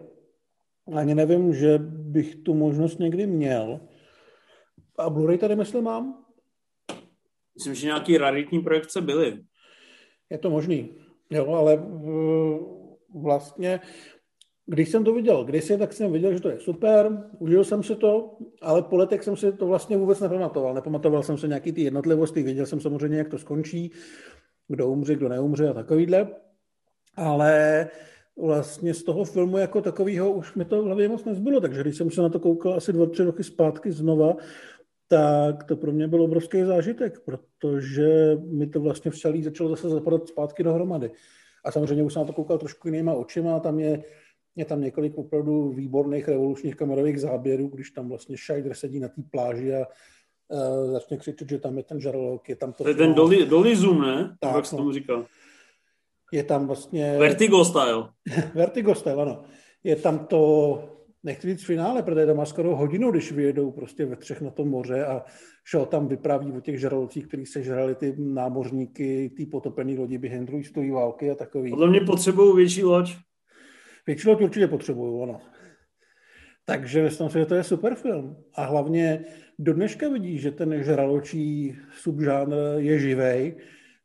Ani 0.96 1.16
nevím, 1.16 1.54
že 1.54 1.78
bych 1.88 2.36
tu 2.36 2.54
možnost 2.54 3.00
někdy 3.00 3.28
měl. 3.28 3.80
A 4.98 5.10
Blu-ray 5.10 5.38
tady 5.38 5.56
myslím 5.56 5.84
mám? 5.84 6.26
Myslím, 7.56 7.76
že 7.76 7.88
nějaký 7.88 8.18
raritní 8.18 8.60
projekce 8.60 9.02
byly. 9.02 9.44
Je 10.30 10.38
to 10.38 10.50
možný. 10.50 10.90
Jo, 11.30 11.54
ale 11.54 11.84
vlastně 13.14 13.80
když 14.66 14.90
jsem 14.90 15.04
to 15.04 15.14
viděl 15.14 15.44
kdysi, 15.44 15.78
tak 15.78 15.94
jsem 15.94 16.12
viděl, 16.12 16.34
že 16.34 16.42
to 16.42 16.50
je 16.50 16.60
super, 16.60 17.24
užil 17.40 17.64
jsem 17.64 17.84
si 17.84 17.96
to, 17.96 18.38
ale 18.62 18.82
po 18.82 18.98
letech 18.98 19.24
jsem 19.24 19.38
si 19.38 19.52
to 19.52 19.68
vlastně 19.68 19.98
vůbec 19.98 20.20
nepamatoval. 20.20 20.74
Nepamatoval 20.74 21.24
jsem 21.24 21.38
se 21.38 21.48
nějaký 21.48 21.72
ty 21.72 21.82
jednotlivosti, 21.82 22.44
věděl 22.44 22.66
jsem 22.66 22.80
samozřejmě, 22.80 23.18
jak 23.18 23.30
to 23.30 23.38
skončí, 23.38 23.92
kdo 24.68 24.88
umře, 24.90 25.16
kdo 25.16 25.30
neumře 25.30 25.70
a 25.70 25.74
takovýhle, 25.74 26.28
ale 27.16 27.88
vlastně 28.38 28.94
z 28.94 29.04
toho 29.04 29.24
filmu 29.24 29.58
jako 29.58 29.82
takového 29.82 30.32
už 30.32 30.56
mi 30.56 30.66
to 30.66 30.82
v 30.82 30.86
hlavě 30.86 31.10
moc 31.10 31.26
nezbylo, 31.26 31.62
takže 31.62 31.82
když 31.82 31.98
jsem 31.98 32.12
se 32.12 32.22
na 32.22 32.30
to 32.30 32.40
koukal 32.40 32.74
asi 32.74 32.94
dva, 32.94 33.06
tři 33.06 33.24
roky 33.24 33.44
zpátky 33.44 33.92
znova, 33.92 34.36
tak 35.08 35.64
to 35.64 35.76
pro 35.76 35.92
mě 35.92 36.08
byl 36.08 36.22
obrovský 36.22 36.64
zážitek, 36.64 37.20
protože 37.20 38.38
mi 38.52 38.68
to 38.68 38.80
vlastně 38.80 39.12
celý 39.12 39.44
začalo 39.44 39.70
zase 39.70 39.90
zapadat 39.90 40.28
zpátky 40.28 40.64
dohromady. 40.64 41.12
A 41.66 41.72
samozřejmě 41.72 42.04
už 42.04 42.14
jsem 42.14 42.22
na 42.22 42.26
to 42.26 42.34
koukal 42.34 42.58
trošku 42.58 42.88
jinýma 42.88 43.14
očima, 43.14 43.60
tam 43.60 43.80
je 43.80 44.04
je 44.56 44.66
tam 44.66 44.82
několik 44.82 45.18
opravdu 45.18 45.70
výborných 45.70 46.28
revolučních 46.28 46.76
kamerových 46.76 47.22
záběrů, 47.22 47.68
když 47.68 47.92
tam 47.92 48.10
vlastně 48.10 48.38
Scheider 48.38 48.74
sedí 48.74 49.00
na 49.00 49.08
té 49.08 49.22
pláži 49.32 49.76
a 49.76 49.86
uh, 50.48 50.92
začne 50.92 51.18
křičet, 51.18 51.50
že 51.50 51.60
tam 51.60 51.78
je 51.78 51.84
ten 51.84 52.02
žarlok, 52.02 52.50
je 52.50 52.56
tam 52.56 52.74
to... 52.74 52.84
To 52.84 52.90
je 52.90 52.96
ten 52.96 53.14
dolly, 53.14 53.46
dolly 53.46 53.76
zoom, 53.76 54.02
ne? 54.02 54.38
Tak, 54.40 54.56
Jak 54.56 54.66
se 54.66 54.76
no. 54.76 54.78
tomu 54.78 54.92
říká. 54.92 55.26
Je 56.34 56.44
tam 56.44 56.68
vlastně... 56.68 57.16
Vertigo 57.20 57.66
style. 57.66 58.10
Vertigo 58.56 58.96
style, 58.96 59.22
ano. 59.22 59.44
Je 59.84 59.96
tam 59.96 60.20
to, 60.20 60.84
nechci 61.24 61.48
říct 61.48 61.66
finále, 61.66 62.04
protože 62.04 62.26
tam 62.26 62.38
má 62.38 62.46
skoro 62.46 62.76
hodinu, 62.76 63.12
když 63.12 63.32
vyjedou 63.32 63.72
prostě 63.72 64.06
ve 64.06 64.16
třech 64.16 64.42
na 64.42 64.50
tom 64.50 64.70
moře 64.70 65.06
a 65.06 65.24
šel 65.66 65.86
tam 65.86 66.08
vypráví 66.08 66.52
o 66.52 66.62
těch 66.62 66.80
žralocích, 66.80 67.28
kteří 67.28 67.46
se 67.46 67.64
žrali 67.64 67.96
ty 67.96 68.16
námořníky, 68.18 69.32
ty 69.38 69.46
potopené 69.46 70.00
lodi 70.00 70.18
během 70.18 70.46
druhé 70.46 70.64
světové 70.64 70.92
války 70.92 71.32
a 71.32 71.36
takový. 71.36 71.70
Podle 71.70 71.90
mě 71.90 72.02
potřebují 72.02 72.56
větší 72.56 72.84
loď. 72.84 73.12
Většinou 74.08 74.36
to 74.36 74.44
určitě 74.44 74.68
potřebuju, 74.68 75.20
ono. 75.20 75.42
Takže 76.66 77.04
myslím 77.04 77.30
si, 77.30 77.40
že 77.40 77.46
to 77.46 77.56
je 77.56 77.64
super 77.64 77.96
film. 77.96 78.38
A 78.56 78.66
hlavně 78.66 79.26
do 79.60 79.74
dneška 79.74 80.10
vidí, 80.10 80.40
že 80.40 80.52
ten 80.52 80.84
žraločí 80.84 81.78
subžánr 81.92 82.56
je 82.78 83.00
živej, 83.00 83.58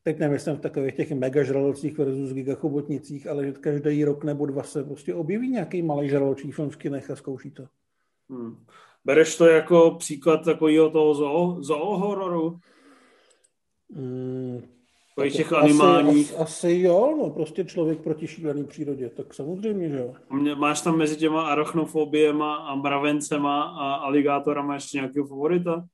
teď 0.03 0.19
nemyslím 0.19 0.57
v 0.57 0.61
takových 0.61 0.95
těch 0.95 1.11
mega 1.11 1.43
žralocích 1.43 1.99
versus 1.99 2.33
gigachobotnicích, 2.33 3.27
ale 3.27 3.47
že 3.47 3.53
každý 3.53 4.05
rok 4.05 4.25
nebo 4.25 4.47
dva 4.47 4.63
se 4.63 4.85
prostě 4.85 5.15
objeví 5.15 5.51
nějaký 5.51 5.83
malý 5.83 6.09
žraločí 6.09 6.53
film 6.53 6.71
v 6.71 6.77
kinech 6.77 7.11
a 7.11 7.17
zkouší 7.17 7.51
to. 7.51 7.67
Hmm. 8.31 8.57
Bereš 9.05 9.37
to 9.37 9.47
jako 9.47 9.91
příklad 9.99 10.45
takového 10.45 10.91
toho 10.91 11.15
zoo, 11.15 11.63
zoo 11.63 11.99
hororu? 11.99 12.59
Mm, 13.89 14.63
Takových 15.17 15.37
těch 15.37 15.53
animálních. 15.53 16.33
Asi, 16.33 16.43
asi, 16.43 16.81
jo, 16.81 17.15
no 17.19 17.31
prostě 17.31 17.65
člověk 17.65 18.01
proti 18.01 18.27
šílený 18.27 18.65
přírodě, 18.65 19.09
tak 19.09 19.35
samozřejmě, 19.35 19.89
že 19.89 19.99
jo. 19.99 20.15
Mě, 20.33 20.55
máš 20.55 20.81
tam 20.81 20.99
mezi 20.99 21.17
těma 21.17 21.47
arachnofobiema 21.47 22.57
a 22.57 22.75
mravencema 22.75 23.63
a 23.63 23.95
aligátorama 23.95 24.75
ještě 24.75 24.99
nějakého 24.99 25.27
favorita? 25.27 25.85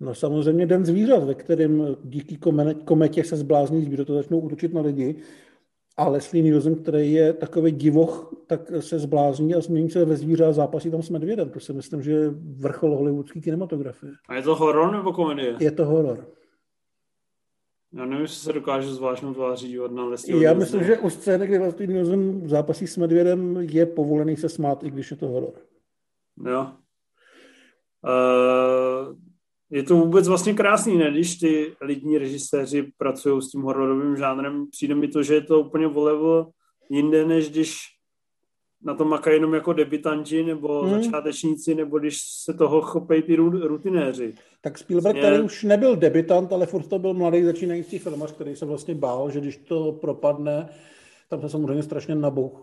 No 0.00 0.14
samozřejmě 0.14 0.66
den 0.66 0.84
zvířat, 0.84 1.24
ve 1.24 1.34
kterém 1.34 1.96
díky 2.04 2.38
kometě 2.84 3.24
se 3.24 3.36
zblázní 3.36 3.82
zvířata 3.82 4.14
začnou 4.14 4.40
útočit 4.40 4.74
na 4.74 4.80
lidi. 4.80 5.16
A 5.96 6.08
Leslie 6.08 6.42
Nielsen, 6.42 6.74
který 6.74 7.12
je 7.12 7.32
takový 7.32 7.72
divoch, 7.72 8.34
tak 8.46 8.60
se 8.80 8.98
zblázní 8.98 9.54
a 9.54 9.60
změní 9.60 9.90
se 9.90 10.04
ve 10.04 10.16
zvíře 10.16 10.44
a 10.44 10.52
zápasí 10.52 10.90
tam 10.90 11.02
s 11.02 11.10
medvědem. 11.10 11.50
To 11.50 11.60
si 11.60 11.72
myslím, 11.72 12.02
že 12.02 12.12
je 12.12 12.30
vrchol 12.56 12.96
hollywoodské 12.96 13.40
kinematografie. 13.40 14.12
A 14.28 14.34
je 14.34 14.42
to 14.42 14.54
horor 14.54 14.92
nebo 14.92 15.12
komedie? 15.12 15.56
Je 15.60 15.70
to 15.70 15.84
horor. 15.84 16.37
Já 17.92 18.04
nevím, 18.04 18.22
jestli 18.22 18.40
se 18.40 18.52
dokáže 18.52 18.94
zvláštnou 18.94 19.34
tváří 19.34 19.68
dívat 19.68 19.92
na 19.92 20.04
Leslie 20.04 20.42
Já 20.42 20.54
myslím, 20.54 20.84
že 20.84 20.98
u 20.98 21.10
scény, 21.10 21.46
kdy 21.46 21.58
Leslie 21.58 21.86
Nielsen 21.86 22.48
zápasí 22.48 22.86
s 22.86 22.96
medvědem, 22.96 23.56
je 23.56 23.86
povolený 23.86 24.36
se 24.36 24.48
smát, 24.48 24.84
i 24.84 24.90
když 24.90 25.10
je 25.10 25.16
to 25.16 25.26
horor. 25.26 25.52
Jo. 26.46 26.72
Uh, 28.04 29.16
je 29.70 29.82
to 29.82 29.96
vůbec 29.96 30.28
vlastně 30.28 30.54
krásný, 30.54 30.98
ne? 30.98 31.10
Když 31.10 31.36
ty 31.36 31.76
lidní 31.80 32.18
režiséři 32.18 32.92
pracují 32.98 33.42
s 33.42 33.50
tím 33.50 33.62
hororovým 33.62 34.16
žánrem, 34.16 34.66
přijde 34.70 34.94
mi 34.94 35.08
to, 35.08 35.22
že 35.22 35.34
je 35.34 35.40
to 35.40 35.60
úplně 35.60 35.86
o 35.86 36.46
jinde, 36.90 37.24
než 37.24 37.50
když 37.50 37.78
na 38.84 38.94
to 38.94 39.04
makají 39.04 39.36
jenom 39.36 39.54
jako 39.54 39.72
debitanti 39.72 40.42
nebo 40.42 40.82
hmm. 40.82 41.02
začátečníci, 41.02 41.74
nebo 41.74 41.98
když 41.98 42.22
se 42.44 42.54
toho 42.54 42.80
chopejí 42.80 43.22
ty 43.22 43.36
rutinéři. 43.36 44.34
Tak 44.60 44.78
Spielberg 44.78 45.16
je... 45.16 45.22
tady 45.22 45.40
už 45.40 45.64
nebyl 45.64 45.96
debitant, 45.96 46.52
ale 46.52 46.66
furt 46.66 46.86
to 46.86 46.98
byl 46.98 47.14
mladý 47.14 47.44
začínající 47.44 47.98
filmař, 47.98 48.32
který 48.32 48.56
se 48.56 48.66
vlastně 48.66 48.94
bál, 48.94 49.30
že 49.30 49.40
když 49.40 49.56
to 49.56 49.92
propadne, 49.92 50.68
tam 51.30 51.40
se 51.40 51.48
samozřejmě 51.48 51.82
strašně 51.82 52.14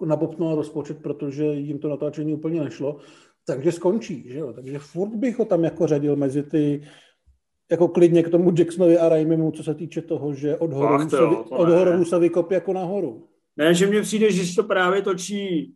nabopnul 0.05 0.55
rozpočet, 0.55 1.01
protože 1.01 1.45
jim 1.45 1.79
to 1.79 1.89
natáčení 1.89 2.33
úplně 2.33 2.63
nešlo, 2.63 2.97
takže 3.47 3.71
skončí, 3.71 4.23
že 4.27 4.39
jo? 4.39 4.53
Takže 4.53 4.79
furt 4.79 5.15
bych 5.15 5.39
ho 5.39 5.45
tam 5.45 5.63
jako 5.63 5.87
řadil 5.87 6.15
mezi 6.15 6.43
ty 6.43 6.81
jako 7.71 7.87
klidně 7.87 8.23
k 8.23 8.29
tomu 8.29 8.53
Jacksonovi 8.57 8.97
a 8.97 9.09
Raimimu, 9.09 9.51
co 9.51 9.63
se 9.63 9.75
týče 9.75 10.01
toho, 10.01 10.33
že 10.33 10.57
od 10.57 10.73
hororu, 10.73 11.09
se, 11.09 11.19
od 11.49 11.69
hororu 11.69 12.05
se 12.05 12.19
vykopí 12.19 12.53
jako 12.53 12.73
nahoru. 12.73 13.27
Ne, 13.57 13.73
že 13.73 13.87
mně 13.87 14.01
přijde, 14.01 14.31
že 14.31 14.55
to 14.55 14.63
právě 14.63 15.01
točí 15.01 15.73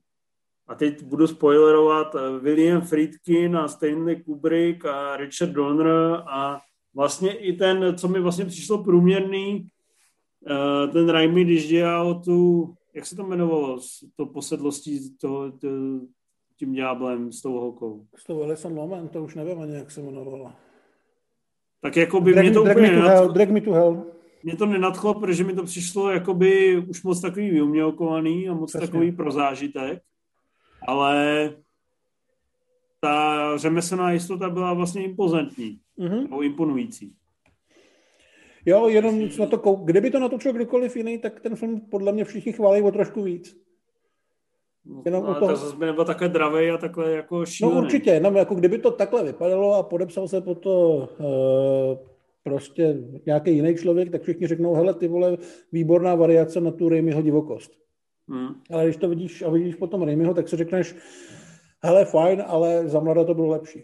a 0.70 0.76
teď 0.76 1.04
budu 1.04 1.28
spoilerovat 1.28 2.16
eh, 2.16 2.40
William 2.40 2.82
Friedkin 2.82 3.58
a 3.58 3.68
Stanley 3.68 4.16
Kubrick 4.24 4.86
a 4.86 5.18
Richard 5.18 5.52
Donner 5.52 6.24
a 6.28 6.62
vlastně 6.96 7.34
i 7.34 7.54
ten, 7.54 7.96
co 7.98 8.08
mi 8.08 8.20
vlastně 8.20 8.46
přišlo 8.46 8.84
průměrný, 8.84 9.68
eh, 10.50 10.88
ten 10.88 11.10
Raimi, 11.10 11.44
když 11.44 11.68
dělal 11.68 12.22
tu, 12.22 12.70
jak 12.94 13.06
se 13.06 13.16
to 13.16 13.24
jmenovalo, 13.24 13.80
to 14.16 14.26
posedlostí 14.26 15.18
to, 15.18 15.52
to, 15.52 15.68
tím 16.58 16.74
ďáblem 16.74 17.32
s 17.32 17.42
tou 17.42 17.54
holkou. 17.54 18.06
S 18.16 18.24
tou 18.24 18.44
Alison 18.44 18.78
Loman, 18.78 19.08
to 19.08 19.24
už 19.24 19.36
nevím 19.36 19.62
ani, 19.62 19.76
jak 19.76 19.92
se 19.92 20.02
jmenovalo. 20.02 20.52
Tak 21.82 21.98
jako 21.98 22.22
by 22.22 22.34
drag, 22.34 22.46
mě 22.46 22.54
to 22.54 22.64
drag 22.64 22.78
úplně 22.78 22.92
me 22.92 23.02
to 23.02 23.08
hell, 23.08 23.30
drag 23.30 23.50
me 23.50 23.62
to 23.62 23.72
hell. 23.72 24.06
Mě 24.44 24.56
to 24.56 24.66
nenadchlo, 24.66 25.14
protože 25.14 25.44
mi 25.44 25.54
to 25.54 25.64
přišlo 25.64 26.12
jakoby 26.12 26.78
už 26.78 27.04
moc 27.04 27.22
takový 27.22 27.50
vyumělkovaný 27.50 28.50
a 28.50 28.54
moc 28.54 28.72
Přesně. 28.72 28.88
takový 28.88 29.12
pro 29.12 29.32
zážitek 29.32 30.04
ale 30.88 31.50
ta 33.02 33.58
řemeslná 33.58 34.12
jistota 34.12 34.50
byla 34.50 34.74
vlastně 34.74 35.04
impozantní, 35.04 35.80
mm-hmm. 36.00 36.22
nebo 36.22 36.42
imponující. 36.42 37.14
Jo, 38.66 38.88
jenom 38.88 39.30
na 39.40 39.46
to 39.46 39.58
kou... 39.58 39.76
Kdyby 39.76 40.12
to 40.12 40.20
natočil 40.20 40.54
kdokoliv 40.54 40.96
jiný, 40.96 41.18
tak 41.18 41.40
ten 41.40 41.56
film 41.56 41.82
podle 41.82 42.12
mě 42.12 42.26
všichni 42.26 42.54
chválí 42.54 42.82
o 42.82 42.92
trošku 42.92 43.24
víc. 43.24 43.58
No, 44.86 45.02
jenom 45.06 45.26
ale 45.26 45.40
toho... 45.40 45.52
to 45.52 45.56
zase 45.58 45.76
by 45.76 45.86
nebyl 45.86 46.06
takhle 46.06 46.30
dravej 46.30 46.72
a 46.72 46.78
takhle 46.78 47.12
jako 47.12 47.46
šílený. 47.46 47.76
No 47.76 47.82
určitě, 47.82 48.10
jenom 48.10 48.36
jako 48.36 48.56
kdyby 48.56 48.78
to 48.78 48.92
takhle 48.92 49.24
vypadalo 49.24 49.74
a 49.74 49.84
podepsal 49.84 50.28
se 50.28 50.42
po 50.42 50.56
to 50.56 50.98
uh, 51.20 52.08
prostě 52.44 52.98
nějaký 53.26 53.56
jiný 53.56 53.76
člověk, 53.76 54.12
tak 54.12 54.22
všichni 54.22 54.48
řeknou, 54.48 54.74
hele, 54.74 54.94
ty 54.94 55.08
vole, 55.08 55.38
výborná 55.72 56.16
variace 56.16 56.62
na 56.62 56.72
tu 56.72 56.90
Raimiho 56.90 57.22
divokost. 57.22 57.72
Hmm. 58.30 58.62
Ale 58.74 58.84
když 58.84 58.98
to 58.98 59.10
vidíš 59.10 59.42
a 59.42 59.50
vidíš 59.50 59.76
potom 59.76 60.04
Raimiho, 60.04 60.34
tak 60.34 60.50
si 60.50 60.58
řekneš, 60.58 60.96
hele, 61.84 62.06
fajn, 62.06 62.44
ale 62.48 62.90
za 62.90 63.00
mladá 63.00 63.24
to 63.24 63.34
bylo 63.34 63.48
lepší. 63.48 63.84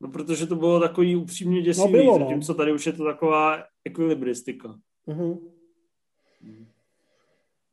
No, 0.00 0.08
protože 0.08 0.46
to 0.46 0.56
bylo 0.56 0.80
takový 0.80 1.16
upřímně 1.16 1.62
děsivý, 1.62 1.92
no, 1.92 1.98
bylo, 1.98 2.18
no. 2.18 2.24
zatímco 2.24 2.54
tady 2.54 2.72
už 2.72 2.86
je 2.86 2.92
to 2.92 3.04
taková 3.04 3.64
ekvilibristika. 3.84 4.74
Uh-huh. 5.08 5.38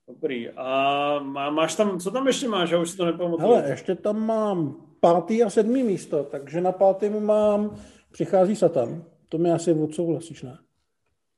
Dobrý. 0.07 0.49
A 0.49 1.19
má, 1.19 1.49
máš 1.49 1.75
tam, 1.75 1.99
co 1.99 2.11
tam 2.11 2.27
ještě 2.27 2.47
máš? 2.47 2.69
Já 2.69 2.79
už 2.79 2.89
si 2.89 2.97
to 2.97 3.05
nepamatuju. 3.05 3.47
Hele, 3.47 3.69
ještě 3.69 3.95
tam 3.95 4.25
mám 4.25 4.75
pátý 4.99 5.43
a 5.43 5.49
sedmý 5.49 5.83
místo, 5.83 6.23
takže 6.23 6.61
na 6.61 6.71
pátém 6.71 7.25
mám 7.25 7.77
Přichází 8.11 8.55
Satan. 8.55 9.03
To 9.29 9.38
mi 9.38 9.51
asi 9.51 9.73
odsouhlasíš, 9.73 10.43
ne? 10.43 10.57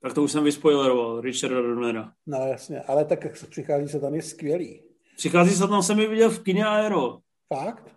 Tak 0.02 0.14
to 0.14 0.24
už 0.24 0.32
jsem 0.32 0.44
vyspoileroval, 0.44 1.22
Richarda 1.22 1.62
Donnera. 1.62 2.12
No 2.28 2.38
jasně, 2.38 2.82
ale 2.82 3.06
tak 3.06 3.24
jak 3.24 3.38
se 3.38 3.48
přichází 3.48 3.88
se 3.88 4.00
tam 4.00 4.16
je 4.16 4.22
skvělý. 4.22 4.82
Přichází 5.18 5.56
se 5.56 5.68
tam, 5.68 5.84
jsem 5.84 6.00
ji 6.00 6.08
viděl 6.08 6.30
v 6.30 6.44
kině 6.44 6.66
Aero. 6.66 7.18
Fakt? 7.54 7.96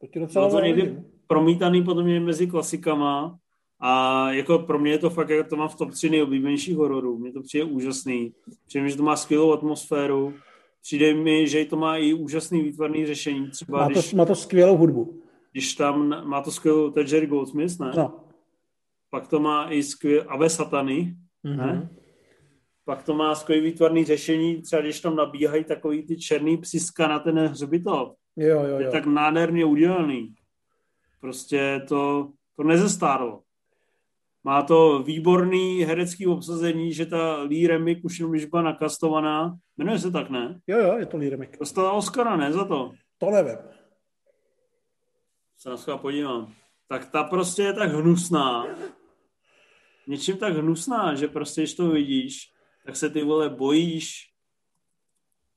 To 0.00 0.06
ti 0.06 0.20
docela 0.20 0.50
to 0.50 0.60
někdy 0.60 1.02
promítaný 1.26 1.84
potom 1.84 2.04
mě 2.04 2.20
mezi 2.20 2.46
klasikama 2.46 3.38
a 3.80 4.30
jako 4.32 4.58
pro 4.58 4.78
mě 4.78 4.90
je 4.90 4.98
to 4.98 5.10
fakt, 5.10 5.28
jak 5.28 5.48
to 5.48 5.56
mám 5.56 5.68
v 5.68 5.74
top 5.74 5.90
3 5.90 6.10
nejoblíbenějších 6.10 6.76
hororů. 6.76 7.18
Mně 7.18 7.32
to 7.32 7.42
přijde 7.42 7.64
úžasný. 7.64 8.34
Přijde 8.66 8.82
mi, 8.84 8.90
že 8.90 8.96
to 8.96 9.02
má 9.02 9.16
skvělou 9.16 9.52
atmosféru. 9.52 10.34
Přijde 10.82 11.14
mi, 11.14 11.48
že 11.48 11.64
to 11.64 11.76
má 11.76 11.96
i 11.96 12.14
úžasný 12.14 12.62
výtvarný 12.62 13.06
řešení. 13.06 13.50
Třeba 13.50 13.78
má, 13.78 13.86
to, 13.86 13.92
když, 13.92 14.14
má 14.14 14.24
to 14.24 14.34
skvělou 14.34 14.76
hudbu. 14.76 15.22
Když 15.52 15.74
tam 15.74 16.28
má 16.28 16.42
to 16.42 16.50
skvělou, 16.50 16.90
to 16.90 17.00
je 17.00 17.14
Jerry 17.14 17.26
Goldsmith, 17.26 17.78
ne? 17.80 17.92
No. 17.96 18.20
Pak 19.10 19.28
to 19.28 19.40
má 19.40 19.70
i 19.70 19.82
skvělé 19.82 20.24
Ave 20.24 20.50
Satany, 20.50 21.16
Mm-hmm. 21.44 21.56
Ne? 21.56 21.88
Pak 22.84 23.02
to 23.02 23.14
má 23.14 23.34
skvělý 23.34 23.62
výtvarný 23.62 24.04
řešení, 24.04 24.62
třeba 24.62 24.82
když 24.82 25.00
tam 25.00 25.16
nabíhají 25.16 25.64
takový 25.64 26.06
ty 26.06 26.16
černý 26.16 26.56
psiska 26.56 27.08
na 27.08 27.18
ten 27.18 27.38
hřbitov. 27.38 28.12
Jo, 28.36 28.60
jo, 28.60 28.66
jo. 28.66 28.78
Je 28.78 28.90
tak 28.90 29.06
nádherně 29.06 29.64
udělaný. 29.64 30.34
Prostě 31.20 31.84
to, 31.88 32.30
to 32.56 32.62
nezestárlo. 32.62 33.40
Má 34.44 34.62
to 34.62 35.02
výborný 35.02 35.80
herecký 35.80 36.26
obsazení, 36.26 36.92
že 36.92 37.06
ta 37.06 37.42
Lee 37.42 37.68
Remick 37.68 38.04
už 38.04 38.18
jenom 38.18 38.36
byla 38.50 38.62
nakastovaná. 38.62 39.56
Jmenuje 39.76 39.98
se 39.98 40.10
tak, 40.10 40.30
ne? 40.30 40.60
Jo, 40.66 40.78
jo, 40.78 40.96
je 40.98 41.06
to 41.06 41.16
Lee 41.16 41.30
Remick. 41.30 41.58
Dostala 41.58 41.92
Oscara, 41.92 42.36
ne, 42.36 42.52
za 42.52 42.64
to? 42.64 42.92
To 43.18 43.30
nevím. 43.30 43.56
Se 45.58 45.90
na 45.90 45.96
podívám. 45.96 46.52
Tak 46.88 47.10
ta 47.10 47.24
prostě 47.24 47.62
je 47.62 47.72
tak 47.72 47.90
hnusná, 47.90 48.66
něčím 50.06 50.36
tak 50.36 50.54
hnusná, 50.54 51.14
že 51.14 51.28
prostě, 51.28 51.60
když 51.60 51.74
to 51.74 51.88
vidíš, 51.88 52.52
tak 52.86 52.96
se 52.96 53.10
ty 53.10 53.24
vole 53.24 53.48
bojíš. 53.48 54.32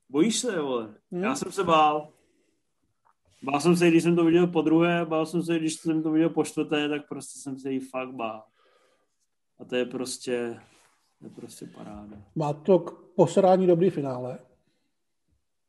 Bojíš 0.08 0.38
se, 0.38 0.60
vole. 0.60 0.94
Hmm. 1.12 1.22
Já 1.22 1.34
jsem 1.34 1.52
se 1.52 1.64
bál. 1.64 2.12
Bál 3.42 3.60
jsem 3.60 3.76
se, 3.76 3.88
když 3.88 4.02
jsem 4.02 4.16
to 4.16 4.24
viděl 4.24 4.46
po 4.46 4.62
druhé, 4.62 5.04
bál 5.04 5.26
jsem 5.26 5.42
se, 5.42 5.58
když 5.58 5.74
jsem 5.74 6.02
to 6.02 6.10
viděl 6.10 6.30
po 6.30 6.44
čtvrté, 6.44 6.88
tak 6.88 7.08
prostě 7.08 7.38
jsem 7.38 7.58
se 7.58 7.72
jí 7.72 7.80
fakt 7.80 8.12
bál. 8.12 8.44
A 9.58 9.64
to 9.64 9.76
je 9.76 9.84
prostě, 9.84 10.60
to 11.18 11.24
je 11.24 11.30
prostě 11.30 11.66
paráda. 11.66 12.16
Má 12.34 12.52
to 12.52 12.78
k 12.78 13.14
posrání 13.14 13.66
dobrý 13.66 13.90
finále. 13.90 14.38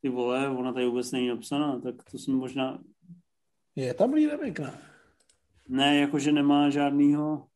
Ty 0.01 0.09
vole, 0.09 0.49
ona 0.49 0.73
tady 0.73 0.85
vůbec 0.85 1.11
není 1.11 1.27
napsaná, 1.27 1.79
tak 1.79 1.95
to 2.11 2.17
jsem 2.17 2.35
možná... 2.35 2.79
Je 3.75 3.93
tam 3.93 4.13
Lee 4.13 4.27
ne? 4.59 4.79
Ne, 5.67 5.99
jakože 5.99 6.31
nemá 6.31 6.69
žádnýho... 6.69 7.48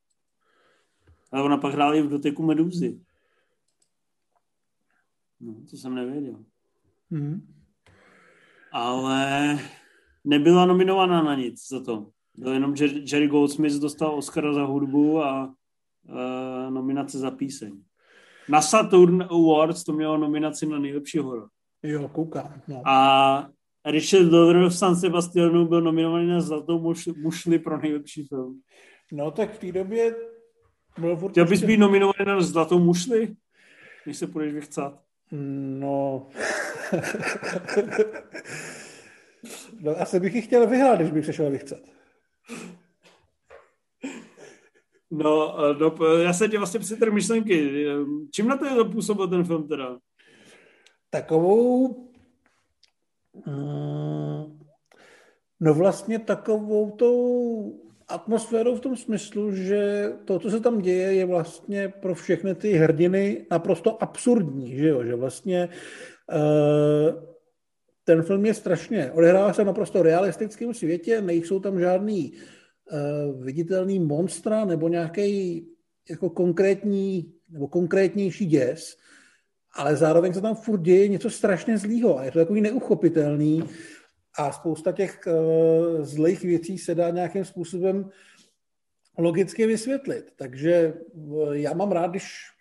Ale 1.34 1.44
ona 1.44 1.58
pak 1.58 1.74
hrála 1.74 1.96
i 1.96 2.02
v 2.02 2.10
doteku 2.10 2.44
Medúzy. 2.44 3.00
No, 5.40 5.56
to 5.70 5.78
jsem 5.78 5.96
nevěděl. 5.96 6.36
Mm. 7.10 7.54
Ale 8.72 9.60
nebyla 10.24 10.66
nominovaná 10.66 11.24
na 11.24 11.36
nic 11.36 11.68
za 11.70 11.84
to. 11.84 12.10
Byl 12.38 12.54
jenom 12.54 12.76
Jerry 13.12 13.28
Goldsmith 13.28 13.76
dostal 13.76 14.16
Oscara 14.16 14.54
za 14.54 14.64
hudbu 14.64 15.24
a 15.24 15.46
uh, 15.46 16.74
nominace 16.74 17.20
za 17.20 17.32
píseň. 17.32 17.82
Na 18.50 18.62
Saturn 18.62 19.24
Awards 19.24 19.84
to 19.84 19.94
mělo 19.94 20.18
nominaci 20.18 20.66
na 20.66 20.80
nejlepší 20.80 21.18
horor. 21.18 21.50
Jo, 21.84 22.10
koukám. 22.10 22.62
No. 22.68 22.82
A 22.86 23.50
Richard 23.86 24.26
Donner 24.26 24.70
v 24.70 24.76
San 24.76 24.96
Sebastianu 24.96 25.68
byl 25.68 25.82
nominovaný 25.82 26.28
na 26.28 26.42
Zlatou 26.42 26.94
mušli 27.16 27.60
pro 27.60 27.82
nejlepší 27.82 28.24
film. 28.24 28.62
No 29.12 29.32
tak 29.32 29.54
v 29.54 29.60
té 29.60 29.72
době 29.72 30.16
Chtěl 31.30 31.46
bys 31.46 31.64
být 31.64 31.78
nominovaný 31.78 32.26
na 32.26 32.42
Zlatou 32.42 32.80
mušli, 32.80 33.36
když 34.04 34.18
se 34.18 34.28
půjdeš 34.28 34.54
vychcat? 34.54 35.00
No... 35.32 36.28
no 39.80 40.02
asi 40.02 40.20
bych 40.20 40.36
ji 40.36 40.42
chtěl 40.42 40.68
vyhrát, 40.68 41.00
když 41.00 41.12
bych 41.12 41.24
přešel 41.24 41.52
vychcat. 41.52 41.80
No, 45.12 45.58
no, 45.80 46.18
já 46.18 46.34
se 46.34 46.48
tě 46.48 46.58
vlastně 46.58 46.80
při 46.80 46.96
myšlenky. 47.12 47.86
Čím 48.32 48.48
na 48.48 48.58
to 48.58 48.66
je 48.66 48.76
zapůsobil 48.76 49.28
ten 49.28 49.44
film 49.44 49.68
teda? 49.68 49.98
Takovou... 51.10 51.88
Mm, 53.46 54.60
no 55.60 55.74
vlastně 55.74 56.20
takovou 56.20 56.92
tou 56.92 57.93
atmosférou 58.14 58.76
v 58.76 58.80
tom 58.80 58.96
smyslu, 58.98 59.52
že 59.56 60.12
to, 60.26 60.40
co 60.40 60.50
se 60.52 60.60
tam 60.60 60.82
děje, 60.82 61.14
je 61.14 61.26
vlastně 61.26 61.88
pro 61.88 62.16
všechny 62.16 62.56
ty 62.56 62.74
hrdiny 62.74 63.46
naprosto 63.52 64.04
absurdní, 64.04 64.78
že 64.78 64.88
jo, 64.88 65.04
že 65.04 65.16
vlastně 65.16 65.70
uh, 66.34 67.24
ten 68.04 68.24
film 68.24 68.46
je 68.46 68.54
strašně, 68.54 69.12
odehrává 69.12 69.54
se 69.54 69.66
naprosto 69.66 70.04
realistickém 70.04 70.74
světě, 70.74 71.22
nejsou 71.22 71.60
tam 71.60 71.80
žádný 71.80 72.32
uh, 72.32 73.44
viditelný 73.44 74.00
monstra 74.00 74.66
nebo 74.66 74.88
nějaký 74.88 75.68
jako 76.10 76.30
konkrétní 76.30 77.34
nebo 77.50 77.68
konkrétnější 77.68 78.46
děs, 78.46 78.98
ale 79.76 79.96
zároveň 79.96 80.34
se 80.34 80.42
tam 80.42 80.56
furt 80.56 80.82
děje 80.82 81.08
něco 81.08 81.30
strašně 81.30 81.78
zlýho 81.78 82.20
a 82.20 82.24
je 82.24 82.32
to 82.32 82.40
takový 82.40 82.62
neuchopitelný 82.62 83.64
a 84.38 84.52
spousta 84.52 84.92
těch 84.92 85.20
uh, 85.28 86.06
zlých 86.06 86.42
věcí 86.42 86.78
se 86.78 86.96
dá 86.96 87.10
nějakým 87.10 87.46
způsobem 87.46 88.10
logicky 89.18 89.68
vysvětlit. 89.68 90.34
Takže 90.36 90.94
uh, 91.14 91.54
já 91.54 91.74
mám 91.74 91.92
rád, 91.92 92.12
když 92.12 92.54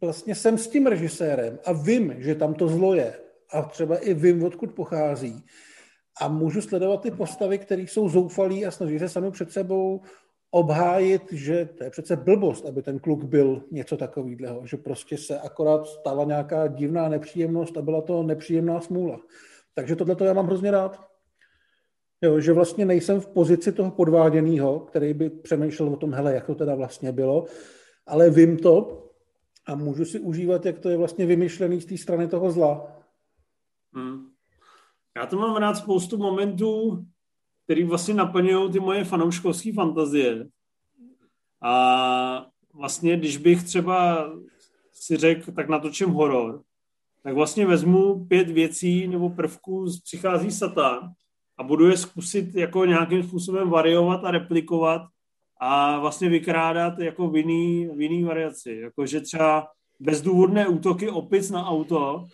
vlastně 0.00 0.34
jsem 0.34 0.58
s 0.58 0.68
tím 0.68 0.86
režisérem 0.86 1.58
a 1.64 1.72
vím, 1.72 2.14
že 2.18 2.34
tam 2.34 2.54
to 2.54 2.68
zlo 2.68 2.94
je 2.94 3.20
a 3.50 3.62
třeba 3.62 3.98
i 3.98 4.14
vím, 4.14 4.44
odkud 4.44 4.74
pochází 4.74 5.44
a 6.20 6.28
můžu 6.28 6.62
sledovat 6.62 7.02
ty 7.02 7.10
postavy, 7.10 7.58
které 7.58 7.82
jsou 7.82 8.08
zoufalí 8.08 8.66
a 8.66 8.70
snaží 8.70 8.98
se 8.98 9.08
sami 9.08 9.30
před 9.30 9.52
sebou 9.52 10.00
obhájit, 10.50 11.32
že 11.32 11.68
to 11.78 11.84
je 11.84 11.90
přece 11.90 12.16
blbost, 12.16 12.66
aby 12.66 12.82
ten 12.82 12.98
kluk 12.98 13.24
byl 13.24 13.62
něco 13.70 13.96
takového, 13.96 14.66
že 14.66 14.76
prostě 14.76 15.18
se 15.18 15.38
akorát 15.38 15.86
stala 15.86 16.24
nějaká 16.24 16.66
divná 16.66 17.08
nepříjemnost 17.08 17.76
a 17.76 17.82
byla 17.82 18.00
to 18.00 18.22
nepříjemná 18.22 18.80
smůla. 18.80 19.20
Takže 19.74 19.96
tohle 19.96 20.16
to 20.16 20.24
já 20.24 20.32
mám 20.32 20.46
hrozně 20.46 20.70
rád. 20.70 21.08
Jo, 22.22 22.40
že 22.40 22.52
vlastně 22.52 22.84
nejsem 22.84 23.20
v 23.20 23.26
pozici 23.26 23.72
toho 23.72 23.90
podváděného, 23.90 24.80
který 24.80 25.14
by 25.14 25.30
přemýšlel 25.30 25.88
o 25.88 25.96
tom, 25.96 26.12
hele, 26.12 26.34
jak 26.34 26.46
to 26.46 26.54
teda 26.54 26.74
vlastně 26.74 27.12
bylo, 27.12 27.46
ale 28.06 28.30
vím 28.30 28.58
to 28.58 29.04
a 29.66 29.74
můžu 29.74 30.04
si 30.04 30.20
užívat, 30.20 30.66
jak 30.66 30.78
to 30.78 30.88
je 30.88 30.96
vlastně 30.96 31.26
vymyšlený 31.26 31.80
z 31.80 31.86
té 31.86 31.98
strany 31.98 32.28
toho 32.28 32.50
zla. 32.50 33.02
Hmm. 33.92 34.30
Já 35.16 35.26
to 35.26 35.36
mám 35.36 35.56
rád 35.56 35.74
spoustu 35.74 36.18
momentů, 36.18 37.04
který 37.64 37.84
vlastně 37.84 38.14
naplňují 38.14 38.72
ty 38.72 38.80
moje 38.80 39.04
fanouškovské 39.04 39.72
fantazie. 39.72 40.48
A 41.62 42.46
vlastně, 42.74 43.16
když 43.16 43.36
bych 43.36 43.64
třeba 43.64 44.30
si 44.92 45.16
řekl, 45.16 45.52
tak 45.52 45.68
natočím 45.68 46.10
horor, 46.10 46.62
tak 47.24 47.34
vlastně 47.34 47.66
vezmu 47.66 48.24
pět 48.24 48.50
věcí 48.50 49.08
nebo 49.08 49.30
prvků 49.30 49.86
z 49.86 50.02
Přichází 50.02 50.50
Satan 50.50 51.12
a 51.58 51.62
budu 51.62 51.88
je 51.88 51.96
zkusit 51.96 52.54
jako 52.54 52.84
nějakým 52.84 53.22
způsobem 53.22 53.70
variovat 53.70 54.24
a 54.24 54.30
replikovat 54.30 55.02
a 55.60 55.98
vlastně 55.98 56.28
vykrádat 56.28 56.98
jako 56.98 57.28
v 57.28 57.36
jiný, 57.36 57.88
v 57.96 58.00
jiný 58.00 58.24
variaci. 58.24 58.72
Jakože 58.82 59.20
třeba 59.20 59.66
bezdůvodné 60.00 60.68
útoky 60.68 61.08
opic 61.10 61.50
na 61.50 61.66
auto, 61.68 62.24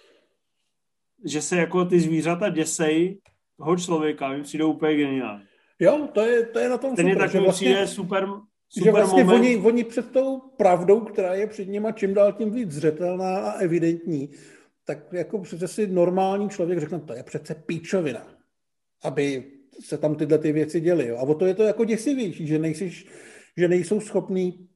že 1.25 1.43
se 1.43 1.57
jako 1.57 1.85
ty 1.85 2.01
zvířata 2.01 2.49
děsej 2.49 3.21
toho 3.57 3.77
člověka, 3.77 4.29
mi 4.29 4.43
přijde 4.43 4.65
úplně 4.65 4.97
geniální. 4.97 5.43
Jo, 5.79 6.09
to 6.13 6.21
je, 6.21 6.47
to 6.47 6.59
je 6.59 6.69
na 6.69 6.79
tom 6.79 6.97
Ten 6.97 7.07
super. 7.07 7.19
tak 7.19 7.31
že 7.31 7.41
vlastně, 7.41 7.87
super, 7.87 8.29
super 8.69 8.85
že 8.85 8.93
vlastně 8.93 9.25
moment. 9.25 9.41
Oni, 9.41 9.57
oni 9.57 9.85
před 9.85 10.11
tou 10.11 10.41
pravdou, 10.41 11.01
která 11.01 11.35
je 11.35 11.47
před 11.47 11.69
nimi 11.69 11.89
čím 11.95 12.15
dál 12.15 12.33
tím 12.33 12.51
víc 12.51 12.71
zřetelná 12.71 13.39
a 13.39 13.53
evidentní, 13.53 14.31
tak 14.91 15.13
jako 15.13 15.39
přece 15.39 15.69
si 15.69 15.87
normální 15.87 16.49
člověk 16.49 16.79
řekne, 16.79 17.01
to 17.01 17.13
je 17.13 17.23
přece 17.23 17.55
píčovina, 17.55 18.27
aby 19.05 19.53
se 19.81 19.99
tam 19.99 20.15
tyhle 20.15 20.39
ty 20.39 20.53
věci 20.53 20.81
děly. 20.81 21.07
Jo. 21.07 21.17
A 21.17 21.23
o 21.23 21.35
to 21.35 21.47
je 21.47 21.55
to 21.55 21.63
jako 21.63 21.85
děsivější, 21.85 22.47
že, 22.47 22.59
nejsiš, 22.59 23.07
že 23.57 23.69
nejsou 23.69 24.01
schopní 24.01 24.69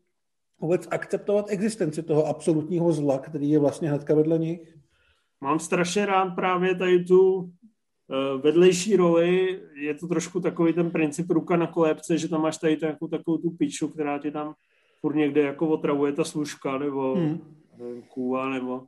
vůbec 0.60 0.88
akceptovat 0.90 1.46
existenci 1.48 2.02
toho 2.02 2.26
absolutního 2.26 2.92
zla, 2.92 3.18
který 3.18 3.50
je 3.50 3.58
vlastně 3.58 3.88
hnedka 3.88 4.14
vedle 4.14 4.38
nich. 4.38 4.74
Mám 5.40 5.58
strašně 5.58 6.06
rád 6.06 6.30
právě 6.30 6.74
tady 6.74 7.04
tu 7.04 7.34
uh, 7.34 7.50
vedlejší 8.42 8.96
roli. 8.96 9.60
Je 9.74 9.94
to 9.94 10.06
trošku 10.06 10.40
takový 10.40 10.72
ten 10.72 10.90
princip 10.90 11.30
ruka 11.30 11.56
na 11.56 11.66
kolébce, 11.66 12.18
že 12.18 12.28
tam 12.28 12.42
máš 12.42 12.58
tady 12.58 12.76
takovou, 12.76 13.08
takovou 13.08 13.38
tu 13.38 13.50
piču, 13.50 13.88
která 13.88 14.18
ti 14.18 14.30
tam 14.30 14.54
furt 15.00 15.14
někde 15.14 15.40
jako 15.42 15.68
otravuje 15.68 16.12
ta 16.12 16.24
služka, 16.24 16.78
nebo 16.78 17.14
hmm. 17.14 17.40
kůva, 18.08 18.48
nebo 18.48 18.82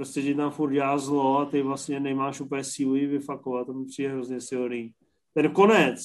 prostě 0.00 0.22
ti 0.22 0.34
tam 0.34 0.50
furt 0.50 0.72
dělá 0.72 0.98
zlo 0.98 1.38
a 1.38 1.44
ty 1.44 1.62
vlastně 1.62 2.00
nemáš 2.00 2.40
úplně 2.40 2.64
sílu 2.64 2.94
ji 2.94 3.06
vyfakovat, 3.06 3.66
to 3.66 3.72
mi 3.72 3.84
přijde 3.84 4.12
hrozně 4.12 4.40
silný. 4.40 4.92
Ten 5.34 5.50
konec 5.50 6.00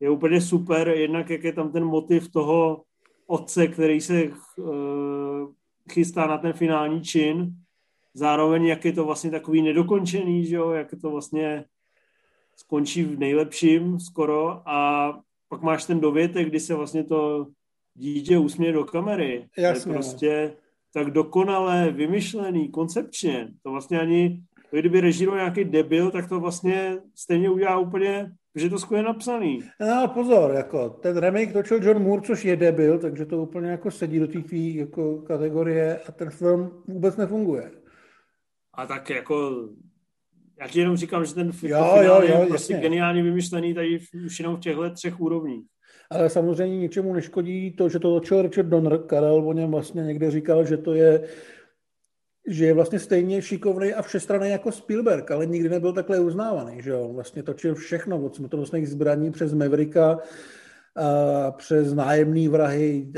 je 0.00 0.10
úplně 0.10 0.40
super, 0.40 0.88
jednak 0.88 1.30
jak 1.30 1.44
je 1.44 1.52
tam 1.52 1.72
ten 1.72 1.84
motiv 1.84 2.32
toho 2.32 2.82
otce, 3.26 3.66
který 3.66 4.00
se 4.00 4.24
uh, 4.24 5.52
chystá 5.92 6.26
na 6.26 6.38
ten 6.38 6.52
finální 6.52 7.02
čin, 7.02 7.52
zároveň 8.14 8.64
jak 8.64 8.84
je 8.84 8.92
to 8.92 9.04
vlastně 9.04 9.30
takový 9.30 9.62
nedokončený, 9.62 10.46
že 10.46 10.56
jo, 10.56 10.70
jak 10.70 10.94
to 11.02 11.10
vlastně 11.10 11.64
skončí 12.56 13.04
v 13.04 13.18
nejlepším 13.18 14.00
skoro 14.00 14.68
a 14.68 15.20
pak 15.48 15.62
máš 15.62 15.84
ten 15.84 16.00
dovětek, 16.00 16.48
kdy 16.48 16.60
se 16.60 16.74
vlastně 16.74 17.04
to 17.04 17.46
dítě 17.94 18.38
usměje 18.38 18.72
do 18.72 18.84
kamery. 18.84 19.48
Jasně. 19.58 19.90
Je 19.90 19.94
prostě 19.94 20.56
tak 20.92 21.10
dokonale 21.10 21.90
vymyšlený 21.90 22.68
koncepčně. 22.68 23.48
To 23.62 23.70
vlastně 23.70 24.00
ani, 24.00 24.42
kdyby 24.70 25.00
režíroval 25.00 25.40
nějaký 25.40 25.64
debil, 25.64 26.10
tak 26.10 26.28
to 26.28 26.40
vlastně 26.40 26.98
stejně 27.14 27.50
udělá 27.50 27.78
úplně, 27.78 28.32
že 28.54 28.70
to 28.70 28.78
skvěle 28.78 29.04
napsaný. 29.04 29.60
No 29.80 30.08
pozor, 30.08 30.52
jako 30.54 30.88
ten 30.88 31.16
remake 31.16 31.52
točil 31.52 31.84
John 31.84 32.02
Moore, 32.02 32.22
což 32.22 32.44
je 32.44 32.56
debil, 32.56 32.98
takže 32.98 33.26
to 33.26 33.42
úplně 33.42 33.70
jako 33.70 33.90
sedí 33.90 34.18
do 34.18 34.26
té 34.26 34.56
jako 34.56 35.18
kategorie 35.18 35.98
a 36.08 36.12
ten 36.12 36.30
film 36.30 36.82
vůbec 36.88 37.16
nefunguje. 37.16 37.70
A 38.74 38.86
tak 38.86 39.10
jako 39.10 39.68
já 40.60 40.68
ti 40.68 40.80
jenom 40.80 40.96
říkám, 40.96 41.24
že 41.24 41.34
ten 41.34 41.52
film 41.52 41.72
jo, 41.72 41.96
jo, 42.02 42.22
jo, 42.22 42.40
je 42.40 42.46
prostě 42.46 42.74
geniálně 42.74 43.22
vymyšlený 43.22 43.74
tady 43.74 44.00
už 44.26 44.38
jenom 44.38 44.56
v 44.56 44.60
těchto 44.60 44.90
třech 44.90 45.20
úrovních. 45.20 45.66
Ale 46.10 46.30
samozřejmě 46.30 46.78
ničemu 46.78 47.14
neškodí 47.14 47.70
to, 47.70 47.88
že 47.88 47.98
to 47.98 48.20
točil 48.20 48.42
Richard 48.42 48.68
Donner. 48.68 48.98
Karel 48.98 49.48
o 49.48 49.52
něm 49.52 49.70
vlastně 49.70 50.02
někde 50.02 50.30
říkal, 50.30 50.64
že 50.64 50.76
to 50.76 50.94
je 50.94 51.28
že 52.46 52.66
je 52.66 52.74
vlastně 52.74 52.98
stejně 52.98 53.42
šikovný 53.42 53.94
a 53.94 54.02
všestranný 54.02 54.50
jako 54.50 54.72
Spielberg, 54.72 55.30
ale 55.30 55.46
nikdy 55.46 55.68
nebyl 55.68 55.92
takhle 55.92 56.20
uznávaný, 56.20 56.82
že 56.82 56.90
jo. 56.90 57.08
Vlastně 57.12 57.42
točil 57.42 57.74
všechno, 57.74 58.24
od 58.24 58.36
smrtonosných 58.36 58.88
zbraní 58.88 59.30
přes 59.30 59.54
Mavericka, 59.54 60.18
a 60.96 61.50
přes 61.50 61.94
nájemný 61.94 62.48
vrahy, 62.48 63.12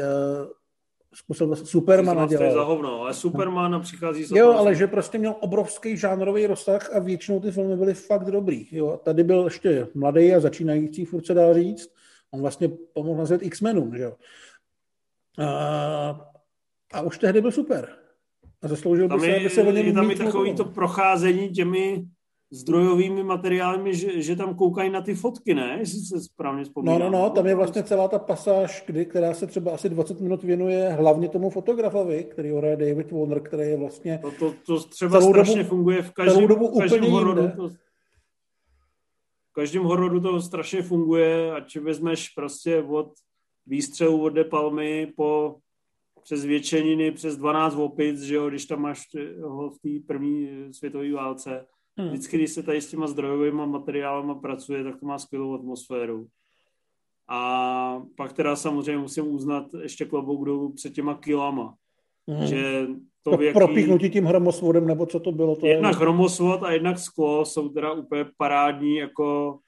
zkusil 1.14 1.47
vlastně 1.47 1.66
Supermana 1.66 2.27
dělat. 2.27 2.52
za 2.52 2.62
hovno, 2.62 3.01
ale 3.01 3.14
Superman 3.14 3.81
přichází 3.81 4.27
Jo, 4.35 4.52
ale 4.52 4.74
že 4.74 4.86
prostě 4.86 5.19
měl 5.19 5.35
obrovský 5.40 5.97
žánrový 5.97 6.47
rozsah 6.47 6.97
a 6.97 6.98
většinou 6.98 7.40
ty 7.40 7.51
filmy 7.51 7.77
byly 7.77 7.94
fakt 7.94 8.31
dobrý. 8.31 8.66
Jo. 8.73 9.01
Tady 9.05 9.24
byl 9.24 9.44
ještě 9.44 9.89
mladý 9.94 10.35
a 10.35 10.40
začínající, 10.40 11.05
furt 11.05 11.27
se 11.27 11.35
dá 11.35 11.55
říct. 11.55 12.02
On 12.34 12.40
vlastně 12.40 12.68
pomohl 12.68 13.18
nazvat 13.18 13.42
X-Menům, 13.42 13.96
že 13.96 14.02
jo. 14.02 14.16
A, 15.38 16.30
a 16.92 17.00
už 17.00 17.18
tehdy 17.18 17.40
byl 17.40 17.52
super. 17.52 17.88
A 18.62 18.68
zasloužil 18.68 19.09
by 19.09 19.20
se, 19.20 19.36
aby 19.36 19.50
se 19.50 19.62
o 19.62 19.70
něm 19.70 19.86
Je 19.86 19.92
tam 19.92 20.10
i 20.10 20.14
takový 20.14 20.54
to 20.54 20.64
procházení 20.64 21.50
těmi 21.50 22.06
zdrojovými 22.52 23.22
materiály, 23.22 23.94
že, 23.94 24.22
že 24.22 24.36
tam 24.36 24.54
koukají 24.54 24.90
na 24.90 25.00
ty 25.00 25.14
fotky, 25.14 25.54
ne? 25.54 25.76
Jestli 25.80 26.00
se 26.00 26.20
správně 26.20 26.64
vzpomínám. 26.64 26.98
No, 26.98 27.10
no, 27.10 27.18
no, 27.18 27.30
tam 27.30 27.46
je 27.46 27.54
vlastně 27.54 27.82
celá 27.82 28.09
ta 28.09 28.18
pasáž, 28.18 28.84
kdy, 28.86 29.06
která 29.06 29.34
se 29.34 29.46
třeba 29.46 29.72
asi 29.72 29.88
20 29.88 30.20
minut 30.20 30.42
věnuje 30.42 30.88
hlavně 30.88 31.28
tomu 31.28 31.50
fotografovi, 31.50 32.24
který 32.24 32.50
ho 32.50 32.59
hraje 32.59 32.76
David 32.76 33.12
Warner, 33.12 33.40
který 33.40 33.62
je 33.62 33.76
vlastně 33.76 34.18
to, 34.22 34.30
to, 34.30 34.54
to 34.66 34.80
třeba 34.80 35.20
strašně 35.20 35.56
dobu, 35.56 35.68
funguje 35.68 36.02
v 36.02 36.10
každém, 36.10 36.46
dobu 36.46 36.78
každém 36.78 37.04
hororu. 37.04 37.50
To, 37.56 37.70
v 39.53 39.55
každém 39.55 39.83
hororu 39.83 40.20
to 40.20 40.41
strašně 40.41 40.83
funguje, 40.83 41.53
ať 41.53 41.77
vezmeš 41.77 42.29
prostě 42.29 42.83
od 42.83 43.12
výstřelu 43.66 44.23
od 44.23 44.29
De 44.29 44.45
Palmy 44.45 45.12
po 45.16 45.57
přes 46.23 46.45
většeniny, 46.45 47.12
přes 47.12 47.37
12 47.37 47.74
opic, 47.74 48.20
že 48.20 48.35
jo, 48.35 48.49
když 48.49 48.66
tam 48.66 48.81
máš 48.81 49.03
ho 49.43 49.70
v 49.70 49.79
té 49.79 50.07
první 50.07 50.69
světové 50.73 51.12
válce. 51.12 51.66
Hmm. 51.97 52.09
Vždycky, 52.09 52.37
když 52.37 52.53
se 52.53 52.62
tady 52.62 52.81
s 52.81 52.91
těma 52.91 53.07
zdrojovými 53.07 53.66
materiálama 53.66 54.35
pracuje, 54.35 54.85
tak 54.85 55.01
to 55.01 55.07
má 55.07 55.19
skvělou 55.19 55.55
atmosféru. 55.55 56.29
A 57.29 58.03
pak 58.16 58.33
teda 58.33 58.57
samozřejmě 58.57 59.03
musím 59.03 59.29
uznat 59.29 59.65
ještě 59.83 60.05
klobouk 60.05 60.47
dolů 60.47 60.73
před 60.73 60.93
těma 60.93 61.15
kilama. 61.15 61.74
Mm. 62.27 62.47
Že 62.47 62.86
to, 63.23 63.36
to 63.36 63.43
jaký... 63.43 63.55
propíchnutí 63.55 64.11
tím 64.11 64.24
hromosvodem, 64.24 64.86
nebo 64.86 65.07
co 65.07 65.20
to 65.20 65.32
bylo? 65.32 65.57
To 65.57 65.66
jednak 65.66 65.93
je... 65.93 65.99
hromosvod 65.99 66.62
a 66.62 66.73
jednak 66.73 66.99
sklo 66.99 67.44
jsou 67.44 67.69
teda 67.69 67.93
úplně 67.93 68.24
parádní, 68.36 68.97
jako 68.97 69.59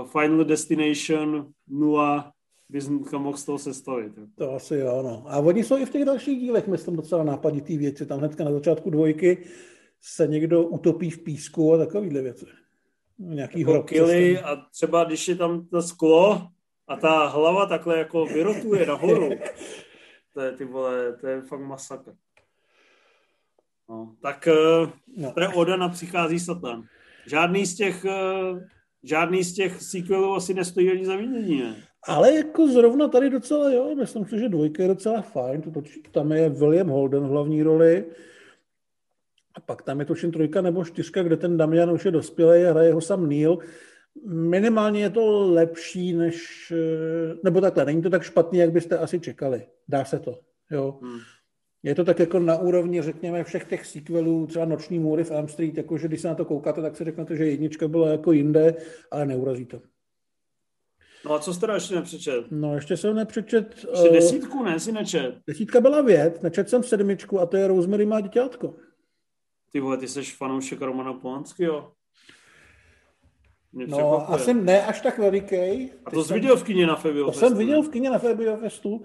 uh, 0.00 0.06
Final 0.06 0.44
Destination 0.44 1.46
0 1.68 2.32
bys 2.68 2.88
mohl 3.12 3.36
z 3.36 3.44
toho 3.44 3.58
sestavit. 3.58 4.12
Jako. 4.16 4.30
To 4.38 4.54
asi 4.54 4.74
jo, 4.74 5.02
no. 5.02 5.24
A 5.26 5.38
oni 5.38 5.64
jsou 5.64 5.78
i 5.78 5.86
v 5.86 5.90
těch 5.90 6.04
dalších 6.04 6.40
dílech, 6.40 6.68
myslím, 6.68 6.96
docela 6.96 7.24
nápaditý 7.24 7.78
věci. 7.78 8.06
Tam 8.06 8.18
hnedka 8.18 8.44
na 8.44 8.52
začátku 8.52 8.90
dvojky 8.90 9.38
se 10.02 10.26
někdo 10.26 10.62
utopí 10.62 11.10
v 11.10 11.24
písku 11.24 11.74
a 11.74 11.78
takovýhle 11.78 12.22
věci. 12.22 12.46
Nějaký 13.18 13.60
jako 13.60 13.82
kily 13.82 14.38
a 14.38 14.56
třeba 14.56 15.04
když 15.04 15.28
je 15.28 15.36
tam 15.36 15.66
to 15.66 15.82
sklo 15.82 16.46
a 16.88 16.96
ta 16.96 17.26
hlava 17.26 17.66
takhle 17.66 17.98
jako 17.98 18.26
vyrotuje 18.26 18.86
nahoru, 18.86 19.30
to 20.40 20.44
je 20.46 20.52
ty 20.52 20.64
vole, 20.64 21.12
to 21.20 21.26
je 21.26 21.40
fakt 21.40 21.60
masakr. 21.60 22.12
No, 23.88 24.14
tak 24.22 24.48
eh, 24.48 24.90
no. 25.16 25.32
to 25.32 25.40
je 25.40 25.48
Oda 25.48 25.76
na 25.76 25.88
Přichází 25.88 26.40
Satan. 26.40 26.84
Žádný 27.26 27.66
z 27.66 27.74
těch, 27.74 28.04
eh, 28.04 28.68
žádný 29.02 29.44
z 29.44 29.54
těch 29.54 29.82
sequelů 29.82 30.34
asi 30.34 30.54
nestojí 30.54 30.90
ani 30.90 31.06
za 31.06 31.16
vidění, 31.16 31.60
ne? 31.60 31.76
Ale 32.08 32.34
jako 32.34 32.68
zrovna 32.68 33.08
tady 33.08 33.30
docela, 33.30 33.72
jo, 33.72 33.94
myslím 33.94 34.24
si, 34.24 34.38
že 34.38 34.48
dvojka 34.48 34.82
je 34.82 34.88
docela 34.88 35.22
fajn, 35.22 35.62
to, 35.62 35.82
tam 36.10 36.32
je 36.32 36.48
William 36.48 36.88
Holden 36.88 37.22
v 37.22 37.30
hlavní 37.30 37.62
roli, 37.62 38.04
a 39.54 39.60
pak 39.60 39.82
tam 39.82 40.00
je 40.00 40.06
tuším 40.06 40.32
trojka 40.32 40.60
nebo 40.60 40.84
čtyřka, 40.84 41.22
kde 41.22 41.36
ten 41.36 41.56
Damian 41.56 41.90
už 41.90 42.04
je 42.04 42.10
dospělý 42.10 42.64
a 42.64 42.70
hraje 42.70 42.92
ho 42.92 43.00
sam 43.00 43.28
Neil. 43.28 43.58
Minimálně 44.26 45.00
je 45.00 45.10
to 45.10 45.52
lepší 45.52 46.12
než, 46.12 46.72
eh, 46.76 47.36
nebo 47.44 47.60
takhle, 47.60 47.84
není 47.84 48.02
to 48.02 48.10
tak 48.10 48.22
špatný, 48.22 48.58
jak 48.58 48.72
byste 48.72 48.98
asi 48.98 49.20
čekali. 49.20 49.66
Dá 49.88 50.04
se 50.04 50.18
to, 50.18 50.40
jo. 50.70 50.98
Hmm. 51.02 51.18
Je 51.82 51.94
to 51.94 52.04
tak 52.04 52.18
jako 52.18 52.38
na 52.38 52.58
úrovni, 52.58 53.02
řekněme, 53.02 53.44
všech 53.44 53.64
těch 53.64 53.86
sequelů, 53.86 54.46
třeba 54.46 54.64
Noční 54.64 54.98
můry 54.98 55.24
v 55.24 55.30
Elm 55.30 55.48
Street, 55.48 55.76
jakože 55.76 56.08
když 56.08 56.20
se 56.20 56.28
na 56.28 56.34
to 56.34 56.44
koukáte, 56.44 56.82
tak 56.82 56.96
si 56.96 57.04
řeknete, 57.04 57.36
že 57.36 57.46
jednička 57.46 57.88
byla 57.88 58.08
jako 58.08 58.32
jinde, 58.32 58.76
ale 59.10 59.26
neurazí 59.26 59.64
to. 59.64 59.80
No 61.24 61.34
a 61.34 61.38
co 61.38 61.54
jste 61.54 61.72
ještě 61.74 61.94
nepřečet? 61.94 62.44
No 62.50 62.74
ještě 62.74 62.96
jsem 62.96 63.16
nepřečet... 63.16 63.74
Ještě 63.90 64.08
uh, 64.08 64.14
desítku, 64.14 64.62
ne, 64.62 64.80
si 64.80 64.92
nečet. 64.92 65.34
Desítka 65.46 65.80
byla 65.80 66.00
věd, 66.00 66.42
nečet 66.42 66.68
jsem 66.68 66.82
sedmičku 66.82 67.40
a 67.40 67.46
to 67.46 67.56
je 67.56 67.68
Rosemary 67.68 68.06
má 68.06 68.20
děťátko. 68.20 68.74
Ty 69.72 69.80
vole, 69.80 69.96
ty 69.96 70.08
jsi 70.08 70.22
fanoušek 70.22 70.80
Romana 70.80 71.12
Polanského? 71.12 71.92
No, 73.72 74.30
asi 74.30 74.54
ne 74.54 74.86
až 74.86 75.00
tak 75.00 75.18
veliký. 75.18 75.92
A 76.04 76.10
to 76.10 76.24
jsi 76.24 76.34
viděl 76.34 76.56
v 76.56 76.64
kině 76.64 76.86
na 76.86 76.96
Fabio 76.96 77.26
To 77.26 77.32
jsem 77.32 77.58
viděl 77.58 77.82
v 77.82 77.88
kině 77.88 78.10
na 78.10 78.18
Fabio 78.18 78.56
Festu. 78.56 79.02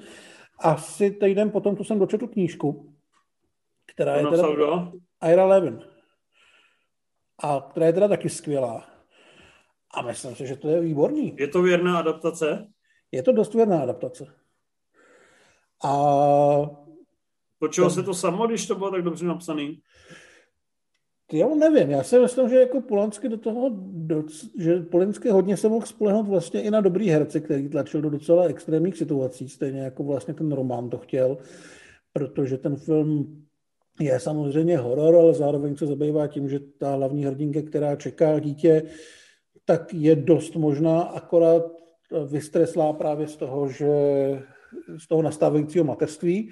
Asi 0.60 1.12
týden 1.12 1.52
potom, 1.52 1.76
to 1.76 1.84
jsem 1.84 2.00
dočetl 2.00 2.28
knížku, 2.28 2.96
která 3.86 4.14
to 4.14 4.20
je 4.20 4.38
teda... 4.38 4.54
Kdo? 4.54 4.92
Ira 5.32 5.46
Levin. 5.46 5.84
A 7.44 7.68
která 7.70 7.86
je 7.86 7.94
teda 7.94 8.08
taky 8.08 8.30
skvělá. 8.30 8.90
A 9.94 10.02
myslím 10.02 10.36
si, 10.36 10.48
že 10.48 10.56
to 10.56 10.68
je 10.68 10.82
výborný. 10.82 11.36
Je 11.40 11.48
to 11.48 11.62
věrná 11.62 12.00
adaptace? 12.00 12.68
Je 13.12 13.24
to 13.24 13.32
dost 13.32 13.54
věrná 13.54 13.82
adaptace. 13.82 14.36
A... 15.84 15.92
Počilo 17.60 17.88
ten... 17.88 17.96
se 17.96 18.04
to 18.04 18.14
samo, 18.14 18.48
když 18.48 18.68
to 18.68 18.76
bylo 18.76 18.92
tak 18.92 19.02
dobře 19.02 19.26
napsaný? 19.26 19.82
Já 21.36 21.48
nevím, 21.56 21.90
já 21.90 22.04
si 22.04 22.20
myslím, 22.20 22.50
že 22.50 22.60
jako 22.60 22.82
Polanský 22.82 23.30
do 23.30 23.38
toho, 23.38 23.72
do, 23.92 24.24
že 24.60 24.80
Polanský 24.80 25.30
hodně 25.30 25.58
se 25.58 25.70
mohl 25.70 25.86
spolehnout 25.86 26.28
vlastně 26.28 26.62
i 26.62 26.72
na 26.72 26.82
dobrý 26.82 27.10
herce, 27.10 27.40
který 27.40 27.70
tlačil 27.70 28.02
do 28.02 28.10
docela 28.10 28.44
extrémních 28.44 28.98
situací, 28.98 29.50
stejně 29.50 29.80
jako 29.82 30.04
vlastně 30.04 30.34
ten 30.34 30.52
román 30.52 30.90
to 30.90 30.98
chtěl, 30.98 31.38
protože 32.14 32.58
ten 32.58 32.76
film 32.76 33.42
je 34.00 34.20
samozřejmě 34.20 34.78
horor, 34.78 35.16
ale 35.16 35.34
zároveň 35.34 35.76
se 35.76 35.88
zabývá 35.88 36.28
tím, 36.28 36.50
že 36.50 36.60
ta 36.60 36.96
hlavní 36.96 37.26
hrdinka, 37.26 37.62
která 37.62 37.96
čeká 37.96 38.40
dítě, 38.40 38.84
tak 39.66 39.94
je 39.94 40.16
dost 40.16 40.56
možná 40.56 41.02
akorát 41.02 41.64
vystreslá 42.28 42.94
právě 42.94 43.28
z 43.28 43.36
toho, 43.36 43.70
že 43.70 43.88
z 44.98 45.08
toho 45.08 45.22
nastávajícího 45.22 45.86
mateřství 45.86 46.52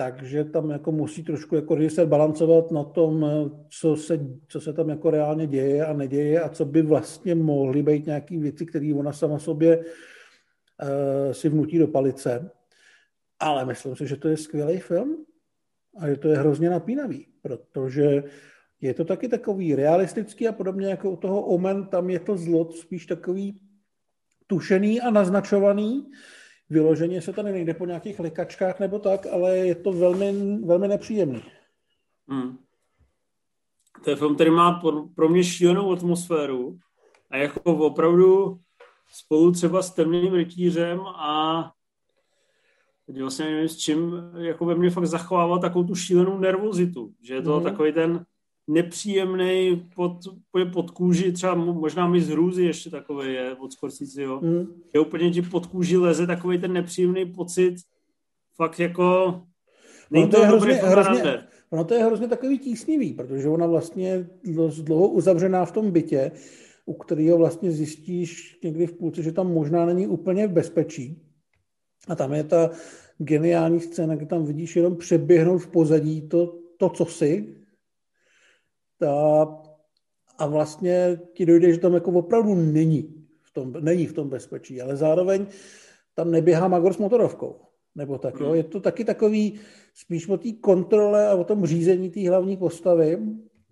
takže 0.00 0.44
tam 0.44 0.70
jako 0.70 0.92
musí 0.92 1.24
trošku 1.24 1.56
jako 1.56 1.76
se 1.88 2.06
balancovat 2.06 2.70
na 2.70 2.84
tom, 2.84 3.26
co 3.68 3.96
se, 3.96 4.20
co 4.48 4.60
se 4.60 4.72
tam 4.72 4.88
jako 4.88 5.10
reálně 5.10 5.46
děje 5.46 5.86
a 5.86 5.92
neděje 5.92 6.40
a 6.40 6.48
co 6.48 6.64
by 6.64 6.82
vlastně 6.82 7.34
mohly 7.34 7.82
být 7.82 8.06
nějaké 8.06 8.38
věci, 8.38 8.66
které 8.66 8.94
ona 8.94 9.12
sama 9.12 9.38
sobě 9.38 9.78
uh, 9.78 9.84
si 11.32 11.48
vnutí 11.48 11.78
do 11.78 11.88
palice. 11.88 12.50
Ale 13.38 13.64
myslím 13.64 13.96
si, 13.96 14.06
že 14.06 14.16
to 14.16 14.28
je 14.28 14.36
skvělý 14.36 14.78
film 14.78 15.24
a 15.98 16.08
že 16.08 16.16
to 16.16 16.28
je 16.28 16.36
hrozně 16.36 16.70
napínavý, 16.70 17.26
protože 17.42 18.24
je 18.80 18.94
to 18.94 19.04
taky 19.04 19.28
takový 19.28 19.74
realistický 19.74 20.48
a 20.48 20.52
podobně 20.52 20.86
jako 20.86 21.10
u 21.10 21.16
toho 21.16 21.42
Omen, 21.42 21.86
tam 21.86 22.10
je 22.10 22.20
to 22.20 22.36
zlo 22.36 22.72
spíš 22.72 23.06
takový 23.06 23.60
tušený 24.46 25.00
a 25.00 25.10
naznačovaný, 25.10 26.10
vyloženě 26.70 27.22
se 27.22 27.32
tady 27.32 27.52
nejde 27.52 27.74
po 27.74 27.86
nějakých 27.86 28.20
lekačkách 28.20 28.80
nebo 28.80 28.98
tak, 28.98 29.26
ale 29.26 29.56
je 29.56 29.74
to 29.74 29.92
velmi, 29.92 30.58
velmi 30.58 30.88
nepříjemný. 30.88 31.42
Hmm. 32.28 32.58
To 34.04 34.10
je 34.10 34.16
film, 34.16 34.34
který 34.34 34.50
má 34.50 34.82
pro 35.14 35.28
mě 35.28 35.44
šílenou 35.44 35.92
atmosféru 35.92 36.78
a 37.30 37.36
jako 37.36 37.60
opravdu 37.86 38.60
spolu 39.08 39.52
třeba 39.52 39.82
s 39.82 39.94
temným 39.94 40.34
rytířem 40.34 41.00
a 41.00 41.72
teď 43.06 43.20
vlastně 43.20 43.44
nevím 43.44 43.68
s 43.68 43.76
čím, 43.76 44.14
jako 44.38 44.64
ve 44.64 44.74
mně 44.74 44.90
fakt 44.90 45.06
zachovává 45.06 45.58
takovou 45.58 45.84
tu 45.84 45.94
šílenou 45.94 46.38
nervozitu, 46.38 47.12
že 47.22 47.34
je 47.34 47.42
to 47.42 47.54
hmm. 47.54 47.64
takový 47.64 47.92
ten 47.92 48.24
nepříjemný 48.70 49.82
pod, 49.94 50.12
pod 50.72 50.90
kůži, 50.90 51.32
třeba 51.32 51.54
možná 51.54 52.08
mi 52.08 52.20
z 52.20 52.28
hrůzy 52.28 52.64
ještě 52.64 52.90
takový 52.90 53.32
je 53.32 53.54
od 53.54 53.70
jo. 54.16 54.40
Mm. 54.42 54.66
Je 54.94 55.00
úplně 55.00 55.30
ti 55.30 55.42
pod 55.42 55.66
kůži 55.66 55.96
leze 55.96 56.26
takový 56.26 56.58
ten 56.58 56.72
nepříjemný 56.72 57.26
pocit, 57.26 57.74
fakt 58.56 58.80
jako 58.80 59.40
není 60.10 60.28
to, 60.28 60.36
to 60.36 60.42
je 60.42 60.48
hrozně, 60.48 60.74
hrozně, 60.74 61.44
ono 61.70 61.84
to 61.84 61.94
je 61.94 62.04
hrozně 62.04 62.28
takový 62.28 62.58
tísnivý, 62.58 63.12
protože 63.12 63.48
ona 63.48 63.66
vlastně 63.66 64.26
dost 64.44 64.80
dlouho 64.80 65.08
uzavřená 65.08 65.64
v 65.64 65.72
tom 65.72 65.90
bytě, 65.90 66.30
u 66.86 66.94
kterého 66.94 67.38
vlastně 67.38 67.72
zjistíš 67.72 68.58
někdy 68.64 68.86
v 68.86 68.92
půlce, 68.92 69.22
že 69.22 69.32
tam 69.32 69.52
možná 69.52 69.86
není 69.86 70.06
úplně 70.06 70.46
v 70.46 70.52
bezpečí. 70.52 71.22
A 72.08 72.14
tam 72.14 72.32
je 72.32 72.44
ta 72.44 72.70
geniální 73.18 73.80
scéna, 73.80 74.16
kde 74.16 74.26
tam 74.26 74.44
vidíš 74.44 74.76
jenom 74.76 74.96
přeběhnout 74.96 75.62
v 75.62 75.66
pozadí 75.66 76.28
to, 76.28 76.58
to 76.76 76.88
co 76.88 77.04
si, 77.04 77.59
ta, 79.00 79.46
a 80.38 80.46
vlastně 80.46 81.20
ti 81.32 81.46
dojde, 81.46 81.72
že 81.72 81.78
tam 81.78 81.94
jako 81.94 82.10
opravdu 82.10 82.54
není 82.54 83.26
v 83.42 83.52
tom, 83.52 83.72
není 83.80 84.06
v 84.06 84.12
tom 84.12 84.28
bezpečí, 84.28 84.80
ale 84.80 84.96
zároveň 84.96 85.46
tam 86.14 86.30
neběhá 86.30 86.68
Magor 86.68 86.92
s 86.92 86.98
motorovkou. 86.98 87.60
Nebo 87.94 88.18
tak, 88.18 88.40
jo. 88.40 88.46
Hmm. 88.46 88.54
Je 88.54 88.64
to 88.64 88.80
taky 88.80 89.04
takový 89.04 89.60
spíš 89.94 90.28
o 90.28 90.38
té 90.38 90.52
kontrole 90.52 91.28
a 91.28 91.34
o 91.34 91.44
tom 91.44 91.66
řízení 91.66 92.10
té 92.10 92.28
hlavní 92.28 92.56
postavy, 92.56 93.18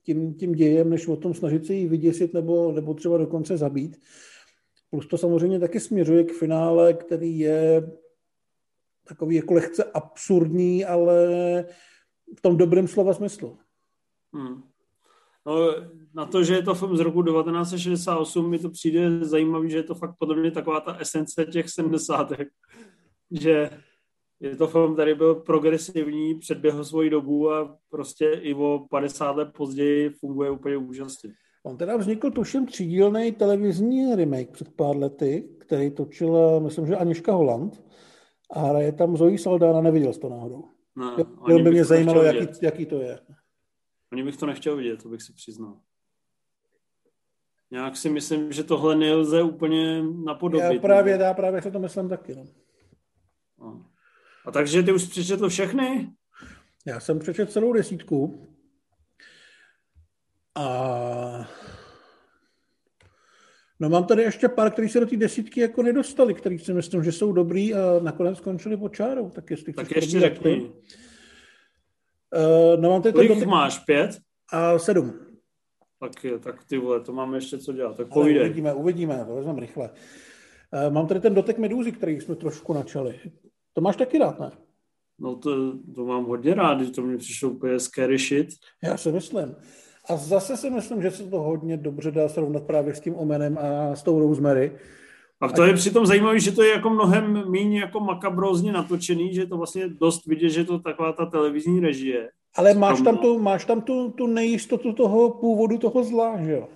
tím, 0.03 0.35
tím 0.35 0.53
dějem, 0.53 0.91
než 0.91 1.09
o 1.09 1.17
tom 1.17 1.35
snažit 1.35 1.67
se 1.67 1.75
ji 1.75 1.89
vyděsit 1.89 2.35
nebo, 2.35 2.73
nebo 2.73 2.95
třeba 2.95 3.19
dokonce 3.19 3.57
zabít. 3.57 4.01
Plus 4.91 5.07
to 5.07 5.19
samozřejmě 5.19 5.61
taky 5.61 5.81
směřuje 5.81 6.25
k 6.25 6.33
finále, 6.33 6.95
který 6.95 7.39
je 7.39 7.91
takový 9.09 9.37
jako 9.37 9.55
lehce 9.55 9.85
absurdní, 9.85 10.85
ale 10.85 11.17
v 12.39 12.41
tom 12.41 12.57
dobrém 12.57 12.89
slova 12.89 13.15
smyslu. 13.15 13.59
Hmm. 14.35 14.63
No, 15.49 15.75
na 16.15 16.27
to, 16.27 16.45
že 16.45 16.55
je 16.55 16.63
to 16.63 16.75
film 16.75 16.97
z 16.97 17.01
roku 17.01 17.23
1968, 17.23 18.51
mi 18.51 18.59
to 18.59 18.71
přijde 18.71 19.25
zajímavý, 19.25 19.71
že 19.71 19.77
je 19.77 19.83
to 19.83 19.95
fakt 19.95 20.15
podobně 20.19 20.51
taková 20.51 20.81
ta 20.81 20.97
esence 20.97 21.45
těch 21.45 21.69
70. 21.69 22.33
Že 23.31 23.71
je 24.41 24.57
to 24.57 24.67
film, 24.67 24.95
který 24.95 25.15
byl 25.15 25.35
progresivní, 25.35 26.35
předběhl 26.35 26.85
svoji 26.85 27.11
dobu 27.11 27.53
a 27.53 27.77
prostě 27.91 28.31
i 28.31 28.55
o 28.55 28.87
50 28.91 29.37
let 29.37 29.49
později 29.57 30.11
funguje 30.11 30.51
úplně 30.51 30.77
úžasně. 30.77 31.31
On 31.65 31.77
teda 31.77 31.97
vznikl, 31.97 32.31
tuším, 32.31 32.67
třídílný 32.67 33.33
televizní 33.33 34.15
remake 34.15 34.51
před 34.51 34.69
pár 34.77 34.97
lety, 34.97 35.49
který 35.59 35.91
točila, 35.91 36.59
myslím, 36.59 36.87
že 36.87 36.97
Aniška 36.97 37.33
Holland. 37.33 37.85
A 38.51 38.61
hraje 38.61 38.93
tam 38.93 39.17
Zoe 39.17 39.39
Saldana, 39.39 39.81
neviděl 39.81 40.13
jsi 40.13 40.21
to 40.21 40.29
náhodou. 40.29 40.65
No, 40.97 41.17
by 41.63 41.71
mě 41.71 41.85
zajímalo, 41.85 42.23
jaký, 42.23 42.47
jaký 42.63 42.87
to 42.87 43.01
je. 43.01 43.19
Ani 44.13 44.23
bych 44.23 44.37
to 44.37 44.47
nechtěl 44.47 44.77
vidět, 44.77 45.03
to 45.03 45.09
bych 45.09 45.23
si 45.23 45.33
přiznal. 45.33 45.81
Nějak 47.71 47.97
si 47.97 48.11
myslím, 48.11 48.53
že 48.53 48.65
tohle 48.65 48.97
nelze 48.97 49.43
úplně 49.43 50.03
napodobit. 50.03 50.75
Já 50.75 50.81
právě, 50.81 51.19
já 51.21 51.35
právě 51.35 51.63
se 51.63 51.71
to 51.71 51.79
myslím 51.79 52.09
taky. 52.09 52.35
No. 53.59 53.87
A 54.45 54.51
takže 54.51 54.83
ty 54.83 54.93
už 54.93 55.07
přečetl 55.07 55.49
všechny? 55.49 56.13
Já 56.87 57.01
jsem 57.01 57.19
přečetl 57.19 57.53
celou 57.53 57.73
desítku. 57.73 58.49
A 60.55 61.49
No 63.81 63.89
mám 63.89 64.05
tady 64.05 64.23
ještě 64.23 64.49
pár, 64.49 64.71
který 64.71 64.89
se 64.89 65.01
do 65.01 65.07
té 65.07 65.17
desítky 65.17 65.61
jako 65.61 65.83
nedostali, 65.83 66.35
který 66.35 66.59
si 66.59 66.73
myslím, 66.73 67.05
že 67.05 67.13
jsou 67.13 67.33
dobrý 67.33 67.75
a 67.75 67.79
nakonec 68.03 68.39
skončili 68.39 68.77
pod 68.77 68.95
čárou. 68.95 69.31
Tak, 69.31 69.51
jestli 69.51 69.73
tak 69.73 69.91
ještě 69.91 70.21
řekni. 70.21 70.73
Uh, 72.37 72.81
no 72.81 72.91
mám 72.91 73.03
tady 73.03 73.13
Kolik 73.13 73.29
dotek... 73.29 73.49
máš? 73.49 73.79
Pět? 73.79 74.19
A 74.53 74.79
sedm. 74.79 75.13
Tak, 76.01 76.13
tak 76.41 76.65
ty 76.65 76.79
vole, 76.79 77.01
to 77.01 77.13
máme 77.13 77.37
ještě 77.37 77.59
co 77.59 77.73
dělat. 77.73 77.97
Tak 77.97 78.09
povídej. 78.09 78.45
Uvidíme, 78.45 78.75
uvidíme, 78.75 79.25
to 79.29 79.35
vezmeme 79.35 79.61
rychle. 79.61 79.91
Uh, 80.87 80.93
mám 80.95 81.07
tady 81.07 81.21
ten 81.21 81.35
dotek 81.35 81.59
medúzy, 81.59 81.93
který 81.93 82.21
jsme 82.21 82.37
trošku 82.37 82.73
načali. 82.73 83.21
To 83.73 83.81
máš 83.81 83.97
taky 83.97 84.19
rád, 84.19 84.41
ne? 84.41 84.51
No 85.21 85.37
to, 85.37 85.73
to 85.95 86.07
mám 86.07 86.25
hodně 86.25 86.55
rád, 86.55 86.81
že 86.81 86.91
to 86.91 87.03
mi 87.03 87.19
přišlo 87.19 87.51
úplně 87.51 87.81
scary 87.81 88.19
shit. 88.19 88.49
Já 88.83 88.97
si 88.97 89.13
myslím. 89.13 89.57
A 90.11 90.17
zase 90.17 90.57
si 90.57 90.71
myslím, 90.71 91.03
že 91.03 91.11
se 91.11 91.31
to 91.31 91.41
hodně 91.41 91.77
dobře 91.77 92.11
dá 92.11 92.29
srovnat 92.29 92.63
právě 92.63 92.95
s 92.95 93.01
tím 93.01 93.15
Omenem 93.15 93.59
a 93.59 93.97
s 93.97 94.03
tou 94.03 94.19
Rosemary. 94.19 94.79
A 95.41 95.49
to 95.49 95.63
je 95.63 95.75
přitom 95.75 96.07
zajímavé, 96.07 96.41
že 96.41 96.53
to 96.53 96.63
je 96.63 96.71
jako 96.71 96.91
mnohem 96.91 97.51
méně 97.51 97.81
jako 97.81 98.01
makabrózně 98.01 98.73
natočený, 98.73 99.35
že 99.35 99.47
to 99.47 99.57
vlastně 99.57 99.89
dost 99.89 100.27
vidět, 100.27 100.51
že 100.51 100.65
to 100.65 100.79
taková 100.79 101.13
ta 101.13 101.27
televizní 101.27 101.81
režie. 101.81 102.31
Ale 102.57 102.75
máš 102.75 103.01
tam, 103.01 103.19
tu, 103.19 103.39
máš 103.39 103.65
tam 103.65 103.81
tu, 103.81 104.11
tu 104.11 104.27
nejistotu 104.27 104.93
toho 104.93 105.31
původu 105.31 105.79
toho 105.79 106.05
zla, 106.05 106.43
že 106.45 106.53
jo? 106.53 106.69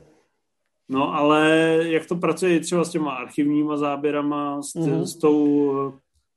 No, 0.89 1.15
ale 1.15 1.49
jak 1.83 2.07
to 2.07 2.17
pracuje 2.17 2.61
třeba 2.61 2.85
s 2.85 2.91
těma 2.91 3.11
archivníma 3.11 3.77
záběrama, 3.77 4.63
s, 4.63 4.75
mm-hmm. 4.75 5.03
s, 5.03 5.17
tou, 5.17 5.73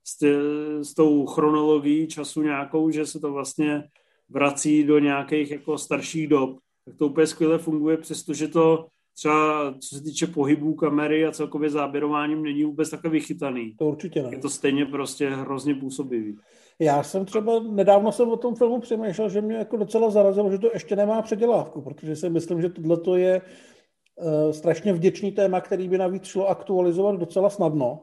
s, 0.03 0.17
tě, 0.17 0.33
s 0.81 0.93
tou 0.93 1.25
chronologií 1.25 2.07
času 2.07 2.41
nějakou, 2.41 2.91
že 2.91 3.05
se 3.05 3.19
to 3.19 3.31
vlastně 3.31 3.83
vrací 4.29 4.83
do 4.83 4.99
nějakých 4.99 5.51
jako 5.51 5.77
starších 5.77 6.27
dob, 6.27 6.57
tak 6.85 6.95
to 6.95 7.07
úplně 7.07 7.27
skvěle 7.27 7.57
funguje, 7.57 7.97
přestože 7.97 8.47
to 8.47 8.87
třeba 9.15 9.73
co 9.79 9.95
se 9.95 10.03
týče 10.03 10.27
pohybů 10.27 10.73
kamery 10.73 11.25
a 11.25 11.31
celkově 11.31 11.69
záběrováním 11.69 12.43
není 12.43 12.63
vůbec 12.63 12.89
takový 12.89 13.19
chytaný. 13.19 13.75
To 13.79 13.85
určitě 13.85 14.23
ne. 14.23 14.29
Je 14.31 14.37
to 14.37 14.49
stejně 14.49 14.85
prostě 14.85 15.29
hrozně 15.29 15.75
působivý. 15.75 16.37
Já 16.79 17.03
jsem 17.03 17.25
třeba, 17.25 17.59
nedávno 17.59 18.11
jsem 18.11 18.29
o 18.29 18.37
tom 18.37 18.55
filmu 18.55 18.79
přemýšlel, 18.79 19.29
že 19.29 19.41
mě 19.41 19.55
jako 19.55 19.77
docela 19.77 20.09
zarazilo, 20.09 20.51
že 20.51 20.57
to 20.57 20.69
ještě 20.73 20.95
nemá 20.95 21.21
předělávku, 21.21 21.81
protože 21.81 22.15
si 22.15 22.29
myslím, 22.29 22.61
že 22.61 22.69
tohle 22.69 23.19
je 23.19 23.41
uh, 23.41 24.51
strašně 24.51 24.93
vděčný 24.93 25.31
téma, 25.31 25.61
který 25.61 25.89
by 25.89 25.97
navíc 25.97 26.25
šlo 26.25 26.47
aktualizovat 26.47 27.15
docela 27.15 27.49
snadno. 27.49 27.99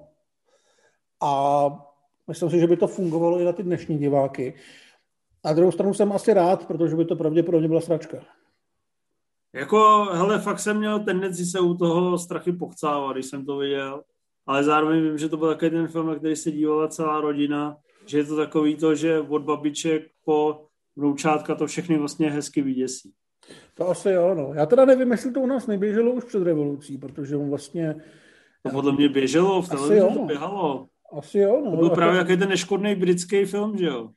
A 1.23 1.69
myslím 2.29 2.51
si, 2.51 2.61
že 2.61 2.67
by 2.67 2.77
to 2.77 2.87
fungovalo 2.87 3.41
i 3.41 3.45
na 3.45 3.53
ty 3.53 3.63
dnešní 3.63 3.99
diváky. 3.99 4.55
Na 5.45 5.53
druhou 5.53 5.73
stranu 5.73 5.95
jsem 5.95 6.13
asi 6.13 6.33
rád, 6.33 6.67
protože 6.67 6.97
by 6.97 7.05
to 7.05 7.17
pravděpodobně 7.17 7.69
byla 7.69 7.81
sračka. 7.81 8.19
Jako, 9.55 10.09
hele, 10.13 10.39
fakt 10.39 10.59
jsem 10.59 10.79
měl 10.79 11.01
tendenci 11.01 11.45
se 11.45 11.61
u 11.61 11.75
toho 11.75 12.19
strachy 12.19 12.53
pochcávat, 12.53 13.13
když 13.13 13.27
jsem 13.27 13.47
to 13.47 13.57
viděl, 13.57 14.03
ale 14.47 14.65
zároveň 14.65 15.03
vím, 15.03 15.19
že 15.19 15.29
to 15.29 15.37
byl 15.37 15.49
takový 15.49 15.71
ten 15.71 15.89
film, 15.89 16.07
na 16.07 16.15
který 16.15 16.37
se 16.37 16.51
dívala 16.51 16.89
celá 16.89 17.21
rodina, 17.21 17.77
že 18.07 18.19
je 18.19 18.25
to 18.25 18.37
takový 18.37 18.77
to, 18.77 18.95
že 18.95 19.21
od 19.21 19.43
babiček 19.43 20.03
po 20.25 20.67
vnoučátka 20.97 21.55
to 21.55 21.67
všechny 21.67 21.99
vlastně 21.99 22.31
hezky 22.31 22.63
vyděsí. 22.63 23.13
To 23.75 23.89
asi 23.89 24.11
jo, 24.11 24.35
no. 24.35 24.51
Já 24.55 24.67
teda 24.67 24.85
nevím, 24.85 25.13
jestli 25.13 25.33
to 25.33 25.41
u 25.41 25.47
nás 25.47 25.67
neběželo 25.67 26.13
už 26.13 26.25
před 26.25 26.43
revolucí, 26.43 26.99
protože 26.99 27.37
on 27.37 27.51
vlastně... 27.51 27.97
To 28.63 28.71
podle 28.71 28.93
mě 28.93 29.09
běželo, 29.09 29.63
v 29.63 29.69
televizi 29.69 29.97
jo, 29.97 30.11
to 30.13 30.21
no. 30.21 30.27
běhalo. 30.27 30.87
Asi 31.19 31.39
jo, 31.39 31.63
no. 31.65 31.71
To 31.71 31.77
byl 31.77 31.91
právě 31.91 32.19
jaký 32.19 32.37
ten 32.37 32.49
neškodný 32.49 32.95
britský 32.95 33.45
film, 33.45 33.79
že 33.79 33.87
jo? 33.87 34.11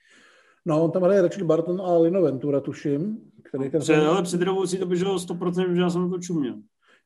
No, 0.66 0.84
on 0.84 0.92
tam 0.92 1.04
hraje 1.04 1.22
Richard 1.22 1.46
Barton 1.46 1.82
a 1.82 1.98
Lino 1.98 2.22
Ventura, 2.22 2.60
tuším. 2.60 3.18
Který 3.48 3.70
ten 3.70 3.82
před, 3.82 3.96
film... 3.96 4.08
ale 4.10 4.24
před 4.24 4.42
revolucí 4.42 4.78
to 4.78 4.86
běželo 4.86 5.16
100%, 5.16 5.74
že 5.74 5.82
já 5.82 5.90
jsem 5.90 6.10
to 6.10 6.20
čuměl. 6.20 6.56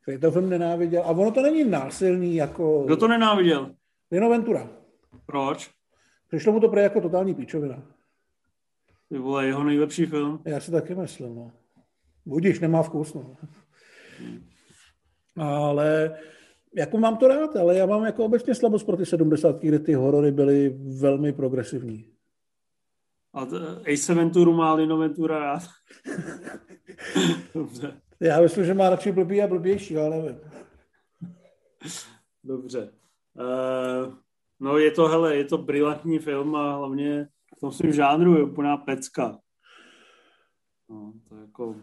Který 0.02 0.18
ten 0.18 0.32
film 0.32 0.49
nenáviděl. 0.49 1.02
A 1.02 1.10
ono 1.10 1.32
to 1.32 1.41
není 1.41 1.64
násilný 1.64 2.36
jako... 2.36 2.84
Kdo 2.86 2.98
to 2.98 3.07
nenáviděl? 3.07 3.72
Lino 4.11 4.30
Ventura. 4.30 4.70
Proč? 5.26 5.72
Přišlo 6.28 6.53
mu 6.53 6.60
to 6.60 6.70
prý 6.70 6.82
jako 6.82 7.02
totální 7.02 7.36
píčovina. 7.36 7.84
Ty 9.10 9.18
vole, 9.18 9.45
jeho 9.45 9.64
nejlepší 9.64 10.06
film. 10.06 10.41
Já 10.45 10.60
si 10.60 10.72
taky 10.72 10.95
myslím, 10.95 11.36
no. 11.36 11.52
Budíš, 12.26 12.60
nemá 12.60 12.84
vkus, 12.84 13.14
no. 13.14 13.36
Ale 15.38 16.18
jako 16.76 16.98
mám 16.98 17.18
to 17.18 17.28
rád, 17.28 17.56
ale 17.56 17.78
já 17.78 17.86
mám 17.86 18.06
jako 18.06 18.26
obecně 18.26 18.56
slabost 18.56 18.86
pro 18.86 18.98
ty 18.98 19.06
70. 19.06 19.60
kde 19.60 19.80
ty 19.80 19.94
horory 19.94 20.32
byly 20.32 20.78
velmi 20.99 21.34
progresivní. 21.34 22.06
A 23.34 23.42
Ace 23.94 24.14
Ventura 24.14 24.52
má 24.52 24.74
Lino 24.74 24.98
Ventura 24.98 25.40
rád. 25.40 25.64
Dobře. 27.56 28.02
Já 28.20 28.42
myslím, 28.42 28.66
že 28.66 28.74
má 28.74 28.90
radši 28.90 29.12
blbý 29.12 29.42
a 29.42 29.48
blbější, 29.48 29.98
ale 29.98 30.10
nevím. 30.10 30.40
Dobře. 32.44 32.94
Uh, 33.34 34.14
no 34.60 34.78
je 34.78 34.92
to, 34.92 35.08
hele, 35.08 35.36
je 35.36 35.46
to 35.46 35.58
brilantní 35.58 36.20
film 36.20 36.56
a 36.56 36.76
hlavně 36.76 37.28
v 37.58 37.60
tom 37.60 37.72
svým 37.72 37.94
žánru 37.94 38.38
je 38.38 38.44
úplná 38.44 38.78
pecka. 38.78 39.38
No, 40.90 41.14
to 41.30 41.36
jako, 41.36 41.76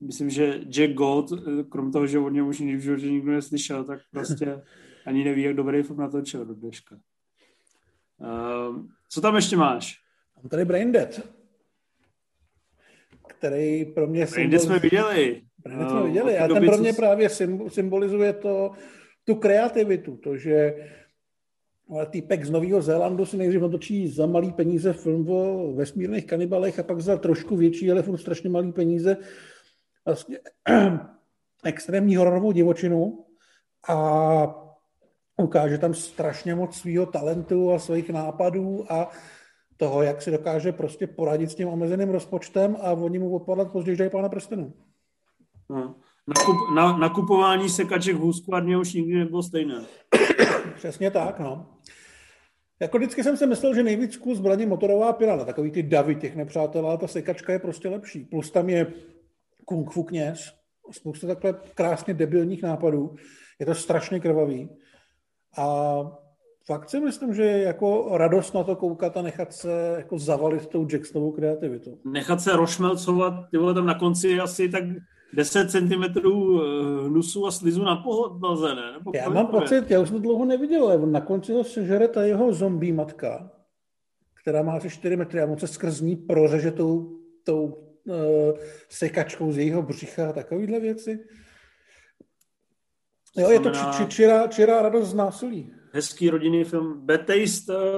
myslím, 0.00 0.30
že 0.30 0.60
Jack 0.68 0.92
Gold, 0.92 1.30
krom 1.68 1.92
toho, 1.92 2.06
že 2.06 2.18
od 2.18 2.28
něm 2.28 2.46
už 2.46 2.58
nikdy 2.58 2.76
v 2.76 2.80
životě 2.80 3.10
nikdo 3.10 3.32
neslyšel, 3.32 3.84
tak 3.84 4.00
prostě 4.10 4.62
ani 5.06 5.24
neví, 5.24 5.42
jak 5.42 5.56
dobrý 5.56 5.82
film 5.82 5.98
natočil 5.98 6.44
do 6.44 6.54
dneška. 6.54 6.96
Uh, 8.18 8.86
co 9.10 9.20
tam 9.20 9.36
ještě 9.36 9.56
máš? 9.56 10.03
Mám 10.44 10.48
tady 10.50 10.64
Brain 10.64 10.92
Dead, 10.92 11.20
který 13.26 13.84
pro 13.84 14.06
mě... 14.06 14.26
Brain 14.26 14.50
Dead 14.50 14.62
jsme 14.62 14.78
viděli. 14.78 15.42
Brain 15.58 15.78
Dead 15.78 15.90
jsme 15.90 16.00
no, 16.00 16.06
viděli 16.06 16.38
a 16.38 16.48
ten 16.48 16.66
pro 16.66 16.78
mě 16.78 16.92
právě 16.92 17.28
symbolizuje 17.68 18.32
to, 18.32 18.70
tu 19.24 19.34
kreativitu, 19.34 20.16
to, 20.16 20.36
že 20.36 20.74
týpek 22.10 22.44
z 22.44 22.50
Nového 22.50 22.82
Zélandu 22.82 23.26
si 23.26 23.36
nejdřív 23.36 23.60
natočí 23.60 24.08
za 24.08 24.26
malý 24.26 24.52
peníze 24.52 24.92
film 24.92 25.30
o 25.30 25.72
vesmírných 25.72 26.26
kanibalech 26.26 26.78
a 26.78 26.82
pak 26.82 27.00
za 27.00 27.16
trošku 27.16 27.56
větší, 27.56 27.90
ale 27.90 28.02
furt 28.02 28.18
strašně 28.18 28.50
malý 28.50 28.72
peníze 28.72 29.16
vlastně 30.04 30.38
extrémní 31.64 32.16
hororovou 32.16 32.52
divočinu 32.52 33.24
a 33.88 34.64
ukáže 35.36 35.78
tam 35.78 35.94
strašně 35.94 36.54
moc 36.54 36.76
svého 36.76 37.06
talentu 37.06 37.72
a 37.72 37.78
svých 37.78 38.10
nápadů 38.10 38.92
a 38.92 39.10
toho, 39.76 40.02
jak 40.02 40.22
si 40.22 40.30
dokáže 40.30 40.72
prostě 40.72 41.06
poradit 41.06 41.50
s 41.50 41.54
tím 41.54 41.68
omezeným 41.68 42.10
rozpočtem 42.10 42.76
a 42.80 42.92
oni 42.92 43.18
mu 43.18 43.34
odpadat 43.34 43.72
později 43.72 43.96
dají 43.96 44.10
pána 44.10 44.28
prstenů. 44.28 44.72
No. 45.70 45.94
Nakup, 46.26 46.56
na, 46.74 46.96
nakupování 46.96 47.68
sekaček 47.68 48.16
v 48.16 48.18
hůzkladně 48.18 48.78
už 48.78 48.92
nikdy 48.92 49.14
nebylo 49.14 49.42
stejné. 49.42 49.84
Přesně 50.74 51.10
tak, 51.10 51.38
no. 51.38 51.66
Jako 52.80 52.98
vždycky 52.98 53.24
jsem 53.24 53.36
si 53.36 53.46
myslel, 53.46 53.74
že 53.74 53.82
nejvíc 53.82 54.16
kus 54.16 54.38
zbraní 54.38 54.66
motorová 54.66 55.12
pirana, 55.12 55.44
takový 55.44 55.70
ty 55.70 55.82
davy 55.82 56.14
těch 56.14 56.36
nepřátel, 56.36 56.86
ale 56.86 56.98
ta 56.98 57.06
sekačka 57.06 57.52
je 57.52 57.58
prostě 57.58 57.88
lepší. 57.88 58.24
Plus 58.24 58.50
tam 58.50 58.68
je 58.68 58.86
kung 59.64 59.90
fu 59.90 60.02
kněz, 60.02 60.52
spousta 60.90 61.26
takhle 61.26 61.54
krásně 61.74 62.14
debilních 62.14 62.62
nápadů. 62.62 63.14
Je 63.60 63.66
to 63.66 63.74
strašně 63.74 64.20
krvavý. 64.20 64.68
A 65.58 65.96
fakt 66.66 66.90
si 66.90 67.00
myslím, 67.00 67.34
že 67.34 67.42
je 67.42 67.62
jako 67.62 68.08
radost 68.18 68.54
na 68.54 68.64
to 68.64 68.76
koukat 68.76 69.16
a 69.16 69.22
nechat 69.22 69.52
se 69.52 69.94
jako 69.96 70.18
zavalit 70.18 70.66
tou 70.66 70.86
Jacksonovou 70.92 71.32
kreativitou. 71.32 71.98
Nechat 72.04 72.40
se 72.40 72.56
rošmelcovat, 72.56 73.34
ty 73.50 73.58
vole, 73.58 73.74
tam 73.74 73.86
na 73.86 73.98
konci 73.98 74.40
asi 74.40 74.68
tak 74.68 74.84
10 75.32 75.70
cm 75.70 76.02
hnusu 77.06 77.46
a 77.46 77.50
slizu 77.50 77.84
na 77.84 77.96
podlaze, 77.96 78.74
ne? 78.74 78.92
Nebo 78.92 79.12
já 79.14 79.28
mám 79.28 79.46
pocit, 79.46 79.90
já 79.90 80.00
už 80.00 80.10
to 80.10 80.18
dlouho 80.18 80.44
neviděl, 80.44 80.86
ale 80.86 81.06
na 81.06 81.20
konci 81.20 81.52
ho 81.52 81.64
sežere 81.64 82.08
ta 82.08 82.22
jeho 82.22 82.52
zombie 82.52 82.92
matka, 82.92 83.50
která 84.42 84.62
má 84.62 84.72
asi 84.72 84.90
4 84.90 85.16
metry 85.16 85.40
a 85.40 85.46
on 85.46 85.58
se 85.58 85.66
skrz 85.66 86.00
ní 86.00 86.16
prořeže 86.16 86.70
tou, 86.70 87.18
tou 87.44 87.64
uh, 87.64 88.14
sekačkou 88.88 89.52
z 89.52 89.58
jejího 89.58 89.82
břicha 89.82 90.28
a 90.28 90.32
takovýhle 90.32 90.80
věci. 90.80 91.24
Jo, 93.36 93.50
je 93.50 93.60
to 93.60 93.70
či, 93.70 94.06
či, 94.08 94.24
čirá 94.48 94.82
radost 94.82 95.08
z 95.08 95.14
násilí 95.14 95.74
hezký 95.94 96.30
rodinný 96.30 96.64
film. 96.64 97.00
Bad 97.06 97.30
eh, 97.30 97.46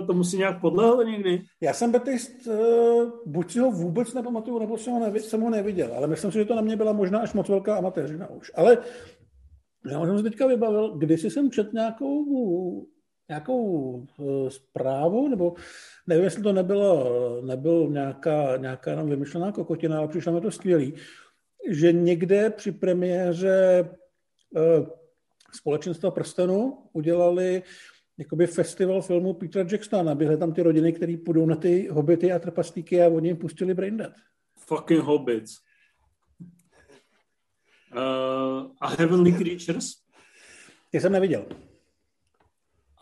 to 0.06 0.12
musí 0.12 0.36
nějak 0.36 0.60
podlehl 0.60 1.04
někdy? 1.04 1.42
Já 1.60 1.72
jsem 1.72 1.92
Bad 1.92 2.04
Taste, 2.04 2.52
eh, 2.52 3.06
buď 3.26 3.52
si 3.52 3.58
ho 3.58 3.70
vůbec 3.70 4.14
nepamatuju, 4.14 4.58
nebo 4.58 4.78
jsem 4.78 4.92
ho, 4.92 5.00
nevi, 5.00 5.20
jsem 5.20 5.40
ho 5.40 5.50
neviděl, 5.50 5.94
ale 5.96 6.06
myslím 6.06 6.32
si, 6.32 6.38
že 6.38 6.44
to 6.44 6.54
na 6.54 6.62
mě 6.62 6.76
byla 6.76 6.92
možná 6.92 7.20
až 7.20 7.32
moc 7.32 7.48
velká 7.48 7.76
amatéřina 7.76 8.30
už. 8.30 8.52
Ale 8.54 8.78
já 9.90 10.06
jsem 10.06 10.16
se 10.16 10.22
teďka 10.22 10.46
vybavil, 10.46 10.98
když 10.98 11.22
jsem 11.22 11.50
čet 11.50 11.72
nějakou, 11.72 12.86
nějakou 13.28 13.62
uh, 13.62 14.48
zprávu, 14.48 15.28
nebo 15.28 15.54
nevím, 16.06 16.24
jestli 16.24 16.42
to 16.42 16.52
nebylo, 16.52 17.40
nebyl 17.44 17.88
nějaká, 17.90 18.56
nějaká 18.56 18.96
nám 18.96 19.10
vymyšlená 19.10 19.52
kokotina, 19.52 19.98
ale 19.98 20.08
přišlo 20.08 20.32
mi 20.32 20.40
to 20.40 20.50
skvělý, 20.50 20.94
že 21.70 21.92
někde 21.92 22.50
při 22.50 22.72
premiéře 22.72 23.88
společenstva 25.52 26.10
prstenu 26.10 26.78
udělali 26.92 27.62
jakoby 28.18 28.46
festival 28.46 29.02
filmu 29.02 29.34
Petra 29.34 29.64
Jacksona. 29.70 30.02
Naběhly 30.02 30.36
tam 30.36 30.52
ty 30.52 30.62
rodiny, 30.62 30.92
které 30.92 31.16
půjdou 31.24 31.46
na 31.46 31.56
ty 31.56 31.88
hobity 31.90 32.32
a 32.32 32.38
trpaslíky 32.38 33.02
a 33.02 33.08
oni 33.08 33.28
jim 33.28 33.36
pustili 33.36 33.74
Braindead. 33.74 34.12
Fucking 34.58 35.00
hobbits. 35.00 35.58
Uh, 37.96 38.70
a 38.80 38.88
Heavenly 38.88 39.32
Creatures? 39.38 39.92
Ty 40.90 41.00
jsem 41.00 41.12
neviděl. 41.12 41.46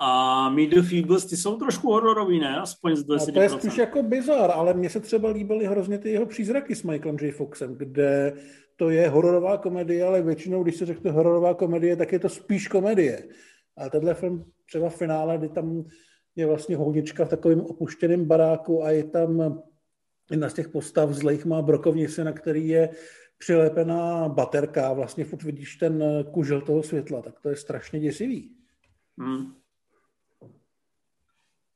A 0.00 0.50
Meet 0.50 0.70
the 0.70 0.82
Feebles, 0.82 1.26
ty 1.26 1.36
jsou 1.36 1.58
trošku 1.58 1.92
hororový, 1.92 2.40
ne? 2.40 2.60
Aspoň 2.60 2.96
z 2.96 3.06
10%. 3.06 3.28
A 3.28 3.32
to 3.32 3.40
je 3.40 3.50
spíš 3.50 3.78
jako 3.78 4.02
bizar, 4.02 4.50
ale 4.50 4.74
mně 4.74 4.90
se 4.90 5.00
třeba 5.00 5.28
líbily 5.28 5.66
hrozně 5.66 5.98
ty 5.98 6.10
jeho 6.10 6.26
přízraky 6.26 6.74
s 6.74 6.82
Michaelem 6.82 7.16
J. 7.20 7.32
Foxem, 7.32 7.74
kde 7.74 8.32
to 8.76 8.90
je 8.90 9.09
hororová 9.09 9.59
komedie, 9.59 10.05
ale 10.05 10.22
většinou, 10.22 10.62
když 10.62 10.76
se 10.76 10.86
řekne 10.86 11.10
hororová 11.10 11.55
komedie, 11.55 11.96
tak 11.96 12.12
je 12.12 12.18
to 12.18 12.28
spíš 12.28 12.68
komedie. 12.68 13.28
A 13.76 13.88
tenhle 13.88 14.14
film 14.14 14.52
třeba 14.66 14.88
v 14.88 14.96
finále, 14.96 15.38
kdy 15.38 15.48
tam 15.48 15.84
je 16.36 16.46
vlastně 16.46 16.76
honička 16.76 17.24
v 17.24 17.28
takovém 17.28 17.60
opuštěném 17.60 18.24
baráku 18.24 18.84
a 18.84 18.90
je 18.90 19.05
tam 19.05 19.62
jedna 20.30 20.48
z 20.48 20.55
těch 20.55 20.68
postav 20.68 21.10
zlejch 21.10 21.44
má 21.44 21.62
brokovnici, 21.62 22.24
na 22.24 22.32
který 22.32 22.68
je 22.68 22.88
přilepená 23.38 24.28
baterka, 24.28 24.92
vlastně 24.92 25.24
furt 25.24 25.42
vidíš 25.42 25.76
ten 25.76 26.05
kužel 26.32 26.60
toho 26.60 26.82
světla, 26.82 27.22
tak 27.22 27.40
to 27.40 27.48
je 27.48 27.56
strašně 27.56 28.01
děsivý. 28.01 28.56
Hmm. 29.18 29.55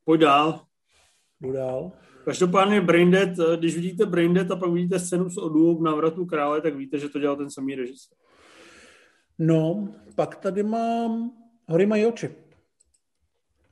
Pojď 0.04 0.20
dál. 0.20 0.66
Jdu 1.40 1.52
dál. 1.52 1.92
Každopádně 2.28 2.80
Braindead, 2.80 3.28
když 3.58 3.76
vidíte 3.76 4.06
Braindead 4.06 4.50
a 4.50 4.56
pak 4.56 4.70
vidíte 4.70 4.98
scénu 4.98 5.30
s 5.30 5.36
Odu 5.36 5.78
v 5.78 5.82
návratu 5.82 6.26
krále, 6.26 6.60
tak 6.60 6.76
víte, 6.76 6.98
že 6.98 7.08
to 7.08 7.18
dělal 7.18 7.36
ten 7.36 7.50
samý 7.50 7.74
režisér. 7.74 8.16
No, 9.38 9.88
pak 10.14 10.36
tady 10.36 10.62
mám 10.62 11.30
Hory 11.68 11.86
mají 11.86 12.06
oči. 12.06 12.34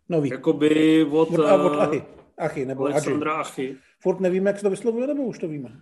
Nový. 0.09 0.31
Jakoby 0.31 1.05
od... 1.05 1.31
Od, 1.31 1.45
a 1.45 1.65
od 1.65 1.73
eh, 1.73 1.78
Achy. 1.78 2.05
Achy, 2.39 2.66
nebo 2.66 2.85
Alexandra 2.85 3.33
Achy. 3.33 3.70
Achy. 3.70 3.77
Furt 4.01 4.20
nevíme, 4.20 4.51
jak 4.51 4.57
se 4.57 4.62
to 4.62 4.70
vyslovuje, 4.70 5.07
nebo 5.07 5.23
už 5.23 5.39
to 5.39 5.49
víme? 5.49 5.81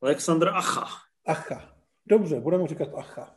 Alexandra 0.00 0.50
Acha. 0.50 0.86
Acha. 1.26 1.74
Dobře, 2.06 2.40
budeme 2.40 2.66
říkat 2.66 2.88
Acha. 2.94 3.34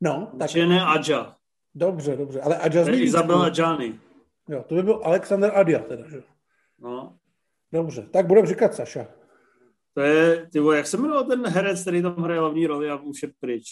No, 0.00 0.32
tak... 0.38 0.50
Či 0.50 0.66
ne 0.66 0.82
Adja. 0.82 1.36
Dobře, 1.74 2.16
dobře, 2.16 2.40
ale 2.40 2.58
Adja 2.58 2.84
zní 2.84 3.00
Isabel 3.00 3.42
Adjani. 3.42 4.00
Jo, 4.48 4.64
to 4.68 4.74
by 4.74 4.82
byl 4.82 5.00
Alexander 5.04 5.52
Adja 5.54 5.78
teda, 5.78 6.08
že? 6.08 6.22
No. 6.78 7.18
Dobře, 7.72 8.06
tak 8.10 8.26
budeme 8.26 8.46
říkat 8.46 8.74
Saša. 8.74 9.06
To 9.94 10.00
je, 10.00 10.46
ty 10.52 10.58
jak 10.74 10.86
se 10.86 10.96
jmenoval 10.96 11.24
ten 11.24 11.46
herec, 11.46 11.82
který 11.82 12.02
tam 12.02 12.16
hraje 12.16 12.40
hlavní 12.40 12.66
roli 12.66 12.90
a 12.90 12.96
už 12.96 13.22
je 13.22 13.28
pryč? 13.40 13.66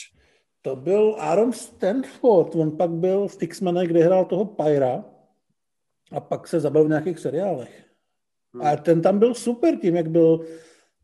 To 0.62 0.76
byl 0.76 1.16
Aaron 1.18 1.52
Stanford, 1.52 2.54
on 2.54 2.76
pak 2.76 2.90
byl 2.90 3.28
v 3.28 3.36
Tixmane, 3.36 3.86
kde 3.86 4.04
hrál 4.04 4.24
toho 4.24 4.44
Pyra 4.44 5.04
a 6.12 6.20
pak 6.20 6.48
se 6.48 6.60
zabil 6.60 6.84
v 6.84 6.88
nějakých 6.88 7.18
seriálech. 7.18 7.84
Hmm. 8.54 8.66
A 8.66 8.76
ten 8.76 9.02
tam 9.02 9.18
byl 9.18 9.34
super 9.34 9.76
tím, 9.76 9.96
jak 9.96 10.10
byl 10.10 10.40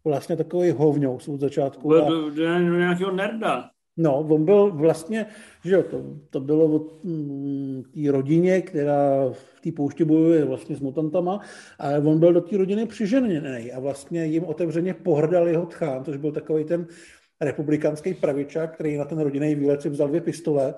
vlastně 0.05 0.37
takový 0.37 0.71
hovňous 0.71 1.29
od 1.29 1.41
začátku. 1.41 1.89
Byl, 1.89 2.31
byl 2.31 2.79
nějakého 2.79 3.11
nerda. 3.11 3.71
No, 3.97 4.19
on 4.19 4.45
byl 4.45 4.71
vlastně, 4.71 5.27
že 5.65 5.75
jo, 5.75 5.83
to, 5.83 6.05
to 6.31 6.41
bylo 6.41 6.65
od 6.65 7.05
mm, 7.05 7.83
té 7.95 8.13
rodině, 8.13 8.63
která 8.63 9.33
té 9.61 9.73
poušti 9.73 10.05
bojuje 10.05 10.45
vlastně 10.45 10.77
s 10.77 10.81
mutantama, 10.81 11.41
ale 11.79 11.99
on 11.99 12.19
byl 12.19 12.33
do 12.33 12.41
té 12.41 12.57
rodiny 12.57 12.87
přiženěný 12.87 13.73
a 13.73 13.81
vlastně 13.81 14.25
jim 14.25 14.45
otevřeně 14.45 14.95
pohrdal 14.95 15.49
jeho 15.49 15.67
tchán, 15.67 16.05
což 16.05 16.17
byl 16.17 16.33
takový 16.33 16.65
ten 16.65 16.87
republikánský 17.41 18.15
pravičák, 18.15 18.75
který 18.75 18.97
na 18.97 19.05
ten 19.05 19.19
rodinný 19.19 19.55
výlet 19.55 19.83
si 19.83 19.89
vzal 19.89 20.09
dvě 20.09 20.21
pistole 20.21 20.75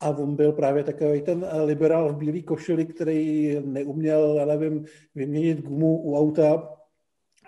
a 0.00 0.08
on 0.08 0.36
byl 0.36 0.52
právě 0.52 0.84
takový 0.84 1.22
ten 1.22 1.46
liberál 1.64 2.12
v 2.12 2.16
bílý 2.16 2.42
košili, 2.42 2.86
který 2.86 3.56
neuměl, 3.64 4.34
já 4.38 4.44
nevím, 4.46 4.84
vyměnit 5.14 5.60
gumu 5.60 6.02
u 6.02 6.18
auta 6.18 6.68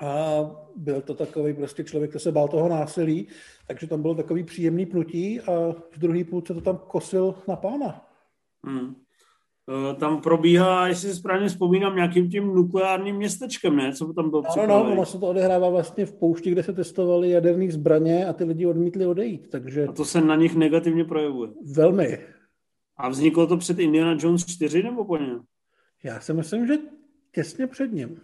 a 0.00 0.40
byl 0.76 1.00
to 1.00 1.14
takový 1.14 1.54
prostě 1.54 1.84
člověk, 1.84 2.10
který 2.10 2.22
se 2.22 2.32
bál 2.32 2.48
toho 2.48 2.68
násilí, 2.68 3.28
takže 3.66 3.86
tam 3.86 4.02
bylo 4.02 4.14
takový 4.14 4.44
příjemný 4.44 4.86
pnutí 4.86 5.40
a 5.40 5.72
v 5.90 5.98
druhý 5.98 6.24
půlce 6.24 6.54
to 6.54 6.60
tam 6.60 6.78
kosil 6.78 7.34
na 7.48 7.56
pána. 7.56 8.08
Hmm. 8.64 8.94
E, 9.68 9.94
tam 9.94 10.20
probíhá, 10.20 10.88
jestli 10.88 11.08
si 11.08 11.14
správně 11.14 11.48
vzpomínám, 11.48 11.96
nějakým 11.96 12.30
tím 12.30 12.54
nukleárním 12.54 13.16
městečkem, 13.16 13.76
ne? 13.76 13.92
Co 13.92 14.12
tam 14.12 14.30
bylo 14.30 14.42
No, 14.56 14.66
no, 14.66 14.92
ono 14.92 15.06
se 15.06 15.18
to 15.18 15.26
odehrává 15.26 15.68
vlastně 15.68 16.06
v 16.06 16.12
poušti, 16.12 16.50
kde 16.50 16.62
se 16.62 16.72
testovaly 16.72 17.30
jaderné 17.30 17.70
zbraně 17.70 18.26
a 18.26 18.32
ty 18.32 18.44
lidi 18.44 18.66
odmítli 18.66 19.06
odejít, 19.06 19.48
takže... 19.50 19.86
A 19.86 19.92
to 19.92 20.04
se 20.04 20.20
na 20.20 20.36
nich 20.36 20.56
negativně 20.56 21.04
projevuje. 21.04 21.50
Velmi. 21.74 22.18
A 22.96 23.08
vzniklo 23.08 23.46
to 23.46 23.56
před 23.56 23.78
Indiana 23.78 24.16
Jones 24.20 24.46
4 24.46 24.82
nebo 24.82 25.04
po 25.04 25.16
něm? 25.16 25.40
Já 26.02 26.20
si 26.20 26.32
myslím, 26.32 26.66
že 26.66 26.74
těsně 27.32 27.66
před 27.66 27.92
ním. 27.92 28.20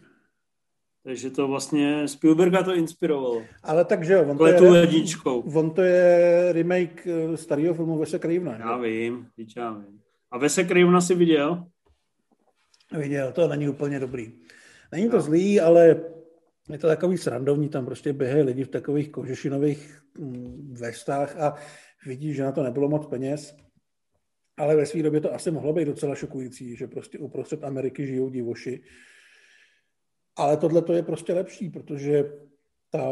Takže 1.05 1.31
to 1.31 1.49
vlastně 1.49 2.09
Spielberga 2.09 2.63
to 2.63 2.75
inspirovalo. 2.75 3.43
Ale 3.63 3.85
takže 3.85 4.13
jo, 4.13 4.27
on 4.31 4.39
to, 4.39 4.47
je, 4.47 4.81
jedničkou. 4.81 5.41
on 5.41 5.71
to 5.71 5.83
je 5.83 6.49
remake 6.53 7.07
eh, 7.07 7.37
starého 7.37 7.75
filmu 7.75 7.99
Vese 7.99 8.19
Cravena. 8.19 8.57
Já 8.59 8.77
vím, 8.77 9.27
já 9.57 9.73
vím. 9.73 10.01
A 10.33 10.39
Vese 10.39 10.65
Cravena 10.65 11.01
si 11.01 11.15
viděl? 11.15 11.67
Viděl, 12.99 13.33
to 13.33 13.49
není 13.49 13.69
úplně 13.69 14.01
dobrý. 14.01 14.33
Není 14.93 15.11
to 15.11 15.17
no. 15.17 15.23
zlý, 15.23 15.61
ale 15.61 16.01
je 16.71 16.79
to 16.79 16.87
takový 16.87 17.19
srandovní, 17.19 17.69
tam 17.69 17.85
prostě 17.85 18.13
běhají 18.13 18.43
lidi 18.43 18.65
v 18.65 18.69
takových 18.69 19.11
kožešinových 19.11 20.03
mm, 20.19 20.75
vestách 20.79 21.37
a 21.41 21.55
vidí, 22.07 22.35
že 22.35 22.43
na 22.43 22.53
to 22.53 22.63
nebylo 22.63 22.89
moc 22.89 23.07
peněz. 23.07 23.57
Ale 24.57 24.77
ve 24.77 24.87
své 24.87 25.03
době 25.03 25.21
to 25.21 25.35
asi 25.35 25.51
mohlo 25.51 25.73
být 25.73 25.85
docela 25.85 26.15
šokující, 26.15 26.77
že 26.77 26.87
prostě 26.87 27.19
uprostřed 27.19 27.65
Ameriky 27.65 28.07
žijou 28.07 28.31
divoši 28.31 28.83
ale 30.37 30.57
tohle 30.57 30.83
to 30.83 30.93
je 30.93 31.03
prostě 31.03 31.33
lepší, 31.33 31.71
protože 31.71 32.25
ta, 32.91 33.03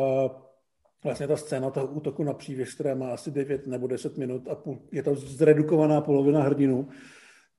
vlastně 1.04 1.26
ta 1.28 1.36
scéna 1.36 1.70
toho 1.70 1.86
útoku 1.86 2.24
na 2.24 2.32
přívěš, 2.32 2.74
která 2.74 2.94
má 2.94 3.10
asi 3.10 3.30
9 3.30 3.66
nebo 3.66 3.86
10 3.86 4.18
minut 4.18 4.48
a 4.48 4.54
půl, 4.54 4.82
je 4.92 5.02
to 5.02 5.14
zredukovaná 5.14 6.00
polovina 6.00 6.42
hrdinu, 6.42 6.88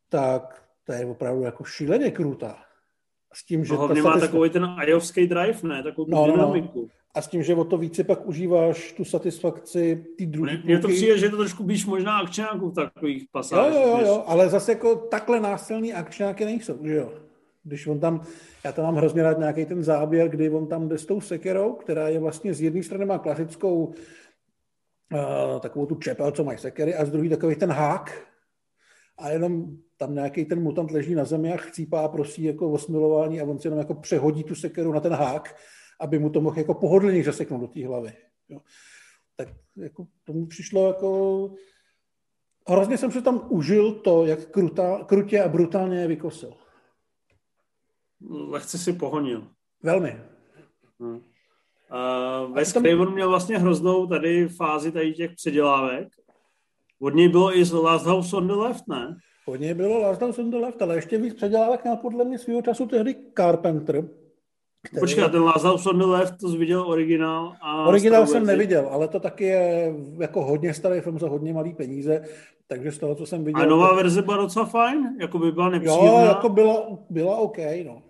tak 0.09 0.63
to 0.83 0.93
je 0.93 1.05
opravdu 1.05 1.43
jako 1.43 1.63
šíleně 1.63 2.11
krutá. 2.11 2.57
S 3.33 3.45
tím, 3.45 3.65
že 3.65 3.73
no, 3.73 3.87
ta 3.87 3.93
má 3.93 4.19
takový 4.19 4.49
ten 4.49 4.65
ajovský 4.65 5.27
drive, 5.27 5.59
ne? 5.63 5.83
Takovou 5.83 6.11
no, 6.11 6.31
dynamiku. 6.31 6.81
No. 6.81 6.87
A 7.15 7.21
s 7.21 7.27
tím, 7.27 7.43
že 7.43 7.55
o 7.55 7.63
to 7.63 7.77
více 7.77 8.03
pak 8.03 8.27
užíváš 8.27 8.91
tu 8.91 9.05
satisfakci 9.05 10.05
ty 10.17 10.25
druhé 10.25 10.61
Mně 10.63 10.79
to 10.79 10.87
přijde, 10.87 11.17
že 11.17 11.25
je 11.25 11.29
to 11.29 11.37
trošku 11.37 11.63
blíž 11.63 11.85
možná 11.85 12.17
akčňáků 12.17 12.69
v 12.69 12.73
takových 12.73 13.25
pasážích. 13.31 13.79
Jo, 13.79 13.87
jo, 13.87 13.97
jo, 13.97 14.07
jo, 14.07 14.23
ale 14.27 14.49
zase 14.49 14.71
jako 14.71 14.95
takhle 14.95 15.39
násilný 15.39 15.93
akčňáky 15.93 16.45
nejsou, 16.45 16.79
že 16.83 16.95
jo? 16.95 17.13
Když 17.63 17.87
on 17.87 17.99
tam, 17.99 18.21
já 18.63 18.71
tam 18.71 18.85
mám 18.85 18.95
hrozně 18.95 19.23
rád 19.23 19.39
nějaký 19.39 19.65
ten 19.65 19.83
záběr, 19.83 20.29
kdy 20.29 20.49
on 20.49 20.67
tam 20.67 20.89
jde 20.89 20.97
s 20.97 21.05
tou 21.05 21.21
sekerou, 21.21 21.73
která 21.73 22.07
je 22.07 22.19
vlastně 22.19 22.53
z 22.53 22.61
jedné 22.61 22.83
strany 22.83 23.05
má 23.05 23.19
klasickou 23.19 23.85
uh, 23.85 25.59
takovou 25.59 25.85
tu 25.85 25.95
čepel, 25.95 26.31
co 26.31 26.43
mají 26.43 26.57
sekery, 26.57 26.95
a 26.95 27.05
z 27.05 27.11
druhé 27.11 27.29
takový 27.29 27.55
ten 27.55 27.71
hák. 27.71 28.27
A 29.17 29.29
jenom 29.29 29.77
tam 29.97 30.13
nějaký 30.15 30.45
ten 30.45 30.63
mutant 30.63 30.91
leží 30.91 31.15
na 31.15 31.25
zemi 31.25 31.53
a 31.53 31.57
chcípá 31.57 32.07
prosí 32.07 32.43
jako 32.43 32.71
o 32.71 32.77
smilování 32.77 33.41
a 33.41 33.43
on 33.43 33.59
si 33.59 33.67
jenom 33.67 33.79
jako 33.79 33.93
přehodí 33.93 34.43
tu 34.43 34.55
sekeru 34.55 34.93
na 34.93 34.99
ten 34.99 35.13
hák, 35.13 35.55
aby 35.99 36.19
mu 36.19 36.29
to 36.29 36.41
mohl 36.41 36.57
jako 36.57 36.73
pohodlně 36.73 37.23
zaseknout 37.23 37.61
do 37.61 37.67
té 37.67 37.87
hlavy. 37.87 38.13
Jo. 38.49 38.59
Tak 39.35 39.47
jako 39.77 40.07
to 40.23 40.33
mi 40.33 40.47
přišlo 40.47 40.87
jako... 40.87 41.51
Hrozně 42.67 42.97
jsem 42.97 43.11
se 43.11 43.21
tam 43.21 43.47
užil 43.49 43.91
to, 43.93 44.25
jak 44.25 44.45
krutá, 44.45 45.03
krutě 45.03 45.43
a 45.43 45.47
brutálně 45.47 45.99
je 45.99 46.07
vykosil 46.07 46.60
lehce 48.29 48.77
si 48.77 48.93
pohonil. 48.93 49.47
Velmi. 49.83 50.17
Hmm. 50.99 51.15
Uh, 51.15 52.55
Wes 52.55 52.73
tam... 52.73 52.83
Craven 52.83 53.11
měl 53.11 53.29
vlastně 53.29 53.57
hroznou 53.57 54.07
tady 54.07 54.47
fázi 54.47 54.91
tady 54.91 55.13
těch 55.13 55.31
předělávek. 55.35 56.07
Od 57.01 57.15
něj 57.15 57.29
bylo 57.29 57.57
i 57.57 57.65
z 57.65 57.73
Last 57.73 58.05
House 58.05 58.35
on 58.35 58.47
the 58.47 58.53
Left, 58.53 58.87
ne? 58.87 59.15
Od 59.47 59.55
něj 59.55 59.73
bylo 59.73 60.01
Last 60.01 60.21
House 60.21 60.41
on 60.41 60.51
the 60.51 60.57
Left, 60.57 60.81
ale 60.81 60.95
ještě 60.95 61.17
víc 61.17 61.33
předělávek 61.33 61.83
měl 61.83 61.95
podle 61.95 62.25
mě 62.25 62.39
svého 62.39 62.61
času 62.61 62.87
tehdy 62.87 63.15
Carpenter. 63.37 64.09
Který... 64.83 64.99
Počkej, 64.99 65.29
ten 65.29 65.43
Last 65.43 65.65
House 65.65 65.89
on 65.89 65.99
the 65.99 66.05
Left, 66.05 66.37
to 66.37 66.49
jsi 66.49 66.57
viděl 66.57 66.81
originál? 66.81 67.53
A 67.61 67.85
originál 67.85 68.27
jsem 68.27 68.45
neviděl, 68.45 68.87
ale 68.91 69.07
to 69.07 69.19
taky 69.19 69.43
je 69.43 69.95
jako 70.19 70.43
hodně 70.43 70.73
starý 70.73 71.01
film 71.01 71.19
za 71.19 71.29
hodně 71.29 71.53
malý 71.53 71.73
peníze, 71.73 72.23
takže 72.67 72.91
z 72.91 72.97
toho, 72.97 73.15
co 73.15 73.25
jsem 73.25 73.43
viděl... 73.43 73.61
A 73.61 73.65
nová 73.65 73.95
verze 73.95 74.21
byla 74.21 74.37
docela 74.37 74.65
fajn? 74.65 75.17
Jako 75.19 75.39
by 75.39 75.51
byla 75.51 75.69
nepříjemná? 75.69 76.21
Jo, 76.21 76.27
jako 76.27 76.49
byla, 76.49 76.87
byla 77.09 77.35
OK, 77.35 77.57
no 77.85 78.01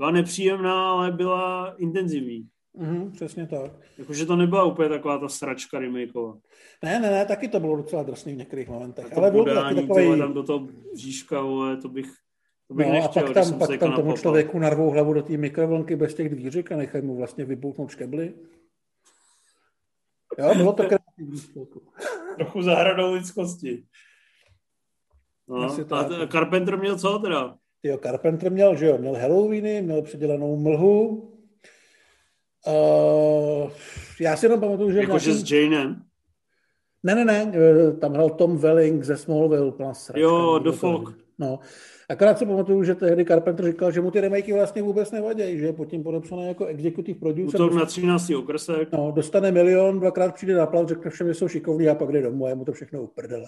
byla 0.00 0.10
nepříjemná, 0.10 0.92
ale 0.92 1.12
byla 1.12 1.74
intenzivní. 1.78 2.48
Mm, 2.74 3.12
přesně 3.12 3.46
tak. 3.46 3.72
Jakože 3.98 4.26
to 4.26 4.36
nebyla 4.36 4.64
úplně 4.64 4.88
taková 4.88 5.18
ta 5.18 5.28
sračka 5.28 5.78
remakeová. 5.78 6.38
Ne, 6.84 7.00
ne, 7.00 7.10
ne, 7.10 7.26
taky 7.26 7.48
to 7.48 7.60
bylo 7.60 7.76
docela 7.76 8.02
drsný 8.02 8.32
v 8.32 8.36
některých 8.36 8.68
momentech. 8.68 9.18
ale 9.18 9.30
byl 9.30 9.44
to 9.44 9.54
taky 9.54 9.74
takový... 9.74 10.18
tam 10.18 10.34
do 10.34 10.42
toho 10.42 10.68
bříška, 10.92 11.40
vole, 11.40 11.76
to 11.76 11.88
bych, 11.88 12.06
to 12.68 12.74
bych 12.74 12.86
no, 12.86 12.92
nechtěl, 12.92 13.22
a 13.22 13.26
pak 13.26 13.34
tam, 13.34 13.58
pak 13.58 13.78
tam 13.78 13.92
tomu 13.92 14.12
člověku 14.12 14.58
narvou 14.58 14.90
hlavu 14.90 15.12
do 15.12 15.22
té 15.22 15.36
mikrovlnky 15.36 15.96
bez 15.96 16.14
těch 16.14 16.28
dvířek 16.28 16.72
a 16.72 16.76
nechají 16.76 17.04
mu 17.04 17.16
vlastně 17.16 17.44
vybouknout 17.44 17.90
škebly. 17.90 18.34
Jo, 20.38 20.54
bylo 20.54 20.72
to 20.72 20.82
kreativní 20.82 21.40
Trochu 22.36 22.62
zahradou 22.62 23.12
lidskosti. 23.12 23.84
No, 25.48 25.62
a 25.90 26.26
Carpenter 26.26 26.78
měl 26.78 26.98
co 26.98 27.18
teda? 27.18 27.56
Jo, 27.82 27.98
Carpenter 27.98 28.52
měl, 28.52 28.76
že 28.76 28.86
jo, 28.86 28.98
měl 28.98 29.14
Halloweeny, 29.14 29.82
měl 29.82 30.02
předělanou 30.02 30.56
mlhu. 30.56 31.26
Uh, 32.66 33.70
já 34.20 34.36
si 34.36 34.46
jenom 34.46 34.60
pamatuju, 34.60 34.90
že... 34.90 34.98
Jakože 34.98 35.30
nějakým... 35.30 35.46
s 35.46 35.50
Janem? 35.50 36.02
Ne, 37.02 37.14
ne, 37.14 37.24
ne, 37.24 37.52
eh, 37.54 37.92
tam 37.92 38.12
hrál 38.12 38.30
Tom 38.30 38.56
Welling 38.58 39.04
ze 39.04 39.16
Smallville, 39.16 39.72
plná 39.72 39.94
sračka. 39.94 40.20
Jo, 40.20 40.58
do 40.58 40.72
folk. 40.72 41.18
No, 41.38 41.58
akorát 42.08 42.38
si 42.38 42.46
pamatuju, 42.46 42.84
že 42.84 42.94
tehdy 42.94 43.24
Carpenter 43.24 43.66
říkal, 43.66 43.92
že 43.92 44.00
mu 44.00 44.10
ty 44.10 44.20
remakey 44.20 44.54
vlastně 44.54 44.82
vůbec 44.82 45.10
nevadí, 45.10 45.58
že 45.58 45.66
je 45.66 45.72
pod 45.72 45.84
tím 45.84 46.02
podepsaný 46.02 46.48
jako 46.48 46.66
executive 46.66 47.18
producer. 47.18 47.58
To 47.58 47.70
na 47.70 47.86
13. 47.86 48.30
okresek. 48.30 48.92
No, 48.92 49.12
dostane 49.12 49.52
milion, 49.52 50.00
dvakrát 50.00 50.34
přijde 50.34 50.54
na 50.54 50.66
plat, 50.66 50.88
řekne 50.88 51.10
všem, 51.10 51.26
že 51.26 51.34
jsou 51.34 51.48
šikovní 51.48 51.88
a 51.88 51.94
pak 51.94 52.12
jde 52.12 52.22
domů 52.22 52.46
a 52.46 52.48
je 52.48 52.54
mu 52.54 52.64
to 52.64 52.72
všechno 52.72 53.02
uprdele. 53.02 53.46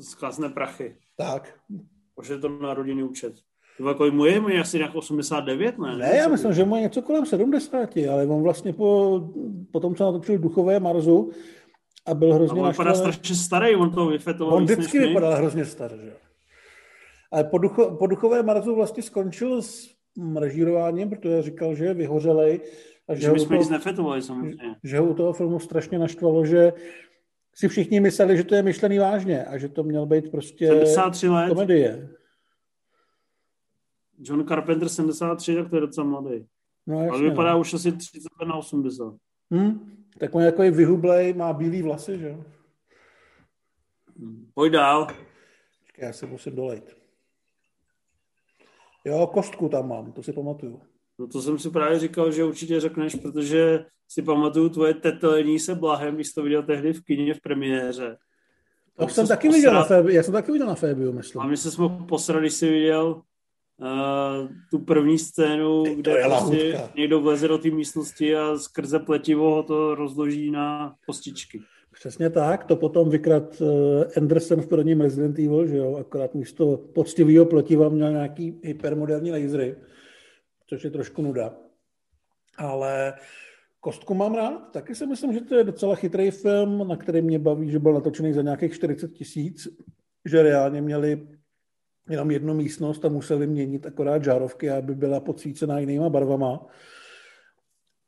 Zkazné 0.00 0.48
prachy. 0.48 0.96
Tak. 1.16 1.54
Pošle 2.16 2.38
to 2.38 2.48
na 2.48 2.74
rodinný 2.74 3.02
účet. 3.02 3.34
To 3.78 3.88
jako 3.88 4.10
mu 4.10 4.24
je, 4.24 4.40
mu 4.40 4.48
je 4.48 4.60
asi 4.60 4.78
nějak 4.78 4.94
89, 4.94 5.78
ne? 5.78 5.96
Ne, 5.96 6.16
já 6.16 6.28
myslím, 6.28 6.52
že 6.52 6.64
mu 6.64 6.76
je 6.76 6.82
něco 6.82 7.02
kolem 7.02 7.26
70, 7.26 7.96
ale 8.10 8.26
on 8.26 8.42
vlastně 8.42 8.72
po, 8.72 9.20
po 9.72 9.80
tom, 9.80 9.94
co 9.94 10.04
natočil 10.04 10.38
Duchové 10.38 10.80
Marzu, 10.80 11.30
a 12.06 12.14
byl 12.14 12.34
hrozně 12.34 12.60
a 12.60 12.64
on 12.64 12.70
vypadá 12.70 12.94
strašně 12.94 13.34
starý, 13.36 13.76
on 13.76 13.90
to 13.90 14.06
vyfetoval 14.06 14.54
On 14.54 14.64
vždycky 14.64 14.98
vypadal 14.98 15.34
hrozně 15.34 15.64
starý, 15.64 15.96
že 16.04 16.12
Ale 17.32 17.44
po, 17.44 17.58
ducho, 17.58 17.96
po 17.98 18.06
Duchové 18.06 18.42
Marzu 18.42 18.74
vlastně 18.74 19.02
skončil 19.02 19.62
s 19.62 19.88
režírováním, 20.36 21.10
protože 21.10 21.42
říkal, 21.42 21.74
že 21.74 21.84
je 21.84 21.94
vyhořelej. 21.94 22.60
A 23.08 23.14
že, 23.14 23.20
že 23.20 23.32
my 23.32 23.40
jsme 23.40 23.58
nic 23.58 23.68
nefetovali 23.68 24.22
samozřejmě. 24.22 24.56
Že, 24.84 24.90
že 24.90 25.00
u 25.00 25.14
toho 25.14 25.32
filmu 25.32 25.58
strašně 25.58 25.98
naštvalo, 25.98 26.46
že 26.46 26.72
si 27.56 27.68
všichni 27.68 28.00
mysleli, 28.00 28.36
že 28.36 28.44
to 28.44 28.54
je 28.54 28.62
myšlený 28.62 28.98
vážně 28.98 29.44
a 29.44 29.58
že 29.58 29.68
to 29.68 29.82
měl 29.82 30.06
být 30.06 30.30
prostě 30.30 30.66
73 30.66 31.28
let. 31.28 31.48
komedie. 31.48 32.08
John 34.18 34.46
Carpenter 34.46 34.88
73, 34.88 35.54
tak 35.54 35.70
to 35.70 35.76
je 35.76 35.80
docela 35.80 36.06
mladý. 36.06 36.46
No, 36.86 37.00
jasně, 37.00 37.10
Ale 37.10 37.30
vypadá 37.30 37.52
no. 37.52 37.60
už 37.60 37.74
asi 37.74 37.92
30 37.92 38.28
na 38.46 38.54
80. 38.54 39.14
Hmm, 39.50 40.04
tak 40.18 40.34
on 40.34 40.42
jako 40.42 40.62
je 40.62 40.70
vyhublej, 40.70 41.32
má 41.34 41.52
bílý 41.52 41.82
vlasy, 41.82 42.18
že 42.18 42.28
jo? 42.28 42.44
Pojď 44.54 44.72
dál. 44.72 45.08
Já 45.98 46.12
se 46.12 46.26
musím 46.26 46.56
dolejt. 46.56 46.96
Jo, 49.04 49.26
kostku 49.26 49.68
tam 49.68 49.88
mám, 49.88 50.12
to 50.12 50.22
si 50.22 50.32
pamatuju. 50.32 50.82
No 51.18 51.26
to 51.26 51.42
jsem 51.42 51.58
si 51.58 51.70
právě 51.70 51.98
říkal, 51.98 52.32
že 52.32 52.44
určitě 52.44 52.80
řekneš, 52.80 53.14
protože 53.14 53.84
si 54.08 54.22
pamatuju 54.22 54.68
tvoje 54.68 54.94
tetelení 54.94 55.58
se 55.58 55.74
blahem, 55.74 56.14
když 56.14 56.32
to 56.32 56.42
viděl 56.42 56.62
tehdy 56.62 56.92
v 56.92 57.04
kině 57.04 57.34
v 57.34 57.40
premiéře. 57.40 58.16
To 58.98 59.08
jsem 59.08 59.26
taky 59.26 59.48
viděl 59.48 59.74
na 59.74 59.84
Fébi, 59.84 60.14
já 60.14 60.22
jsem 60.22 60.34
taky 60.34 60.52
viděl 60.52 60.66
na 60.66 60.74
Fébiu, 60.74 61.12
myslím. 61.12 61.42
A 61.42 61.46
my 61.46 61.56
se 61.56 61.70
jsme 61.70 61.88
posrali, 62.08 62.40
když 62.40 62.52
jsi 62.52 62.70
viděl 62.70 63.22
uh, 63.80 64.48
tu 64.70 64.78
první 64.78 65.18
scénu, 65.18 65.84
kde 65.96 66.22
prostě 66.24 66.80
někdo 66.96 67.20
vleze 67.20 67.48
do 67.48 67.58
té 67.58 67.70
místnosti 67.70 68.36
a 68.36 68.58
skrze 68.58 68.98
pletivo 68.98 69.54
ho 69.54 69.62
to 69.62 69.94
rozloží 69.94 70.50
na 70.50 70.94
postičky. 71.06 71.60
Přesně 71.92 72.30
tak, 72.30 72.64
to 72.64 72.76
potom 72.76 73.10
vykrát 73.10 73.60
uh, 73.60 73.68
Anderson 74.16 74.60
v 74.60 74.68
prvním 74.68 75.00
Resident 75.00 75.38
Evil, 75.38 75.66
že 75.66 75.76
jo, 75.76 75.96
akorát 75.96 76.34
místo 76.34 76.76
poctivého 76.76 77.46
pletiva 77.46 77.88
měl 77.88 78.12
nějaký 78.12 78.60
hypermoderní 78.62 79.30
lasery, 79.30 79.76
což 80.66 80.84
je 80.84 80.90
trošku 80.90 81.22
nuda. 81.22 81.56
Ale 82.58 83.14
Kostku 83.80 84.14
mám 84.14 84.34
rád, 84.34 84.58
taky 84.72 84.94
si 84.94 85.06
myslím, 85.06 85.32
že 85.32 85.40
to 85.40 85.54
je 85.54 85.64
docela 85.64 85.94
chytrý 85.94 86.30
film, 86.30 86.88
na 86.88 86.96
který 86.96 87.22
mě 87.22 87.38
baví, 87.38 87.70
že 87.70 87.78
byl 87.78 87.92
natočený 87.92 88.32
za 88.32 88.42
nějakých 88.42 88.74
40 88.74 89.12
tisíc, 89.12 89.68
že 90.24 90.42
reálně 90.42 90.82
měli 90.82 91.28
jenom 92.10 92.30
jednu 92.30 92.54
místnost 92.54 93.04
a 93.04 93.08
museli 93.08 93.46
měnit 93.46 93.86
akorát 93.86 94.24
žárovky, 94.24 94.70
aby 94.70 94.94
byla 94.94 95.20
podsvícená 95.20 95.78
jinýma 95.78 96.08
barvama. 96.08 96.66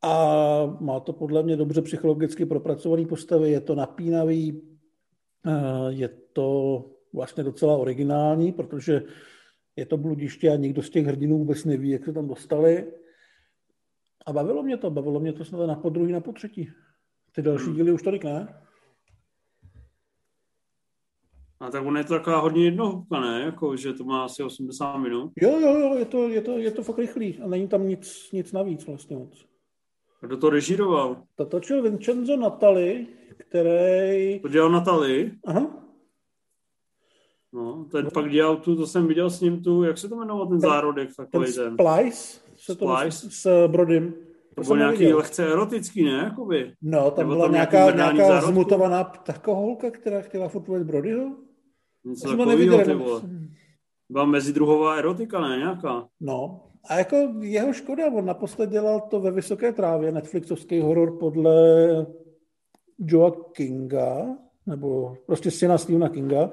A 0.03 0.77
má 0.81 1.01
to 1.01 1.13
podle 1.13 1.43
mě 1.43 1.57
dobře 1.57 1.83
psychologicky 1.83 2.47
propracovaný 2.47 3.07
postavy, 3.07 3.51
je 3.51 3.61
to 3.61 3.75
napínavý, 3.75 4.63
je 5.89 6.09
to 6.33 6.85
vlastně 7.15 7.45
docela 7.45 7.77
originální, 7.77 8.53
protože 8.53 9.03
je 9.79 9.87
to 9.87 9.97
bludiště 9.97 10.51
a 10.51 10.57
nikdo 10.57 10.83
z 10.83 10.91
těch 10.91 11.07
hrdinů 11.07 11.39
vůbec 11.39 11.65
neví, 11.65 11.91
jak 11.91 12.05
se 12.05 12.13
tam 12.13 12.29
dostali. 12.29 12.93
A 14.27 14.33
bavilo 14.33 14.63
mě 14.63 14.77
to, 14.77 14.91
bavilo 14.91 15.21
mě 15.21 15.33
to 15.33 15.45
snad 15.45 15.67
na 15.67 15.75
podruhý, 15.75 16.13
na 16.13 16.21
potřetí. 16.21 16.71
Ty 17.33 17.43
další 17.43 17.65
hmm. 17.65 17.75
díly 17.75 17.93
už 17.93 18.03
tolik 18.03 18.25
ne. 18.25 18.63
A 21.61 21.71
tak 21.71 21.87
on 21.87 21.97
je 21.97 22.05
to 22.05 22.15
taková 22.15 22.39
hodně 22.39 22.65
jednohubka, 22.65 23.21
ne? 23.21 23.41
Jako, 23.41 23.77
že 23.77 23.93
to 23.93 24.05
má 24.05 24.25
asi 24.25 24.43
80 24.43 24.97
minut. 24.97 25.33
Jo, 25.43 25.61
jo, 25.61 25.79
jo, 25.79 25.95
je 25.95 26.05
to, 26.05 26.29
je 26.29 26.43
to, 26.43 26.59
je 26.59 26.71
to 26.71 26.83
fakt 26.83 26.99
rychlý 26.99 27.39
a 27.39 27.47
není 27.47 27.69
tam 27.69 27.89
nic, 27.89 28.33
nic 28.33 28.53
navíc 28.53 28.87
vlastně 28.87 29.17
moc. 29.17 29.47
A 30.23 30.27
kdo 30.27 30.37
to 30.37 30.51
režíroval? 30.51 31.23
To 31.35 31.47
točil 31.47 31.83
Vincenzo 31.83 32.37
Natali, 32.37 33.07
který... 33.37 34.41
To 34.41 34.49
dělal 34.49 34.71
Natali? 34.71 35.33
Aha. 35.47 35.88
No, 37.53 37.87
ten 37.93 38.05
no. 38.05 38.11
pak 38.11 38.31
dělal 38.31 38.57
tu, 38.57 38.77
to 38.77 38.87
jsem 38.87 39.07
viděl 39.07 39.31
s 39.31 39.41
ním 39.41 39.63
tu, 39.63 39.83
jak 39.83 39.99
se 39.99 40.09
to 40.09 40.17
jmenoval 40.17 40.47
ten 40.47 40.61
zárodek 40.61 41.11
takový 41.17 41.53
ten? 41.53 41.75
Splice? 41.75 42.41
Se 42.57 42.75
to 42.75 42.97
Splice? 42.97 43.31
S 43.31 43.69
Brodym. 43.69 44.13
To, 44.55 44.63
to 44.63 44.69
byl 44.69 44.77
nějaký 44.77 44.99
viděl. 44.99 45.17
lehce 45.17 45.53
erotický, 45.53 46.05
ne? 46.05 46.13
Jakoby. 46.25 46.73
No, 46.83 47.11
tam 47.11 47.25
Nebo 47.29 47.35
byla 47.35 47.49
nějaká, 47.49 47.91
nějaká 47.91 48.41
zmutovaná 48.41 49.05
ptakoholka, 49.05 49.91
která 49.91 50.21
chtěla 50.21 50.49
furt 50.49 50.83
Brodyho. 50.83 51.37
Něco 52.05 52.29
takového, 52.29 52.85
ty 52.85 52.95
vole. 52.95 53.21
Byla 54.09 54.25
mezidruhová 54.25 54.97
erotika, 54.97 55.41
ne? 55.41 55.57
Nějaká. 55.57 56.09
No, 56.21 56.69
a 56.89 56.99
jako 56.99 57.17
jeho 57.41 57.73
škoda, 57.73 58.07
on 58.07 58.25
naposled 58.25 58.71
dělal 58.71 59.01
to 59.01 59.21
ve 59.21 59.31
Vysoké 59.31 59.73
trávě, 59.73 60.13
Netflixovský 60.13 60.81
horor 60.81 61.19
podle 61.19 61.53
Joa 62.99 63.33
Kinga, 63.53 64.27
nebo 64.67 65.17
prostě 65.27 65.51
syna 65.51 65.79
Stephena 65.79 66.09
Kinga. 66.09 66.51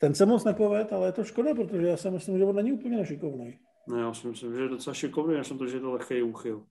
Ten 0.00 0.14
se 0.14 0.26
moc 0.26 0.44
nepoved, 0.44 0.92
ale 0.92 1.08
je 1.08 1.12
to 1.12 1.24
škoda, 1.24 1.54
protože 1.54 1.86
já 1.86 1.96
si 1.96 2.10
myslím, 2.10 2.38
že 2.38 2.44
on 2.44 2.56
není 2.56 2.72
úplně 2.72 2.96
nešikovný. 2.96 3.58
Ne, 3.88 4.00
já 4.00 4.14
si 4.14 4.28
myslím, 4.28 4.54
že 4.54 4.62
je 4.62 4.68
docela 4.68 4.94
šikovný, 4.94 5.36
já 5.36 5.44
jsem 5.44 5.58
to, 5.58 5.66
že 5.66 5.76
je 5.76 5.80
to 5.80 5.92
lehký 5.92 6.22
úchyl. 6.22 6.62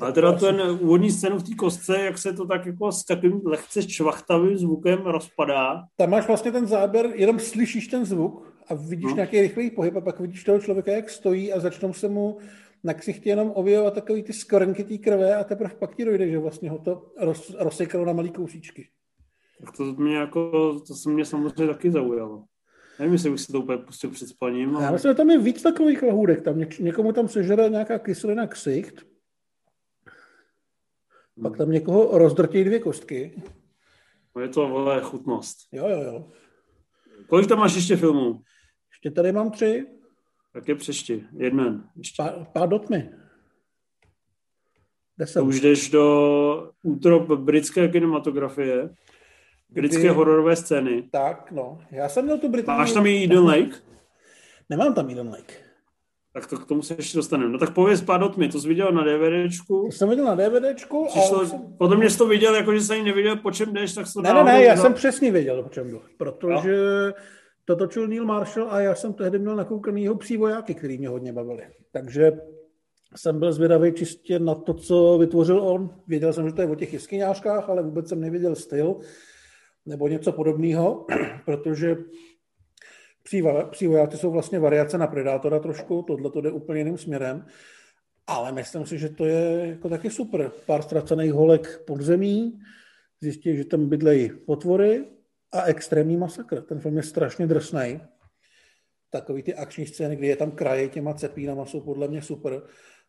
Ale 0.00 0.12
teda 0.12 0.32
ten 0.32 0.60
úvodní 0.60 1.10
scénu 1.10 1.38
v 1.38 1.42
té 1.42 1.54
kostce, 1.54 1.98
jak 2.00 2.18
se 2.18 2.32
to 2.32 2.46
tak 2.46 2.66
jako 2.66 2.92
s 2.92 3.04
takovým 3.04 3.40
lehce 3.44 3.82
čvachtavým 3.82 4.56
zvukem 4.56 4.98
rozpadá. 4.98 5.84
Tam 5.96 6.10
máš 6.10 6.26
vlastně 6.26 6.52
ten 6.52 6.66
záběr, 6.66 7.10
jenom 7.14 7.38
slyšíš 7.38 7.86
ten 7.88 8.04
zvuk 8.04 8.54
a 8.68 8.74
vidíš 8.74 9.10
no. 9.10 9.14
nějaký 9.14 9.40
rychlý 9.40 9.70
pohyb 9.70 9.96
a 9.96 10.00
pak 10.00 10.20
vidíš 10.20 10.44
toho 10.44 10.58
člověka, 10.58 10.92
jak 10.92 11.10
stojí 11.10 11.52
a 11.52 11.60
začnou 11.60 11.92
se 11.92 12.08
mu 12.08 12.38
na 12.84 12.94
ksichtě 12.94 13.30
jenom 13.30 13.50
objevovat 13.50 13.94
takový 13.94 14.22
ty 14.22 14.32
skorenky 14.32 14.84
té 14.84 14.98
krve 14.98 15.36
a 15.36 15.44
teprve 15.44 15.74
pak 15.78 15.96
ti 15.96 16.04
dojde, 16.04 16.28
že 16.28 16.38
vlastně 16.38 16.70
ho 16.70 16.78
to 16.78 17.06
roz, 17.20 17.54
rozsekalo 17.58 18.04
na 18.04 18.12
malý 18.12 18.30
kousíčky. 18.30 18.88
Tak 19.64 19.76
to 19.76 19.84
mě 19.84 20.16
jako, 20.16 20.50
to 20.86 20.94
se 20.94 21.10
mě 21.10 21.24
samozřejmě 21.24 21.66
taky 21.66 21.90
zaujalo. 21.90 22.44
Nevím, 22.98 23.12
jestli 23.12 23.30
bych 23.30 23.40
si 23.40 23.52
to 23.52 23.60
úplně 23.60 23.78
pustil 23.78 24.10
před 24.10 24.28
spaním. 24.28 24.76
Ale... 24.76 24.84
Já 24.84 24.92
myslím, 24.92 25.10
že 25.10 25.14
tam 25.14 25.30
je 25.30 25.38
víc 25.38 25.62
takových 25.62 26.02
lahůdek. 26.02 26.42
Tam 26.42 26.58
někomu 26.80 27.12
tam 27.12 27.28
sežere 27.28 27.68
nějaká 27.68 27.98
kyselina 27.98 28.46
ksicht 28.46 29.12
Hmm. 31.36 31.42
Pak 31.42 31.56
tam 31.56 31.70
někoho 31.70 32.18
rozdrtí 32.18 32.64
dvě 32.64 32.78
kostky. 32.78 33.42
No 34.36 34.42
je 34.42 34.48
to 34.48 34.68
vole 34.68 35.00
chutnost. 35.00 35.58
Jo, 35.72 35.88
jo, 35.88 36.02
jo. 36.02 36.30
Kolik 37.26 37.48
tam 37.48 37.58
máš 37.58 37.74
ještě 37.74 37.96
filmů? 37.96 38.42
Ještě 38.90 39.10
tady 39.10 39.32
mám 39.32 39.50
tři. 39.50 39.86
Tak 40.52 40.68
je 40.68 40.74
přešti. 40.74 41.24
Jeden. 41.36 41.88
Ještě. 41.96 42.22
Pár, 42.22 42.46
pár 42.52 42.68
do 42.68 42.78
tmy. 42.78 43.10
To 45.34 45.44
už 45.44 45.60
jdeš 45.60 45.90
do 45.90 46.72
útrop 46.82 47.30
britské 47.30 47.88
kinematografie, 47.88 48.90
britské 49.72 50.00
Kdy... 50.00 50.08
hororové 50.08 50.56
scény. 50.56 51.02
Tak, 51.10 51.52
no. 51.52 51.78
Já 51.90 52.08
jsem 52.08 52.24
měl 52.24 52.38
tu 52.38 52.48
britskou... 52.48 52.72
Máš 52.72 52.92
tam 52.92 53.06
i 53.06 53.24
Eden 53.24 53.44
Lake? 53.44 53.76
Nemám 54.70 54.94
tam 54.94 55.10
Eden 55.10 55.28
Lake. 55.28 55.54
Tak 56.34 56.46
to 56.46 56.56
k 56.56 56.66
tomu 56.66 56.82
se 56.82 56.94
ještě 56.94 57.18
dostaneme. 57.18 57.52
No 57.52 57.58
tak 57.58 57.74
pověz 57.74 58.02
pár 58.02 58.28
tmy, 58.28 58.48
to 58.48 58.60
jsi 58.60 58.68
viděl 58.68 58.92
na 58.92 59.04
DVDčku. 59.04 59.86
To 59.90 59.96
jsem 59.96 60.08
viděl 60.08 60.24
na 60.24 60.34
DVDčku. 60.34 61.06
Přišlo, 61.08 61.40
a 61.40 61.46
jsem... 61.46 61.60
Podle 61.78 61.96
mě 61.96 62.10
jsi 62.10 62.18
to 62.18 62.26
viděl, 62.26 62.54
jako 62.54 62.74
že 62.74 62.80
jsem 62.80 63.04
nevěděl, 63.04 63.36
po 63.36 63.50
čem 63.50 63.72
jdeš, 63.72 63.94
tak 63.94 64.06
to 64.14 64.22
Ne, 64.22 64.34
ne, 64.34 64.44
ne, 64.44 64.62
já 64.62 64.76
jsem 64.76 64.94
přesně 64.94 65.30
věděl, 65.30 65.62
po 65.62 65.68
čem 65.68 65.90
jdu. 65.90 66.00
Protože 66.18 66.76
no. 67.06 67.12
to 67.64 67.76
točil 67.76 68.08
Neil 68.08 68.24
Marshall 68.24 68.68
a 68.70 68.80
já 68.80 68.94
jsem 68.94 69.12
tehdy 69.12 69.38
měl 69.38 69.56
nakoukaný 69.56 70.02
jeho 70.02 70.14
přívojáky, 70.14 70.74
který 70.74 70.98
mě 70.98 71.08
hodně 71.08 71.32
bavili. 71.32 71.62
Takže 71.92 72.32
jsem 73.16 73.38
byl 73.38 73.52
zvědavý 73.52 73.92
čistě 73.92 74.38
na 74.38 74.54
to, 74.54 74.74
co 74.74 75.18
vytvořil 75.18 75.60
on. 75.62 75.90
Věděl 76.06 76.32
jsem, 76.32 76.48
že 76.48 76.54
to 76.54 76.62
je 76.62 76.68
o 76.68 76.74
těch 76.74 76.92
jeskyňářkách, 76.92 77.70
ale 77.70 77.82
vůbec 77.82 78.08
jsem 78.08 78.20
nevěděl 78.20 78.54
styl 78.54 78.96
nebo 79.86 80.08
něco 80.08 80.32
podobného, 80.32 81.06
protože 81.44 81.96
Psí 83.70 83.86
vojáci 83.86 84.16
jsou 84.16 84.30
vlastně 84.30 84.58
variace 84.58 84.98
na 84.98 85.06
Predátora 85.06 85.58
trošku, 85.58 86.02
tohle 86.02 86.30
to 86.30 86.40
jde 86.40 86.50
úplně 86.50 86.80
jiným 86.80 86.98
směrem, 86.98 87.46
ale 88.26 88.52
myslím 88.52 88.86
si, 88.86 88.98
že 88.98 89.08
to 89.08 89.24
je 89.24 89.68
jako 89.68 89.88
taky 89.88 90.10
super. 90.10 90.52
Pár 90.66 90.82
ztracených 90.82 91.32
holek 91.32 91.82
pod 91.86 92.00
zemí, 92.00 92.58
zjistí, 93.20 93.56
že 93.56 93.64
tam 93.64 93.88
bydlejí 93.88 94.30
potvory 94.46 95.04
a 95.52 95.62
extrémní 95.62 96.16
masakr. 96.16 96.62
Ten 96.62 96.80
film 96.80 96.96
je 96.96 97.02
strašně 97.02 97.46
drsný. 97.46 98.00
Takový 99.10 99.42
ty 99.42 99.54
akční 99.54 99.86
scény, 99.86 100.16
kdy 100.16 100.26
je 100.26 100.36
tam 100.36 100.50
kraje 100.50 100.88
těma 100.88 101.14
cepínama, 101.14 101.66
jsou 101.66 101.80
podle 101.80 102.08
mě 102.08 102.22
super. 102.22 102.62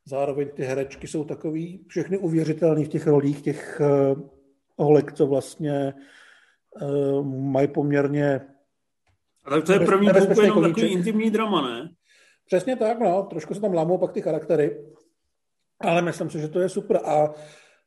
Zároveň 0.05 0.49
ty 0.49 0.63
herečky 0.63 1.07
jsou 1.07 1.23
takový 1.23 1.85
všechny 1.87 2.17
uvěřitelný 2.17 2.85
v 2.85 2.89
těch 2.89 3.07
rolích 3.07 3.41
těch 3.41 3.81
uh, 3.81 4.29
holek, 4.77 5.13
co 5.13 5.27
vlastně 5.27 5.93
mají 7.23 7.67
poměrně... 7.67 8.41
A 9.43 9.49
tak 9.49 9.63
to 9.63 9.73
je 9.73 9.79
první 9.79 10.09
půlku 10.09 10.41
jenom 10.41 10.63
takový 10.63 10.87
intimní 10.87 11.31
drama, 11.31 11.61
ne? 11.61 11.89
Přesně 12.45 12.75
tak, 12.75 12.99
no. 12.99 13.23
Trošku 13.23 13.53
se 13.53 13.61
tam 13.61 13.73
lámou 13.73 13.97
pak 13.97 14.11
ty 14.11 14.21
charaktery. 14.21 14.85
Ale 15.79 16.01
myslím 16.01 16.29
si, 16.29 16.39
že 16.39 16.47
to 16.47 16.59
je 16.59 16.69
super. 16.69 16.99
A 17.05 17.33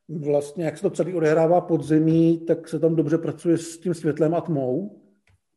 vlastně, 0.09 0.65
jak 0.65 0.77
se 0.77 0.83
to 0.83 0.91
celý 0.91 1.15
odehrává 1.15 1.61
pod 1.61 1.85
zemí, 1.85 2.39
tak 2.47 2.69
se 2.69 2.79
tam 2.79 2.97
dobře 2.97 3.19
pracuje 3.19 3.59
s 3.59 3.79
tím 3.79 3.95
světlem 3.95 4.35
a 4.35 4.41
tmou, 4.41 5.03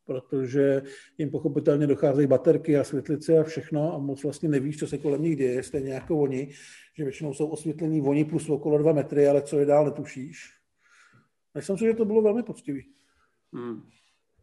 protože 0.05 0.81
jim 1.17 1.29
pochopitelně 1.29 1.87
docházejí 1.87 2.27
baterky 2.27 2.77
a 2.77 2.83
světlice 2.83 3.37
a 3.37 3.43
všechno 3.43 3.93
a 3.93 3.97
moc 3.97 4.23
vlastně 4.23 4.49
nevíš, 4.49 4.79
co 4.79 4.87
se 4.87 4.97
kolem 4.97 5.21
nich 5.21 5.35
děje, 5.35 5.63
stejně 5.63 5.93
jako 5.93 6.19
oni, 6.19 6.49
že 6.97 7.03
většinou 7.03 7.33
jsou 7.33 7.47
osvětlení 7.47 8.01
oni 8.01 8.25
plus 8.25 8.49
okolo 8.49 8.77
dva 8.77 8.93
metry, 8.93 9.27
ale 9.27 9.41
co 9.41 9.59
je 9.59 9.65
dál, 9.65 9.85
netušíš. 9.85 10.37
Myslím 11.55 11.77
si, 11.77 11.85
že 11.85 11.93
to 11.93 12.05
bylo 12.05 12.21
velmi 12.21 12.43
poctivý. 12.43 12.85
Hmm. 13.53 13.81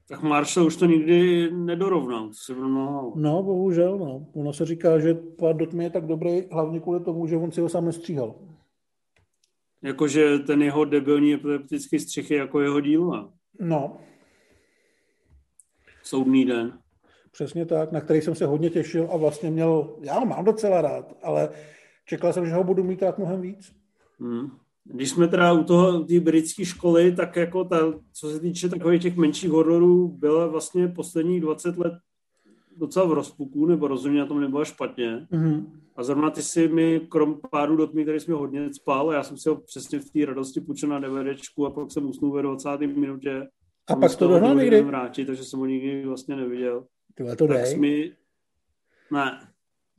Tak 0.09 0.23
Marshall 0.23 0.67
už 0.67 0.77
to 0.77 0.87
nikdy 0.87 1.51
nedorovnal, 1.51 2.31
No, 3.17 3.43
bohužel, 3.43 3.99
no. 3.99 4.27
Ono 4.35 4.53
se 4.53 4.65
říká, 4.65 4.99
že 4.99 5.15
pát 5.15 5.53
do 5.53 5.67
tmy 5.67 5.85
je 5.85 5.91
tak 5.91 6.07
dobrý, 6.07 6.43
hlavně 6.53 6.81
kvůli 6.81 7.01
tomu, 7.01 7.27
že 7.27 7.37
on 7.37 7.53
si 7.53 7.61
ho 7.61 7.69
sám 7.69 7.85
nestříhal. 7.85 8.35
Jakože 9.83 10.39
ten 10.39 10.63
jeho 10.63 10.85
debilní 10.85 11.33
epileptický 11.35 11.99
střih 11.99 12.31
je 12.31 12.37
jako 12.37 12.61
jeho 12.61 12.81
dílo. 12.81 13.33
No. 13.61 13.97
Soudný 16.03 16.45
den. 16.45 16.79
Přesně 17.33 17.67
tak, 17.67 17.93
na 17.93 18.01
který 18.01 18.21
jsem 18.21 18.35
se 18.35 18.47
hodně 18.47 18.71
těšil 18.71 19.09
a 19.13 19.17
vlastně 19.17 19.51
měl, 19.51 19.97
já 20.01 20.19
ho 20.19 20.27
mám 20.27 20.45
docela 20.45 20.81
rád, 20.81 21.13
ale 21.23 21.49
čekal 22.05 22.33
jsem, 22.33 22.47
že 22.47 22.53
ho 22.53 22.65
budu 22.65 22.85
mít 22.85 23.03
rád 23.03 23.19
mnohem 23.19 23.41
víc. 23.41 23.77
Hmm. 24.21 24.51
Když 24.93 25.11
jsme 25.11 25.29
teda 25.29 25.53
u 25.53 25.65
toho 25.65 26.05
té 26.05 26.21
britské 26.21 26.65
školy, 26.65 27.13
tak 27.13 27.37
jako 27.37 27.65
ta, 27.65 27.79
co 28.13 28.31
se 28.31 28.41
týče 28.41 28.69
takových 28.69 29.03
těch 29.03 29.17
menších 29.17 29.51
hororů, 29.51 30.09
byla 30.09 30.47
vlastně 30.47 30.89
posledních 30.89 31.41
20 31.41 31.79
let 31.79 31.93
docela 32.77 33.07
v 33.07 33.13
rozpuku, 33.13 33.67
nebo 33.67 33.89
rozumně 33.89 34.21
na 34.21 34.27
tom 34.27 34.41
nebylo 34.41 34.65
špatně. 34.65 35.27
Mm-hmm. 35.33 35.67
A 35.97 36.03
zrovna 36.03 36.31
ty 36.31 36.43
si 36.43 36.69
mi, 36.69 37.01
krom 37.09 37.41
pádu 37.51 37.77
do 37.77 37.87
tmy, 37.87 38.03
který 38.03 38.21
jsme 38.21 38.35
hodně 38.35 38.75
spal, 38.75 39.13
já 39.13 39.23
jsem 39.23 39.37
si 39.37 39.49
ho 39.49 39.57
přesně 39.57 39.99
v 39.99 40.11
té 40.11 40.25
radosti 40.25 40.61
půjčil 40.61 40.89
na 40.89 40.99
DVDčku 40.99 41.67
a 41.67 41.71
pak 41.71 41.93
jsem 41.93 42.07
usnul 42.07 42.33
ve 42.33 42.43
20. 42.43 42.69
minutě. 42.81 43.47
A 43.89 43.97
pak 43.97 44.17
to 44.17 44.29
dohnal 44.29 44.55
někdy? 44.55 44.83
Vrátit, 44.83 45.25
takže 45.25 45.45
jsem 45.45 45.59
ho 45.59 45.67
nikdy 45.67 46.07
vlastně 46.07 46.37
neviděl. 46.37 46.87
Tyhle 47.15 47.37
to 47.37 47.47
dej. 47.47 47.79
Mi... 47.79 48.13
Ne. 49.13 49.41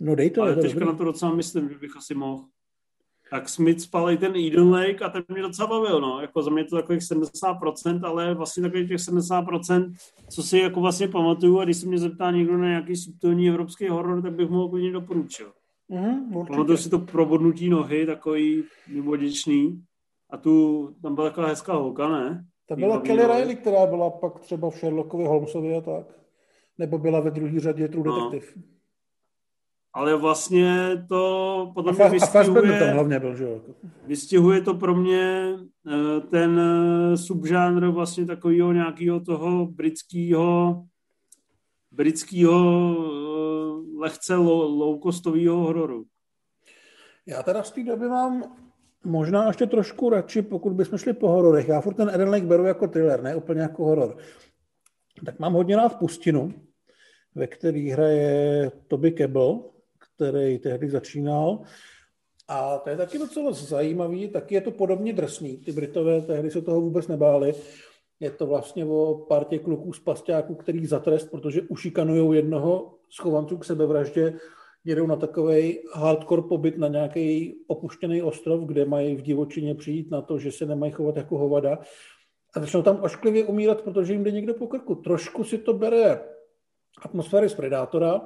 No 0.01 0.15
dej 0.15 0.29
to. 0.29 0.41
Ale 0.41 0.55
teďka 0.55 0.85
na 0.85 0.93
to 0.93 1.03
docela 1.03 1.33
myslím, 1.33 1.69
že 1.69 1.77
bych 1.77 1.97
asi 1.97 2.15
mohl 2.15 2.45
tak 3.31 3.49
Smith 3.49 3.81
spal 3.81 4.11
i 4.11 4.17
ten 4.17 4.35
Eden 4.35 4.69
Lake 4.69 5.05
a 5.05 5.09
ten 5.09 5.23
mě 5.27 5.41
docela 5.41 5.67
bavil, 5.67 6.01
no. 6.01 6.21
Jako 6.21 6.43
za 6.43 6.51
mě 6.51 6.63
to 6.63 6.75
takových 6.75 7.01
70%, 7.01 8.05
ale 8.05 8.33
vlastně 8.33 8.63
takových 8.63 8.87
těch 8.87 8.97
70%, 8.97 9.93
co 10.29 10.43
si 10.43 10.57
jako 10.57 10.81
vlastně 10.81 11.07
pamatuju 11.07 11.59
a 11.59 11.63
když 11.63 11.77
se 11.77 11.87
mě 11.87 11.97
zeptá 11.97 12.31
někdo 12.31 12.57
na 12.57 12.67
nějaký 12.67 12.95
subtilní 12.95 13.49
evropský 13.49 13.87
horor, 13.87 14.21
tak 14.21 14.33
bych 14.33 14.49
mu 14.49 14.57
ho 14.57 14.69
klidně 14.69 14.91
doporučil. 14.91 15.51
Mm, 15.89 16.45
Pamatuju 16.47 16.77
si 16.77 16.89
to 16.89 16.99
probodnutí 16.99 17.69
nohy, 17.69 18.05
takový 18.05 18.63
mimodičný. 18.87 19.83
A 20.29 20.37
tu, 20.37 20.89
tam 21.01 21.15
byla 21.15 21.29
taková 21.29 21.47
hezká 21.47 21.73
holka, 21.73 22.09
ne? 22.09 22.45
Ta 22.69 22.75
byla 22.75 23.01
Kelly 23.01 23.23
Riley, 23.23 23.55
která 23.55 23.85
byla 23.85 24.09
pak 24.09 24.39
třeba 24.39 24.69
v 24.69 24.75
Sherlockovi 24.75 25.25
Holmesovi 25.25 25.75
a 25.75 25.81
tak. 25.81 26.05
Nebo 26.77 26.97
byla 26.97 27.19
ve 27.19 27.31
druhé 27.31 27.59
řadě 27.59 27.87
True 27.87 28.07
no. 28.07 28.29
Detective 28.29 28.76
ale 29.93 30.15
vlastně 30.15 30.89
to 31.09 31.71
podle 31.73 31.93
mě 31.93 32.09
vystihuje, 32.09 32.79
to 32.79 32.93
hlavně 32.93 33.19
byl, 33.19 33.35
že 33.35 33.47
vystihuje 34.07 34.61
to 34.61 34.73
pro 34.73 34.95
mě 34.95 35.53
eh, 35.87 36.21
ten 36.21 36.59
eh, 36.59 37.17
subžánr 37.17 37.87
vlastně 37.87 38.25
takového 38.25 38.73
nějakého 38.73 39.19
toho 39.19 39.65
britského 39.65 40.83
britského 41.91 42.95
eh, 42.99 43.99
lehce 43.99 44.35
low-costového 44.35 45.55
hororu. 45.55 46.05
Já 47.25 47.43
teda 47.43 47.63
z 47.63 47.71
té 47.71 47.83
doby 47.83 48.07
mám 48.07 48.43
možná 49.03 49.47
ještě 49.47 49.65
trošku 49.65 50.09
radši, 50.09 50.41
pokud 50.41 50.73
bychom 50.73 50.97
šli 50.97 51.13
po 51.13 51.27
hororech. 51.27 51.67
Já 51.67 51.81
furt 51.81 51.93
ten 51.93 52.09
Eden 52.09 52.29
Lake 52.29 52.45
beru 52.45 52.63
jako 52.65 52.87
thriller, 52.87 53.23
ne 53.23 53.35
úplně 53.35 53.61
jako 53.61 53.85
horor. 53.85 54.17
Tak 55.25 55.39
mám 55.39 55.53
hodně 55.53 55.75
rád 55.75 55.99
Pustinu, 55.99 56.53
ve 57.35 57.47
který 57.47 57.89
hraje 57.89 58.71
Toby 58.87 59.11
Kebbell, 59.11 59.69
který 60.17 60.59
tehdy 60.59 60.89
začínal. 60.89 61.59
A 62.47 62.77
to 62.77 62.89
je 62.89 62.97
taky 62.97 63.17
docela 63.19 63.51
zajímavý, 63.51 64.27
taky 64.27 64.55
je 64.55 64.61
to 64.61 64.71
podobně 64.71 65.13
drsný. 65.13 65.57
Ty 65.57 65.71
Britové 65.71 66.21
tehdy 66.21 66.51
se 66.51 66.61
toho 66.61 66.81
vůbec 66.81 67.07
nebáli. 67.07 67.53
Je 68.19 68.31
to 68.31 68.45
vlastně 68.47 68.85
o 68.85 69.25
partě 69.27 69.59
kluků 69.59 69.93
z 69.93 69.99
pasťáků, 69.99 70.55
který 70.55 70.85
za 70.85 70.99
trest, 70.99 71.31
protože 71.31 71.61
ušikanují 71.61 72.35
jednoho 72.35 72.97
schovanců 73.09 73.57
k 73.57 73.65
sebevraždě, 73.65 74.33
jedou 74.85 75.07
na 75.07 75.15
takový 75.15 75.79
hardcore 75.93 76.41
pobyt 76.41 76.77
na 76.77 76.87
nějaký 76.87 77.55
opuštěný 77.67 78.21
ostrov, 78.21 78.65
kde 78.65 78.85
mají 78.85 79.15
v 79.15 79.21
divočině 79.21 79.75
přijít 79.75 80.11
na 80.11 80.21
to, 80.21 80.39
že 80.39 80.51
se 80.51 80.65
nemají 80.65 80.91
chovat 80.91 81.17
jako 81.17 81.37
hovada 81.37 81.79
a 82.55 82.59
začnou 82.59 82.81
tam 82.81 83.03
ošklivě 83.03 83.45
umírat, 83.45 83.81
protože 83.81 84.13
jim 84.13 84.23
jde 84.23 84.31
někdo 84.31 84.53
po 84.53 84.67
krku. 84.67 84.95
Trošku 84.95 85.43
si 85.43 85.57
to 85.57 85.73
bere 85.73 86.19
atmosféry 87.01 87.49
z 87.49 87.53
Predátora, 87.53 88.21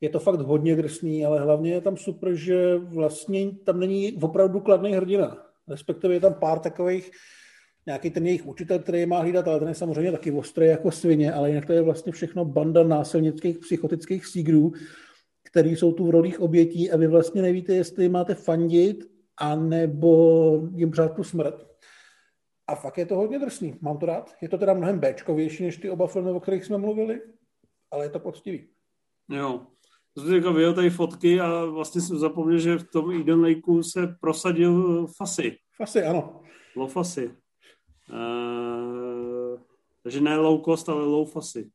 je 0.00 0.08
to 0.08 0.18
fakt 0.18 0.40
hodně 0.40 0.76
drsný, 0.76 1.24
ale 1.24 1.40
hlavně 1.40 1.72
je 1.72 1.80
tam 1.80 1.96
super, 1.96 2.34
že 2.34 2.76
vlastně 2.76 3.52
tam 3.64 3.80
není 3.80 4.12
opravdu 4.22 4.60
kladný 4.60 4.92
hrdina. 4.92 5.46
Respektive 5.68 6.14
je 6.14 6.20
tam 6.20 6.34
pár 6.34 6.58
takových, 6.58 7.10
nějaký 7.86 8.10
ten 8.10 8.26
jejich 8.26 8.46
učitel, 8.46 8.78
který 8.78 9.00
je 9.00 9.06
má 9.06 9.20
hlídat, 9.20 9.48
ale 9.48 9.58
ten 9.58 9.68
je 9.68 9.74
samozřejmě 9.74 10.12
taky 10.12 10.32
ostrý 10.32 10.66
jako 10.66 10.90
svině, 10.90 11.32
ale 11.32 11.48
jinak 11.48 11.66
to 11.66 11.72
je 11.72 11.82
vlastně 11.82 12.12
všechno 12.12 12.44
banda 12.44 12.82
násilnických 12.82 13.58
psychotických 13.58 14.26
sígrů, 14.26 14.72
který 15.44 15.76
jsou 15.76 15.92
tu 15.92 16.06
v 16.06 16.10
rolích 16.10 16.40
obětí 16.40 16.90
a 16.90 16.96
vy 16.96 17.06
vlastně 17.06 17.42
nevíte, 17.42 17.74
jestli 17.74 18.08
máte 18.08 18.34
fandit, 18.34 19.04
anebo 19.36 20.68
jim 20.74 20.90
přát 20.90 21.16
tu 21.16 21.24
smrt. 21.24 21.66
A 22.66 22.74
fakt 22.74 22.98
je 22.98 23.06
to 23.06 23.16
hodně 23.16 23.38
drsný, 23.38 23.76
mám 23.80 23.98
to 23.98 24.06
rád. 24.06 24.34
Je 24.40 24.48
to 24.48 24.58
teda 24.58 24.74
mnohem 24.74 25.00
Bčkovější 25.00 25.64
než 25.64 25.76
ty 25.76 25.90
oba 25.90 26.06
filmy, 26.06 26.30
o 26.30 26.40
kterých 26.40 26.64
jsme 26.64 26.78
mluvili, 26.78 27.20
ale 27.90 28.04
je 28.04 28.10
to 28.10 28.20
poctivý. 28.20 28.68
Jo, 29.30 29.66
jsem 30.20 30.34
říkal, 30.34 30.54
vyjel 30.54 30.74
tady 30.74 30.90
fotky 30.90 31.40
a 31.40 31.64
vlastně 31.64 32.00
jsem 32.00 32.18
zapomněl, 32.18 32.58
že 32.58 32.78
v 32.78 32.90
tom 32.90 33.20
Eden 33.20 33.40
Lakeu 33.40 33.82
se 33.82 34.16
prosadil 34.20 35.06
Fasy. 35.06 35.56
Fasy, 35.76 36.02
ano. 36.02 36.42
Low 36.76 36.90
Fasy. 36.90 37.34
Uh, 38.12 39.60
takže 40.02 40.20
ne 40.20 40.36
low 40.36 40.64
cost, 40.64 40.88
ale 40.88 41.04
low 41.04 41.28
Fasy. 41.30 41.70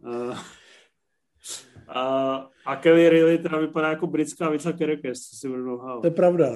uh, 0.00 0.38
a, 1.88 2.50
a 2.66 2.76
Kelly 2.76 3.08
Riley 3.08 3.38
teda 3.38 3.58
vypadá 3.58 3.90
jako 3.90 4.06
britská 4.06 4.50
Vica 4.50 4.72
Kerekes, 4.72 5.20
co 5.20 5.36
si 5.36 5.48
budu 5.48 5.80
To 6.00 6.06
je 6.06 6.10
pravda. 6.10 6.46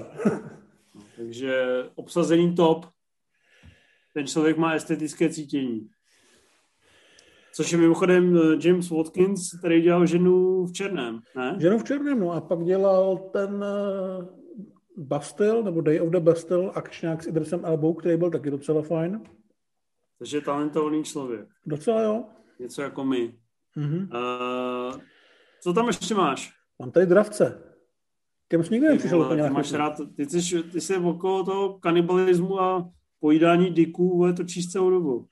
takže 1.17 1.85
obsazení 1.95 2.55
top. 2.55 2.87
Ten 4.15 4.27
člověk 4.27 4.57
má 4.57 4.73
estetické 4.73 5.29
cítění. 5.31 5.89
Což 7.59 7.73
je 7.73 7.79
mimochodem 7.79 8.37
eh, 8.37 8.69
James 8.69 8.91
Watkins, 8.91 9.59
který 9.59 9.83
dělal 9.83 10.07
ženu 10.07 10.67
v 10.67 10.73
černém, 10.73 11.21
ne? 11.37 11.57
Ženu 11.61 11.79
v 11.79 11.85
černém, 11.85 12.21
no 12.21 12.33
a 12.33 12.41
pak 12.41 12.65
dělal 12.65 13.19
ten 13.33 13.55
uh, 13.55 14.25
Bastille, 14.97 15.63
nebo 15.63 15.81
Day 15.81 16.01
of 16.01 16.09
the 16.09 16.21
Bastille, 16.21 16.71
akčňák 16.75 17.23
s 17.23 17.27
Idrisem 17.27 17.65
Elbou, 17.65 17.95
který 17.95 18.17
byl 18.17 18.31
taky 18.31 18.51
docela 18.51 18.83
fajn. 18.83 19.23
Takže 20.19 20.41
talentovaný 20.41 21.05
člověk. 21.05 21.47
Docela 21.67 22.03
jo. 22.03 22.25
Něco 22.59 22.83
jako 22.83 23.05
my. 23.05 23.35
Mm-hmm. 23.77 24.03
Uh, 24.03 25.01
co 25.63 25.73
tam 25.73 25.87
ještě 25.87 26.15
máš? 26.15 26.53
Mám 26.79 26.91
tady 26.91 27.07
dravce. 27.07 27.63
Těm 28.49 28.65
jsi 28.65 28.73
nikdy 28.73 28.89
nepřišel 28.89 29.21
úplně 29.21 29.43
ty 29.43 29.51
máš 29.51 29.73
rád, 29.73 30.01
ty 30.17 30.27
jsi, 30.27 30.63
ty 30.63 30.81
jsi 30.81 30.97
okolo 30.97 31.45
toho 31.45 31.79
kanibalismu 31.79 32.61
a 32.61 32.91
pojídání 33.21 33.71
dyků, 33.71 34.33
to 34.37 34.45
číst 34.45 34.71
celou 34.71 34.91
dobu. 34.91 35.27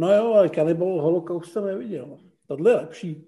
No 0.00 0.12
jo, 0.12 0.34
ale 0.34 0.48
Cannibal 0.48 0.88
Holocaust 0.88 1.52
jsem 1.52 1.64
neviděl. 1.64 2.18
Tohle 2.46 2.70
je 2.70 2.76
lepší. 2.76 3.26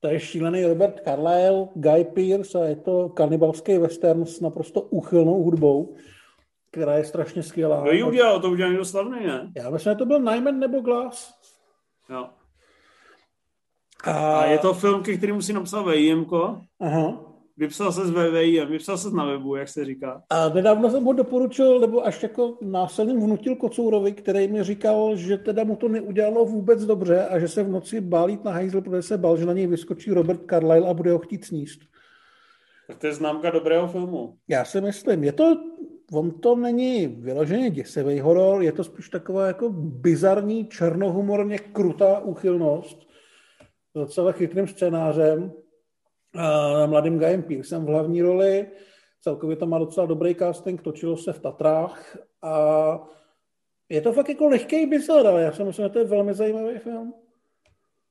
To 0.00 0.08
je 0.08 0.20
šílený 0.20 0.64
Robert 0.64 1.00
Carlyle, 1.04 1.68
Guy 1.74 2.04
Pearce 2.04 2.58
a 2.58 2.64
je 2.64 2.76
to 2.76 3.08
kanibalský 3.08 3.78
western 3.78 4.26
s 4.26 4.40
naprosto 4.40 4.80
úchylnou 4.80 5.42
hudbou, 5.42 5.94
která 6.70 6.94
je 6.94 7.04
strašně 7.04 7.42
skvělá. 7.42 7.82
Kdo 7.82 7.92
ji 7.92 8.02
udělal? 8.02 8.40
To 8.40 8.50
udělal 8.50 8.70
někdo 8.70 8.84
slavný, 8.84 9.26
ne? 9.26 9.52
Já 9.56 9.70
myslím, 9.70 9.92
že 9.92 9.96
to 9.96 10.06
byl 10.06 10.20
Nyman 10.20 10.58
nebo 10.58 10.80
Glass. 10.80 11.34
Jo. 12.10 12.28
A... 14.04 14.38
a 14.38 14.44
je 14.44 14.58
to 14.58 14.74
film, 14.74 15.02
ke 15.02 15.16
kterému 15.16 15.42
si 15.42 15.52
napsal 15.52 15.84
VIMko. 15.84 16.60
Aha. 16.80 17.27
Vypsal 17.58 17.92
se 17.92 18.06
z 18.06 18.10
VVIM, 18.10 18.68
vypsal 18.68 18.98
se 18.98 19.10
na 19.10 19.24
webu, 19.24 19.56
jak 19.56 19.68
se 19.68 19.84
říká. 19.84 20.22
A 20.30 20.48
nedávno 20.48 20.90
jsem 20.90 21.04
ho 21.04 21.12
doporučil, 21.12 21.80
nebo 21.80 22.06
až 22.06 22.22
jako 22.22 22.58
násilným 22.62 23.20
vnutil 23.20 23.56
Kocourovi, 23.56 24.12
který 24.12 24.48
mi 24.48 24.64
říkal, 24.64 25.16
že 25.16 25.38
teda 25.38 25.64
mu 25.64 25.76
to 25.76 25.88
neudělalo 25.88 26.44
vůbec 26.44 26.84
dobře 26.84 27.26
a 27.26 27.38
že 27.38 27.48
se 27.48 27.62
v 27.62 27.68
noci 27.68 28.00
bálít 28.00 28.44
na 28.44 28.52
hajzl, 28.52 28.80
protože 28.80 29.02
se 29.02 29.18
bál, 29.18 29.36
že 29.36 29.46
na 29.46 29.52
něj 29.52 29.66
vyskočí 29.66 30.10
Robert 30.10 30.40
Carlyle 30.50 30.88
a 30.88 30.94
bude 30.94 31.12
ho 31.12 31.18
chtít 31.18 31.44
sníst. 31.44 31.80
Tak 32.86 32.98
to 32.98 33.06
je 33.06 33.14
známka 33.14 33.50
dobrého 33.50 33.88
filmu. 33.88 34.34
Já 34.48 34.64
si 34.64 34.80
myslím. 34.80 35.24
Je 35.24 35.32
to 35.32 35.56
on 36.12 36.30
to 36.30 36.56
není 36.56 37.06
vyloženě 37.06 37.70
děsivý 37.70 38.20
horor, 38.20 38.62
je 38.62 38.72
to 38.72 38.84
spíš 38.84 39.08
taková 39.08 39.46
jako 39.46 39.70
bizarní, 39.70 40.66
černohumorně 40.66 41.58
krutá 41.58 42.18
úchylnost 42.18 43.02
s 43.90 43.98
docela 43.98 44.32
chytrým 44.32 44.66
scénářem 44.66 45.44
a 45.44 45.67
mladým 46.86 47.18
Guy 47.18 47.42
Pearsem 47.42 47.84
v 47.84 47.88
hlavní 47.88 48.22
roli. 48.22 48.66
Celkově 49.20 49.56
to 49.56 49.66
má 49.66 49.78
docela 49.78 50.06
dobrý 50.06 50.34
casting, 50.34 50.82
točilo 50.82 51.16
se 51.16 51.32
v 51.32 51.40
Tatrách 51.40 52.16
a 52.42 52.54
je 53.88 54.00
to 54.00 54.12
fakt 54.12 54.28
jako 54.28 54.48
lehký 54.48 54.86
bizar, 54.86 55.26
ale 55.26 55.42
já 55.42 55.52
si 55.52 55.64
myslím, 55.64 55.84
že 55.84 55.88
to 55.88 55.98
je 55.98 56.04
velmi 56.04 56.34
zajímavý 56.34 56.78
film. 56.78 57.14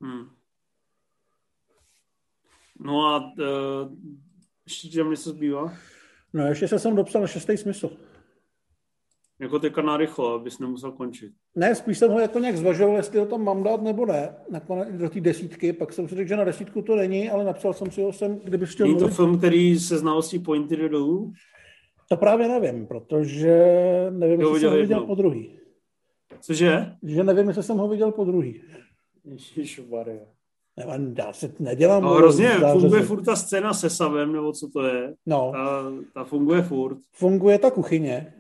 Hmm. 0.02 0.30
No 2.80 3.06
a 3.06 3.18
uh, 3.18 3.92
ještě 4.66 4.98
tam 4.98 5.12
něco 5.12 5.30
zbývá? 5.30 5.74
No 6.34 6.48
ještě 6.48 6.68
se 6.68 6.80
jsem 6.80 6.96
dopsal 6.96 7.28
šestý 7.28 7.58
smysl. 7.58 7.98
Jako 9.40 9.60
teďka 9.60 9.82
na 9.82 9.98
rychlo, 9.98 10.34
abys 10.34 10.60
nemusel 10.60 10.92
končit. 10.92 11.34
Ne, 11.56 11.76
spíš 11.76 11.98
jsem 11.98 12.12
ho 12.12 12.20
jako 12.20 12.40
nějak 12.40 12.58
zvažoval, 12.58 12.96
jestli 12.96 13.20
ho 13.20 13.26
tam 13.26 13.44
mám 13.44 13.64
dát 13.64 13.82
nebo 13.82 14.06
ne, 14.06 14.36
nakonec 14.50 14.90
do 14.98 15.10
té 15.10 15.22
desítky, 15.22 15.74
pak 15.74 15.94
jsem 15.94 16.08
si 16.08 16.16
řekl, 16.16 16.30
že 16.30 16.36
na 16.36 16.44
desítku 16.44 16.82
to 16.82 16.96
není, 16.96 17.30
ale 17.30 17.44
napsal 17.44 17.74
jsem 17.74 17.92
si 17.92 18.02
ho 18.02 18.14
sem, 18.14 18.40
kdyby 18.44 18.66
chtěl 18.66 18.88
Není 18.88 19.00
to 19.00 19.08
film, 19.08 19.38
který 19.38 19.80
se 19.80 19.98
znalostí 19.98 20.40
pointy 20.40 20.90
dolů? 20.90 21.34
To 22.10 22.18
právě 22.18 22.48
nevím, 22.48 22.88
protože 22.88 23.56
nevím, 24.10 24.42
jestli 24.42 24.60
jsem 24.60 24.70
ho 24.70 24.78
viděl 24.78 25.02
po 25.02 25.16
druhý. 25.16 25.60
Cože? 26.42 26.96
Že 27.04 27.24
nevím, 27.24 27.48
jestli 27.48 27.64
jsem 27.64 27.78
ho 27.78 27.88
viděl 27.88 28.12
po 28.12 28.26
druhý. 28.26 28.62
Ježišmarja. 29.26 30.26
Ne, 30.78 31.14
já 31.18 31.34
se 31.34 31.54
nedělám. 31.60 32.04
No, 32.04 32.10
hrozně 32.10 32.50
funguje 32.72 33.02
furt 33.02 33.24
ta 33.24 33.36
scéna 33.36 33.74
se 33.74 33.90
Savem, 33.90 34.34
nebo 34.34 34.52
co 34.52 34.68
to 34.68 34.84
je. 34.84 35.14
No. 35.26 35.52
Ta, 35.54 35.92
ta 36.14 36.24
funguje 36.24 36.62
furt. 36.62 36.98
Funguje 37.12 37.60
ta 37.60 37.72
kuchyně, 37.72 38.34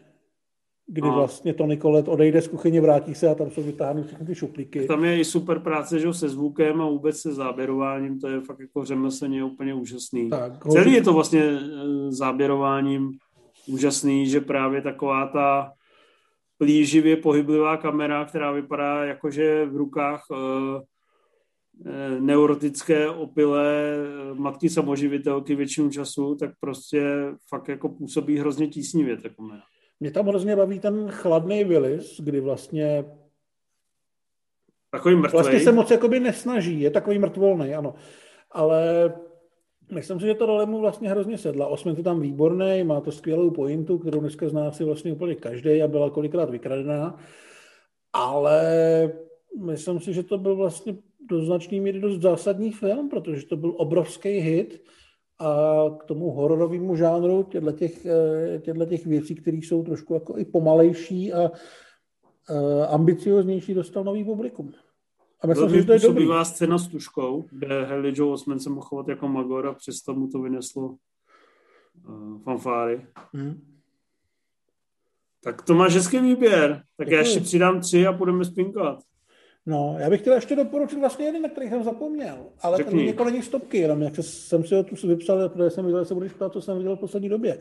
kdy 0.87 1.01
no. 1.01 1.13
vlastně 1.13 1.53
to 1.53 1.65
Nikolet 1.65 2.07
odejde 2.07 2.41
z 2.41 2.47
kuchyně, 2.47 2.81
vrátí 2.81 3.15
se 3.15 3.29
a 3.29 3.35
tam 3.35 3.51
jsou 3.51 3.63
vytáhny 3.63 4.03
všechny 4.03 4.25
ty 4.25 4.35
šuplíky. 4.35 4.85
Tam 4.87 5.05
je 5.05 5.19
i 5.19 5.25
super 5.25 5.59
práce, 5.59 5.99
že 5.99 6.13
se 6.13 6.29
zvukem 6.29 6.81
a 6.81 6.85
vůbec 6.85 7.17
se 7.17 7.33
záběrováním, 7.33 8.19
to 8.19 8.27
je 8.27 8.41
fakt 8.41 8.59
jako 8.59 8.85
řemeslně 8.85 9.43
úplně 9.43 9.73
úžasný. 9.73 10.29
Tak, 10.29 10.67
Celý 10.67 10.93
je 10.93 11.03
to 11.03 11.13
vlastně 11.13 11.43
eh, 11.43 11.61
záběrováním 12.11 13.11
úžasný, 13.67 14.29
že 14.29 14.41
právě 14.41 14.81
taková 14.81 15.27
ta 15.27 15.71
plíživě 16.57 17.17
pohyblivá 17.17 17.77
kamera, 17.77 18.25
která 18.25 18.51
vypadá 18.51 19.05
jakože 19.05 19.65
v 19.65 19.75
rukách 19.75 20.23
uh, 20.29 20.81
neurotické 22.19 23.09
opilé 23.09 23.95
matky 24.33 24.69
samoživitelky 24.69 25.55
většinu 25.55 25.89
času, 25.89 26.35
tak 26.35 26.51
prostě 26.59 27.03
fakt 27.49 27.67
jako 27.67 27.89
působí 27.89 28.37
hrozně 28.37 28.67
tísnivě 28.67 29.17
ta 29.17 29.29
kamera. 29.29 29.61
Mě 29.99 30.11
tam 30.11 30.27
hrozně 30.27 30.55
baví 30.55 30.79
ten 30.79 31.07
chladný 31.09 31.63
Willis, 31.63 32.19
kdy 32.19 32.39
vlastně 32.39 33.05
Takový 34.91 35.15
mrtvej. 35.15 35.41
Vlastně 35.41 35.59
se 35.59 35.71
moc 35.71 35.91
jakoby 35.91 36.19
nesnaží, 36.19 36.81
je 36.81 36.91
takový 36.91 37.19
mrtvolný, 37.19 37.75
ano. 37.75 37.93
Ale 38.51 39.13
myslím 39.91 40.19
si, 40.19 40.25
že 40.25 40.33
to 40.33 40.45
role 40.45 40.65
mu 40.65 40.79
vlastně 40.79 41.09
hrozně 41.09 41.37
sedla. 41.37 41.67
Osmin 41.67 41.95
to 41.95 42.03
tam 42.03 42.21
výborný, 42.21 42.83
má 42.83 43.01
to 43.01 43.11
skvělou 43.11 43.51
pointu, 43.51 43.97
kterou 43.97 44.19
dneska 44.19 44.49
zná 44.49 44.71
si 44.71 44.83
vlastně 44.83 45.11
úplně 45.11 45.35
každý 45.35 45.81
a 45.81 45.87
byla 45.87 46.09
kolikrát 46.09 46.49
vykradená. 46.49 47.19
Ale 48.13 48.61
myslím 49.59 49.99
si, 49.99 50.13
že 50.13 50.23
to 50.23 50.37
byl 50.37 50.55
vlastně 50.55 50.95
do 51.29 51.41
značné 51.45 51.79
míry 51.79 51.99
dost 51.99 52.21
zásadní 52.21 52.71
film, 52.71 53.09
protože 53.09 53.45
to 53.45 53.57
byl 53.57 53.73
obrovský 53.77 54.29
hit 54.29 54.83
a 55.39 55.83
k 55.99 56.03
tomu 56.03 56.31
hororovému 56.31 56.95
žánru 56.95 57.43
těchto 57.43 57.71
těch, 57.71 58.05
eh, 58.05 58.85
těch 58.87 59.05
věcí, 59.05 59.35
které 59.35 59.57
jsou 59.57 59.83
trošku 59.83 60.13
jako 60.13 60.37
i 60.37 60.45
pomalejší 60.45 61.33
a 61.33 61.51
uh, 62.49 62.93
ambicioznější, 62.93 63.73
dostal 63.73 64.03
nový 64.03 64.23
publikum. 64.23 64.73
A 65.41 65.47
myslím, 65.47 65.69
že 65.69 65.83
to 65.83 65.93
je 65.93 65.99
dobrý. 65.99 66.27
scéna 66.43 66.77
s 66.77 66.87
tuškou, 66.87 67.45
kde 67.51 67.85
Haley 67.85 68.13
Joe 68.15 68.33
Osment 68.33 68.61
se 68.61 68.69
mohl 68.69 68.81
chovat 68.81 69.07
jako 69.07 69.27
Magor 69.27 69.67
a 69.67 69.73
přesto 69.73 70.13
mu 70.13 70.27
to 70.27 70.41
vyneslo 70.41 70.95
uh, 72.07 72.41
fanfáry. 72.41 73.07
Hmm. 73.33 73.61
Tak 75.43 75.61
to 75.61 75.73
máš 75.73 75.95
hezký 75.95 76.19
výběr. 76.19 76.83
Tak 76.97 77.07
Děkuji. 77.07 77.13
já 77.13 77.19
ještě 77.19 77.39
přidám 77.39 77.81
tři 77.81 78.07
a 78.07 78.11
budeme 78.11 78.45
spinkat. 78.45 78.99
No, 79.67 79.95
já 79.99 80.09
bych 80.09 80.21
chtěl 80.21 80.33
ještě 80.33 80.55
doporučit 80.55 80.99
vlastně 80.99 81.25
jeden, 81.25 81.41
na 81.41 81.49
který 81.49 81.69
jsem 81.69 81.83
zapomněl, 81.83 82.37
ale 82.61 82.77
Řekni. 82.77 82.99
ten 82.99 83.07
jako 83.07 83.23
není 83.23 83.41
stopky, 83.41 83.77
jenom 83.77 84.01
jak 84.01 84.13
jsem 84.21 84.63
si 84.63 84.75
ho 84.75 84.83
tu 84.83 85.07
vypsal, 85.07 85.49
protože 85.49 85.69
jsem 85.69 85.85
viděl, 85.85 85.99
že 85.99 86.05
se 86.05 86.13
budeš 86.13 86.33
ptát, 86.33 86.53
co 86.53 86.61
jsem 86.61 86.77
viděl 86.77 86.95
v 86.95 86.99
poslední 86.99 87.29
době. 87.29 87.57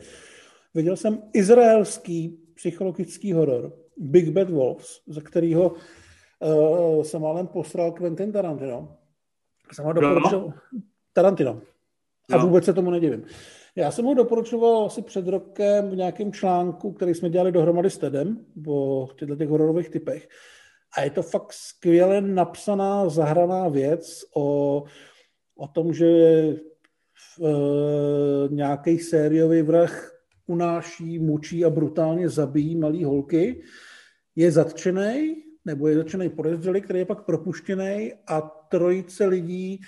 Viděl 0.73 0.95
jsem 0.95 1.21
izraelský 1.33 2.39
psychologický 2.55 3.33
horor 3.33 3.73
Big 3.97 4.29
Bad 4.29 4.49
Wolves, 4.49 4.87
za 5.07 5.21
kterého 5.21 5.71
uh, 5.71 7.03
jsem 7.03 7.21
málem 7.21 7.47
posral 7.47 7.91
Quentin 7.91 8.31
Tarantino. 8.31 8.97
Jsem 9.71 9.85
ho 9.85 9.93
doporučil... 9.93 10.39
No. 10.39 10.53
Tarantino. 11.13 11.61
A 12.33 12.37
no. 12.37 12.47
vůbec 12.47 12.65
se 12.65 12.73
tomu 12.73 12.91
nedivím. 12.91 13.23
Já 13.75 13.91
jsem 13.91 14.05
ho 14.05 14.13
doporučoval 14.13 14.85
asi 14.85 15.01
před 15.01 15.27
rokem 15.27 15.89
v 15.89 15.95
nějakém 15.95 16.33
článku, 16.33 16.91
který 16.91 17.13
jsme 17.13 17.29
dělali 17.29 17.51
dohromady 17.51 17.89
s 17.89 17.97
Tedem 17.97 18.45
o 18.67 19.07
těchto 19.19 19.35
těch 19.35 19.49
hororových 19.49 19.89
typech. 19.89 20.29
A 20.97 21.01
je 21.01 21.09
to 21.09 21.21
fakt 21.21 21.53
skvěle 21.53 22.21
napsaná, 22.21 23.09
zahraná 23.09 23.67
věc 23.67 24.25
o, 24.35 24.83
o 25.55 25.67
tom, 25.67 25.93
že 25.93 26.07
e, 26.07 26.57
nějaký 28.49 28.99
sériový 28.99 29.61
vrah 29.61 30.11
unáší, 30.47 31.19
mučí 31.19 31.65
a 31.65 31.69
brutálně 31.69 32.29
zabíjí 32.29 32.75
malý 32.75 33.03
holky, 33.03 33.63
je 34.35 34.51
zatčený, 34.51 35.35
nebo 35.65 35.87
je 35.87 35.95
zatčený 35.95 36.29
podezřelý, 36.29 36.81
který 36.81 36.99
je 36.99 37.05
pak 37.05 37.25
propuštěný 37.25 38.13
a 38.27 38.41
trojice 38.41 39.25
lidí 39.25 39.81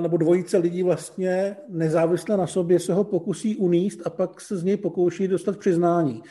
nebo 0.00 0.16
dvojice 0.16 0.58
lidí 0.58 0.82
vlastně 0.82 1.56
nezávisle 1.68 2.36
na 2.36 2.46
sobě 2.46 2.80
se 2.80 2.92
ho 2.92 3.04
pokusí 3.04 3.56
uníst 3.56 4.06
a 4.06 4.10
pak 4.10 4.40
se 4.40 4.56
z 4.56 4.64
něj 4.64 4.76
pokouší 4.76 5.28
dostat 5.28 5.58
přiznání. 5.58 6.22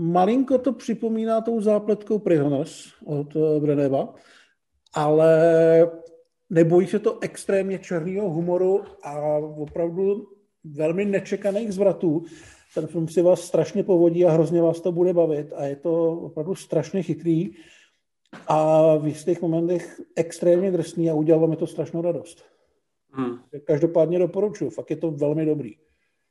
Malinko 0.00 0.58
to 0.58 0.72
připomíná 0.72 1.40
tou 1.40 1.60
zápletkou 1.60 2.18
Prisoners 2.18 2.92
od 3.04 3.36
eh, 3.36 3.60
Breneva, 3.60 4.14
ale 4.94 5.30
nebojí 6.50 6.86
se 6.86 6.98
to 6.98 7.18
extrémně 7.20 7.78
černého 7.78 8.30
humoru 8.30 8.82
a 9.02 9.38
opravdu 9.38 10.28
velmi 10.64 11.04
nečekaných 11.04 11.72
zvratů. 11.72 12.22
Ten 12.74 12.86
film 12.86 13.08
si 13.08 13.22
vás 13.22 13.40
strašně 13.40 13.82
povodí 13.82 14.24
a 14.24 14.30
hrozně 14.30 14.62
vás 14.62 14.80
to 14.80 14.92
bude 14.92 15.12
bavit 15.12 15.52
a 15.56 15.64
je 15.64 15.76
to 15.76 16.12
opravdu 16.12 16.54
strašně 16.54 17.02
chytrý 17.02 17.50
a 18.46 18.96
v 18.96 19.06
jistých 19.06 19.42
momentech 19.42 20.00
extrémně 20.16 20.70
drsný 20.70 21.10
a 21.10 21.14
udělalo 21.14 21.46
mi 21.46 21.56
to 21.56 21.66
strašnou 21.66 22.02
radost. 22.02 22.44
Hmm. 23.12 23.38
Každopádně 23.64 24.18
doporučuji, 24.18 24.70
fakt 24.70 24.90
je 24.90 24.96
to 24.96 25.10
velmi 25.10 25.46
dobrý. 25.46 25.76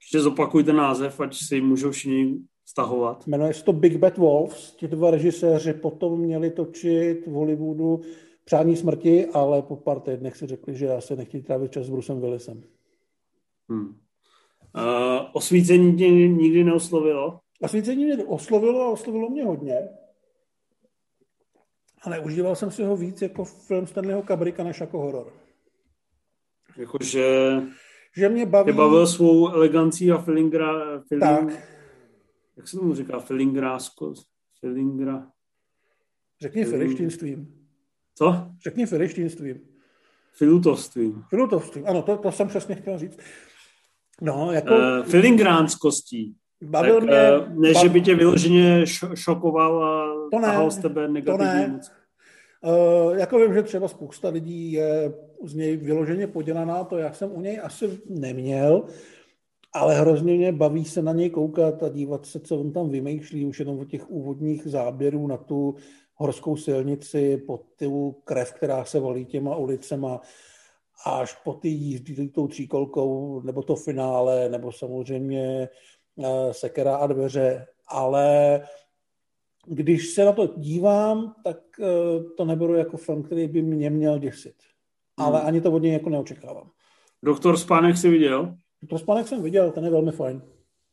Ještě 0.02 0.20
zopakujte 0.20 0.74
název, 0.74 1.20
ať 1.20 1.36
si 1.36 1.62
můžou 1.62 1.91
všichni 1.91 2.40
stahovat. 2.70 3.28
Jmenuje 3.28 3.54
se 3.54 3.64
to 3.64 3.74
Big 3.74 3.98
Bad 3.98 4.18
Wolves. 4.18 4.76
Ti 4.76 4.88
dva 4.88 5.12
režiséři 5.12 5.74
potom 5.74 6.20
měli 6.20 6.52
točit 6.52 7.28
v 7.28 7.32
Hollywoodu 7.32 8.02
Přání 8.46 8.76
smrti, 8.76 9.26
ale 9.26 9.62
po 9.62 9.76
pár 9.76 10.00
týdnech 10.00 10.38
si 10.38 10.48
řekli, 10.48 10.76
že 10.76 10.86
já 10.86 11.02
se 11.02 11.16
nechtějí 11.16 11.44
trávit 11.44 11.72
čas 11.72 11.86
s 11.86 11.90
Brusem 11.90 12.22
Willisem. 12.22 12.64
Hmm. 13.70 13.88
Uh, 13.88 13.94
osvícení 15.34 15.98
tě 15.98 16.10
nikdy 16.10 16.64
neoslovilo? 16.64 17.40
Osvícení 17.62 18.06
mě 18.06 18.26
oslovilo 18.26 18.82
a 18.82 18.90
oslovilo 18.90 19.30
mě 19.30 19.46
hodně. 19.46 19.90
Ale 22.02 22.20
užíval 22.20 22.56
jsem 22.56 22.72
si 22.72 22.84
ho 22.84 22.98
víc 22.98 23.22
jako 23.22 23.46
film 23.46 23.88
Stanleyho 23.88 24.22
Kabrika 24.22 24.64
než 24.64 24.80
jako 24.80 25.00
horor. 25.00 25.34
Jakože 26.78 27.52
že 28.18 28.30
mě 28.30 28.46
baví... 28.46 28.72
Tě 28.72 28.78
bavil 28.78 29.08
svou 29.08 29.48
elegancí 29.48 30.12
a 30.12 30.18
filingra... 30.18 31.02
Filing... 31.08 31.24
Tak, 31.24 31.78
jak 32.60 32.68
se 32.68 32.77
tomu 32.77 32.95
říká, 32.95 33.19
filingrásko, 33.19 34.14
filingra... 34.60 35.27
Řekni 36.41 36.65
filištinstvím. 36.65 37.48
Co? 38.15 38.48
Řekni 38.64 38.86
filištinstvím. 38.86 39.61
Filutovstvím. 40.34 41.23
Filutovstvím, 41.30 41.88
ano, 41.88 42.02
to, 42.02 42.18
to 42.18 42.31
jsem 42.31 42.48
přesně 42.48 42.76
chtěl 42.76 42.98
říct. 42.98 43.18
No, 44.22 44.52
jako... 44.52 44.76
Uh, 44.76 45.03
filingránskostí. 45.03 46.36
Bavil 46.64 46.99
tak, 46.99 47.03
mě... 47.03 47.38
Uh, 47.38 47.61
ne, 47.61 47.73
bav... 47.73 47.84
že 47.84 47.90
by 47.90 48.02
tě 48.02 48.15
vyloženě 48.15 48.86
šokoval 49.14 49.84
a 49.84 50.14
to 50.31 50.40
ne, 50.40 50.72
z 50.72 50.77
tebe 50.77 51.07
negativní 51.07 51.65
to 51.65 51.69
ne. 51.69 51.80
Uh, 52.73 53.18
jako 53.18 53.40
vím, 53.40 53.53
že 53.53 53.64
třeba 53.64 53.88
spousta 53.88 54.30
lidí 54.30 54.72
je 54.72 55.14
z 55.45 55.53
něj 55.53 55.77
vyloženě 55.77 56.27
podělaná, 56.27 56.84
to 56.84 56.98
já 56.98 57.14
jsem 57.14 57.31
u 57.31 57.41
něj 57.41 57.60
asi 57.64 58.02
neměl, 58.10 58.88
ale 59.74 60.02
hrozně 60.02 60.34
mě 60.34 60.52
baví 60.52 60.86
se 60.86 61.02
na 61.02 61.14
něj 61.14 61.30
koukat 61.30 61.84
a 61.84 61.90
dívat 61.90 62.26
se, 62.26 62.40
co 62.40 62.60
on 62.60 62.72
tam 62.72 62.90
vymýšlí, 62.90 63.46
už 63.46 63.60
jenom 63.60 63.80
od 63.80 63.90
těch 63.90 64.10
úvodních 64.10 64.68
záběrů 64.68 65.28
na 65.28 65.38
tu 65.38 65.76
horskou 66.16 66.56
silnici, 66.56 67.38
pod 67.38 67.62
tu 67.76 68.12
krev, 68.24 68.54
která 68.54 68.86
se 68.86 69.00
volí 69.00 69.26
těma 69.26 69.56
ulicema, 69.56 70.22
až 71.06 71.36
po 71.44 71.54
ty 71.54 71.68
jízdí 71.68 72.30
tou 72.30 72.48
tříkolkou, 72.48 73.41
nebo 73.41 73.64
to 73.64 73.76
finále, 73.76 74.50
nebo 74.50 74.72
samozřejmě 74.72 75.70
uh, 76.16 76.52
Sekera 76.52 76.96
a 76.96 77.08
dveře, 77.08 77.68
ale 77.88 78.62
když 79.68 80.10
se 80.10 80.26
na 80.26 80.32
to 80.32 80.48
dívám, 80.58 81.36
tak 81.44 81.58
uh, 81.80 81.86
to 82.38 82.46
neberu 82.46 82.74
jako 82.74 82.98
film, 82.98 83.24
který 83.24 83.48
by 83.48 83.62
mě 83.62 83.90
měl 83.90 84.20
děsit. 84.20 84.56
Ale 85.18 85.40
hmm. 85.40 85.48
ani 85.48 85.62
to 85.62 85.72
od 85.72 85.82
něj 85.82 85.94
jako 85.94 86.10
neočekávám. 86.10 86.70
Doktor 87.24 87.58
Spánek 87.58 87.98
si 87.98 88.10
viděl? 88.10 88.56
Doktor 88.81 88.99
Spánek 88.99 89.27
jsem 89.27 89.43
viděl, 89.43 89.72
ten 89.72 89.84
je 89.84 89.89
velmi 89.89 90.11
fajn. 90.11 90.41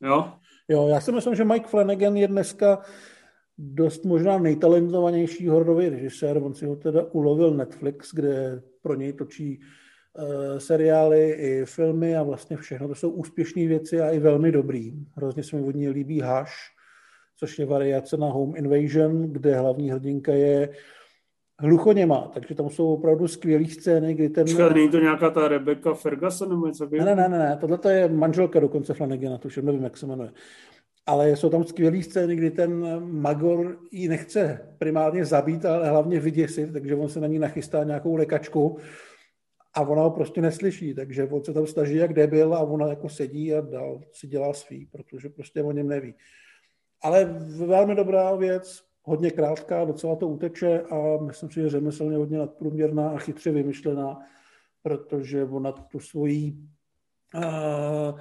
Jo? 0.02 0.32
Jo, 0.68 0.88
já 0.88 1.00
si 1.00 1.12
myslím, 1.12 1.34
že 1.34 1.44
Mike 1.44 1.68
Flanagan 1.68 2.16
je 2.16 2.28
dneska 2.28 2.82
dost 3.58 4.04
možná 4.04 4.38
nejtalentovanější 4.38 5.48
hororový 5.48 5.88
režisér. 5.88 6.36
On 6.42 6.54
si 6.54 6.66
ho 6.66 6.76
teda 6.76 7.04
ulovil 7.12 7.50
Netflix, 7.50 8.14
kde 8.14 8.62
pro 8.82 8.94
něj 8.94 9.12
točí 9.12 9.60
uh, 9.60 10.58
seriály 10.58 11.30
i 11.30 11.64
filmy 11.64 12.16
a 12.16 12.22
vlastně 12.22 12.56
všechno. 12.56 12.88
To 12.88 12.94
jsou 12.94 13.10
úspěšné 13.10 13.66
věci 13.66 14.00
a 14.00 14.10
i 14.10 14.18
velmi 14.18 14.52
dobrý. 14.52 14.92
Hrozně 15.16 15.42
se 15.42 15.56
mi 15.56 15.62
od 15.68 15.74
ní 15.74 15.88
líbí 15.88 16.22
Hush, 16.22 16.54
což 17.36 17.58
je 17.58 17.66
variace 17.66 18.16
na 18.16 18.26
Home 18.26 18.56
Invasion, 18.56 19.32
kde 19.32 19.58
hlavní 19.58 19.90
hrdinka 19.90 20.32
je 20.32 20.68
hluchoněma, 21.58 22.30
takže 22.34 22.54
tam 22.54 22.70
jsou 22.70 22.94
opravdu 22.94 23.28
skvělé 23.28 23.64
scény, 23.64 24.14
kdy 24.14 24.28
ten... 24.28 24.44
Počkat, 24.44 24.74
není 24.74 24.88
to 24.88 24.98
nějaká 24.98 25.30
ta 25.30 25.48
Rebecca 25.48 25.94
Ferguson 25.94 26.48
nebo 26.48 26.66
něco 26.66 26.88
Ne, 26.90 27.04
ne, 27.04 27.14
ne, 27.14 27.38
ne, 27.38 27.58
tohle 27.60 27.92
je 27.92 28.08
manželka 28.08 28.60
dokonce 28.60 28.94
Flanagina, 28.94 29.38
tuším, 29.38 29.64
nevím, 29.64 29.84
jak 29.84 29.96
se 29.96 30.06
jmenuje. 30.06 30.32
Ale 31.06 31.30
jsou 31.30 31.50
tam 31.50 31.64
skvělé 31.64 32.02
scény, 32.02 32.36
kdy 32.36 32.50
ten 32.50 33.00
Magor 33.20 33.78
ji 33.92 34.08
nechce 34.08 34.60
primárně 34.78 35.24
zabít, 35.24 35.64
ale 35.64 35.90
hlavně 35.90 36.20
vyděsit, 36.20 36.72
takže 36.72 36.94
on 36.94 37.08
se 37.08 37.20
na 37.20 37.26
ní 37.26 37.38
nachystá 37.38 37.84
nějakou 37.84 38.16
lékačku 38.16 38.78
a 39.74 39.80
ona 39.80 40.02
ho 40.02 40.10
prostě 40.10 40.40
neslyší, 40.40 40.94
takže 40.94 41.24
on 41.24 41.44
se 41.44 41.52
tam 41.52 41.66
snaží 41.66 41.94
jak 41.94 42.12
debil 42.12 42.54
a 42.54 42.60
ona 42.60 42.86
jako 42.86 43.08
sedí 43.08 43.54
a 43.54 43.60
dál 43.60 44.00
si 44.12 44.26
dělá 44.26 44.52
svý, 44.52 44.86
protože 44.86 45.28
prostě 45.28 45.62
o 45.62 45.72
něm 45.72 45.88
neví. 45.88 46.14
Ale 47.02 47.24
velmi 47.66 47.94
dobrá 47.94 48.36
věc, 48.36 48.85
hodně 49.06 49.30
krátká, 49.30 49.84
docela 49.84 50.16
to 50.16 50.28
uteče 50.28 50.80
a 50.80 51.22
myslím 51.22 51.50
si, 51.50 51.60
že 51.60 51.68
řemeslně 51.68 52.16
hodně 52.16 52.38
nadprůměrná 52.38 53.10
a 53.10 53.18
chytře 53.18 53.50
vymyšlená, 53.50 54.18
protože 54.82 55.44
ona 55.44 55.72
tu 55.72 56.00
svoji 56.00 56.56
uh, 57.34 58.20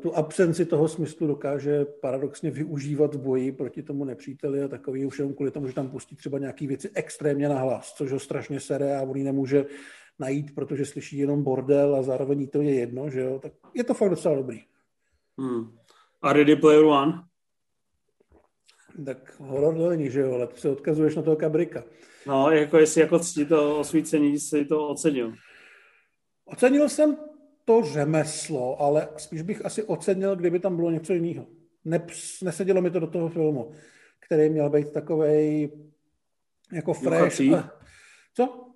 tu 0.00 0.16
absenci 0.16 0.66
toho 0.66 0.88
smyslu 0.88 1.26
dokáže 1.26 1.84
paradoxně 1.84 2.50
využívat 2.50 3.14
v 3.14 3.18
boji 3.18 3.52
proti 3.52 3.82
tomu 3.82 4.04
nepříteli 4.04 4.62
a 4.62 4.68
takový 4.68 5.06
už 5.06 5.18
jenom 5.18 5.34
kvůli 5.34 5.50
tomu, 5.50 5.66
že 5.66 5.72
tam 5.74 5.90
pustí 5.90 6.16
třeba 6.16 6.38
nějaký 6.38 6.66
věci 6.66 6.90
extrémně 6.94 7.48
na 7.48 7.58
hlas, 7.58 7.94
což 7.94 8.12
ho 8.12 8.18
strašně 8.18 8.60
sere 8.60 8.98
a 8.98 9.02
on 9.02 9.16
ji 9.16 9.24
nemůže 9.24 9.66
najít, 10.18 10.54
protože 10.54 10.84
slyší 10.84 11.18
jenom 11.18 11.42
bordel 11.42 11.96
a 11.96 12.02
zároveň 12.02 12.48
to 12.48 12.62
je 12.62 12.74
jedno, 12.74 13.10
že 13.10 13.20
jo, 13.20 13.38
tak 13.38 13.52
je 13.74 13.84
to 13.84 13.94
fakt 13.94 14.10
docela 14.10 14.34
dobrý. 14.34 14.60
Hmm. 15.38 15.76
A 16.22 16.32
Ready 16.32 16.56
Player 16.56 16.84
One? 16.84 17.29
Tak 19.04 19.40
horor 19.40 19.76
to 19.76 19.88
není, 19.88 20.10
že 20.10 20.20
jo, 20.20 20.34
ale 20.34 20.46
ty 20.46 20.60
se 20.60 20.68
odkazuješ 20.68 21.16
na 21.16 21.22
toho 21.22 21.36
Kabrika. 21.36 21.84
No, 22.26 22.50
jako 22.50 22.78
jestli 22.78 23.00
jako 23.00 23.18
ctí 23.18 23.46
to 23.46 23.78
osvícení, 23.80 24.38
jsi 24.38 24.64
to 24.64 24.88
ocenil. 24.88 25.32
Ocenil 26.44 26.88
jsem 26.88 27.16
to 27.64 27.82
řemeslo, 27.82 28.82
ale 28.82 29.08
spíš 29.16 29.42
bych 29.42 29.64
asi 29.66 29.82
ocenil, 29.82 30.36
kdyby 30.36 30.58
tam 30.60 30.76
bylo 30.76 30.90
něco 30.90 31.12
jiného. 31.12 31.46
Neps, 31.84 32.40
nesedělo 32.40 32.82
mi 32.82 32.90
to 32.90 33.00
do 33.00 33.06
toho 33.06 33.28
filmu, 33.28 33.72
který 34.26 34.48
měl 34.48 34.70
být 34.70 34.92
takový 34.92 35.70
jako 36.72 36.94
fresh. 36.94 37.40
A, 37.40 37.72
co? 38.34 38.66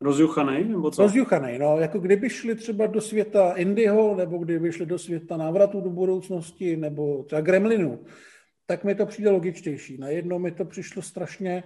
Rozjuchaný, 0.00 0.64
nebo 0.64 0.90
co? 0.90 1.02
Rozjuchaný, 1.02 1.58
no, 1.58 1.78
jako 1.78 1.98
kdyby 1.98 2.30
šli 2.30 2.54
třeba 2.54 2.86
do 2.86 3.00
světa 3.00 3.52
Indyho, 3.52 4.16
nebo 4.16 4.38
kdyby 4.38 4.72
šli 4.72 4.86
do 4.86 4.98
světa 4.98 5.36
návratu 5.36 5.80
do 5.80 5.90
budoucnosti, 5.90 6.76
nebo 6.76 7.22
třeba 7.22 7.40
Gremlinu, 7.40 8.04
tak 8.66 8.84
mi 8.84 8.94
to 8.94 9.06
přijde 9.06 9.30
logičtější. 9.30 9.98
Najednou 9.98 10.38
mi 10.38 10.52
to 10.52 10.64
přišlo 10.64 11.02
strašně 11.02 11.64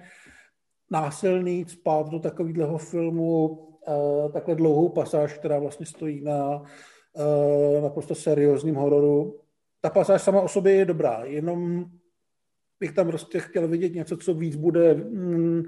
násilný 0.91 1.65
spát 1.69 2.09
do 2.09 2.19
takového 2.19 2.79
filmu, 2.79 3.49
uh, 3.49 4.33
takhle 4.33 4.55
dlouhou 4.55 4.89
pasáž, 4.89 5.39
která 5.39 5.59
vlastně 5.59 5.87
stojí 5.87 6.25
na 6.25 6.61
uh, 6.61 7.83
naprosto 7.83 8.15
seriózním 8.15 8.75
hororu. 8.75 9.41
Ta 9.81 9.91
pasáž 9.91 10.23
sama 10.23 10.41
o 10.41 10.49
sobě 10.49 10.73
je 10.73 10.85
dobrá, 10.85 11.25
jenom 11.25 11.85
bych 12.81 12.93
tam 12.93 13.07
prostě 13.07 13.41
chtěl 13.41 13.69
vidět 13.69 13.95
něco, 13.95 14.17
co 14.17 14.35
víc 14.35 14.57
bude 14.57 14.95
mm, 14.95 15.63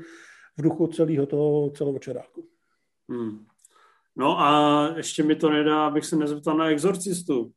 v 0.56 0.62
duchu 0.62 0.86
celého 0.86 1.26
toho 1.26 1.70
celovečeráku. 1.70 2.48
Hmm. 3.09 3.46
No 4.16 4.40
a 4.40 4.88
ještě 4.96 5.22
mi 5.22 5.36
to 5.36 5.50
nedá, 5.50 5.86
abych 5.86 6.05
se 6.05 6.16
nezeptal 6.16 6.56
na 6.56 6.68
exorcistu. 6.70 7.52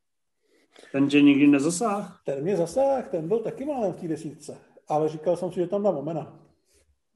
Ten 0.91 1.07
tě 1.07 1.21
nikdy 1.21 1.47
nezasáhl? 1.47 2.07
Ten 2.25 2.43
mě 2.43 2.57
zasáhl, 2.57 3.03
ten 3.11 3.27
byl 3.27 3.39
taky 3.39 3.65
málem 3.65 3.93
v 3.93 3.95
té 3.95 4.07
desítce. 4.07 4.57
Ale 4.87 5.09
říkal 5.09 5.37
jsem 5.37 5.51
si, 5.51 5.59
že 5.59 5.67
tam 5.67 5.83
dám 5.83 5.97
omena. 5.97 6.39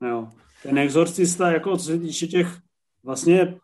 Jo. 0.10 0.28
Ten 0.64 0.78
exorcista, 0.78 1.52
jako 1.52 1.78
co 1.78 1.84
se 1.84 2.00
týče 2.00 2.28
těch, 2.28 2.48
vlastně 3.04 3.58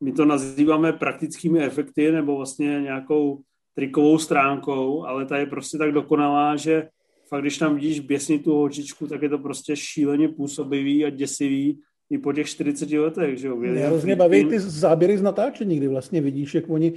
my 0.00 0.12
to 0.12 0.24
nazýváme 0.24 0.92
praktickými 0.92 1.60
efekty 1.64 2.12
nebo 2.12 2.36
vlastně 2.36 2.80
nějakou 2.80 3.40
trikovou 3.74 4.18
stránkou, 4.18 5.04
ale 5.04 5.26
ta 5.26 5.36
je 5.36 5.46
prostě 5.46 5.78
tak 5.78 5.92
dokonalá, 5.92 6.56
že 6.56 6.88
fakt, 7.28 7.40
když 7.40 7.58
tam 7.58 7.74
vidíš 7.74 8.00
běsně 8.00 8.38
tu 8.38 8.52
holčičku, 8.52 9.06
tak 9.06 9.22
je 9.22 9.28
to 9.28 9.38
prostě 9.38 9.76
šíleně 9.76 10.28
působivý 10.28 11.04
a 11.04 11.10
děsivý 11.10 11.80
i 12.10 12.18
po 12.18 12.32
těch 12.32 12.46
40 12.46 12.90
letech, 12.90 13.38
že 13.38 13.48
jo. 13.48 13.56
Mě 13.56 13.86
hrozně 13.86 14.16
baví 14.16 14.44
ty 14.44 14.60
záběry 14.60 15.18
z 15.18 15.22
natáčení, 15.22 15.76
kdy 15.76 15.88
vlastně 15.88 16.20
vidíš, 16.20 16.54
jak 16.54 16.70
oni 16.70 16.92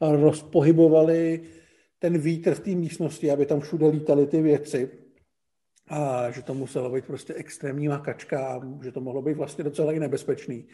rozpohybovali 0.00 1.40
ten 2.02 2.18
vítr 2.18 2.54
v 2.54 2.60
té 2.60 2.70
místnosti, 2.70 3.30
aby 3.30 3.46
tam 3.46 3.60
všude 3.60 3.86
lítaly 3.86 4.26
ty 4.26 4.42
věci. 4.42 4.90
A 5.88 6.30
že 6.30 6.42
to 6.42 6.54
muselo 6.54 6.90
být 6.90 7.06
prostě 7.06 7.34
extrémní 7.34 7.88
makačka 7.88 8.46
a 8.46 8.60
že 8.84 8.92
to 8.92 9.00
mohlo 9.00 9.22
být 9.22 9.36
vlastně 9.36 9.64
docela 9.64 9.92
i 9.92 10.00
nebezpečný. 10.00 10.66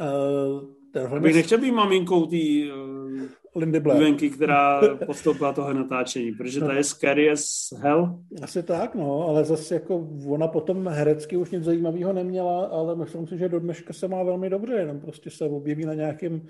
Uh, 0.00 1.20
Bych 1.20 1.34
nechtěl 1.34 1.58
být 1.58 1.70
maminkou 1.70 2.26
té 2.26 2.36
uh, 2.36 3.20
Lindy 3.56 3.80
Blair. 3.80 4.14
která 4.34 4.80
postoupila 5.06 5.52
toho 5.52 5.72
natáčení, 5.72 6.32
protože 6.32 6.60
no. 6.60 6.66
ta 6.66 6.74
je 6.74 6.84
scary 6.84 7.30
as 7.30 7.44
hell. 7.76 8.18
Asi 8.42 8.62
tak, 8.62 8.94
no, 8.94 9.28
ale 9.28 9.44
zase 9.44 9.74
jako 9.74 10.08
ona 10.26 10.48
potom 10.48 10.88
herecky 10.88 11.36
už 11.36 11.50
nic 11.50 11.64
zajímavého 11.64 12.12
neměla, 12.12 12.66
ale 12.66 12.96
myslím 12.96 13.26
si, 13.26 13.38
že 13.38 13.48
do 13.48 13.60
dneška 13.60 13.92
se 13.92 14.08
má 14.08 14.22
velmi 14.22 14.50
dobře, 14.50 14.74
jenom 14.74 15.00
prostě 15.00 15.30
se 15.30 15.44
objeví 15.44 15.84
na 15.84 15.94
nějakém 15.94 16.46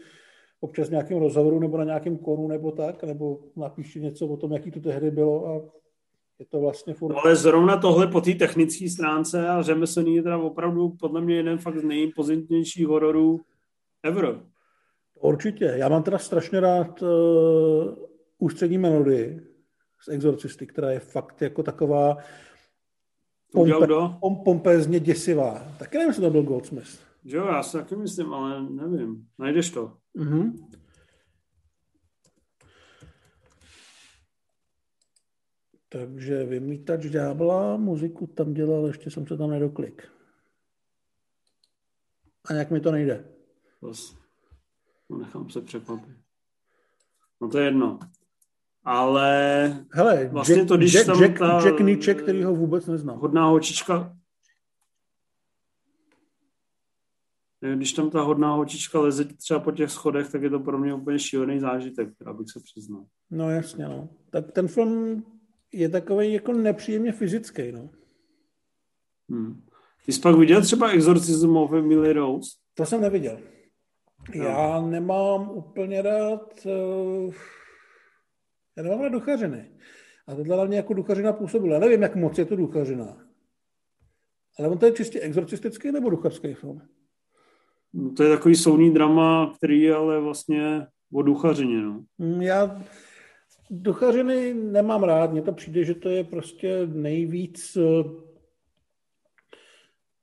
občas 0.60 0.90
nějakým 0.90 1.18
rozhovoru 1.18 1.60
nebo 1.60 1.76
na 1.76 1.84
nějakém 1.84 2.18
konu 2.18 2.48
nebo 2.48 2.72
tak, 2.72 3.04
nebo 3.04 3.40
napíše 3.56 4.00
něco 4.00 4.26
o 4.26 4.36
tom, 4.36 4.52
jaký 4.52 4.70
to 4.70 4.80
tehdy 4.80 5.10
bylo 5.10 5.46
a 5.46 5.80
je 6.38 6.46
to 6.46 6.60
vlastně 6.60 6.94
furt... 6.94 7.12
No, 7.12 7.18
ale 7.24 7.36
zrovna 7.36 7.76
tohle 7.76 8.06
po 8.06 8.20
té 8.20 8.34
technické 8.34 8.90
stránce 8.90 9.48
a 9.48 9.62
řemeslný 9.62 10.16
je 10.16 10.22
teda 10.22 10.38
opravdu 10.38 10.88
podle 10.88 11.20
mě 11.20 11.36
jeden 11.36 11.58
fakt 11.58 11.78
z 11.78 11.84
nejpozitnějších 11.84 12.86
hororů 12.86 13.40
ever. 14.02 14.40
Určitě. 15.20 15.64
Já 15.64 15.88
mám 15.88 16.02
teda 16.02 16.18
strašně 16.18 16.60
rád 16.60 17.02
uh, 17.02 17.08
ústřední 18.38 18.78
melodii 18.78 19.40
z 20.04 20.08
Exorcisty, 20.08 20.66
která 20.66 20.90
je 20.90 21.00
fakt 21.00 21.42
jako 21.42 21.62
taková 21.62 22.16
pompe, 23.52 23.86
pom, 24.20 24.44
pompezně 24.44 25.00
děsivá. 25.00 25.62
Taky 25.78 25.98
nevím, 25.98 26.08
jestli 26.08 26.22
to 26.22 26.30
byl 26.30 26.42
Goldsmith. 26.42 26.98
Jo, 27.24 27.46
já 27.46 27.62
si 27.62 27.76
taky 27.76 27.96
myslím, 27.96 28.34
ale 28.34 28.70
nevím. 28.70 29.26
Najdeš 29.38 29.70
to. 29.70 29.92
Mm-hmm. 30.16 30.70
Takže 35.88 36.44
vymítač 36.44 37.06
ďábla, 37.06 37.76
muziku 37.76 38.26
tam 38.26 38.54
dělal, 38.54 38.86
ještě 38.86 39.10
jsem 39.10 39.26
se 39.26 39.36
tam 39.36 39.50
nedoklik. 39.50 40.08
A 42.44 42.52
nějak 42.52 42.70
mi 42.70 42.80
to 42.80 42.92
nejde. 42.92 43.24
No, 43.82 45.18
nechám 45.18 45.50
se 45.50 45.60
překvapit. 45.60 46.16
No 47.40 47.48
to 47.48 47.58
je 47.58 47.64
jedno. 47.64 47.98
Ale 48.84 49.86
Hele, 49.92 50.28
vlastně 50.28 50.56
Jack, 50.56 50.68
to, 50.68 50.76
když 50.76 50.94
Jack, 50.94 51.06
tam 51.06 51.22
Jack, 51.22 51.38
ta, 51.38 51.60
Jack 51.64 51.80
Nietzsche, 51.80 52.14
který 52.14 52.42
ho 52.42 52.54
vůbec 52.54 52.86
neznám. 52.86 53.18
Hodná 53.18 53.46
holčička, 53.46 54.16
když 57.74 57.92
tam 57.92 58.10
ta 58.10 58.22
hodná 58.22 58.52
holčička 58.52 59.00
leze 59.00 59.24
třeba 59.24 59.60
po 59.60 59.72
těch 59.72 59.90
schodech, 59.90 60.32
tak 60.32 60.42
je 60.42 60.50
to 60.50 60.60
pro 60.60 60.78
mě 60.78 60.94
úplně 60.94 61.18
šílený 61.18 61.60
zážitek, 61.60 62.08
abych 62.26 62.50
se 62.50 62.60
přiznal. 62.60 63.04
No 63.30 63.50
jasně, 63.50 63.84
no. 63.84 64.08
Tak 64.30 64.52
ten 64.52 64.68
film 64.68 65.24
je 65.72 65.88
takový 65.88 66.32
jako 66.32 66.52
nepříjemně 66.52 67.12
fyzický, 67.12 67.72
no. 67.72 67.90
Hmm. 69.30 69.62
Ty 70.06 70.12
jsi 70.12 70.20
pak 70.20 70.36
viděl 70.36 70.62
třeba 70.62 70.90
Exorcism 70.90 71.56
of 71.56 71.72
Emily 71.72 72.12
Rose? 72.12 72.50
To 72.74 72.86
jsem 72.86 73.00
neviděl. 73.00 73.38
No. 74.34 74.44
Já 74.44 74.80
nemám 74.80 75.50
úplně 75.50 76.02
rád 76.02 76.66
uh, 76.66 77.34
já 78.76 78.82
nemám 78.82 79.00
rád 79.00 79.08
duchařiny. 79.08 79.70
A 80.26 80.34
tohle 80.34 80.56
hlavně 80.56 80.76
jako 80.76 80.94
duchařina 80.94 81.32
působila. 81.32 81.74
Já 81.74 81.80
nevím, 81.80 82.02
jak 82.02 82.16
moc 82.16 82.38
je 82.38 82.44
to 82.44 82.56
duchařina. 82.56 83.26
Ale 84.58 84.68
on 84.68 84.78
to 84.78 84.86
je 84.86 84.92
čistě 84.92 85.20
exorcistický 85.20 85.92
nebo 85.92 86.10
duchařský 86.10 86.54
film? 86.54 86.82
No, 87.94 88.10
to 88.10 88.22
je 88.22 88.30
takový 88.30 88.54
soudní 88.56 88.94
drama, 88.94 89.52
který 89.56 89.80
je 89.80 89.94
ale 89.94 90.20
vlastně 90.20 90.86
o 91.12 91.22
duchařině. 91.22 91.82
No. 91.82 92.04
Mm, 92.18 92.42
já 92.42 92.82
duchařiny 93.70 94.54
nemám 94.54 95.02
rád, 95.02 95.32
mně 95.32 95.42
to 95.42 95.52
přijde, 95.52 95.84
že 95.84 95.94
to 95.94 96.08
je 96.08 96.24
prostě 96.24 96.86
nejvíc 96.86 97.78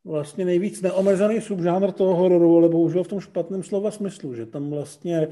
vlastně 0.07 0.45
nejvíc 0.45 0.81
neomezený 0.81 1.41
subžánr 1.41 1.91
toho 1.91 2.15
hororu, 2.15 2.57
ale 2.57 2.69
bohužel 2.69 3.03
v 3.03 3.07
tom 3.07 3.19
špatném 3.19 3.63
slova 3.63 3.91
smyslu, 3.91 4.33
že 4.33 4.45
tam 4.45 4.69
vlastně 4.69 5.27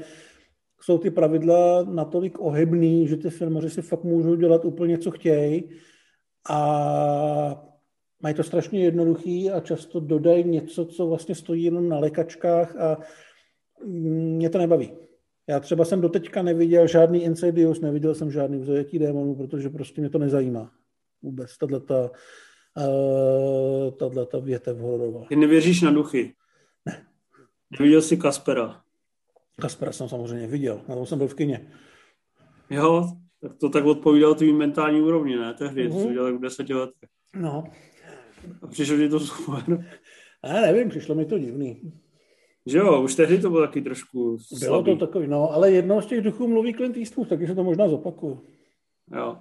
jsou 0.80 0.98
ty 0.98 1.10
pravidla 1.10 1.84
natolik 1.84 2.40
ohybný, 2.40 3.08
že 3.08 3.16
ty 3.16 3.30
filmaři 3.30 3.70
si 3.70 3.82
fakt 3.82 4.04
můžou 4.04 4.34
dělat 4.34 4.64
úplně, 4.64 4.98
co 4.98 5.10
chtějí 5.10 5.70
a 6.50 7.65
mají 8.26 8.34
to 8.34 8.42
strašně 8.42 8.84
jednoduchý 8.84 9.50
a 9.50 9.60
často 9.60 10.00
dodají 10.00 10.44
něco, 10.44 10.84
co 10.84 11.06
vlastně 11.06 11.34
stojí 11.34 11.64
jenom 11.64 11.88
na 11.88 11.98
lekačkách 11.98 12.76
a 12.76 12.98
mě 13.86 14.50
to 14.50 14.58
nebaví. 14.58 14.92
Já 15.48 15.60
třeba 15.60 15.84
jsem 15.84 16.00
doteďka 16.00 16.42
neviděl 16.42 16.86
žádný 16.86 17.22
Insidious, 17.22 17.80
neviděl 17.80 18.14
jsem 18.14 18.30
žádný 18.30 18.58
vzajetí 18.58 18.98
démonů, 18.98 19.34
protože 19.34 19.68
prostě 19.68 20.00
mě 20.00 20.10
to 20.10 20.18
nezajímá. 20.18 20.70
Vůbec 21.22 21.58
tato, 21.58 22.10
uh, 22.76 24.10
tato 24.14 24.40
větev 24.40 24.78
hororová. 24.78 25.24
Ty 25.28 25.36
nevěříš 25.36 25.82
na 25.82 25.90
duchy? 25.90 26.34
Ne. 26.86 27.06
Neviděl 27.78 28.02
jsi 28.02 28.16
Kaspera? 28.16 28.80
Kaspera 29.60 29.92
jsem 29.92 30.08
samozřejmě 30.08 30.46
viděl, 30.46 30.80
na 30.88 30.94
tom 30.94 31.06
jsem 31.06 31.18
byl 31.18 31.28
v 31.28 31.34
kině. 31.34 31.70
Jo, 32.70 33.08
tak 33.40 33.56
to 33.56 33.68
tak 33.68 33.84
odpovídalo 33.84 34.34
tvým 34.34 34.56
mentální 34.56 35.00
úrovni, 35.00 35.36
ne? 35.36 35.54
Tehdy, 35.54 35.88
mm-hmm. 35.88 36.06
to 36.06 36.12
dělal 36.12 36.30
tak 36.30 36.38
v 36.38 36.42
deseti 36.42 36.74
letech. 36.74 37.08
No. 37.34 37.64
A 38.62 38.66
přišlo 38.66 38.96
ti 38.96 39.08
to 39.08 39.20
super? 39.20 39.62
Já 40.44 40.60
nevím, 40.60 40.88
přišlo 40.88 41.14
mi 41.14 41.24
to 41.24 41.38
divný. 41.38 41.92
Že 42.66 42.78
jo, 42.78 43.02
už 43.02 43.14
tehdy 43.14 43.38
to 43.38 43.50
bylo 43.50 43.66
taky 43.66 43.80
trošku 43.80 44.38
slabý. 44.38 44.64
Bylo 44.66 44.82
to 44.82 45.06
takový, 45.06 45.26
no, 45.26 45.52
ale 45.52 45.70
jednou 45.70 46.00
z 46.00 46.06
těch 46.06 46.20
duchů 46.20 46.48
mluví 46.48 46.74
Clint 46.74 46.96
Eastwood, 46.96 47.28
taky 47.28 47.46
se 47.46 47.54
to 47.54 47.64
možná 47.64 47.88
zopakuje. 47.88 48.36
Jo. 49.16 49.36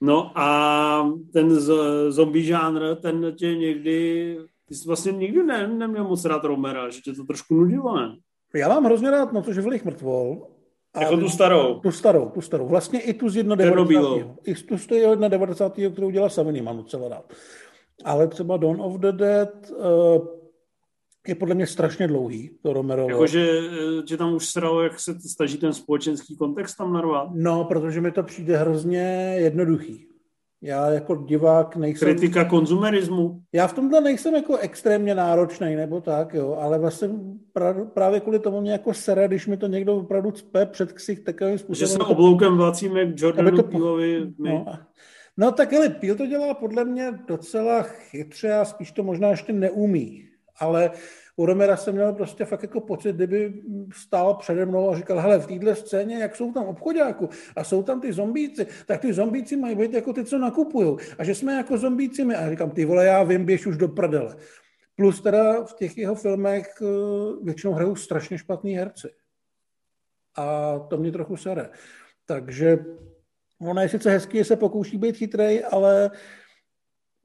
No 0.00 0.38
a 0.38 1.12
ten 1.32 1.60
z, 1.60 1.72
zombie 2.08 2.44
žánr, 2.44 2.96
ten 2.96 3.34
tě 3.38 3.56
někdy, 3.56 4.36
ty 4.68 4.74
jsi 4.74 4.88
vlastně 4.88 5.12
nikdy 5.12 5.42
ne, 5.42 5.66
neměl 5.66 6.04
moc 6.04 6.24
rád 6.24 6.44
Romera, 6.44 6.90
že 6.90 7.00
tě 7.00 7.12
to 7.12 7.24
trošku 7.24 7.54
nudilo, 7.54 7.96
ne? 7.96 8.16
Já 8.54 8.68
mám 8.68 8.84
hrozně 8.84 9.10
rád 9.10 9.32
no, 9.32 9.42
to 9.42 9.52
Živelých 9.52 9.84
mrtvol. 9.84 10.46
A 10.94 11.02
jako 11.02 11.16
tu 11.16 11.28
starou? 11.28 11.80
Tu 11.80 11.92
starou, 11.92 12.28
tu 12.28 12.40
starou. 12.40 12.68
Vlastně 12.68 13.00
i 13.00 13.14
tu 13.14 13.28
z 13.28 13.34
91. 13.42 14.36
I 14.44 14.54
tu 14.54 14.78
z 14.78 14.86
91. 15.28 15.92
kterou 15.92 16.10
dělal 16.10 16.30
Savini, 16.30 16.62
mám 16.62 16.76
docela 16.76 17.08
rád. 17.08 17.32
Ale 18.04 18.28
třeba 18.28 18.56
Dawn 18.56 18.80
of 18.80 18.94
the 18.94 19.12
Dead 19.12 19.70
uh, 19.70 20.26
je 21.28 21.34
podle 21.34 21.54
mě 21.54 21.66
strašně 21.66 22.06
dlouhý, 22.08 22.50
to 22.62 22.72
Romero. 22.72 23.08
Jakože 23.08 23.60
že 24.08 24.16
tam 24.16 24.34
už 24.34 24.46
sralo, 24.46 24.82
jak 24.82 25.00
se 25.00 25.14
snaží 25.20 25.58
ten 25.58 25.72
společenský 25.72 26.36
kontext 26.36 26.76
tam 26.76 26.92
narvat? 26.92 27.28
No, 27.34 27.64
protože 27.64 28.00
mi 28.00 28.12
to 28.12 28.22
přijde 28.22 28.56
hrozně 28.56 29.34
jednoduchý. 29.36 30.06
Já 30.62 30.90
jako 30.90 31.16
divák 31.16 31.76
nejsem... 31.76 32.08
Kritika 32.08 32.44
konzumerismu? 32.44 33.40
Já 33.52 33.66
v 33.66 33.72
tomhle 33.72 34.00
nejsem 34.00 34.34
jako 34.34 34.56
extrémně 34.56 35.14
náročný 35.14 35.76
nebo 35.76 36.00
tak, 36.00 36.34
jo, 36.34 36.58
ale 36.60 36.78
vlastně 36.78 37.08
právě 37.94 38.20
kvůli 38.20 38.38
tomu 38.38 38.60
mě 38.60 38.72
jako 38.72 38.94
sere, 38.94 39.28
když 39.28 39.46
mi 39.46 39.56
to 39.56 39.66
někdo 39.66 39.96
opravdu 39.96 40.30
cpe 40.30 40.66
před 40.66 40.92
ksich 40.92 41.20
takovým 41.20 41.58
způsobem. 41.58 41.88
Že 41.88 41.94
se 41.94 41.98
obloukem 41.98 42.56
vlacíme 42.56 43.06
k 43.06 43.20
Jordanu 43.20 43.56
to... 43.56 43.62
Peelovi. 43.62 44.32
No, 44.38 44.66
no 45.40 45.52
tak 45.52 45.72
ale 45.72 45.88
Peel 45.88 46.16
to 46.16 46.26
dělá 46.26 46.54
podle 46.54 46.84
mě 46.84 47.12
docela 47.26 47.82
chytře 47.82 48.52
a 48.52 48.64
spíš 48.64 48.92
to 48.92 49.02
možná 49.02 49.28
ještě 49.28 49.52
neumí. 49.52 50.28
Ale 50.58 50.90
u 51.36 51.46
Romera 51.46 51.76
jsem 51.76 51.94
měl 51.94 52.12
prostě 52.12 52.44
fakt 52.44 52.62
jako 52.62 52.80
pocit, 52.80 53.16
kdyby 53.16 53.62
stál 53.92 54.34
přede 54.34 54.66
mnou 54.66 54.90
a 54.90 54.96
říkal, 54.96 55.20
hele, 55.20 55.38
v 55.38 55.46
téhle 55.46 55.76
scéně, 55.76 56.16
jak 56.18 56.36
jsou 56.36 56.52
tam 56.52 56.66
obchodáku 56.66 57.28
a 57.56 57.64
jsou 57.64 57.82
tam 57.82 58.00
ty 58.00 58.12
zombíci, 58.12 58.66
tak 58.86 59.00
ty 59.00 59.12
zombíci 59.12 59.56
mají 59.56 59.76
být 59.76 59.92
jako 59.92 60.12
ty, 60.12 60.24
co 60.24 60.38
nakupují. 60.38 60.96
A 61.18 61.24
že 61.24 61.34
jsme 61.34 61.54
jako 61.54 61.78
zombíci 61.78 62.24
my. 62.24 62.34
A 62.34 62.50
říkám, 62.50 62.70
ty 62.70 62.84
vole, 62.84 63.06
já 63.06 63.22
vím, 63.22 63.44
běž 63.44 63.66
už 63.66 63.76
do 63.76 63.88
prdele. 63.88 64.36
Plus 64.96 65.20
teda 65.20 65.64
v 65.64 65.74
těch 65.74 65.98
jeho 65.98 66.14
filmech 66.14 66.74
eh, 66.82 66.86
většinou 67.42 67.72
hrajou 67.72 67.96
strašně 67.96 68.38
špatný 68.38 68.74
herci. 68.74 69.08
A 70.36 70.78
to 70.78 70.96
mě 70.96 71.12
trochu 71.12 71.36
sere. 71.36 71.70
Takže 72.26 72.78
ono 73.60 73.80
je 73.80 73.88
sice 73.88 74.10
hezký, 74.10 74.38
že 74.38 74.44
se 74.44 74.56
pokouší 74.56 74.98
být 74.98 75.16
chytrý, 75.16 75.64
ale 75.64 76.10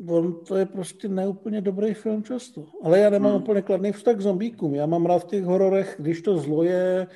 on 0.08 0.46
to 0.46 0.56
je 0.56 0.66
prostě 0.66 1.08
neúplně 1.08 1.62
dobrý 1.62 1.94
film 1.94 2.24
často. 2.24 2.66
Ale 2.84 3.00
já 3.00 3.10
nemám 3.10 3.32
hmm. 3.32 3.42
úplně 3.42 3.62
kladný 3.62 3.92
vztah 3.92 4.16
k 4.16 4.22
zombíkům. 4.22 4.76
Já 4.76 4.86
mám 4.86 5.06
rád 5.06 5.20
v 5.20 5.26
těch 5.26 5.44
hororech, 5.44 5.96
když 6.00 6.22
to 6.22 6.38
zlo 6.38 6.64
je 6.64 7.08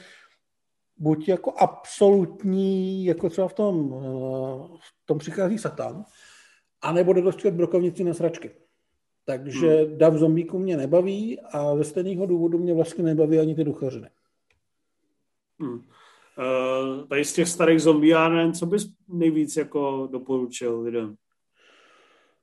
buď 0.97 1.27
jako 1.27 1.53
absolutní, 1.57 3.05
jako 3.05 3.29
třeba 3.29 3.47
v 3.47 3.53
tom, 3.53 3.93
eh, 3.93 4.77
v 4.79 5.05
tom 5.05 5.17
přichází 5.17 5.57
Satan, 5.57 6.05
anebo 6.81 7.13
jde 7.13 7.21
dostat 7.21 7.53
brokovnici 7.53 8.03
na 8.03 8.13
sračky. 8.13 8.51
Takže 9.25 9.67
hmm. 9.67 9.97
dav 9.97 10.13
zombíků 10.13 10.59
mě 10.59 10.77
nebaví 10.77 11.39
a 11.41 11.75
ze 11.77 11.83
stejného 11.83 12.25
důvodu 12.25 12.57
mě 12.57 12.73
vlastně 12.73 13.03
nebaví 13.03 13.39
ani 13.39 13.55
ty 13.55 13.63
duchařiny. 13.63 14.09
Hmm. 15.59 15.81
Uh, 16.39 17.07
tady 17.07 17.25
z 17.25 17.33
těch 17.33 17.47
starých 17.47 17.81
zombiáren, 17.81 18.53
co 18.53 18.65
bys 18.65 18.87
nejvíc 19.07 19.57
jako 19.57 20.07
doporučil 20.11 20.81
lidem? 20.81 21.15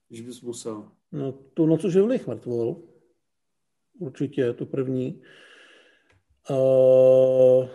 když 0.08 0.20
bys 0.20 0.42
musel? 0.42 0.88
No, 1.12 1.32
tu 1.32 1.66
noc 1.66 1.84
živlých 1.84 2.26
mrtvol. 2.26 2.76
Určitě, 3.98 4.52
tu 4.52 4.66
první. 4.66 5.22
Uh, 6.50 7.68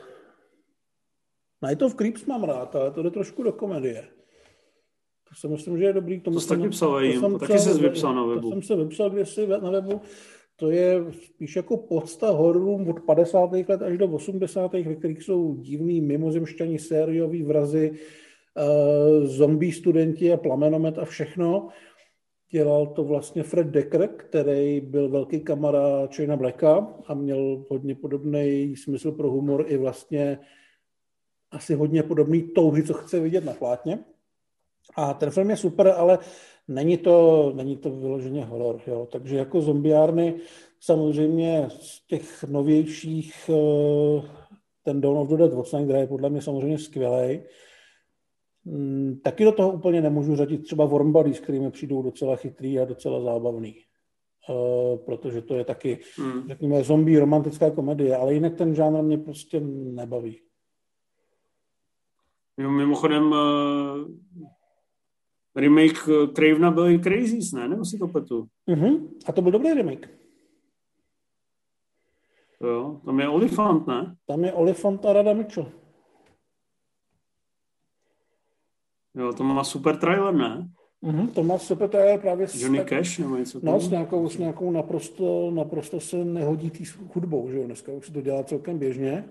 Night 1.67 1.81
of 1.81 1.95
Creeps 1.95 2.25
mám 2.25 2.43
rád, 2.43 2.75
ale 2.75 2.91
to 2.91 3.03
jde 3.03 3.11
trošku 3.11 3.43
do 3.43 3.51
komedie. 3.51 4.07
To 5.29 5.35
si 5.35 5.47
myslím, 5.47 5.77
že 5.77 5.83
je 5.83 5.93
dobrý. 5.93 6.21
Tomu 6.21 6.35
to 6.35 6.41
jsi 6.41 6.49
taky 6.49 6.69
psal, 6.69 6.99
to, 6.99 7.05
jsem 7.05 7.39
taky 7.39 7.59
jsi 7.59 7.81
vypsal 7.81 8.15
na 8.15 8.23
webu. 8.25 8.41
To 8.41 8.49
jsem 8.49 8.61
se 8.61 8.75
vypsal 8.75 9.09
kdysi 9.09 9.47
na 9.47 9.71
webu. 9.71 10.01
To 10.61 10.71
je 10.71 10.95
spíš 11.11 11.55
jako 11.55 11.77
podsta 11.77 12.29
hororům 12.29 12.89
od 12.89 12.99
50. 12.99 13.51
let 13.51 13.81
až 13.81 13.97
do 13.97 14.07
80. 14.07 14.73
ve 14.73 14.95
kterých 14.95 15.23
jsou 15.23 15.55
divný 15.55 16.01
mimozemšťani, 16.01 16.79
sériový 16.79 17.43
vrazy, 17.43 17.91
uh, 17.91 19.25
zombie 19.25 19.73
studenti 19.73 20.33
a 20.33 20.37
plamenomet 20.37 20.97
a 20.97 21.05
všechno. 21.05 21.67
Dělal 22.51 22.87
to 22.87 23.03
vlastně 23.03 23.43
Fred 23.43 23.67
Decker, 23.67 24.07
který 24.07 24.81
byl 24.81 25.09
velký 25.09 25.39
kamarád 25.39 26.15
China 26.15 26.37
Blacka 26.37 26.87
a 27.07 27.13
měl 27.13 27.65
hodně 27.69 27.95
podobný 27.95 28.75
smysl 28.75 29.11
pro 29.11 29.31
humor 29.31 29.65
i 29.67 29.77
vlastně 29.77 30.39
asi 31.51 31.73
hodně 31.73 32.03
podobný 32.03 32.41
touhy, 32.41 32.83
co 32.83 32.93
chce 32.93 33.19
vidět 33.19 33.45
na 33.45 33.53
plátně. 33.53 33.99
A 34.95 35.13
ten 35.13 35.29
film 35.29 35.49
je 35.49 35.57
super, 35.57 35.87
ale 35.97 36.19
není 36.67 36.97
to, 36.97 37.51
není 37.55 37.77
to 37.77 37.89
vyloženě 37.89 38.45
horor. 38.45 38.81
Jo. 38.87 39.07
Takže 39.11 39.37
jako 39.37 39.61
zombiárny 39.61 40.35
samozřejmě 40.79 41.67
z 41.69 42.07
těch 42.07 42.43
novějších 42.43 43.49
eh, 43.49 44.21
ten 44.83 45.01
Dawn 45.01 45.17
of 45.17 45.29
the 45.29 45.37
Dead 45.37 45.51
je 45.99 46.07
podle 46.07 46.29
mě 46.29 46.41
samozřejmě 46.41 46.77
skvělý. 46.77 47.39
Mm, 48.65 49.19
taky 49.23 49.43
do 49.43 49.51
toho 49.51 49.71
úplně 49.71 50.01
nemůžu 50.01 50.35
řadit 50.35 50.57
třeba 50.57 50.85
Warm 50.85 51.11
Bodies, 51.11 51.39
kterými 51.39 51.71
přijdou 51.71 52.01
docela 52.01 52.35
chytrý 52.35 52.79
a 52.79 52.85
docela 52.85 53.21
zábavný. 53.21 53.75
Uh, 54.49 54.97
protože 55.05 55.41
to 55.41 55.55
je 55.55 55.65
taky, 55.65 55.99
hmm. 56.17 56.47
řekněme, 56.47 56.83
zombie 56.83 57.19
romantická 57.19 57.71
komedie, 57.71 58.17
ale 58.17 58.33
jinak 58.33 58.55
ten 58.55 58.75
žánr 58.75 59.01
mě 59.01 59.17
prostě 59.17 59.59
nebaví. 59.59 60.41
Jo, 62.57 62.69
mimochodem 62.69 63.31
uh, 63.31 63.37
remake 65.55 65.99
Cravena 66.33 66.71
byl 66.71 66.89
i 66.89 66.99
Crazies, 66.99 67.51
ne? 67.51 67.67
Nebo 67.67 67.85
si 67.85 67.97
to 67.97 68.07
petu? 68.07 68.47
Uh-huh. 68.67 69.09
A 69.27 69.31
to 69.31 69.41
byl 69.41 69.51
dobrý 69.51 69.73
remake. 69.73 70.09
Jo, 72.61 73.01
tam 73.05 73.19
je 73.19 73.29
Olifant, 73.29 73.87
ne? 73.87 74.15
Tam 74.27 74.43
je 74.43 74.53
Olifant 74.53 75.05
a 75.05 75.13
Rada 75.13 75.33
Mitchell. 75.33 75.71
Jo, 79.15 79.33
to 79.33 79.43
má 79.43 79.63
super 79.63 79.97
trailer, 79.97 80.33
ne? 80.33 80.69
Mm-hmm, 81.03 81.27
to 81.27 81.43
má 81.43 81.57
super 81.57 81.89
trailer 81.89 82.19
právě 82.19 82.47
s... 82.47 82.61
Johnny 82.61 82.85
Cash 82.85 83.19
nebo 83.19 83.35
něco 83.37 83.59
No, 83.63 83.79
s 83.79 83.89
nějakou, 83.89 84.29
s 84.29 84.37
nějakou 84.37 84.71
naprosto, 84.71 85.51
naprosto 85.51 85.99
se 85.99 86.25
nehodí 86.25 86.69
tý 86.69 86.83
hudbou, 87.13 87.51
že 87.51 87.57
jo? 87.57 87.65
Dneska 87.65 87.91
už 87.91 88.05
se 88.05 88.13
to 88.13 88.21
dělá 88.21 88.43
celkem 88.43 88.79
běžně, 88.79 89.29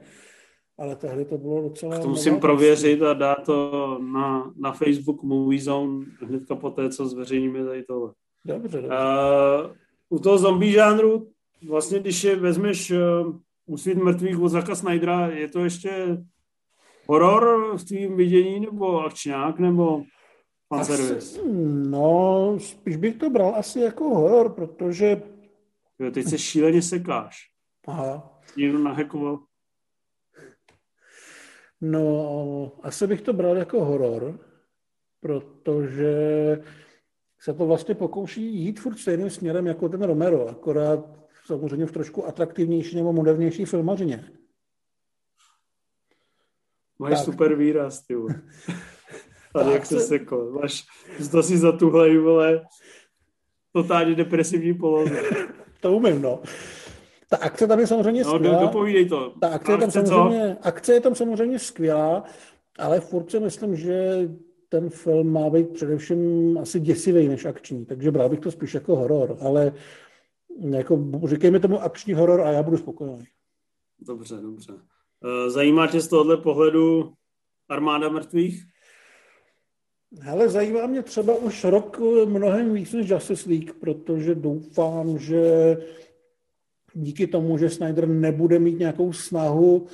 ale 0.81 0.97
tehdy 0.97 1.24
to 1.24 1.39
bylo 1.39 1.62
docela... 1.62 1.98
To 1.98 2.09
musím 2.09 2.40
prověřit 2.40 3.02
a 3.02 3.15
dát 3.15 3.44
to 3.44 3.98
na, 3.98 4.52
na 4.57 4.73
Facebook 4.73 5.23
Movie 5.23 5.62
Zone 5.62 6.07
hnedka 6.20 6.55
po 6.55 6.70
té, 6.70 6.90
co 6.90 7.07
zveřejníme 7.07 7.65
tady 7.65 7.82
tohle. 7.82 8.12
Dobře, 8.44 8.81
dobře. 8.81 8.97
Uh, 8.97 9.70
u 10.09 10.19
toho 10.19 10.39
zombie 10.39 10.73
žánru, 10.73 11.28
vlastně 11.69 11.98
když 11.98 12.24
je 12.24 12.36
vezmeš 12.36 12.90
uh, 12.90 13.77
svých 13.77 13.97
mrtvých 13.97 14.40
od 14.40 14.48
Zaka 14.48 14.74
Snydera, 14.74 15.27
je 15.27 15.48
to 15.48 15.65
ještě 15.65 16.24
horor 17.07 17.77
v 17.78 17.85
tvým 17.85 18.16
vidění, 18.16 18.61
nebo 18.61 19.01
akčňák, 19.01 19.59
nebo 19.59 20.02
fanservice? 20.74 21.40
No, 21.90 22.57
spíš 22.59 22.97
bych 22.97 23.16
to 23.16 23.31
bral 23.31 23.55
asi 23.57 23.81
jako 23.81 24.05
horor, 24.09 24.52
protože... 24.52 25.23
Jo, 25.98 26.11
teď 26.11 26.27
se 26.27 26.39
šíleně 26.39 26.82
sekáš. 26.82 27.36
Aha. 27.86 28.40
Někdo 28.57 28.78
nahekoval. 28.78 29.39
No, 31.81 32.73
asi 32.82 33.07
bych 33.07 33.23
to 33.23 33.32
bral 33.32 33.57
jako 33.57 33.85
horor, 33.85 34.39
protože 35.20 36.12
se 37.40 37.55
to 37.55 37.66
vlastně 37.66 37.94
pokouší 37.94 38.55
jít 38.55 38.81
furt 38.81 38.98
stejným 38.98 39.31
směrem 39.31 39.66
jako 39.66 39.89
ten 39.89 40.02
Romero, 40.02 40.48
akorát 40.48 41.20
samozřejmě 41.44 41.86
v 41.86 41.93
trošku 41.93 42.27
atraktivnější 42.27 42.97
nebo 42.97 43.12
modernější 43.12 43.65
filmařině. 43.65 44.31
Máš 46.98 47.11
tak. 47.11 47.24
super 47.24 47.55
výraz, 47.55 48.07
ty 48.07 48.15
Tady 49.52 49.70
jak 49.73 49.86
se 49.86 50.01
sekl. 50.01 50.51
Máš, 50.61 50.86
to 51.31 51.43
si 51.43 51.59
za 51.59 51.73
tuhle, 51.73 52.19
vole, 52.19 52.65
totálně 53.73 54.15
depresivní 54.15 54.74
poloze. 54.74 55.23
to 55.81 55.93
umím, 55.93 56.23
no. 56.23 56.43
Ta 57.31 57.36
akce 57.36 57.66
tam 57.66 57.81
je 57.81 57.86
samozřejmě 57.86 58.24
no, 58.24 58.35
skvělá. 58.35 58.62
dopovídej 58.62 59.09
to. 59.09 59.35
Ta 59.40 59.48
akce, 59.48 59.73
je 59.73 59.78
tam 59.78 59.90
samozřejmě, 59.90 60.57
akce 60.62 60.94
je 60.94 61.01
tam 61.01 61.15
samozřejmě 61.15 61.59
skvělá, 61.59 62.24
ale 62.78 63.01
furt 63.01 63.31
si 63.31 63.40
myslím, 63.40 63.77
že 63.77 64.28
ten 64.69 64.90
film 64.90 65.32
má 65.32 65.51
být 65.51 65.69
především 65.69 66.59
asi 66.59 66.81
děsivý 66.81 67.28
než 67.28 67.44
akční, 67.44 67.86
takže 67.86 68.11
bral 68.11 68.28
bych 68.28 68.40
to 68.40 68.51
spíš 68.51 68.74
jako 68.74 68.97
horor, 68.97 69.36
ale 69.40 69.73
jako, 70.70 71.11
říkejme 71.24 71.61
tomu 71.61 71.82
akční 71.82 72.15
horor 72.15 72.40
a 72.40 72.51
já 72.51 72.62
budu 72.62 72.77
spokojený. 72.77 73.24
Dobře, 74.01 74.36
dobře. 74.36 74.73
Eh, 75.24 75.51
zajímá 75.51 75.86
tě 75.86 76.01
z 76.01 76.09
tohohle 76.09 76.36
pohledu 76.36 77.12
armáda 77.69 78.09
mrtvých? 78.09 78.65
Hele, 80.20 80.48
zajímá 80.48 80.86
mě 80.86 81.02
třeba 81.02 81.35
už 81.35 81.65
rok 81.65 81.98
mnohem 82.24 82.74
víc 82.74 82.93
než 82.93 83.11
Justice 83.11 83.51
League, 83.51 83.73
protože 83.73 84.35
doufám, 84.35 85.19
že 85.19 85.77
díky 86.95 87.27
tomu, 87.27 87.59
že 87.59 87.71
Snyder 87.71 88.09
nebude 88.09 88.59
mít 88.59 88.79
nějakou 88.79 89.12
snahu 89.12 89.87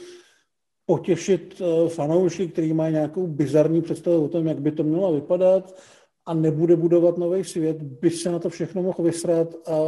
potěšit 0.86 1.60
eh, 1.60 1.89
fanoušky, 1.89 2.48
kteří 2.48 2.73
mají 2.73 2.93
nějakou 2.93 3.27
bizarní 3.27 3.82
představu 3.82 4.24
o 4.24 4.28
tom, 4.28 4.47
jak 4.47 4.60
by 4.60 4.73
to 4.73 4.82
mělo 4.82 5.12
vypadat 5.12 5.81
a 6.27 6.35
nebude 6.35 6.77
budovat 6.77 7.18
nový 7.18 7.44
svět, 7.44 7.82
by 7.82 8.10
se 8.10 8.32
na 8.32 8.39
to 8.39 8.48
všechno 8.48 8.82
mohl 8.82 9.02
vysrat 9.05 9.55
a 9.68 9.78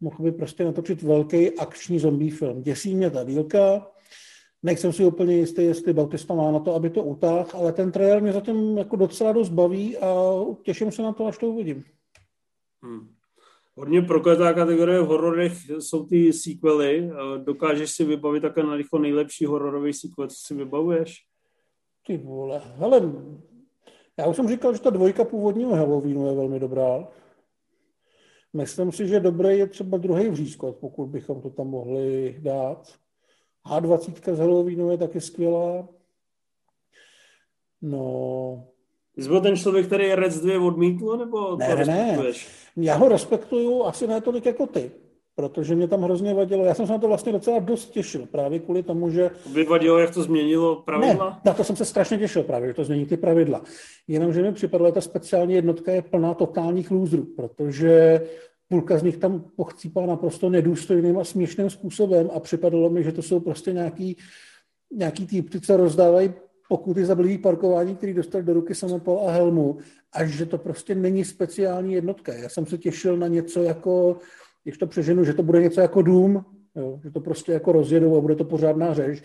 mohl 0.00 0.16
by 0.20 0.32
prostě 0.32 0.64
natočit 0.64 1.02
velký 1.02 1.58
akční 1.58 1.98
zombie 1.98 2.30
film. 2.30 2.62
Děsí 2.62 2.94
mě 2.94 3.10
ta 3.10 3.24
dílka, 3.24 3.90
nejsem 4.62 4.92
si 4.92 5.04
úplně 5.04 5.36
jistý, 5.36 5.62
jestli 5.62 5.92
Bautista 5.92 6.34
má 6.34 6.52
na 6.52 6.58
to, 6.58 6.74
aby 6.74 6.90
to 6.90 7.02
utáhl, 7.02 7.46
ale 7.54 7.72
ten 7.72 7.92
trailer 7.92 8.22
mě 8.22 8.32
zatím 8.32 8.78
jako 8.78 8.96
docela 8.96 9.32
dost 9.32 9.48
baví 9.48 9.98
a 9.98 10.24
těším 10.62 10.92
se 10.92 11.02
na 11.02 11.12
to, 11.12 11.26
až 11.26 11.38
to 11.38 11.48
uvidím. 11.48 11.84
Hmm. 12.82 13.21
Hodně 13.76 14.02
prokletá 14.02 14.52
kategorie 14.52 15.00
v 15.00 15.06
hororech 15.06 15.70
jsou 15.70 16.06
ty 16.06 16.32
sequely. 16.32 17.10
Dokážeš 17.44 17.90
si 17.90 18.04
vybavit 18.04 18.40
také 18.40 18.62
na 18.62 18.76
rychlo 18.76 18.98
nejlepší 18.98 19.44
hororový 19.46 19.92
sequel, 19.92 20.28
co 20.28 20.36
si 20.36 20.54
vybavuješ? 20.54 21.16
Ty 22.06 22.16
vole, 22.16 22.62
hele, 22.76 23.12
já 24.18 24.26
už 24.26 24.36
jsem 24.36 24.48
říkal, 24.48 24.74
že 24.74 24.80
ta 24.80 24.90
dvojka 24.90 25.24
původního 25.24 25.74
Halloweenu 25.74 26.26
je 26.26 26.34
velmi 26.34 26.60
dobrá. 26.60 27.08
Myslím 28.52 28.92
si, 28.92 29.08
že 29.08 29.20
dobrý 29.20 29.58
je 29.58 29.66
třeba 29.66 29.98
druhý 29.98 30.28
vřízkot, 30.28 30.76
pokud 30.76 31.06
bychom 31.06 31.42
to 31.42 31.50
tam 31.50 31.66
mohli 31.66 32.36
dát. 32.38 32.94
H20 33.66 34.34
z 34.34 34.38
Halloweenu 34.38 34.90
je 34.90 34.98
taky 34.98 35.20
skvělá. 35.20 35.88
No, 37.82 38.68
jsi 39.16 39.28
byl 39.28 39.40
ten 39.40 39.56
člověk, 39.56 39.86
který 39.86 40.14
Reds 40.14 40.40
2 40.40 40.66
odmítl, 40.66 41.16
nebo 41.16 41.56
ne, 41.56 41.68
to 41.68 41.74
respektuješ? 41.74 42.46
Ne, 42.46 42.61
já 42.76 42.96
ho 42.96 43.08
respektuju 43.08 43.82
asi 43.84 44.06
ne 44.06 44.20
tolik 44.20 44.46
jako 44.46 44.66
ty, 44.66 44.90
protože 45.34 45.74
mě 45.74 45.88
tam 45.88 46.02
hrozně 46.02 46.34
vadilo. 46.34 46.64
Já 46.64 46.74
jsem 46.74 46.86
se 46.86 46.92
na 46.92 46.98
to 46.98 47.08
vlastně 47.08 47.32
docela 47.32 47.58
dost 47.58 47.90
těšil, 47.90 48.26
právě 48.26 48.58
kvůli 48.58 48.82
tomu, 48.82 49.10
že... 49.10 49.30
By 49.52 49.64
vadilo, 49.64 49.98
jak 49.98 50.14
to 50.14 50.22
změnilo 50.22 50.76
pravidla? 50.76 51.30
Ne, 51.30 51.40
na 51.44 51.54
to 51.54 51.64
jsem 51.64 51.76
se 51.76 51.84
strašně 51.84 52.18
těšil 52.18 52.42
právě, 52.42 52.68
že 52.68 52.74
to 52.74 52.84
změní 52.84 53.06
ty 53.06 53.16
pravidla. 53.16 53.62
Jenomže 54.08 54.42
mi 54.42 54.52
připadlo, 54.52 54.88
že 54.88 54.92
ta 54.92 55.00
speciální 55.00 55.54
jednotka 55.54 55.92
je 55.92 56.02
plná 56.02 56.34
totálních 56.34 56.90
lůzrů, 56.90 57.26
protože 57.36 58.20
půlka 58.68 58.98
z 58.98 59.02
nich 59.02 59.16
tam 59.16 59.44
pochcípá 59.56 60.06
naprosto 60.06 60.50
nedůstojným 60.50 61.18
a 61.18 61.24
směšným 61.24 61.70
způsobem 61.70 62.30
a 62.34 62.40
připadalo 62.40 62.90
mi, 62.90 63.04
že 63.04 63.12
to 63.12 63.22
jsou 63.22 63.40
prostě 63.40 63.72
nějaký, 63.72 64.16
nějaký 64.92 65.26
týpci, 65.26 65.60
co 65.60 65.76
rozdávají 65.76 66.32
pokuty 66.68 67.04
za 67.04 67.14
blbý 67.14 67.38
parkování, 67.38 67.96
který 67.96 68.14
dostal 68.14 68.42
do 68.42 68.52
ruky 68.52 68.74
samopal 68.74 69.28
a 69.28 69.30
helmu, 69.30 69.78
a 70.12 70.24
že 70.24 70.46
to 70.46 70.58
prostě 70.58 70.94
není 70.94 71.24
speciální 71.24 71.94
jednotka. 71.94 72.34
Já 72.34 72.48
jsem 72.48 72.66
se 72.66 72.78
těšil 72.78 73.16
na 73.16 73.28
něco 73.28 73.62
jako, 73.62 74.18
když 74.64 74.78
to 74.78 74.86
přeženu, 74.86 75.24
že 75.24 75.34
to 75.34 75.42
bude 75.42 75.62
něco 75.62 75.80
jako 75.80 76.02
dům, 76.02 76.44
jo, 76.74 77.00
že 77.02 77.10
to 77.10 77.20
prostě 77.20 77.52
jako 77.52 77.72
rozjedou 77.72 78.16
a 78.16 78.20
bude 78.20 78.34
to 78.34 78.44
pořádná 78.44 78.94
řež. 78.94 79.22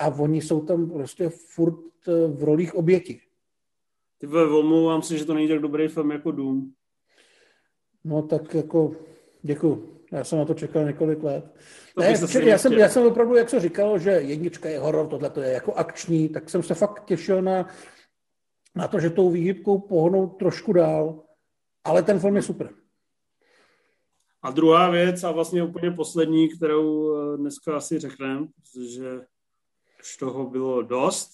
A 0.00 0.08
oni 0.08 0.42
jsou 0.42 0.60
tam 0.60 0.90
prostě 0.90 1.28
furt 1.28 1.78
eh, 2.08 2.28
v 2.28 2.44
rolích 2.44 2.74
oběti. 2.74 3.20
Ty 4.18 4.26
omlouvám 4.26 5.02
se, 5.02 5.18
že 5.18 5.24
to 5.24 5.34
není 5.34 5.48
tak 5.48 5.58
dobrý 5.58 5.88
film 5.88 6.10
jako 6.10 6.30
Dům. 6.30 6.72
No 8.04 8.22
tak 8.22 8.54
jako 8.54 8.92
děkuji. 9.42 9.98
Já 10.12 10.24
jsem 10.24 10.38
na 10.38 10.44
to 10.44 10.54
čekal 10.54 10.84
několik 10.84 11.22
let. 11.22 11.44
Ne, 11.98 12.14
já, 12.42 12.58
jsem, 12.58 12.72
já 12.72 12.88
jsem 12.88 13.06
opravdu, 13.06 13.34
jak 13.34 13.50
se 13.50 13.60
říkal, 13.60 13.98
že 13.98 14.10
jednička 14.10 14.68
je 14.68 14.78
horor, 14.78 15.06
tohle 15.06 15.30
to 15.30 15.40
je 15.40 15.52
jako 15.52 15.72
akční, 15.72 16.28
tak 16.28 16.50
jsem 16.50 16.62
se 16.62 16.74
fakt 16.74 17.04
těšil 17.04 17.42
na, 17.42 17.68
na 18.78 18.88
to, 18.88 19.00
že 19.00 19.10
tou 19.10 19.30
výhybkou 19.30 19.78
pohnou 19.78 20.26
trošku 20.26 20.72
dál, 20.72 21.22
ale 21.84 22.02
ten 22.02 22.20
film 22.20 22.36
je 22.36 22.42
super. 22.42 22.70
A 24.42 24.50
druhá 24.50 24.90
věc, 24.90 25.24
a 25.24 25.30
vlastně 25.30 25.62
úplně 25.62 25.90
poslední, 25.90 26.48
kterou 26.48 27.14
eh, 27.14 27.36
dneska 27.36 27.76
asi 27.76 27.98
řekneme, 27.98 28.46
protože 28.56 29.20
už 30.00 30.16
toho 30.16 30.50
bylo 30.50 30.82
dost, 30.82 31.30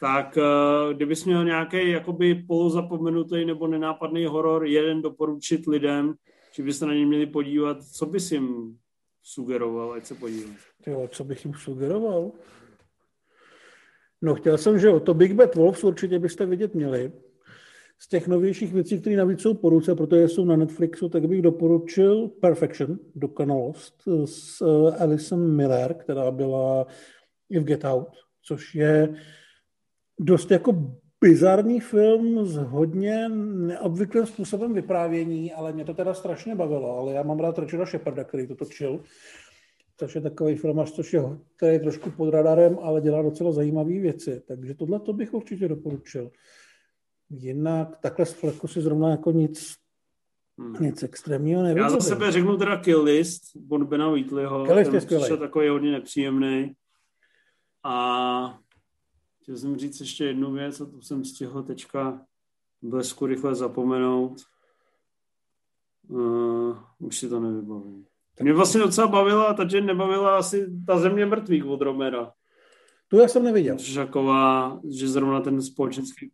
tak 0.00 0.38
eh, 0.38 0.94
kdybys 0.94 1.24
měl 1.24 1.44
nějaký 1.44 1.90
jakoby 1.90 2.34
polozapomenutý 2.34 3.44
nebo 3.44 3.66
nenápadný 3.66 4.26
horor, 4.26 4.66
jeden 4.66 5.02
doporučit 5.02 5.66
lidem, 5.66 6.14
že 6.52 6.62
byste 6.62 6.86
na 6.86 6.94
ně 6.94 7.06
měli 7.06 7.26
podívat, 7.26 7.84
co 7.84 8.06
bys 8.06 8.32
jim 8.32 8.78
sugeroval, 9.22 9.92
ať 9.92 10.06
se 10.06 10.14
podívat. 10.14 10.56
Jo, 10.86 11.08
co 11.12 11.24
bych 11.24 11.44
jim 11.44 11.54
sugeroval? 11.54 12.32
No, 14.22 14.34
chtěl 14.34 14.58
jsem, 14.58 14.78
že 14.78 14.90
o 14.90 15.00
to 15.00 15.14
Big 15.14 15.32
Bad 15.32 15.54
Wolves 15.54 15.84
určitě 15.84 16.18
byste 16.18 16.46
vidět 16.46 16.74
měli. 16.74 17.12
Z 17.98 18.08
těch 18.08 18.28
novějších 18.28 18.72
věcí, 18.72 19.00
které 19.00 19.16
navíc 19.16 19.40
jsou 19.40 19.54
po 19.54 19.68
ruce, 19.68 19.94
protože 19.94 20.28
jsou 20.28 20.44
na 20.44 20.56
Netflixu, 20.56 21.08
tak 21.08 21.28
bych 21.28 21.42
doporučil 21.42 22.28
Perfection, 22.28 22.98
dokonalost, 23.14 23.94
s 24.24 24.60
eh, 24.62 24.96
Alison 24.96 25.56
Miller, 25.56 25.94
která 25.94 26.30
byla 26.30 26.86
i 27.50 27.58
v 27.58 27.64
Get 27.64 27.84
Out, 27.84 28.08
což 28.42 28.74
je 28.74 29.14
dost 30.18 30.50
jako 30.50 30.94
bizarní 31.20 31.80
film 31.80 32.46
s 32.46 32.56
hodně 32.56 33.28
neobvyklým 33.28 34.26
způsobem 34.26 34.74
vyprávění, 34.74 35.52
ale 35.52 35.72
mě 35.72 35.84
to 35.84 35.94
teda 35.94 36.14
strašně 36.14 36.54
bavilo, 36.54 36.98
ale 36.98 37.12
já 37.12 37.22
mám 37.22 37.40
rád 37.40 37.58
Richarda 37.58 37.86
Sheparda, 37.86 38.24
který 38.24 38.46
to 38.46 38.54
točil, 38.54 39.00
což 40.00 40.14
je 40.14 40.20
takový 40.20 40.56
film, 40.56 40.84
což 40.86 41.12
je, 41.12 41.22
který 41.56 41.72
je 41.72 41.80
trošku 41.80 42.10
pod 42.10 42.30
radarem, 42.30 42.78
ale 42.82 43.00
dělá 43.00 43.22
docela 43.22 43.52
zajímavé 43.52 43.98
věci, 43.98 44.42
takže 44.48 44.74
tohle 44.74 45.00
to 45.00 45.12
bych 45.12 45.34
určitě 45.34 45.68
doporučil. 45.68 46.30
Jinak 47.30 47.96
takhle 48.02 48.26
z 48.26 48.32
fleku 48.32 48.68
si 48.68 48.80
zrovna 48.80 49.10
jako 49.10 49.30
nic 49.30 49.80
Hmm. 50.58 50.76
Nic 50.80 51.02
extrémního 51.02 51.62
nevím. 51.62 51.82
Já 51.82 51.90
za 51.90 52.00
sebe 52.00 52.32
řeknu 52.32 52.56
teda 52.56 52.76
Kill 52.76 53.02
List 53.02 53.42
od 53.68 53.82
Bena 53.82 54.10
Wheatleyho. 54.10 54.66
Kill 54.66 54.76
List 54.76 55.30
je 55.30 55.36
takový 55.36 55.68
hodně 55.68 55.92
nepříjemný. 55.92 56.72
A 57.84 58.58
Chtěl 59.50 59.58
jsem 59.58 59.76
říct 59.76 60.00
ještě 60.00 60.24
jednu 60.24 60.52
věc 60.52 60.80
a 60.80 60.86
to 60.86 61.02
jsem 61.02 61.24
stihl 61.24 61.62
teďka 61.62 62.26
blesku 62.82 63.26
rychle 63.26 63.54
zapomenout. 63.54 64.40
Uh, 66.08 66.78
už 66.98 67.18
si 67.18 67.28
to 67.28 67.40
nevybavím. 67.40 68.06
Mě 68.42 68.52
vlastně 68.52 68.80
docela 68.80 69.06
bavila, 69.06 69.54
takže 69.54 69.80
nebavila 69.80 70.38
asi 70.38 70.66
ta 70.86 70.98
země 70.98 71.26
mrtvých 71.26 71.66
od 71.66 71.80
Romera. 71.80 72.32
Tu 73.08 73.18
já 73.18 73.28
jsem 73.28 73.44
neviděl. 73.44 73.78
Žaková, 73.78 74.80
že 74.98 75.08
zrovna 75.08 75.40
ten 75.40 75.62
společenský, 75.62 76.32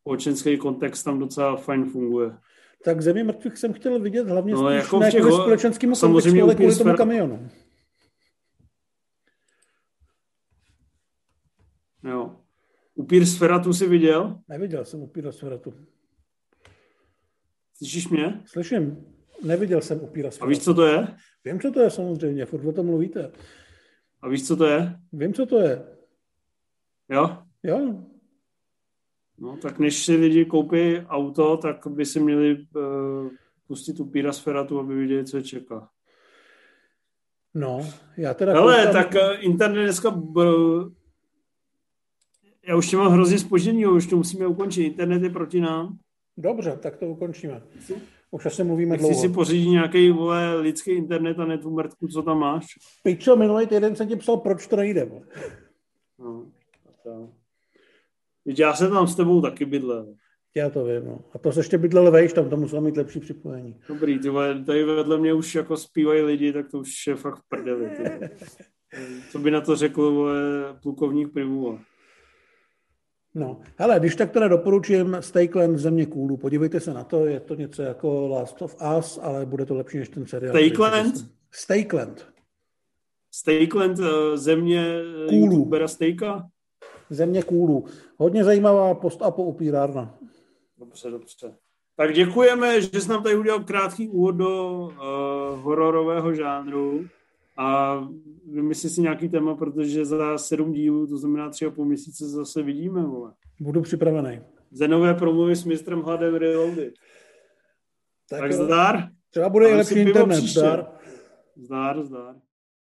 společenský 0.00 0.58
kontext 0.58 1.04
tam 1.04 1.18
docela 1.18 1.56
fajn 1.56 1.90
funguje. 1.90 2.36
Tak 2.84 3.00
země 3.00 3.24
mrtvých 3.24 3.58
jsem 3.58 3.72
chtěl 3.72 4.00
vidět 4.00 4.28
hlavně 4.28 4.54
no, 4.54 4.70
jako 4.70 4.98
ne 4.98 5.10
kvůli 5.10 5.32
společenskému 5.32 5.94
kontextu, 5.96 6.42
ale 6.42 6.54
kvůli 6.54 6.76
tomu 6.76 6.96
kamionu. 6.96 7.48
Jo. 12.04 12.36
Upír 12.94 13.26
Sferatu 13.26 13.72
jsi 13.72 13.88
viděl? 13.88 14.38
Neviděl 14.48 14.84
jsem 14.84 15.00
Upíra 15.00 15.32
Sferatu. 15.32 15.74
Slyšíš 17.74 18.08
mě? 18.08 18.42
Slyším. 18.46 19.06
Neviděl 19.42 19.80
jsem 19.80 20.00
Upíra 20.00 20.30
Sferatu. 20.30 20.46
A 20.46 20.48
víš, 20.48 20.64
co 20.64 20.74
to 20.74 20.86
je? 20.86 21.08
Vím, 21.44 21.60
co 21.60 21.70
to 21.70 21.80
je 21.80 21.90
samozřejmě, 21.90 22.46
furt 22.46 22.68
o 22.68 22.72
tom 22.72 22.86
mluvíte. 22.86 23.32
A 24.22 24.28
víš, 24.28 24.46
co 24.46 24.56
to 24.56 24.66
je? 24.66 24.96
Vím, 25.12 25.34
co 25.34 25.46
to 25.46 25.58
je. 25.58 25.82
Jo? 27.08 27.38
Jo. 27.62 28.04
No, 29.38 29.56
tak 29.56 29.78
než 29.78 30.04
si 30.04 30.16
lidi 30.16 30.44
koupí 30.44 30.96
auto, 31.08 31.56
tak 31.56 31.86
by 31.86 32.06
si 32.06 32.20
měli 32.20 32.66
uh, 32.76 33.30
pustit 33.66 34.00
upíra 34.00 34.32
Sferatu, 34.32 34.78
aby 34.78 34.94
viděli, 34.94 35.24
co 35.24 35.36
je 35.36 35.42
čeká. 35.42 35.88
No, 37.54 37.90
já 38.16 38.34
teda... 38.34 38.60
Ale 38.60 38.76
koukám... 38.76 38.92
tak 38.92 39.14
uh, 39.14 39.44
internet 39.44 39.84
dneska 39.84 40.22
Já 42.68 42.76
už 42.76 42.88
tě 42.88 42.96
mám 42.96 43.12
hrozně 43.12 43.38
spoždění, 43.38 43.86
už 43.86 44.06
to 44.06 44.16
musíme 44.16 44.46
ukončit. 44.46 44.84
Internet 44.84 45.22
je 45.22 45.30
proti 45.30 45.60
nám. 45.60 45.98
Dobře, 46.36 46.78
tak 46.82 46.96
to 46.96 47.06
ukončíme. 47.06 47.62
Už 48.30 48.46
asi 48.46 48.64
mluvíme 48.64 48.96
Chci 48.96 49.06
dlouho. 49.06 49.20
si 49.20 49.28
pořídit 49.28 49.68
nějaký 49.70 50.10
vole, 50.10 50.54
lidský 50.54 50.90
internet 50.90 51.38
a 51.38 51.44
ne 51.44 51.58
tu 51.58 51.70
mrtku, 51.70 52.08
co 52.08 52.22
tam 52.22 52.38
máš. 52.38 52.66
Pičo, 53.02 53.36
minulý 53.36 53.66
týden 53.66 53.96
jsem 53.96 54.08
ti 54.08 54.16
psal, 54.16 54.36
proč 54.36 54.66
to 54.66 54.76
nejde. 54.76 55.04
vole. 55.04 55.22
No, 56.18 56.46
to. 57.02 57.28
Já 58.58 58.74
jsem 58.74 58.90
tam 58.90 59.06
s 59.06 59.16
tebou 59.16 59.40
taky 59.40 59.64
bydlel. 59.64 60.14
Já 60.56 60.70
to 60.70 60.84
vím. 60.84 61.04
No. 61.04 61.18
A 61.34 61.38
to 61.38 61.52
se 61.52 61.60
ještě 61.60 61.78
bydlel 61.78 62.10
vejš, 62.10 62.32
tam 62.32 62.50
to 62.50 62.56
muselo 62.56 62.82
mít 62.82 62.96
lepší 62.96 63.20
připojení. 63.20 63.80
Dobrý, 63.88 64.18
ty 64.18 64.28
vole, 64.28 64.64
tady 64.64 64.84
vedle 64.84 65.18
mě 65.18 65.32
už 65.34 65.54
jako 65.54 65.76
zpívají 65.76 66.22
lidi, 66.22 66.52
tak 66.52 66.70
to 66.70 66.78
už 66.78 67.06
je 67.06 67.14
fakt 67.16 67.36
v 67.36 67.48
prdeli. 67.48 67.90
Ty. 67.90 68.30
Co 69.30 69.38
by 69.38 69.50
na 69.50 69.60
to 69.60 69.76
řekl 69.76 70.10
vole, 70.10 70.34
plukovník 70.82 71.32
Privula? 71.32 71.78
No, 73.34 73.60
hele, 73.76 73.98
když 73.98 74.16
tak 74.16 74.30
teda 74.30 74.48
doporučím 74.48 75.16
Stakeland 75.20 75.78
Země 75.78 76.06
kůlu. 76.06 76.36
Podívejte 76.36 76.80
se 76.80 76.94
na 76.94 77.04
to, 77.04 77.26
je 77.26 77.40
to 77.40 77.54
něco 77.54 77.82
jako 77.82 78.28
Last 78.28 78.62
of 78.62 78.76
Us, 78.98 79.18
ale 79.22 79.46
bude 79.46 79.66
to 79.66 79.74
lepší 79.74 79.98
než 79.98 80.08
ten 80.08 80.26
seriál. 80.26 80.56
Stakeland? 80.56 81.14
Stakeland. 81.50 82.26
Stakeland, 83.32 83.98
eh, 84.00 84.36
země 84.38 85.00
eh, 85.24 85.28
Kůlu. 85.28 85.52
youtubera 85.52 85.88
Stejka? 85.88 86.48
Země 87.10 87.42
kůlu. 87.42 87.84
Hodně 88.16 88.44
zajímavá 88.44 88.94
post 88.94 89.22
a 89.22 89.30
po 89.30 89.44
upírárna. 89.44 90.14
Dobře, 90.78 91.10
dobře. 91.10 91.54
Tak 91.96 92.14
děkujeme, 92.14 92.80
že 92.80 93.00
jsi 93.00 93.08
nám 93.08 93.22
tady 93.22 93.36
udělal 93.36 93.60
krátký 93.60 94.08
úvod 94.08 94.34
do 94.34 94.72
uh, 94.72 95.60
hororového 95.60 96.34
žánru 96.34 97.08
a 97.60 98.00
vymysli 98.52 98.90
si 98.90 99.00
nějaký 99.00 99.28
téma, 99.28 99.54
protože 99.54 100.04
za 100.04 100.38
sedm 100.38 100.72
dílů, 100.72 101.06
to 101.06 101.18
znamená 101.18 101.50
tři 101.50 101.66
a 101.66 101.70
půl 101.70 101.84
měsíce, 101.84 102.28
zase 102.28 102.62
vidíme, 102.62 103.02
vole. 103.02 103.32
Budu 103.60 103.80
připravený. 103.82 104.40
Zenové 104.70 105.14
promluvy 105.14 105.56
s 105.56 105.64
mistrem 105.64 106.00
Hladem 106.00 106.34
Reloaded. 106.34 106.94
Tak, 108.30 108.40
tak 108.40 108.52
zdar. 108.52 109.08
Třeba 109.30 109.48
bude 109.48 109.70
i 109.70 109.74
lepší 109.74 109.98
internet. 109.98 110.34
Zdar. 110.34 110.86
Zdar, 111.56 112.04
zdar. 112.04 112.36